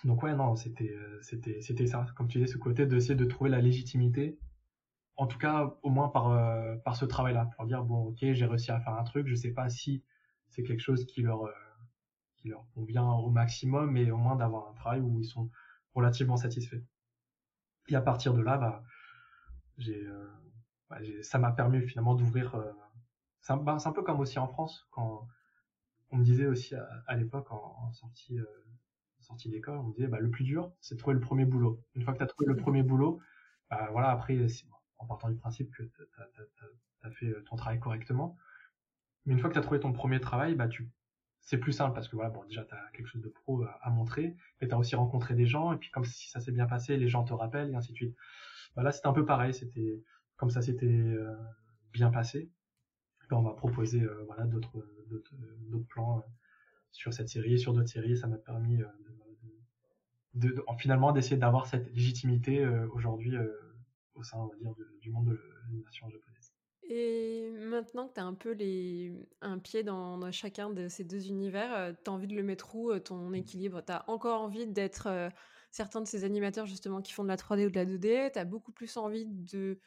donc 0.06 0.24
ouais 0.24 0.34
non 0.34 0.56
c'était 0.56 0.96
c'était 1.22 1.62
c'était 1.62 1.88
ça, 1.88 2.06
comme 2.16 2.28
tu 2.28 2.38
disais 2.38 2.52
ce 2.52 2.58
côté 2.58 2.86
d'essayer 2.86 3.16
de 3.16 3.26
trouver 3.26 3.50
la 3.50 3.60
légitimité 3.60 4.40
en 5.20 5.28
tout 5.28 5.38
cas 5.38 5.78
au 5.84 5.90
moins 5.90 6.08
par 6.08 6.32
euh, 6.32 6.78
par 6.78 6.96
ce 6.96 7.04
travail 7.04 7.34
là 7.34 7.50
pour 7.56 7.66
dire 7.66 7.84
bon 7.84 8.06
ok 8.06 8.20
j'ai 8.22 8.46
réussi 8.46 8.72
à 8.72 8.80
faire 8.80 8.94
un 8.94 9.04
truc 9.04 9.28
je 9.28 9.36
sais 9.36 9.52
pas 9.52 9.70
si 9.70 10.02
c'est 10.48 10.64
quelque 10.64 10.80
chose 10.80 11.06
qui 11.06 11.22
leur 11.22 11.44
euh, 11.44 11.52
qui 12.38 12.48
leur 12.48 12.66
convient 12.74 13.06
au 13.06 13.30
maximum 13.30 13.92
mais 13.92 14.10
au 14.12 14.18
moins 14.18 14.38
d'avoir 14.38 14.70
un 14.70 14.74
travail 14.74 15.02
où 15.02 15.20
ils 15.20 15.26
sont 15.26 15.52
relativement 15.94 16.38
satisfaits 16.38 16.82
et 17.92 17.96
à 17.96 18.02
partir 18.02 18.34
de 18.34 18.42
là 18.42 18.58
bah 18.58 18.84
euh, 19.88 20.28
bah, 20.90 20.98
ça 21.22 21.40
m'a 21.40 21.52
permis 21.52 21.82
finalement 21.82 22.16
d'ouvrir 22.16 22.56
bah, 22.56 23.78
c'est 23.80 23.88
un, 23.88 23.92
peu 23.94 24.04
comme 24.04 24.20
aussi 24.20 24.40
en 24.40 24.48
France 24.48 24.88
quand 24.92 25.28
on 26.12 26.18
me 26.18 26.24
disait 26.24 26.46
aussi 26.46 26.76
à, 27.08 27.16
l'époque 27.16 27.52
en, 27.52 27.92
sortie 27.94 28.40
sortie 29.20 29.50
d'école 29.50 29.78
on 29.78 29.84
me 29.84 29.94
disait 29.94 30.08
le 30.08 30.30
plus 30.30 30.44
dur 30.44 30.72
c'est 30.82 30.96
de 30.96 31.00
trouver 31.00 31.14
le 31.14 31.20
premier 31.20 31.46
boulot 31.46 31.84
une 31.96 32.04
fois 32.04 32.14
que 32.14 32.20
tu 32.20 32.24
as 32.24 32.28
trouvé 32.28 32.48
le 32.48 32.56
premier 32.56 32.84
boulot 32.84 33.20
voilà 33.70 34.10
après 34.12 34.36
en 35.00 35.06
partant 35.06 35.30
du 35.30 35.36
principe 35.36 35.72
que 35.72 35.84
tu 35.84 36.02
as, 37.02 37.12
fait 37.12 37.28
euh, 37.28 37.44
ton 37.50 37.56
travail 37.56 37.80
correctement. 37.80 38.38
Mais 39.26 39.34
une 39.34 39.40
fois 39.40 39.50
que 39.50 39.54
tu 39.54 39.60
as 39.60 39.64
trouvé 39.64 39.80
ton 39.80 39.94
premier 39.94 40.20
travail, 40.20 40.56
bah 40.56 40.68
tu 40.68 40.90
c'est 41.42 41.58
plus 41.58 41.72
simple 41.72 41.94
parce 41.94 42.08
que 42.08 42.16
voilà, 42.16 42.30
bon, 42.30 42.44
déjà 42.46 42.64
tu 42.66 42.74
as 42.74 42.92
quelque 42.94 43.08
chose 43.08 43.22
de 43.22 43.30
pro 43.30 43.64
à, 43.82 43.90
montrer, 43.90 44.36
mais 44.62 44.68
tu 44.68 44.74
as 44.74 44.78
aussi 44.78 44.96
rencontré 44.96 45.36
des 45.36 45.46
gens 45.46 45.74
et 45.74 45.78
puis 45.78 45.90
comme 45.90 46.06
si 46.06 46.30
ça 46.30 46.40
s'est 46.40 46.52
bien 46.52 46.68
passé, 46.68 46.98
les 46.98 47.08
gens 47.08 47.24
te 47.24 47.34
rappellent 47.34 47.72
et 47.72 47.76
ainsi 47.76 47.92
de 47.92 47.98
suite. 47.98 48.16
Bah 48.76 48.84
là, 48.84 48.92
c'était 48.92 49.08
un 49.08 49.14
peu 49.14 49.26
pareil, 49.26 49.54
c'était 49.54 50.04
comme 50.38 50.50
ça 50.50 50.62
s'était 50.62 50.86
euh, 50.86 51.36
bien 51.92 52.12
passé. 52.12 52.50
On 53.32 53.42
m'a 53.42 53.54
proposé 53.54 54.02
euh, 54.02 54.24
voilà 54.26 54.46
d'autres 54.46 54.84
plans 55.88 56.24
sur 56.92 57.14
cette 57.14 57.30
série, 57.30 57.60
sur 57.60 57.74
d'autres 57.74 57.90
séries, 57.90 58.18
ça 58.18 58.28
m'a 58.28 58.38
permis 58.38 58.80
de, 60.34 60.64
finalement 60.80 61.12
d'essayer 61.12 61.38
d'avoir 61.38 61.68
cette 61.68 61.94
légitimité 61.94 62.68
aujourd'hui 62.92 63.36
au 64.16 64.24
sein, 64.24 64.38
on 64.38 64.48
va 64.48 64.56
dire, 64.56 64.74
du 65.00 65.12
monde 65.12 65.30
de 65.30 65.40
l'animation 65.64 66.10
japonaise. 66.10 66.39
Et 66.92 67.52
maintenant 67.52 68.08
que 68.08 68.16
tu 68.16 68.20
as 68.20 68.26
un 68.26 68.34
peu 68.34 68.52
les, 68.52 69.14
un 69.42 69.60
pied 69.60 69.84
dans, 69.84 70.32
chacun 70.32 70.72
de 70.72 70.88
ces 70.88 71.04
deux 71.04 71.28
univers, 71.28 71.72
euh, 71.76 71.94
tu 72.04 72.10
as 72.10 72.14
envie 72.14 72.26
de 72.26 72.36
le 72.36 72.42
mettre 72.42 72.76
où 72.76 72.90
euh, 72.90 73.00
ton 73.00 73.32
équilibre? 73.32 73.84
Tu 73.86 73.92
as 73.92 74.04
encore 74.10 74.42
envie 74.42 74.66
d'être 74.66 75.06
euh, 75.06 75.30
certains 75.70 76.02
de 76.02 76.08
ces 76.08 76.24
animateurs 76.24 76.66
justement 76.66 77.04
qui 77.04 77.14
font 77.14 77.22
de 77.22 77.28
la 77.28 77.36
3D 77.36 77.68
ou 77.68 77.70
de 77.70 77.76
la 77.76 77.86
2D 77.86 78.32
Tu 78.34 78.40
as 78.40 78.46
beaucoup 78.46 78.72
plus 78.72 78.98
envie 78.98 79.28
de 79.28 79.80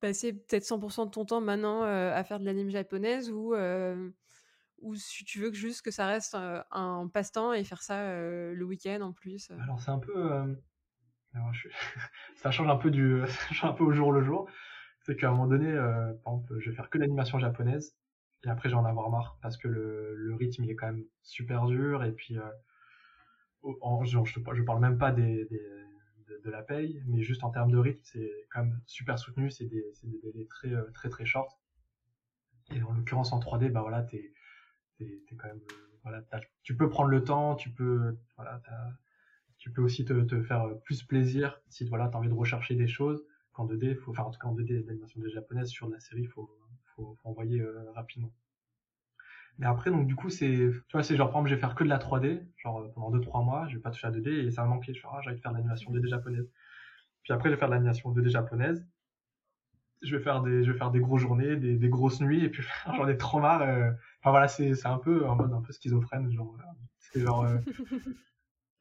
passer 0.00 0.32
peut-être 0.32 0.64
100% 0.64 1.04
de 1.04 1.10
ton 1.10 1.26
temps 1.26 1.42
maintenant 1.42 1.82
à 1.82 2.24
faire 2.24 2.38
de 2.40 2.44
l'anime 2.44 2.70
japonaise 2.70 3.32
ou, 3.32 3.52
ou 4.78 4.94
si 4.94 5.24
tu 5.24 5.40
veux 5.40 5.50
que 5.50 5.56
juste 5.56 5.82
que 5.82 5.90
ça 5.90 6.06
reste 6.06 6.36
un 6.36 7.10
passe-temps 7.12 7.52
et 7.52 7.64
faire 7.64 7.82
ça 7.82 8.14
le 8.14 8.62
week-end 8.62 9.00
en 9.00 9.12
plus 9.12 9.50
Alors 9.50 9.80
c'est 9.80 9.90
un 9.90 9.98
peu 9.98 10.56
ça 12.36 12.52
change 12.52 12.68
un 12.68 12.76
peu 12.76 12.92
du, 12.92 13.22
un 13.64 13.72
peu 13.72 13.82
au 13.82 13.92
jour 13.92 14.12
le 14.12 14.22
jour. 14.22 14.48
C'est 15.08 15.16
qu'à 15.16 15.28
un 15.28 15.30
moment 15.30 15.46
donné, 15.46 15.72
euh, 15.72 16.12
je 16.58 16.68
vais 16.68 16.76
faire 16.76 16.90
que 16.90 16.98
l'animation 16.98 17.38
japonaise 17.38 17.96
et 18.44 18.50
après 18.50 18.68
j'en 18.68 18.84
avoir 18.84 19.08
marre 19.08 19.38
parce 19.40 19.56
que 19.56 19.66
le, 19.66 20.34
rythme 20.34 20.64
il 20.64 20.70
est 20.70 20.74
quand 20.74 20.88
même 20.88 21.02
super 21.22 21.64
dur 21.64 22.04
et 22.04 22.12
puis 22.12 22.36
euh, 22.36 22.42
je, 24.04 24.18
je, 24.22 24.62
parle 24.62 24.80
même 24.80 24.98
pas 24.98 25.10
des, 25.10 25.46
des 25.46 25.62
de, 26.44 26.50
la 26.50 26.60
paye, 26.60 27.02
mais 27.06 27.22
juste 27.22 27.42
en 27.42 27.48
termes 27.48 27.70
de 27.70 27.78
rythme, 27.78 28.02
c'est 28.04 28.30
quand 28.50 28.64
même 28.64 28.78
super 28.84 29.18
soutenu, 29.18 29.50
c'est 29.50 29.64
des, 29.64 29.82
délais 30.02 30.44
très 30.44 30.74
euh, 30.74 30.90
très 30.92 31.08
très 31.08 31.24
short. 31.24 31.58
Et 32.74 32.82
en 32.82 32.92
l'occurrence 32.92 33.32
en 33.32 33.40
3D, 33.40 33.70
bah 33.70 33.80
voilà, 33.80 34.02
t'es 34.02 34.30
quand 34.98 35.48
même 35.48 35.62
voilà, 36.02 36.22
tu 36.62 36.76
peux 36.76 36.90
prendre 36.90 37.08
le 37.08 37.24
temps, 37.24 37.54
tu 37.54 37.70
peux 37.70 38.18
voilà, 38.36 38.60
tu 39.56 39.72
peux 39.72 39.80
aussi 39.80 40.04
te, 40.04 40.12
te 40.24 40.42
faire 40.42 40.66
plus 40.84 41.02
plaisir 41.02 41.62
si 41.70 41.86
voilà, 41.86 42.10
tu 42.10 42.16
as 42.16 42.18
envie 42.18 42.28
de 42.28 42.34
rechercher 42.34 42.74
des 42.74 42.88
choses. 42.88 43.24
Qu'en 43.58 43.66
2D, 43.66 43.96
faut, 43.96 44.12
enfin 44.12 44.22
en 44.22 44.30
tout 44.30 44.38
cas 44.38 44.46
en 44.46 44.54
2D, 44.54 44.86
l'animation 44.86 45.20
de 45.20 45.28
japonaise 45.28 45.68
sur 45.68 45.88
la 45.88 45.98
série, 45.98 46.22
il 46.22 46.28
faut, 46.28 46.48
faut, 46.94 47.16
faut, 47.20 47.28
envoyer 47.28 47.60
euh, 47.60 47.90
rapidement. 47.90 48.32
Mais 49.58 49.66
après, 49.66 49.90
donc 49.90 50.06
du 50.06 50.14
coup, 50.14 50.30
c'est, 50.30 50.46
tu 50.46 50.92
vois, 50.92 51.02
c'est 51.02 51.16
genre, 51.16 51.28
par 51.28 51.38
exemple, 51.38 51.50
je 51.50 51.54
vais 51.56 51.60
faire 51.60 51.74
que 51.74 51.82
de 51.82 51.88
la 51.88 51.98
3D, 51.98 52.46
genre 52.56 52.82
euh, 52.82 52.88
pendant 52.94 53.10
2-3 53.10 53.44
mois, 53.44 53.66
je 53.66 53.74
vais 53.74 53.82
pas 53.82 53.90
toucher 53.90 54.06
à 54.06 54.12
2D 54.12 54.28
et 54.46 54.50
ça 54.52 54.62
va 54.62 54.68
manquer. 54.68 54.94
Je 54.94 55.02
vais 55.02 55.08
ah, 55.10 55.18
j'ai 55.22 55.30
envie 55.30 55.38
de 55.38 55.42
faire 55.42 55.50
de 55.50 55.56
l'animation 55.56 55.92
2D 55.92 56.06
japonaise. 56.06 56.48
Puis 57.24 57.32
après, 57.32 57.48
je 57.48 57.54
vais 57.54 57.58
faire 57.58 57.68
de 57.68 57.74
l'animation 57.74 58.14
2D 58.14 58.28
japonaise. 58.28 58.86
Je 60.02 60.16
vais 60.16 60.22
faire 60.22 60.40
des, 60.42 60.62
je 60.62 60.70
vais 60.70 60.78
faire 60.78 60.92
des 60.92 61.00
grosses 61.00 61.22
journées, 61.22 61.56
des, 61.56 61.76
des 61.76 61.88
grosses 61.88 62.20
nuits, 62.20 62.44
et 62.44 62.48
puis 62.48 62.62
j'en 62.86 63.08
ai 63.08 63.16
trop 63.16 63.40
marre. 63.40 63.62
Euh... 63.62 63.90
Enfin 64.20 64.30
voilà, 64.30 64.46
c'est, 64.46 64.76
c'est 64.76 64.86
un 64.86 64.98
peu 64.98 65.26
en 65.26 65.34
mode 65.34 65.52
un 65.52 65.60
peu 65.60 65.72
schizophrène, 65.72 66.30
genre, 66.30 66.56
c'est 67.00 67.20
genre, 67.20 67.44
euh, 67.44 67.58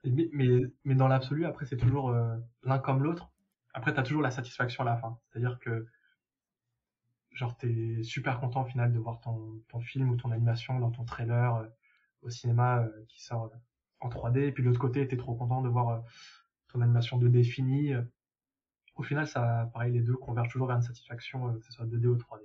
mais, 0.06 0.62
mais, 0.84 0.96
dans 0.96 1.08
l'absolu, 1.08 1.46
après, 1.46 1.66
c'est 1.66 1.78
toujours 1.78 2.12
euh, 2.12 2.36
l'un 2.64 2.78
comme 2.78 3.04
l'autre. 3.04 3.32
Après, 3.78 3.94
tu 3.94 4.00
as 4.00 4.04
toujours 4.04 4.24
la 4.24 4.32
satisfaction 4.32 4.82
à 4.84 4.88
la 4.88 4.98
fin. 4.98 5.20
C'est-à-dire 5.30 5.60
que, 5.60 5.86
genre, 7.32 7.56
tu 7.58 8.00
es 8.00 8.04
super 8.04 8.40
content 8.40 8.64
au 8.64 8.66
final 8.66 8.92
de 8.92 8.98
voir 8.98 9.20
ton, 9.22 9.62
film 9.82 10.10
ou 10.10 10.16
ton 10.16 10.32
animation 10.32 10.80
dans 10.80 10.90
ton 10.90 11.06
trailer 11.06 11.58
euh, 11.58 11.68
au 12.24 12.32
cinéma 12.32 12.80
euh, 12.80 13.06
qui 13.08 13.24
sort 13.24 13.52
en 14.00 14.10
3D. 14.10 14.40
Et 14.40 14.52
puis 14.52 14.64
de 14.64 14.68
l'autre 14.68 14.80
côté, 14.80 15.08
tu 15.08 15.14
es 15.14 15.18
trop 15.18 15.36
content 15.36 15.62
de 15.62 15.70
voir 15.70 16.04
ton 16.70 16.82
animation 16.82 17.20
2D 17.20 17.44
finie. 17.44 17.94
Au 18.96 19.04
final, 19.04 19.28
ça, 19.28 19.70
pareil, 19.72 19.94
les 19.94 20.02
deux 20.02 20.16
convergent 20.16 20.52
toujours 20.52 20.68
vers 20.68 20.78
une 20.78 20.82
satisfaction, 20.82 21.54
que 21.60 21.64
ce 21.64 21.72
soit 21.72 21.86
2D 21.86 22.08
ou 22.08 22.16
3D. 22.16 22.42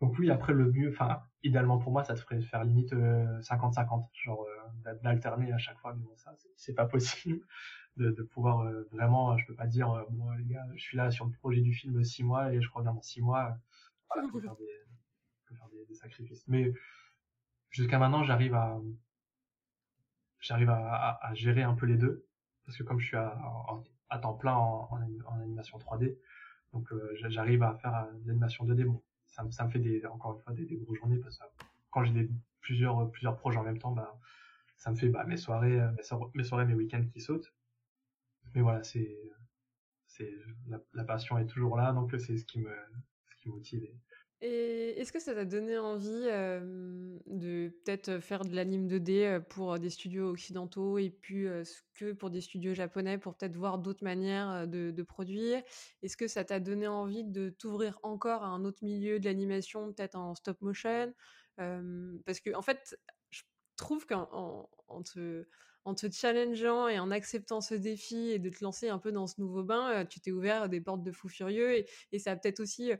Donc 0.00 0.18
oui, 0.18 0.30
après 0.30 0.52
le 0.52 0.70
mieux, 0.70 0.90
enfin 0.90 1.22
idéalement 1.42 1.78
pour 1.78 1.92
moi, 1.92 2.04
ça 2.04 2.14
te 2.14 2.20
ferait 2.20 2.40
faire 2.40 2.62
limite 2.64 2.92
50-50, 2.92 4.00
euh, 4.00 4.04
genre 4.12 4.44
euh, 4.86 4.94
d'alterner 5.02 5.52
à 5.52 5.58
chaque 5.58 5.78
fois, 5.78 5.94
mais 5.94 6.04
bon 6.04 6.14
ça 6.16 6.32
c'est 6.56 6.74
pas 6.74 6.86
possible 6.86 7.40
de, 7.98 8.22
pouvoir 8.22 8.60
euh, 8.60 8.84
vraiment, 8.92 9.36
je 9.36 9.46
peux 9.46 9.54
pas 9.54 9.66
dire 9.66 10.04
bon 10.10 10.30
les 10.32 10.44
gars, 10.44 10.66
je 10.74 10.82
suis 10.82 10.96
là 10.96 11.10
sur 11.10 11.26
le 11.26 11.32
projet 11.32 11.60
du 11.60 11.72
film 11.72 12.02
six 12.04 12.22
mois 12.22 12.52
et 12.52 12.62
je 12.62 12.70
reviens 12.72 12.94
dans 12.94 13.02
six 13.02 13.20
mois, 13.20 13.56
voilà, 14.12 14.28
faut 14.28 14.40
faire 14.40 14.56
des, 14.56 15.94
sacrifices. 15.94 16.46
Mais 16.46 16.72
jusqu'à 17.70 17.98
maintenant, 17.98 18.22
j'arrive 18.22 18.54
à 18.54 18.78
j'arrive 20.40 20.70
à, 20.70 21.30
gérer 21.34 21.62
un 21.62 21.74
peu 21.74 21.86
les 21.86 21.96
deux 21.96 22.26
parce 22.64 22.78
que 22.78 22.82
comme 22.84 23.00
je 23.00 23.06
suis 23.06 23.16
à, 23.16 24.18
temps 24.22 24.34
plein 24.34 24.54
en, 24.54 24.88
animation 25.40 25.78
3D. 25.78 26.16
Donc 26.72 26.92
j'arrive 27.14 27.62
à 27.62 27.74
faire 27.74 28.06
l'animation 28.26 28.66
2D. 28.66 28.84
Bon, 28.84 29.02
ça, 29.26 29.42
me 29.42 29.70
fait 29.70 29.78
des, 29.78 30.04
encore 30.06 30.34
une 30.36 30.40
fois 30.42 30.52
des, 30.52 30.66
des 30.66 30.76
grosses 30.76 30.98
journées 30.98 31.18
parce 31.18 31.38
que 31.38 31.44
quand 31.90 32.04
j'ai 32.04 32.28
plusieurs, 32.60 33.10
plusieurs 33.10 33.36
projets 33.36 33.58
en 33.58 33.64
même 33.64 33.78
temps, 33.78 33.92
bah, 33.92 34.18
ça 34.76 34.90
me 34.90 34.96
fait 34.96 35.08
bah, 35.08 35.24
mes 35.24 35.36
soirées, 35.36 35.80
mes 36.34 36.44
soirées, 36.44 36.64
mes 36.64 36.74
week-ends 36.74 37.04
qui 37.12 37.20
sautent. 37.20 37.52
Mais 38.54 38.62
voilà, 38.62 38.82
c'est, 38.82 39.16
la, 40.94 41.04
passion 41.04 41.38
est 41.38 41.46
toujours 41.46 41.76
là, 41.76 41.92
donc 41.92 42.14
c'est 42.18 42.36
ce 42.36 42.44
qui 42.44 42.60
me, 42.60 42.74
ce 43.42 43.48
motive. 43.48 43.88
Et 44.40 45.00
est-ce 45.00 45.12
que 45.12 45.18
ça 45.18 45.34
t'a 45.34 45.44
donné 45.44 45.78
envie 45.78 46.08
de 47.26 47.72
peut-être 47.84 48.20
faire 48.20 48.44
de 48.44 48.54
l'anime 48.54 48.86
2D 48.86 49.40
pour 49.48 49.80
des 49.80 49.90
studios 49.90 50.30
occidentaux 50.30 50.96
et 50.98 51.10
puis 51.10 51.46
ce 51.64 51.80
que 51.94 52.12
pour 52.12 52.30
des 52.30 52.40
studios 52.40 52.72
japonais 52.72 53.18
pour 53.18 53.34
peut-être 53.34 53.56
voir 53.56 53.78
d'autres 53.78 54.04
manières 54.04 54.68
de, 54.68 54.92
de 54.92 55.02
produire? 55.02 55.60
Est-ce 56.02 56.16
que 56.16 56.28
ça 56.28 56.44
t'a 56.44 56.60
donné 56.60 56.86
envie 56.86 57.24
de 57.24 57.48
t'ouvrir 57.48 57.98
encore 58.04 58.44
à 58.44 58.48
un 58.48 58.64
autre 58.64 58.84
milieu 58.84 59.18
de 59.18 59.24
l'animation, 59.24 59.92
peut-être 59.92 60.14
en 60.14 60.36
stop 60.36 60.60
motion? 60.60 61.12
Parce 61.56 62.38
que 62.38 62.54
en 62.54 62.62
fait, 62.62 62.96
je 63.30 63.42
trouve 63.76 64.06
qu'en 64.06 64.68
en, 64.86 65.02
te, 65.02 65.48
en 65.88 65.94
te 65.94 66.10
challengeant 66.10 66.88
et 66.88 66.98
en 66.98 67.10
acceptant 67.10 67.60
ce 67.60 67.74
défi 67.74 68.30
et 68.30 68.38
de 68.38 68.50
te 68.50 68.62
lancer 68.62 68.88
un 68.88 68.98
peu 68.98 69.10
dans 69.10 69.26
ce 69.26 69.40
nouveau 69.40 69.64
bain, 69.64 70.04
tu 70.04 70.20
t'es 70.20 70.30
ouvert 70.30 70.68
des 70.68 70.80
portes 70.80 71.02
de 71.02 71.12
fou 71.12 71.28
furieux 71.28 71.76
et, 71.78 71.86
et 72.12 72.18
ça 72.18 72.32
a 72.32 72.36
peut-être 72.36 72.60
aussi 72.60 72.92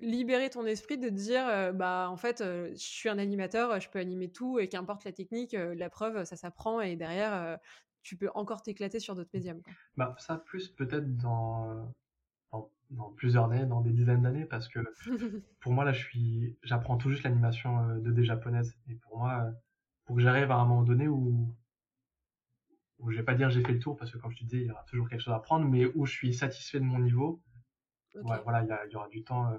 libérer 0.00 0.50
ton 0.50 0.66
esprit 0.66 0.98
de 0.98 1.08
dire 1.08 1.72
bah 1.74 2.08
en 2.10 2.16
fait 2.16 2.42
je 2.42 2.74
suis 2.76 3.08
un 3.08 3.18
animateur 3.18 3.80
je 3.80 3.88
peux 3.88 3.98
animer 3.98 4.30
tout 4.30 4.58
et 4.58 4.68
qu'importe 4.68 5.04
la 5.04 5.12
technique 5.12 5.52
la 5.52 5.88
preuve 5.88 6.24
ça 6.24 6.36
s'apprend 6.36 6.80
et 6.80 6.96
derrière 6.96 7.58
tu 8.02 8.16
peux 8.16 8.28
encore 8.34 8.62
t'éclater 8.62 9.00
sur 9.00 9.14
d'autres 9.14 9.30
médiums 9.32 9.62
bah 9.96 10.14
ça 10.18 10.36
plus 10.36 10.68
peut-être 10.68 11.16
dans, 11.16 11.92
dans, 12.90 13.10
plusieurs 13.16 13.50
années 13.50 13.66
dans 13.66 13.80
des 13.80 13.92
dizaines 13.92 14.22
d'années 14.22 14.44
parce 14.44 14.68
que 14.68 14.80
pour 15.60 15.72
moi 15.72 15.84
là 15.84 15.92
je 15.92 16.00
suis 16.00 16.56
j'apprends 16.62 16.96
tout 16.96 17.10
juste 17.10 17.22
l'animation 17.22 17.96
2D 17.98 18.24
japonaise 18.24 18.76
et 18.88 18.94
pour 18.94 19.18
moi 19.18 19.52
pour 20.04 20.16
que 20.16 20.22
j'arrive 20.22 20.50
à 20.50 20.56
un 20.56 20.66
moment 20.66 20.82
donné 20.82 21.08
où 21.08 21.54
où 22.98 23.10
je 23.10 23.16
vais 23.16 23.24
pas 23.24 23.34
dire 23.34 23.50
j'ai 23.50 23.62
fait 23.62 23.72
le 23.72 23.80
tour 23.80 23.96
parce 23.96 24.10
que 24.10 24.18
comme 24.18 24.30
je 24.30 24.38
te 24.38 24.44
disais 24.44 24.62
il 24.62 24.66
y 24.66 24.70
aura 24.70 24.84
toujours 24.84 25.08
quelque 25.08 25.20
chose 25.20 25.34
à 25.34 25.36
apprendre 25.36 25.66
mais 25.68 25.86
où 25.94 26.06
je 26.06 26.12
suis 26.12 26.32
satisfait 26.32 26.78
de 26.78 26.84
mon 26.84 26.98
niveau 26.98 27.42
voilà 28.22 28.62
il 28.62 28.88
y, 28.88 28.92
y, 28.92 28.96
aura 28.96 29.08
du 29.08 29.24
temps 29.24 29.58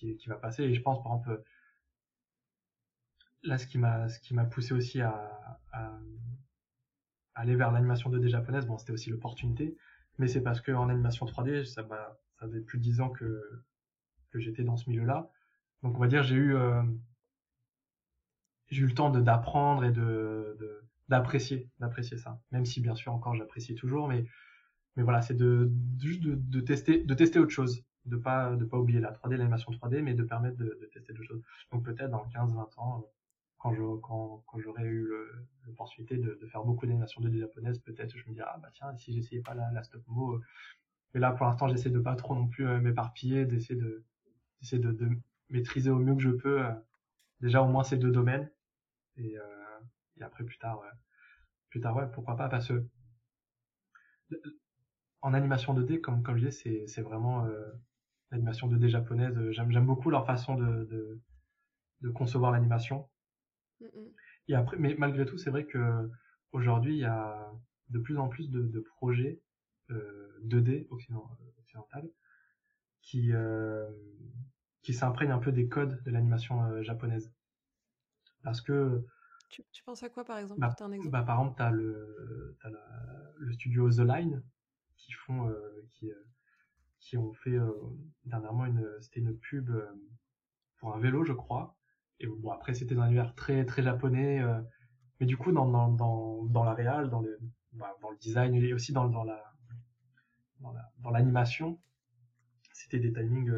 qui, 0.00 0.28
va 0.28 0.36
passer. 0.36 0.64
Et 0.64 0.74
je 0.74 0.80
pense, 0.80 1.02
par 1.02 1.12
exemple, 1.12 1.42
là, 3.42 3.58
ce 3.58 3.66
qui 3.66 3.78
m'a, 3.78 4.08
ce 4.08 4.18
qui 4.20 4.34
m'a 4.34 4.44
poussé 4.44 4.72
aussi 4.72 5.00
à, 5.00 5.58
aller 7.34 7.56
vers 7.56 7.72
l'animation 7.72 8.10
2D 8.10 8.28
japonaise, 8.28 8.66
bon, 8.66 8.76
c'était 8.76 8.92
aussi 8.92 9.08
l'opportunité, 9.08 9.76
mais 10.18 10.26
c'est 10.26 10.42
parce 10.42 10.60
qu'en 10.60 10.88
animation 10.88 11.26
3D, 11.26 11.64
ça, 11.64 11.86
ça 11.88 12.46
faisait 12.46 12.60
plus 12.60 12.78
de 12.78 12.82
10 12.82 13.00
ans 13.00 13.08
que, 13.08 13.62
que 14.30 14.40
j'étais 14.40 14.62
dans 14.62 14.76
ce 14.76 14.90
milieu-là. 14.90 15.30
Donc, 15.82 15.96
on 15.96 16.00
va 16.00 16.08
dire, 16.08 16.22
j'ai 16.22 16.36
eu, 16.36 16.54
euh, 16.54 16.82
j'ai 18.70 18.82
eu 18.82 18.86
le 18.86 18.94
temps 18.94 19.10
d'apprendre 19.10 19.84
et 19.84 19.90
de, 19.90 20.56
d'apprécier, 21.08 21.68
d'apprécier 21.80 22.16
ça. 22.16 22.40
Même 22.52 22.64
si, 22.64 22.80
bien 22.80 22.94
sûr, 22.94 23.12
encore, 23.12 23.34
j'apprécie 23.34 23.74
toujours, 23.74 24.08
mais, 24.08 24.24
mais 24.96 25.02
voilà, 25.02 25.22
c'est 25.22 25.34
de, 25.34 25.70
juste 25.98 26.22
de, 26.22 26.34
de, 26.36 26.60
tester, 26.60 27.02
de 27.02 27.14
tester 27.14 27.38
autre 27.38 27.50
chose 27.52 27.84
de 28.06 28.16
pas 28.16 28.56
de 28.56 28.64
pas 28.64 28.78
oublier 28.78 29.00
la 29.00 29.12
3D, 29.12 29.36
l'animation 29.36 29.70
3D, 29.72 30.02
mais 30.02 30.14
de 30.14 30.22
permettre 30.22 30.56
de, 30.56 30.78
de 30.80 30.86
tester 30.86 31.12
d'autres 31.12 31.28
choses. 31.28 31.42
Donc 31.70 31.84
peut-être 31.84 32.10
dans 32.10 32.24
15-20 32.26 32.78
ans, 32.78 33.06
quand 33.58 33.74
je 33.74 33.82
quand, 34.00 34.42
quand 34.46 34.58
j'aurai 34.58 34.84
eu 34.84 35.10
l'opportunité 35.66 36.16
de, 36.16 36.38
de, 36.40 36.46
faire 36.46 36.64
beaucoup 36.64 36.86
d'animation 36.86 37.20
2D 37.20 37.38
japonaise, 37.38 37.78
peut-être 37.78 38.16
je 38.16 38.26
me 38.28 38.34
dirais 38.34 38.48
ah 38.50 38.58
bah 38.58 38.70
tiens 38.74 38.96
si 38.96 39.12
j'essayais 39.12 39.42
pas 39.42 39.54
la, 39.54 39.70
la 39.72 39.82
stop 39.82 40.02
mo. 40.08 40.34
Euh. 40.34 40.40
Mais 41.12 41.20
là 41.20 41.32
pour 41.32 41.46
l'instant 41.46 41.68
j'essaie 41.68 41.90
de 41.90 41.98
pas 41.98 42.16
trop 42.16 42.34
non 42.34 42.48
plus 42.48 42.66
euh, 42.66 42.80
m'éparpiller, 42.80 43.44
d'essayer 43.44 43.78
de 43.78 44.02
d'essayer 44.60 44.80
de, 44.82 44.92
de, 44.92 45.08
maîtriser 45.50 45.90
au 45.90 45.98
mieux 45.98 46.14
que 46.14 46.22
je 46.22 46.30
peux 46.30 46.64
euh, 46.64 46.72
déjà 47.40 47.62
au 47.62 47.68
moins 47.68 47.82
ces 47.82 47.96
deux 47.96 48.10
domaines 48.10 48.50
et, 49.20 49.36
et 50.16 50.22
après 50.22 50.44
plus 50.44 50.58
tard 50.58 50.82
plus 51.68 51.80
tard 51.80 51.96
ouais 51.96 52.06
pourquoi 52.12 52.36
pas 52.36 52.48
parce 52.48 52.68
que 52.68 52.84
en 55.22 55.34
animation 55.34 55.74
2D 55.74 56.00
comme 56.00 56.22
comme 56.22 56.36
je 56.36 56.46
disais 56.46 56.62
c'est 56.62 56.86
c'est 56.86 57.02
vraiment 57.02 57.46
l'animation 58.30 58.68
2D 58.68 58.88
japonaise. 58.88 59.36
Euh, 59.36 59.52
j'aime, 59.52 59.86
beaucoup 59.86 60.10
leur 60.10 60.26
façon 60.26 60.54
de, 60.54 61.20
de, 62.00 62.10
concevoir 62.10 62.52
l'animation. 62.52 63.08
Et 64.48 64.54
après, 64.54 64.76
mais 64.78 64.94
malgré 64.98 65.26
tout, 65.26 65.38
c'est 65.38 65.50
vrai 65.50 65.66
que 65.66 66.10
aujourd'hui, 66.52 66.94
il 66.94 67.00
y 67.00 67.04
a 67.04 67.50
de 67.88 67.98
plus 67.98 68.18
en 68.18 68.28
plus 68.28 68.50
de, 68.50 68.80
projets 68.96 69.40
2D 69.90 70.84
euh, 70.84 70.86
occident, 70.90 71.30
occidental 71.58 72.08
qui 73.02 73.32
euh, 73.32 73.88
qui 74.82 74.94
s'imprègnent 74.94 75.32
un 75.32 75.38
peu 75.38 75.52
des 75.52 75.68
codes 75.68 76.02
de 76.04 76.10
l'animation 76.10 76.82
japonaise. 76.82 77.32
Parce 78.42 78.60
que 78.60 79.04
tu, 79.48 79.62
penses 79.84 80.02
à 80.02 80.08
quoi 80.08 80.24
par 80.24 80.38
exemple 80.38 80.60
bah, 80.60 80.74
un 80.80 80.92
exemple 80.92 81.10
bah, 81.10 81.22
Par 81.22 81.40
exemple, 81.40 81.56
tu 81.56 81.62
as, 81.62 81.70
le, 81.70 82.56
le 83.38 83.52
studio 83.52 83.90
The 83.90 84.00
Line 84.00 84.42
qui 84.96 85.12
font 85.12 85.52
qui 85.90 86.10
qui 87.00 87.16
ont 87.16 87.32
fait 87.32 87.56
euh, 87.56 87.72
dernièrement 88.24 88.66
une 88.66 88.86
c'était 89.00 89.20
une 89.20 89.36
pub 89.36 89.70
euh, 89.70 89.90
pour 90.76 90.94
un 90.94 91.00
vélo 91.00 91.24
je 91.24 91.32
crois. 91.32 91.76
Et 92.20 92.26
bon 92.26 92.50
après 92.52 92.74
c'était 92.74 92.94
dans 92.94 93.02
un 93.02 93.06
univers 93.06 93.34
très 93.34 93.64
très 93.64 93.82
japonais 93.82 94.40
euh, 94.40 94.60
mais 95.18 95.26
du 95.26 95.36
coup 95.36 95.50
dans 95.50 95.66
dans 95.66 95.88
dans, 95.88 96.44
dans 96.44 96.64
la 96.64 96.74
réal 96.74 97.10
dans 97.10 97.20
le 97.20 97.38
bah, 97.72 97.96
dans 98.02 98.10
le 98.10 98.18
design 98.18 98.54
et 98.54 98.72
aussi 98.72 98.92
dans 98.92 99.08
dans 99.08 99.24
la 99.24 99.42
dans 100.98 101.10
l'animation 101.10 101.80
c'était 102.72 102.98
des 102.98 103.12
timings 103.12 103.50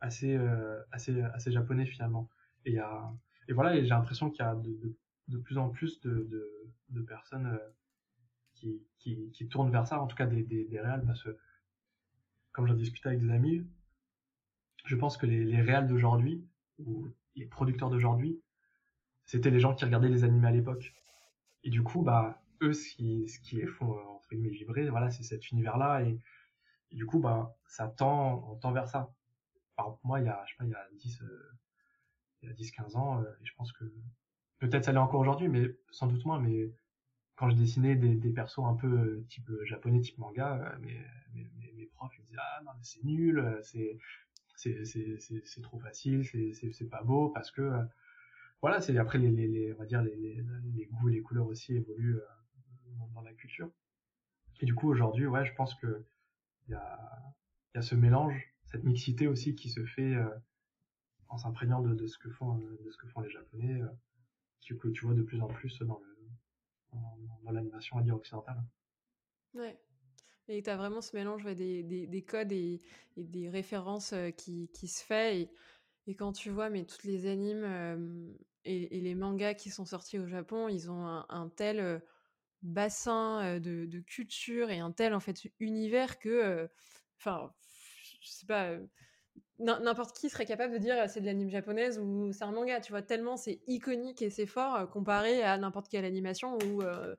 assez 0.00 0.38
assez 0.90 1.20
assez 1.20 1.52
japonais 1.52 1.84
finalement. 1.84 2.30
Et 2.64 2.70
il 2.70 2.74
y 2.76 2.78
a 2.78 3.12
et 3.48 3.52
voilà 3.52 3.76
et 3.76 3.82
j'ai 3.82 3.90
l'impression 3.90 4.30
qu'il 4.30 4.44
y 4.44 4.48
a 4.48 4.54
de, 4.54 4.96
de, 5.28 5.38
plus 5.38 5.58
en 5.58 5.70
plus 5.70 6.00
de 6.00 6.28
de, 6.90 7.02
personnes 7.02 7.58
qui, 8.54 8.82
qui, 8.98 9.30
qui 9.32 9.48
tournent 9.48 9.70
vers 9.70 9.86
ça 9.86 10.00
en 10.00 10.06
tout 10.06 10.16
cas 10.16 10.26
des 10.26 10.42
des, 10.42 10.64
des 10.64 10.80
réals 10.80 11.04
parce 11.06 11.22
que 11.22 11.36
comme 12.58 12.66
j'en 12.66 12.74
discutais 12.74 13.10
avec 13.10 13.20
des 13.20 13.30
amis, 13.30 13.64
je 14.84 14.96
pense 14.96 15.16
que 15.16 15.26
les, 15.26 15.44
les 15.44 15.60
réals 15.60 15.86
d'aujourd'hui, 15.86 16.44
ou 16.78 17.06
les 17.36 17.46
producteurs 17.46 17.88
d'aujourd'hui, 17.88 18.42
c'était 19.26 19.50
les 19.50 19.60
gens 19.60 19.74
qui 19.74 19.84
regardaient 19.84 20.08
les 20.08 20.24
animés 20.24 20.48
à 20.48 20.50
l'époque. 20.50 20.92
Et 21.62 21.70
du 21.70 21.84
coup, 21.84 22.02
bah, 22.02 22.42
eux, 22.62 22.72
ce 22.72 22.88
qui, 22.96 23.28
ce 23.28 23.38
qui 23.40 23.56
les 23.56 23.66
font, 23.66 23.92
euh, 23.92 24.02
entre 24.08 24.28
guillemets, 24.30 24.48
vibrer, 24.48 24.88
voilà, 24.88 25.08
c'est 25.10 25.22
cet 25.22 25.50
univers-là. 25.52 26.02
Et, 26.02 26.18
du 26.90 27.06
coup, 27.06 27.20
bah, 27.20 27.56
ça 27.68 27.86
tend, 27.86 28.44
on 28.50 28.56
tend 28.56 28.72
vers 28.72 28.88
ça. 28.88 29.14
Par 29.76 29.98
moi, 30.02 30.18
il 30.18 30.26
y 30.26 30.28
a, 30.28 30.42
je 30.46 30.52
sais 30.52 30.56
pas, 30.56 30.64
il 30.64 30.70
y 30.70 30.74
a 30.74 30.88
10, 30.94 31.22
euh, 31.22 31.52
il 32.42 32.48
y 32.48 32.52
a 32.52 32.54
10, 32.54 32.70
15 32.72 32.96
ans, 32.96 33.20
euh, 33.20 33.24
et 33.40 33.46
je 33.46 33.54
pense 33.56 33.72
que 33.72 33.84
peut-être 34.58 34.84
ça 34.84 34.92
l'est 34.92 34.98
encore 34.98 35.20
aujourd'hui, 35.20 35.48
mais 35.48 35.74
sans 35.90 36.06
doute 36.06 36.24
moins, 36.24 36.38
mais 36.38 36.72
quand 37.36 37.50
je 37.50 37.56
dessinais 37.56 37.96
des, 37.96 38.14
des 38.14 38.32
persos 38.32 38.64
un 38.64 38.74
peu 38.74 38.86
euh, 38.88 39.26
type 39.28 39.48
euh, 39.50 39.64
japonais, 39.64 40.00
type 40.00 40.18
manga, 40.18 40.76
mes, 40.80 41.00
mes, 41.34 41.72
mes, 41.72 41.86
profs 41.86 42.12
ils 42.16 42.22
me 42.22 42.26
disaient 42.26 42.38
ah 42.40 42.62
non 42.64 42.70
mais 42.76 42.84
c'est 42.84 43.04
nul, 43.04 43.60
c'est 43.62 43.98
c'est 44.56 44.84
c'est 44.84 45.62
trop 45.62 45.78
facile, 45.78 46.24
c'est 46.24 46.52
c'est 46.52 46.72
c'est 46.72 46.88
pas 46.88 47.02
beau 47.02 47.28
parce 47.30 47.50
que 47.50 47.72
voilà 48.60 48.80
c'est 48.80 48.96
après 48.98 49.18
les, 49.18 49.30
les, 49.30 49.46
les, 49.46 49.72
on 49.72 49.76
va 49.76 49.86
dire 49.86 50.02
les, 50.02 50.16
les, 50.16 50.44
les 50.74 50.86
goûts 50.86 51.08
les 51.08 51.22
couleurs 51.22 51.46
aussi 51.46 51.76
évoluent 51.76 52.20
dans, 53.14 53.22
la 53.22 53.32
culture. 53.34 53.70
Et 54.60 54.66
du 54.66 54.74
coup 54.74 54.88
aujourd'hui 54.88 55.26
ouais 55.26 55.44
je 55.44 55.54
pense 55.54 55.74
que 55.76 56.04
il 56.66 56.72
y 56.72 56.74
a 56.74 56.98
il 57.74 57.78
y 57.78 57.80
a 57.80 57.82
ce 57.82 57.94
mélange, 57.94 58.52
cette 58.66 58.84
mixité 58.84 59.28
aussi 59.28 59.54
qui 59.54 59.70
se 59.70 59.84
fait 59.84 60.16
en 61.28 61.38
s'imprégnant 61.38 61.80
de, 61.80 61.94
de 61.94 62.06
ce 62.06 62.18
que 62.18 62.30
font 62.30 62.56
de 62.56 62.90
ce 62.90 62.96
que 62.96 63.06
font 63.08 63.20
les 63.20 63.30
japonais, 63.30 63.80
que 64.76 64.88
tu 64.88 65.04
vois 65.04 65.14
de 65.14 65.22
plus 65.22 65.40
en 65.40 65.48
plus 65.48 65.78
dans 65.80 65.98
le 65.98 66.18
dans, 67.44 67.52
l'animation 67.52 67.96
à 67.98 68.02
dire 68.02 68.16
occidentale. 68.16 68.62
Ouais. 69.54 69.78
Et 70.48 70.62
tu 70.62 70.70
as 70.70 70.76
vraiment 70.76 71.00
ce 71.00 71.14
mélange 71.16 71.44
des, 71.44 71.82
des, 71.82 72.06
des, 72.06 72.22
codes 72.22 72.52
et, 72.52 72.82
des 73.16 73.48
références 73.50 74.12
euh, 74.12 74.30
qui, 74.30 74.70
qui 74.72 74.88
se 74.88 75.04
fait. 75.04 75.40
Et, 75.40 75.50
et, 76.06 76.14
quand 76.14 76.32
tu 76.32 76.50
vois 76.50 76.70
mais 76.70 76.84
toutes 76.84 77.04
les 77.04 77.26
animes 77.26 77.64
euh, 77.64 78.32
et, 78.64 79.00
les 79.00 79.14
mangas 79.14 79.54
qui 79.54 79.70
sont 79.70 79.84
sortis 79.84 80.18
au 80.18 80.26
Japon, 80.26 80.68
ils 80.68 80.90
ont 80.90 81.06
un, 81.06 81.48
tel 81.50 81.80
euh, 81.80 81.98
bassin 82.62 83.60
de, 83.60 84.00
culture 84.00 84.70
et 84.70 84.78
un 84.78 84.92
tel 84.92 85.14
en 85.14 85.20
fait 85.20 85.46
univers 85.60 86.18
que, 86.18 86.68
enfin, 87.18 87.52
je 88.20 88.28
sais 88.28 88.46
pas 88.46 88.78
n'importe 89.58 90.16
qui 90.16 90.30
serait 90.30 90.46
capable 90.46 90.72
de 90.72 90.78
dire 90.78 91.08
c'est 91.08 91.20
de 91.20 91.26
l'anime 91.26 91.50
japonaise 91.50 91.98
ou 91.98 92.32
c'est 92.32 92.44
un 92.44 92.52
manga, 92.52 92.80
tu 92.80 92.92
vois, 92.92 93.02
tellement 93.02 93.36
c'est 93.36 93.60
iconique 93.66 94.22
et 94.22 94.30
c'est 94.30 94.46
fort 94.46 94.76
euh, 94.76 94.86
comparé 94.86 95.42
à 95.42 95.58
n'importe 95.58 95.88
quelle 95.88 96.04
animation 96.04 96.56
ou 96.58 96.82
euh, 96.82 97.16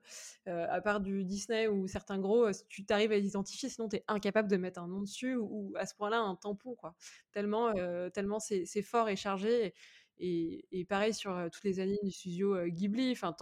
euh, 0.48 0.66
à 0.70 0.80
part 0.80 1.00
du 1.00 1.24
Disney 1.24 1.68
ou 1.68 1.86
certains 1.86 2.18
gros, 2.18 2.50
tu 2.68 2.84
t'arrives 2.84 3.12
à 3.12 3.18
l'identifier, 3.18 3.68
sinon 3.68 3.88
tu 3.88 3.96
es 3.96 4.04
incapable 4.08 4.50
de 4.50 4.56
mettre 4.56 4.80
un 4.80 4.88
nom 4.88 5.00
dessus 5.00 5.36
ou, 5.36 5.74
à 5.76 5.84
ce 5.84 5.94
point-là 5.94 6.20
un 6.20 6.34
tampon, 6.36 6.74
quoi. 6.74 6.94
Tellement, 7.32 7.72
tellement 8.12 8.40
c'est 8.40 8.82
fort 8.82 9.08
et 9.08 9.16
chargé. 9.16 9.74
Et, 10.22 10.66
et, 10.70 10.84
pareil 10.84 11.14
sur 11.14 11.48
toutes 11.50 11.64
les 11.64 11.80
animes 11.80 11.98
du 12.02 12.10
studio 12.10 12.66
Ghibli, 12.66 13.12
enfin, 13.12 13.34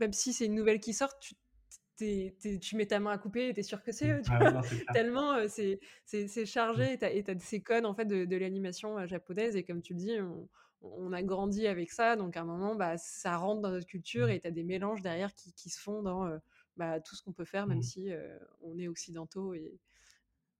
même 0.00 0.12
si 0.12 0.32
c'est 0.32 0.46
une 0.46 0.54
nouvelle 0.54 0.80
qui 0.80 0.94
sort, 0.94 1.18
tu 1.18 1.34
tu 1.96 2.76
mets 2.76 2.86
ta 2.86 3.00
main 3.00 3.12
à 3.12 3.18
couper 3.18 3.48
et 3.48 3.54
tu 3.54 3.60
es 3.60 3.62
sûr 3.62 3.82
que 3.82 3.92
c'est 3.92 4.10
eux. 4.10 4.22
Ah 4.28 4.60
Tellement 4.92 5.36
c'est 5.48 6.46
chargé 6.46 6.92
et 6.92 6.98
tu 6.98 7.30
as, 7.30 7.38
ces 7.38 7.62
codes 7.62 7.86
en 7.86 7.94
fait, 7.94 8.04
de, 8.04 8.36
l'animation 8.36 9.06
japonaise. 9.06 9.56
Et 9.56 9.64
comme 9.64 9.82
tu 9.82 9.94
le 9.94 9.98
dis, 9.98 10.16
on, 10.82 11.12
a 11.12 11.22
grandi 11.22 11.66
avec 11.66 11.90
ça. 11.90 12.16
Donc 12.16 12.36
à 12.36 12.42
un 12.42 12.44
moment, 12.44 12.74
bah, 12.74 12.98
ça 12.98 13.36
rentre 13.36 13.62
dans 13.62 13.70
notre 13.70 13.86
culture 13.86 14.28
et 14.28 14.40
tu 14.40 14.46
as 14.46 14.50
des 14.50 14.64
mélanges 14.64 15.02
derrière 15.02 15.34
qui, 15.34 15.70
se 15.70 15.80
font 15.80 16.02
dans 16.02 16.28
bah, 16.76 17.00
tout 17.00 17.16
ce 17.16 17.22
qu'on 17.22 17.32
peut 17.32 17.44
faire, 17.44 17.66
même 17.66 17.78
mmh. 17.78 17.82
si 17.82 18.10
on 18.62 18.78
est 18.78 18.88
occidentaux 18.88 19.54
et, 19.54 19.78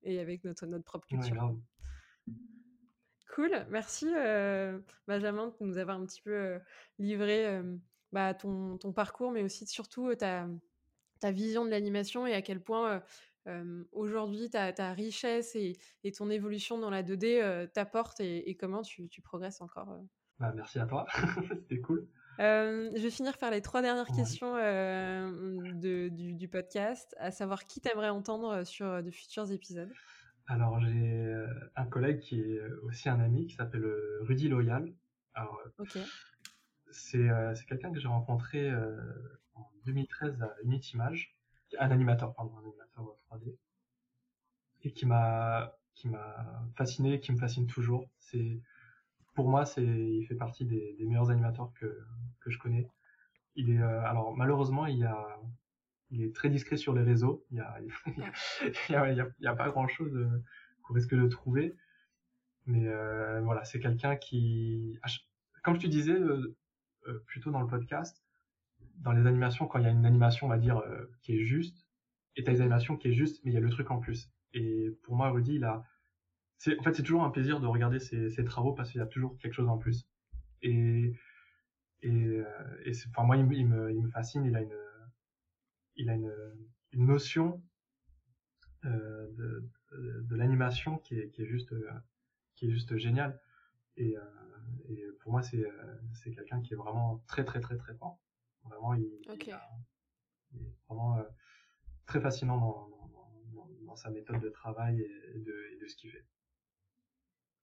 et 0.02 0.20
avec 0.20 0.44
notre, 0.44 0.66
notre 0.66 0.84
propre 0.84 1.06
culture. 1.06 1.54
cool, 3.34 3.66
merci 3.70 4.06
Benjamin 5.06 5.48
de 5.48 5.66
nous 5.66 5.78
avoir 5.78 5.98
un 5.98 6.06
petit 6.06 6.22
peu 6.22 6.58
livré 6.98 7.60
bah, 8.12 8.32
ton, 8.32 8.78
ton, 8.78 8.92
parcours, 8.92 9.32
mais 9.32 9.42
aussi 9.42 9.66
surtout 9.66 10.14
ta, 10.14 10.48
ta 11.20 11.30
vision 11.30 11.64
de 11.64 11.70
l'animation 11.70 12.26
et 12.26 12.34
à 12.34 12.42
quel 12.42 12.60
point 12.60 13.02
aujourd'hui 13.92 14.50
ta, 14.50 14.72
ta, 14.72 14.92
richesse 14.92 15.54
et, 15.54 15.78
et, 16.02 16.12
ton 16.12 16.30
évolution 16.30 16.78
dans 16.78 16.90
la 16.90 17.02
2D 17.02 17.70
t'apporte 17.72 18.20
et, 18.20 18.50
et, 18.50 18.56
comment 18.56 18.82
tu, 18.82 19.08
tu 19.08 19.22
progresses 19.22 19.60
encore. 19.60 20.00
Bah, 20.38 20.52
merci 20.54 20.78
à 20.78 20.86
toi, 20.86 21.06
c'était 21.48 21.80
cool. 21.80 22.08
je 22.38 23.00
vais 23.00 23.10
finir 23.10 23.38
par 23.38 23.50
les 23.50 23.62
trois 23.62 23.82
dernières 23.82 24.08
questions 24.08 24.54
de, 24.56 26.08
du, 26.08 26.34
du, 26.34 26.48
podcast, 26.48 27.14
à 27.18 27.30
savoir 27.30 27.66
qui 27.66 27.80
t'aimerais 27.80 28.08
entendre 28.08 28.64
sur 28.64 29.02
de 29.02 29.10
futurs 29.10 29.50
épisodes? 29.52 29.92
Alors 30.48 30.80
j'ai 30.80 31.34
un 31.74 31.86
collègue 31.86 32.20
qui 32.20 32.40
est 32.40 32.60
aussi 32.82 33.08
un 33.08 33.20
ami 33.20 33.46
qui 33.46 33.54
s'appelle 33.54 33.86
Rudy 34.22 34.48
Loyal. 34.48 34.92
Alors, 35.34 35.60
c'est 36.90 37.28
quelqu'un 37.68 37.92
que 37.92 38.00
j'ai 38.00 38.08
rencontré 38.08 38.70
en 38.72 39.45
2013 39.86 40.42
à 40.42 40.54
Unitimage, 40.64 41.34
un 41.78 41.90
animateur, 41.90 42.34
pardon, 42.34 42.52
un 42.56 42.60
animateur 42.60 43.16
3D, 43.30 43.56
et 44.82 44.92
qui 44.92 45.06
m'a 45.06 45.76
qui 45.94 46.08
m'a 46.08 46.46
fasciné, 46.76 47.20
qui 47.20 47.32
me 47.32 47.38
fascine 47.38 47.66
toujours. 47.66 48.10
C'est 48.18 48.60
pour 49.34 49.48
moi, 49.48 49.64
c'est 49.66 49.84
il 49.84 50.26
fait 50.26 50.34
partie 50.34 50.64
des, 50.66 50.96
meilleurs 51.00 51.30
animateurs 51.30 51.72
que 51.74 52.04
que 52.40 52.50
je 52.50 52.58
connais. 52.58 52.88
Il 53.56 53.70
est 53.70 53.82
alors 53.82 54.36
malheureusement 54.36 54.86
il 54.86 55.04
a 55.04 55.40
il 56.10 56.22
est 56.22 56.34
très 56.34 56.50
discret 56.50 56.76
sur 56.76 56.94
les 56.94 57.02
réseaux. 57.02 57.44
Il 57.50 57.56
y 57.56 57.60
a, 57.60 57.80
il 58.88 59.32
y 59.40 59.46
a, 59.46 59.54
pas 59.54 59.70
grand 59.70 59.88
chose 59.88 60.28
qu'on 60.82 60.94
risque 60.94 61.14
de 61.14 61.26
trouver. 61.26 61.76
Mais 62.66 62.88
euh, 62.88 63.40
voilà, 63.42 63.64
c'est 63.64 63.78
quelqu'un 63.78 64.16
qui, 64.16 64.98
comme 65.62 65.76
je 65.76 65.80
te 65.80 65.86
disais 65.86 66.12
euh, 66.12 66.56
euh, 67.06 67.22
plutôt 67.26 67.50
dans 67.50 67.60
le 67.60 67.68
podcast, 67.68 68.22
dans 69.00 69.12
les 69.12 69.26
animations, 69.26 69.66
quand 69.66 69.78
il 69.78 69.84
y 69.84 69.88
a 69.88 69.90
une 69.90 70.06
animation, 70.06 70.46
on 70.46 70.50
va 70.50 70.58
dire, 70.58 70.78
euh, 70.78 71.06
qui 71.22 71.36
est 71.36 71.44
juste, 71.44 71.86
et 72.36 72.44
t'as 72.44 72.52
des 72.52 72.60
animations 72.60 72.96
qui 72.96 73.08
est 73.08 73.12
juste, 73.12 73.42
mais 73.44 73.50
il 73.50 73.54
y 73.54 73.56
a 73.56 73.60
le 73.60 73.70
truc 73.70 73.90
en 73.90 73.98
plus. 73.98 74.30
Et 74.52 74.90
pour 75.02 75.16
moi, 75.16 75.30
Rudy, 75.30 75.54
il 75.54 75.64
a, 75.64 75.84
c'est, 76.58 76.78
en 76.78 76.82
fait, 76.82 76.94
c'est 76.94 77.02
toujours 77.02 77.24
un 77.24 77.30
plaisir 77.30 77.60
de 77.60 77.66
regarder 77.66 77.98
ses, 77.98 78.30
ses 78.30 78.44
travaux 78.44 78.72
parce 78.72 78.90
qu'il 78.90 78.98
y 79.00 79.02
a 79.02 79.06
toujours 79.06 79.38
quelque 79.38 79.52
chose 79.52 79.68
en 79.68 79.78
plus. 79.78 80.08
Et, 80.62 81.14
et, 82.02 82.10
euh, 82.10 82.44
et 82.84 82.92
c'est, 82.94 83.08
enfin, 83.08 83.24
moi, 83.24 83.36
il, 83.36 83.44
me, 83.44 83.92
il 83.92 84.02
me 84.02 84.08
fascine. 84.08 84.44
Il 84.44 84.56
a 84.56 84.62
une, 84.62 84.76
il 85.96 86.10
a 86.10 86.14
une, 86.14 86.32
une 86.92 87.06
notion 87.06 87.62
euh, 88.84 89.26
de, 89.32 89.68
de, 90.22 90.36
l'animation 90.36 90.98
qui 90.98 91.18
est, 91.18 91.30
qui 91.30 91.42
est 91.42 91.46
juste, 91.46 91.74
qui 92.54 92.66
est 92.66 92.70
juste 92.70 92.96
géniale. 92.96 93.40
Et, 93.96 94.14
et 94.88 95.04
pour 95.20 95.32
moi, 95.32 95.42
c'est, 95.42 95.64
c'est 96.14 96.30
quelqu'un 96.30 96.60
qui 96.60 96.74
est 96.74 96.76
vraiment 96.76 97.22
très, 97.26 97.44
très, 97.44 97.60
très, 97.60 97.76
très 97.76 97.94
fort. 97.94 98.18
Vraiment, 98.68 98.94
il, 98.94 99.04
est 99.04 99.54
vraiment 100.88 101.18
euh, 101.18 101.22
très 102.06 102.20
fascinant 102.20 102.58
dans, 102.58 102.88
dans, 103.84 103.96
sa 103.96 104.10
méthode 104.10 104.40
de 104.40 104.48
travail 104.50 105.00
et 105.00 105.38
de, 105.38 105.80
de 105.80 105.86
ce 105.86 105.96
qu'il 105.96 106.10
fait. 106.10 106.24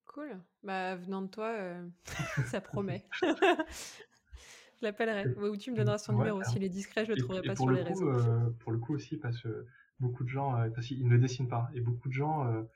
Cool. 0.06 0.40
Bah, 0.62 0.96
venant 0.96 1.22
de 1.22 1.28
toi, 1.28 1.48
euh, 1.48 1.88
ça 2.46 2.60
promet. 2.60 3.06
je 3.22 4.82
l'appellerai. 4.82 5.28
Ou 5.36 5.56
tu 5.56 5.70
me 5.70 5.76
donneras 5.76 5.98
son 5.98 6.14
numéro. 6.14 6.42
S'il 6.42 6.64
est 6.64 6.68
discret, 6.68 7.04
je 7.04 7.12
le 7.12 7.18
trouverai 7.18 7.42
pas 7.42 7.56
sur 7.56 7.70
les 7.70 7.82
réseaux. 7.82 8.10
Euh, 8.10 8.50
pour 8.60 8.72
le 8.72 8.78
coup 8.78 8.94
aussi, 8.94 9.16
parce 9.16 9.40
que 9.40 9.66
beaucoup 10.00 10.24
de 10.24 10.28
gens, 10.28 10.52
parce 10.74 10.86
qu'il 10.86 11.06
ne 11.06 11.16
dessine 11.16 11.48
pas, 11.48 11.70
et 11.74 11.80
beaucoup 11.80 12.08
de 12.08 12.14
gens 12.14 12.66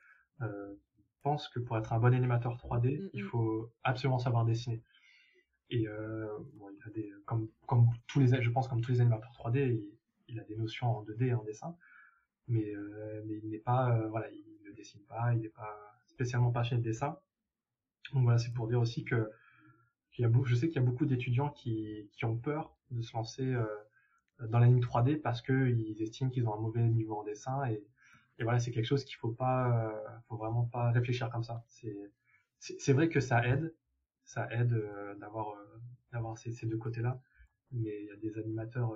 pensent 1.23 1.49
que 1.49 1.59
pour 1.59 1.77
être 1.77 1.93
un 1.93 1.99
bon 1.99 2.15
animateur 2.15 2.57
3D, 2.57 3.01
mm, 3.01 3.11
il 3.13 3.25
mm. 3.25 3.27
faut 3.27 3.73
absolument 3.83 4.19
savoir 4.19 4.45
dessiner. 4.45 4.83
Et 5.71 5.87
euh, 5.87 6.27
bon, 6.55 6.71
il 6.71 6.89
a 6.89 6.91
des, 6.91 7.13
comme, 7.27 7.49
comme 7.67 7.89
tous 8.07 8.21
les, 8.21 8.43
je 8.43 8.51
pense 8.51 8.69
comme 8.69 8.81
tous 8.81 8.93
les 8.93 9.01
animateurs 9.01 9.33
3D, 9.33 9.81
il, 10.29 10.41
a 10.41 10.45
des 10.45 10.57
notions 10.57 10.99
en 10.99 11.05
2D 11.05 11.27
et 11.27 11.35
en 11.35 11.45
dessin, 11.45 11.77
mais, 12.49 12.75
euh, 12.75 13.23
mais 13.27 13.39
il 13.43 13.51
n'est 13.51 13.59
pas, 13.59 13.95
euh, 13.95 14.09
voilà, 14.09 14.31
il 14.31 14.45
ne 14.65 14.73
dessine 14.73 15.03
pas, 15.03 15.33
il 15.35 15.41
n'est 15.41 15.49
pas 15.49 16.01
spécialement 16.07 16.51
passionné 16.51 16.83
de 16.83 16.89
dessin. 16.89 17.19
Donc 18.13 18.23
voilà, 18.25 18.39
c'est 18.39 18.53
pour 18.55 18.69
dire 18.69 18.81
aussi 18.81 19.05
que 19.05 19.31
qu'il 20.13 20.25
y 20.25 20.29
a, 20.29 20.31
je 20.45 20.55
sais 20.55 20.69
qu'il 20.69 20.77
y 20.77 20.85
a 20.85 20.87
beaucoup 20.87 21.07
d'étudiants 21.07 21.51
qui, 21.51 22.09
qui 22.13 22.25
ont 22.25 22.37
peur 22.37 22.75
de 22.91 23.03
se 23.03 23.13
lancer 23.15 23.45
euh, 23.45 23.67
dans 24.41 24.59
l'anime 24.59 24.81
3D 24.81 25.21
parce 25.21 25.43
qu'ils 25.43 26.01
estiment 26.01 26.31
qu'ils 26.31 26.49
ont 26.49 26.55
un 26.55 26.61
mauvais 26.61 26.83
niveau 26.89 27.17
en 27.17 27.25
dessin 27.25 27.67
et, 27.67 27.85
et 28.39 28.45
voilà, 28.45 28.61
c'est 28.61 28.71
quelque 28.71 28.87
chose 28.87 29.05
qu'il 29.05 29.17
faut 29.17 29.33
pas, 29.33 29.89
euh, 29.89 30.11
faut 30.29 30.37
vraiment 30.37 30.65
pas 30.65 30.91
réfléchir 30.91 31.29
comme 31.31 31.43
ça. 31.43 31.65
C'est 32.61 32.93
vrai 32.93 33.09
que 33.09 33.21
ça 33.21 33.45
aide, 33.47 33.75
ça 34.29 34.47
aide 34.53 34.75
euh, 34.75 35.15
d'avoir 35.17 35.49
euh, 35.49 35.81
d'avoir 36.13 36.39
ces, 36.39 36.53
ces, 36.53 36.67
deux 36.67 36.77
côtés-là. 36.77 37.21
Mais 37.73 38.03
il 38.03 38.07
y 38.07 38.11
a 38.11 38.17
des 38.17 38.39
animateurs 38.39 38.95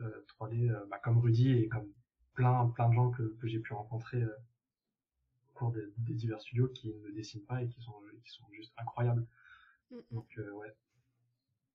3D 0.00 0.70
euh, 0.70 0.84
bah, 0.90 0.98
comme 0.98 1.18
Rudy 1.18 1.52
et 1.52 1.68
comme 1.68 1.92
plein 2.34 2.66
plein 2.70 2.88
de 2.88 2.94
gens 2.94 3.10
que, 3.10 3.22
que 3.40 3.46
j'ai 3.46 3.60
pu 3.60 3.74
rencontrer 3.74 4.24
au 4.24 5.52
cours 5.52 5.72
des, 5.72 6.14
divers 6.14 6.40
studios 6.40 6.68
qui 6.68 6.92
ne 6.94 7.10
dessinent 7.10 7.44
pas 7.44 7.62
et 7.62 7.68
qui 7.68 7.80
sont 7.82 7.94
qui 8.24 8.32
sont 8.32 8.46
juste 8.52 8.72
incroyables. 8.78 9.26
Mm, 9.90 9.96
mm. 9.96 10.02
Donc 10.10 10.40
ouais. 10.54 10.74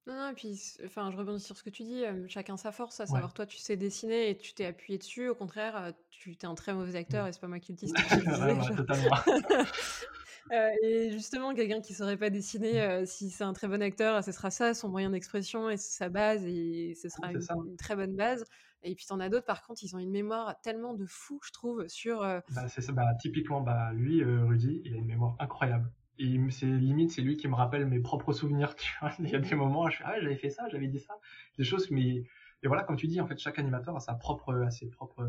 Non, 0.08 0.16
non, 0.16 0.30
et 0.30 0.34
puis, 0.34 0.58
enfin, 0.86 1.12
je 1.12 1.18
rebondis 1.18 1.44
sur 1.44 1.58
ce 1.58 1.64
que 1.64 1.70
tu 1.70 1.84
dis, 1.84 2.02
chacun 2.30 2.56
sa 2.56 2.72
force, 2.72 3.02
à 3.02 3.06
savoir, 3.06 3.34
toi, 3.34 3.46
tu 3.46 3.58
sais 3.58 3.76
dessiner 3.76 4.30
et 4.30 4.38
tu 4.38 4.54
t'es 4.54 4.64
appuyé 4.64 4.98
dessus, 4.98 5.28
au 5.28 5.36
contraire, 5.36 5.92
tu 6.10 6.32
es 6.32 6.46
un 6.46 6.56
très 6.56 6.74
mauvais 6.74 6.98
acteur, 6.98 7.28
et 7.28 7.34
c'est 7.34 7.42
pas 7.42 7.50
moi 7.50 7.60
qui 7.60 7.74
le 7.74 7.78
dis, 7.78 7.88
c'est 8.10 8.26
ouais, 8.26 8.76
totalement. 8.78 9.18
Euh, 10.52 10.72
et 10.82 11.12
justement, 11.12 11.54
quelqu'un 11.54 11.82
qui 11.82 11.94
ne 11.94 11.98
saurait 11.98 12.18
pas 12.18 12.30
dessiner, 12.30 12.74
mmh. 12.74 12.78
euh, 12.78 13.06
si 13.06 13.30
c'est 13.30 13.44
un 13.44 13.54
très 13.54 13.68
bon 13.68 13.82
acteur, 13.82 14.24
ce 14.24 14.32
sera 14.32 14.50
ça, 14.50 14.74
son 14.74 14.90
moyen 14.90 15.10
d'expression 15.10 15.70
et 15.70 15.78
sa 15.78 16.10
base, 16.10 16.46
et 16.46 16.94
ce 16.96 17.10
sera 17.10 17.32
une, 17.32 17.76
très 17.78 17.96
bonne 17.96 18.16
base. 18.16 18.46
Et 18.84 18.96
puis, 18.96 19.06
t'en 19.06 19.20
as 19.20 19.30
d'autres, 19.30 19.46
par 19.46 19.64
contre, 19.66 19.84
ils 19.84 19.96
ont 19.96 20.00
une 20.00 20.12
mémoire 20.12 20.60
tellement 20.62 20.94
de 20.94 21.06
fou, 21.06 21.40
je 21.44 21.52
trouve, 21.52 21.88
sur. 21.88 22.22
Euh 22.22 22.40
bah, 22.54 22.68
c'est 22.68 22.82
ça, 22.82 22.92
bah, 22.92 23.14
typiquement, 23.20 23.62
bah, 23.62 23.92
lui, 23.94 24.24
Rudy, 24.24 24.82
il 24.86 24.94
a 24.94 24.98
une 24.98 25.08
mémoire 25.08 25.36
incroyable. 25.40 25.92
Et 26.20 26.40
c'est 26.50 26.66
limite, 26.66 27.12
c'est 27.12 27.22
lui 27.22 27.38
qui 27.38 27.48
me 27.48 27.54
rappelle 27.54 27.86
mes 27.86 28.00
propres 28.00 28.34
souvenirs. 28.34 28.76
Tu 28.78 28.92
vois 29.02 29.12
il 29.20 29.30
y 29.30 29.36
a 29.36 29.40
des 29.40 29.56
moments, 29.56 29.84
où 29.84 29.90
je 29.90 29.98
fais 29.98 30.04
ah 30.06 30.20
j'avais 30.20 30.36
fait 30.36 30.50
ça, 30.50 30.68
j'avais 30.70 30.88
dit 30.88 31.00
ça, 31.00 31.14
des 31.58 31.64
choses. 31.64 31.92
Mais 31.92 32.24
et 32.64 32.68
voilà, 32.68 32.84
comme 32.84 32.96
tu 32.96 33.08
dis, 33.08 33.20
en 33.22 33.28
fait, 33.28 33.38
chaque 33.38 33.60
animateur 33.60 33.96
a 33.96 34.00
sa 34.00 34.14
propre, 34.14 34.54
a 34.54 34.72
ses 34.72 34.88
propres 34.88 35.28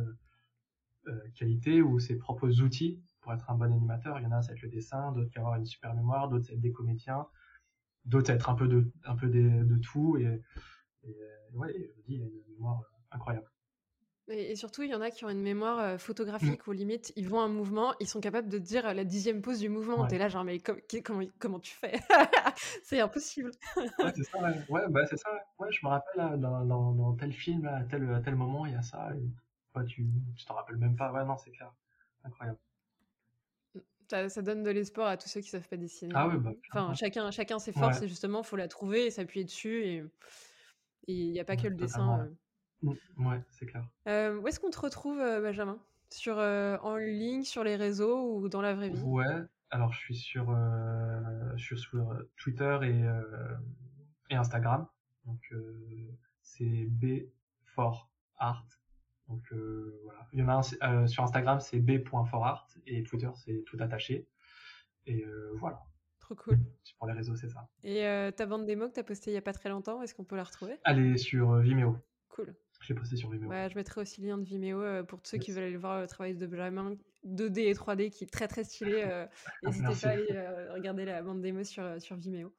qualités 1.35 1.81
ou 1.81 1.99
ses 1.99 2.17
propres 2.17 2.61
outils 2.61 3.01
pour 3.29 3.35
être 3.35 3.51
un 3.51 3.55
bon 3.55 3.71
animateur. 3.71 4.19
Il 4.19 4.23
y 4.23 4.27
en 4.27 4.33
a, 4.33 4.41
va 4.41 4.53
être 4.53 4.63
le 4.63 4.71
dessin, 4.71 5.13
d'autres 5.13 5.31
qui 5.31 5.39
avoir 5.39 5.57
une 5.57 5.67
super 5.67 5.95
mémoire, 5.95 6.29
d'autres 6.29 6.49
va 6.49 6.55
être 6.55 6.61
des 6.61 6.73
comédiens, 6.73 7.27
d'autres 8.07 8.31
être 8.31 8.49
un 8.49 8.55
peu 8.55 8.67
de, 8.67 8.91
un 9.05 9.17
peu 9.17 9.29
de, 9.29 9.77
tout. 9.77 10.17
Et, 10.17 10.43
et 11.05 11.15
ouais, 11.53 11.93
il 12.07 12.23
a 12.23 12.25
une 12.25 12.55
mémoire 12.55 12.81
incroyable. 13.11 13.51
Et, 14.29 14.57
surtout, 14.57 14.83
il 14.83 14.91
y 14.91 14.95
en 14.95 15.01
a 15.01 15.11
qui 15.11 15.25
ont 15.25 15.31
une 15.31 15.43
mémoire 15.43 15.79
euh, 15.79 15.99
photographique 15.99 16.67
mmh. 16.67 16.71
où 16.71 16.73
limite, 16.73 17.13
ils 17.17 17.29
vont 17.29 17.41
un 17.41 17.49
mouvement, 17.49 17.95
ils 18.01 18.07
sont 18.07 18.21
capables 18.21 18.49
de 18.49 18.59
dire 18.59 18.93
la 18.93 19.05
dixième 19.05 19.41
pose 19.43 19.59
du 19.59 19.69
mouvement. 19.71 20.07
T'es 20.07 20.19
là, 20.19 20.29
genre, 20.29 20.45
mais 20.45 20.59
comment, 21.05 21.25
comment 21.39 21.61
tu 21.61 21.75
fais? 21.75 21.99
C'est 22.83 23.01
impossible. 23.01 23.51
ouais, 23.77 24.13
c'est 24.15 24.25
ça, 24.25 24.39
ouais. 24.41 24.89
bah, 24.91 25.07
c'est 25.07 25.17
ça. 25.17 25.31
Ouais, 25.59 25.69
je 25.71 25.85
me 25.85 25.91
rappelle, 25.91 26.41
dans, 26.41 26.65
dans, 26.65 26.93
dans, 26.93 27.15
tel 27.15 27.33
film, 27.33 27.67
à 27.67 27.85
tel, 27.85 28.11
à 28.11 28.21
tel 28.21 28.37
moment, 28.37 28.67
il 28.67 28.73
y 28.73 28.77
a 28.77 28.83
ça. 28.83 29.11
Et, 29.15 29.85
tu 29.87 30.05
t'en 30.47 30.55
rappelles 30.55 30.77
même 30.77 30.97
pas. 30.97 31.13
Ouais, 31.13 31.25
non, 31.25 31.37
c'est 31.37 31.53
clair. 31.53 31.73
Incroyable 32.25 32.59
ça 34.09 34.43
donne 34.43 34.63
de 34.63 34.71
l'espoir 34.71 35.09
à 35.09 35.17
tous 35.17 35.29
ceux 35.29 35.41
qui 35.41 35.51
savent 35.51 35.69
pas 35.69 35.77
dessiner. 35.77 36.13
Ah 36.15 36.29
bah, 36.29 36.53
enfin, 36.71 36.95
chacun, 36.95 37.31
chacun 37.31 37.59
ses 37.59 37.73
forces 37.73 38.03
et 38.03 38.09
justement, 38.09 38.43
faut 38.43 38.57
la 38.57 38.69
trouver 38.69 39.07
et 39.07 39.11
s'appuyer 39.11 39.45
dessus. 39.45 39.83
Et 39.85 40.05
il 41.07 41.33
n'y 41.33 41.41
a 41.41 41.45
pas 41.45 41.57
que 41.57 41.69
le 41.69 41.75
dessin. 41.75 42.21
Euh. 42.21 42.29
Mmh, 42.83 43.27
ouais, 43.27 43.43
c'est 43.51 43.67
clair. 43.67 43.89
Euh, 44.07 44.39
où 44.39 44.47
est-ce 44.49 44.61
qu'on 44.61 44.71
te 44.71 44.81
retrouve, 44.81 45.19
euh, 45.19 45.41
Benjamin? 45.41 45.79
Sur, 46.11 46.39
En 46.39 46.97
ligne, 46.97 47.45
sur 47.45 47.65
les 47.65 47.77
réseaux 47.77 48.39
ou 48.39 48.49
dans 48.49 48.63
la 48.63 48.75
vraie 48.75 48.89
vie? 48.89 49.03
Ouais, 49.03 49.43
alors 49.71 49.93
je 49.93 49.99
suis 49.99 50.17
sur, 50.17 50.57
je 51.57 51.63
suis 51.63 51.79
sur 51.79 52.17
Twitter 52.37 52.79
et, 52.85 53.05
et 54.31 54.37
Instagram. 54.37 54.87
Donc 55.27 55.53
c'est 56.41 56.87
B 56.87 57.29
for 57.65 58.11
Art 58.39 58.67
donc 59.29 59.43
euh, 59.53 60.01
voilà. 60.05 60.27
Il 60.33 60.39
y 60.39 60.43
en 60.43 60.49
a 60.49 60.55
un 60.55 61.03
euh, 61.03 61.07
sur 61.07 61.23
Instagram, 61.23 61.61
c'est 61.61 61.79
b.forart 61.79 62.69
et 62.87 63.03
Twitter, 63.03 63.29
c'est 63.35 63.63
tout 63.67 63.77
attaché. 63.81 64.27
Et 65.07 65.25
euh, 65.25 65.53
voilà. 65.57 65.83
Trop 66.21 66.35
cool. 66.35 66.59
Pour 66.99 67.07
les 67.07 67.15
réseaux, 67.15 67.37
c'est 67.37 67.49
ça. 67.49 67.69
Et 67.85 68.03
ta 68.37 68.47
bande 68.47 68.67
démo 68.67 68.89
que 68.89 68.95
tu 68.95 69.01
as 69.01 69.05
postée 69.05 69.31
il 69.31 69.35
y 69.35 69.39
a 69.39 69.43
pas 69.43 69.53
très 69.53 69.69
longtemps, 69.69 70.03
est-ce 70.03 70.15
qu'on 70.15 70.25
peut 70.25 70.37
la 70.37 70.45
retrouver? 70.45 70.77
Elle 70.85 70.99
est 70.99 71.17
sur 71.17 71.57
Vimeo. 71.59 71.97
Cool. 72.29 72.55
J'ai 72.81 72.95
posté 72.95 73.17
sur 73.17 73.31
Vimeo. 73.31 73.49
Ouais, 73.49 73.69
je 73.71 73.75
mettrai 73.77 74.01
aussi 74.01 74.21
le 74.21 74.29
lien 74.29 74.39
de 74.39 74.45
Vimeo 74.45 75.05
pour 75.05 75.21
tous 75.21 75.31
ceux 75.31 75.39
qui 75.39 75.53
veulent 75.53 75.65
aller 75.65 75.77
voir 75.77 76.01
le 76.01 76.07
travail 76.07 76.35
de 76.35 76.47
Benjamin 76.47 76.97
2D 77.27 77.61
et 77.61 77.73
3D 77.73 78.11
qui 78.11 78.25
est 78.25 78.33
très 78.33 78.49
très 78.49 78.65
stylé. 78.65 79.05
N'hésitez 79.63 79.95
pas 80.03 80.09
à 80.09 80.13
aller 80.13 80.49
regarder 80.75 81.05
la 81.05 81.23
bande 81.23 81.41
démo 81.41 81.63
sur, 81.65 82.01
sur 82.01 82.17
Vimeo. 82.17 82.53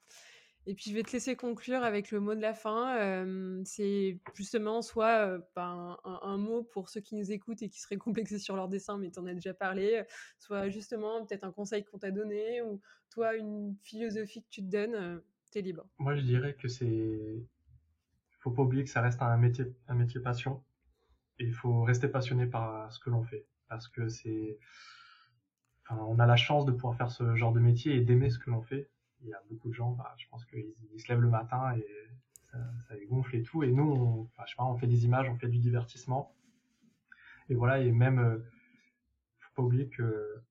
Et 0.69 0.75
puis 0.75 0.91
je 0.91 0.95
vais 0.95 1.01
te 1.01 1.11
laisser 1.11 1.35
conclure 1.35 1.81
avec 1.81 2.11
le 2.11 2.19
mot 2.19 2.35
de 2.35 2.41
la 2.41 2.53
fin. 2.53 3.25
c'est 3.65 4.19
justement 4.35 4.83
soit 4.83 5.39
un, 5.55 6.37
mot 6.37 6.61
pour 6.61 6.89
ceux 6.89 7.01
qui 7.01 7.15
nous 7.15 7.31
écoutent 7.31 7.63
et 7.63 7.69
qui 7.69 7.81
seraient 7.81 7.97
complexés 7.97 8.37
sur 8.37 8.55
leur 8.55 8.67
dessin, 8.67 8.99
mais 8.99 9.09
tu 9.09 9.17
en 9.17 9.25
as 9.25 9.33
déjà 9.33 9.55
parlé, 9.55 10.03
soit 10.37 10.69
justement 10.69 11.25
peut-être 11.25 11.43
un 11.43 11.51
conseil 11.51 11.83
qu'on 11.83 11.97
t'a 11.97 12.11
donné, 12.11 12.61
ou 12.61 12.79
toi 13.09 13.35
une 13.35 13.77
philosophie 13.81 14.43
que 14.43 14.49
tu 14.51 14.61
te 14.61 14.69
donnes, 14.69 15.23
tu 15.51 15.57
es 15.57 15.61
libre. 15.63 15.87
Moi 15.97 16.15
je 16.15 16.21
dirais 16.21 16.53
que 16.53 16.67
c'est... 16.67 17.43
faut 18.37 18.51
pas 18.51 18.61
oublier 18.61 18.83
que 18.83 18.91
ça 18.91 19.01
reste 19.01 19.23
un 19.23 19.37
métier, 19.37 19.65
un 19.87 19.95
métier 19.95 20.19
passion, 20.19 20.63
et 21.39 21.45
il 21.45 21.53
faut 21.53 21.81
rester 21.81 22.09
passionné 22.09 22.45
par 22.45 22.93
ce 22.93 22.99
que 22.99 23.09
l'on 23.09 23.23
fait, 23.23 23.47
parce 23.69 23.87
que 23.87 24.07
c'est... 24.07 24.59
on 25.89 26.19
a 26.19 26.27
la 26.27 26.35
chance 26.35 26.67
de 26.67 26.71
pouvoir 26.71 26.95
faire 26.95 27.09
ce 27.09 27.35
genre 27.35 27.53
de 27.53 27.59
métier 27.59 27.95
et 27.95 28.01
d'aimer 28.01 28.29
ce 28.29 28.37
que 28.37 28.51
l'on 28.51 28.61
fait 28.61 28.87
il 29.21 29.27
y 29.29 29.33
a 29.33 29.41
beaucoup 29.49 29.69
de 29.69 29.73
gens, 29.73 29.91
bah, 29.91 30.13
je 30.17 30.27
pense 30.29 30.45
qu'ils 30.45 30.73
se 30.97 31.07
lèvent 31.09 31.21
le 31.21 31.29
matin 31.29 31.73
et 31.75 31.85
ça, 32.87 32.95
les 32.95 33.05
gonfle 33.05 33.35
et 33.35 33.43
tout. 33.43 33.63
Et 33.63 33.71
nous, 33.71 33.83
on, 33.83 34.29
je 34.45 34.49
sais 34.49 34.55
pas, 34.57 34.65
on 34.65 34.77
fait 34.77 34.87
des 34.87 35.05
images, 35.05 35.29
on 35.29 35.37
fait 35.37 35.47
du 35.47 35.59
divertissement. 35.59 36.35
Et 37.49 37.55
voilà, 37.55 37.79
et 37.79 37.91
même, 37.91 38.19
euh, 38.19 38.37
faut 39.39 39.53
pas 39.55 39.61
oublier 39.63 39.89
que 39.89 40.41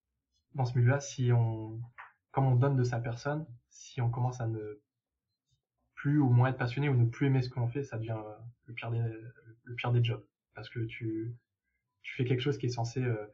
dans 0.54 0.64
ce 0.64 0.76
milieu-là, 0.76 1.00
si 1.00 1.32
on, 1.32 1.80
comme 2.32 2.46
on 2.46 2.56
donne 2.56 2.76
de 2.76 2.84
sa 2.84 2.98
personne, 2.98 3.46
si 3.70 4.00
on 4.00 4.10
commence 4.10 4.40
à 4.40 4.46
ne 4.46 4.80
plus 5.94 6.18
ou 6.18 6.28
moins 6.28 6.50
être 6.50 6.58
passionné 6.58 6.88
ou 6.88 6.94
ne 6.94 7.06
plus 7.06 7.26
aimer 7.26 7.42
ce 7.42 7.50
qu'on 7.50 7.68
fait, 7.68 7.82
ça 7.82 7.98
devient 7.98 8.20
le 8.66 8.74
pire 8.74 8.90
des, 8.90 9.02
le 9.64 9.74
pire 9.74 9.92
des 9.92 10.02
jobs. 10.02 10.24
Parce 10.54 10.68
que 10.68 10.80
tu, 10.80 11.34
tu 12.02 12.14
fais 12.14 12.24
quelque 12.24 12.40
chose 12.40 12.58
qui 12.58 12.66
est 12.66 12.70
censé 12.70 13.02
euh, 13.02 13.26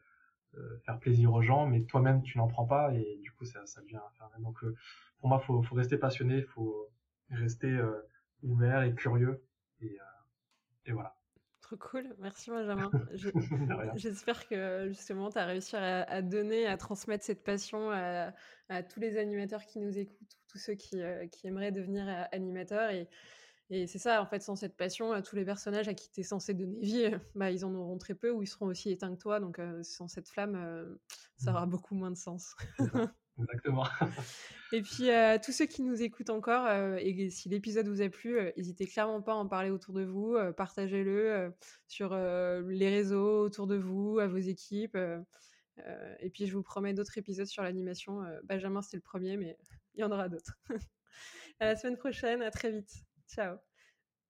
faire 0.84 0.98
plaisir 0.98 1.32
aux 1.32 1.42
gens, 1.42 1.66
mais 1.66 1.82
toi-même 1.82 2.22
tu 2.22 2.38
n'en 2.38 2.46
prends 2.46 2.66
pas 2.66 2.92
et 2.94 3.18
du 3.22 3.32
coup 3.32 3.44
ça, 3.44 3.64
ça 3.66 3.80
devient 3.82 4.00
infernal. 4.10 4.40
Donc 4.42 4.62
euh, 4.64 4.74
pour 5.18 5.28
moi, 5.28 5.38
faut, 5.38 5.62
faut 5.62 5.74
rester 5.74 5.96
passionné, 5.96 6.42
faut 6.42 6.90
rester 7.30 7.68
euh, 7.68 8.06
ouvert 8.42 8.82
et 8.82 8.94
curieux 8.94 9.42
et, 9.80 9.98
et 10.86 10.92
voilà. 10.92 11.16
Trop 11.60 11.76
cool, 11.76 12.14
merci 12.18 12.50
Benjamin. 12.50 12.90
J'espère 13.96 14.46
que 14.46 14.88
justement 14.88 15.30
tu 15.30 15.38
as 15.38 15.46
réussi 15.46 15.76
à, 15.76 16.20
donner, 16.20 16.66
à 16.66 16.76
transmettre 16.76 17.24
cette 17.24 17.42
passion 17.42 17.90
à, 17.90 18.34
à, 18.68 18.82
tous 18.82 19.00
les 19.00 19.16
animateurs 19.16 19.64
qui 19.64 19.80
nous 19.80 19.98
écoutent, 19.98 20.36
tous 20.48 20.58
ceux 20.58 20.74
qui, 20.74 21.00
qui 21.32 21.46
aimeraient 21.46 21.72
devenir 21.72 22.06
animateurs. 22.32 22.90
Et, 22.90 23.08
et 23.74 23.86
c'est 23.88 23.98
ça, 23.98 24.22
en 24.22 24.26
fait, 24.26 24.40
sans 24.40 24.54
cette 24.54 24.76
passion, 24.76 25.20
tous 25.22 25.34
les 25.34 25.44
personnages 25.44 25.88
à 25.88 25.94
qui 25.94 26.08
tu 26.10 26.20
es 26.20 26.22
censé 26.22 26.54
donner 26.54 26.78
vie, 26.80 27.10
bah, 27.34 27.50
ils 27.50 27.64
en 27.64 27.74
auront 27.74 27.98
très 27.98 28.14
peu 28.14 28.30
ou 28.30 28.42
ils 28.42 28.46
seront 28.46 28.66
aussi 28.66 28.90
éteints 28.90 29.14
que 29.14 29.20
toi. 29.20 29.40
Donc, 29.40 29.60
sans 29.82 30.06
cette 30.06 30.28
flamme, 30.28 30.96
ça 31.36 31.50
mmh. 31.50 31.54
aura 31.54 31.66
beaucoup 31.66 31.94
moins 31.94 32.10
de 32.10 32.16
sens. 32.16 32.54
Exactement. 33.36 33.84
et 34.72 34.80
puis, 34.80 35.08
tous 35.44 35.50
ceux 35.50 35.66
qui 35.66 35.82
nous 35.82 36.00
écoutent 36.02 36.30
encore, 36.30 36.70
et 36.98 37.30
si 37.30 37.48
l'épisode 37.48 37.88
vous 37.88 38.00
a 38.00 38.08
plu, 38.08 38.38
n'hésitez 38.56 38.86
clairement 38.86 39.22
pas 39.22 39.32
à 39.32 39.36
en 39.36 39.48
parler 39.48 39.70
autour 39.70 39.92
de 39.92 40.04
vous, 40.04 40.36
partagez-le 40.56 41.52
sur 41.88 42.14
les 42.14 42.88
réseaux 42.88 43.42
autour 43.42 43.66
de 43.66 43.74
vous, 43.74 44.20
à 44.20 44.28
vos 44.28 44.36
équipes. 44.36 44.96
et 46.20 46.30
puis, 46.30 46.46
je 46.46 46.54
vous 46.54 46.62
promets 46.62 46.94
d'autres 46.94 47.18
épisodes 47.18 47.48
sur 47.48 47.64
l'animation. 47.64 48.22
Benjamin, 48.44 48.82
c'est 48.82 48.96
le 48.96 49.02
premier, 49.02 49.36
mais 49.36 49.58
il 49.96 50.02
y 50.02 50.04
en 50.04 50.12
aura 50.12 50.28
d'autres. 50.28 50.56
à 51.58 51.66
la 51.66 51.76
semaine 51.76 51.96
prochaine, 51.96 52.40
à 52.40 52.52
très 52.52 52.70
vite. 52.70 53.04
Ciao. 53.26 53.58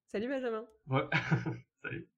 Salut 0.07 0.29
Benjamin. 0.29 0.67
Ouais, 0.89 1.09
salut. 1.83 2.09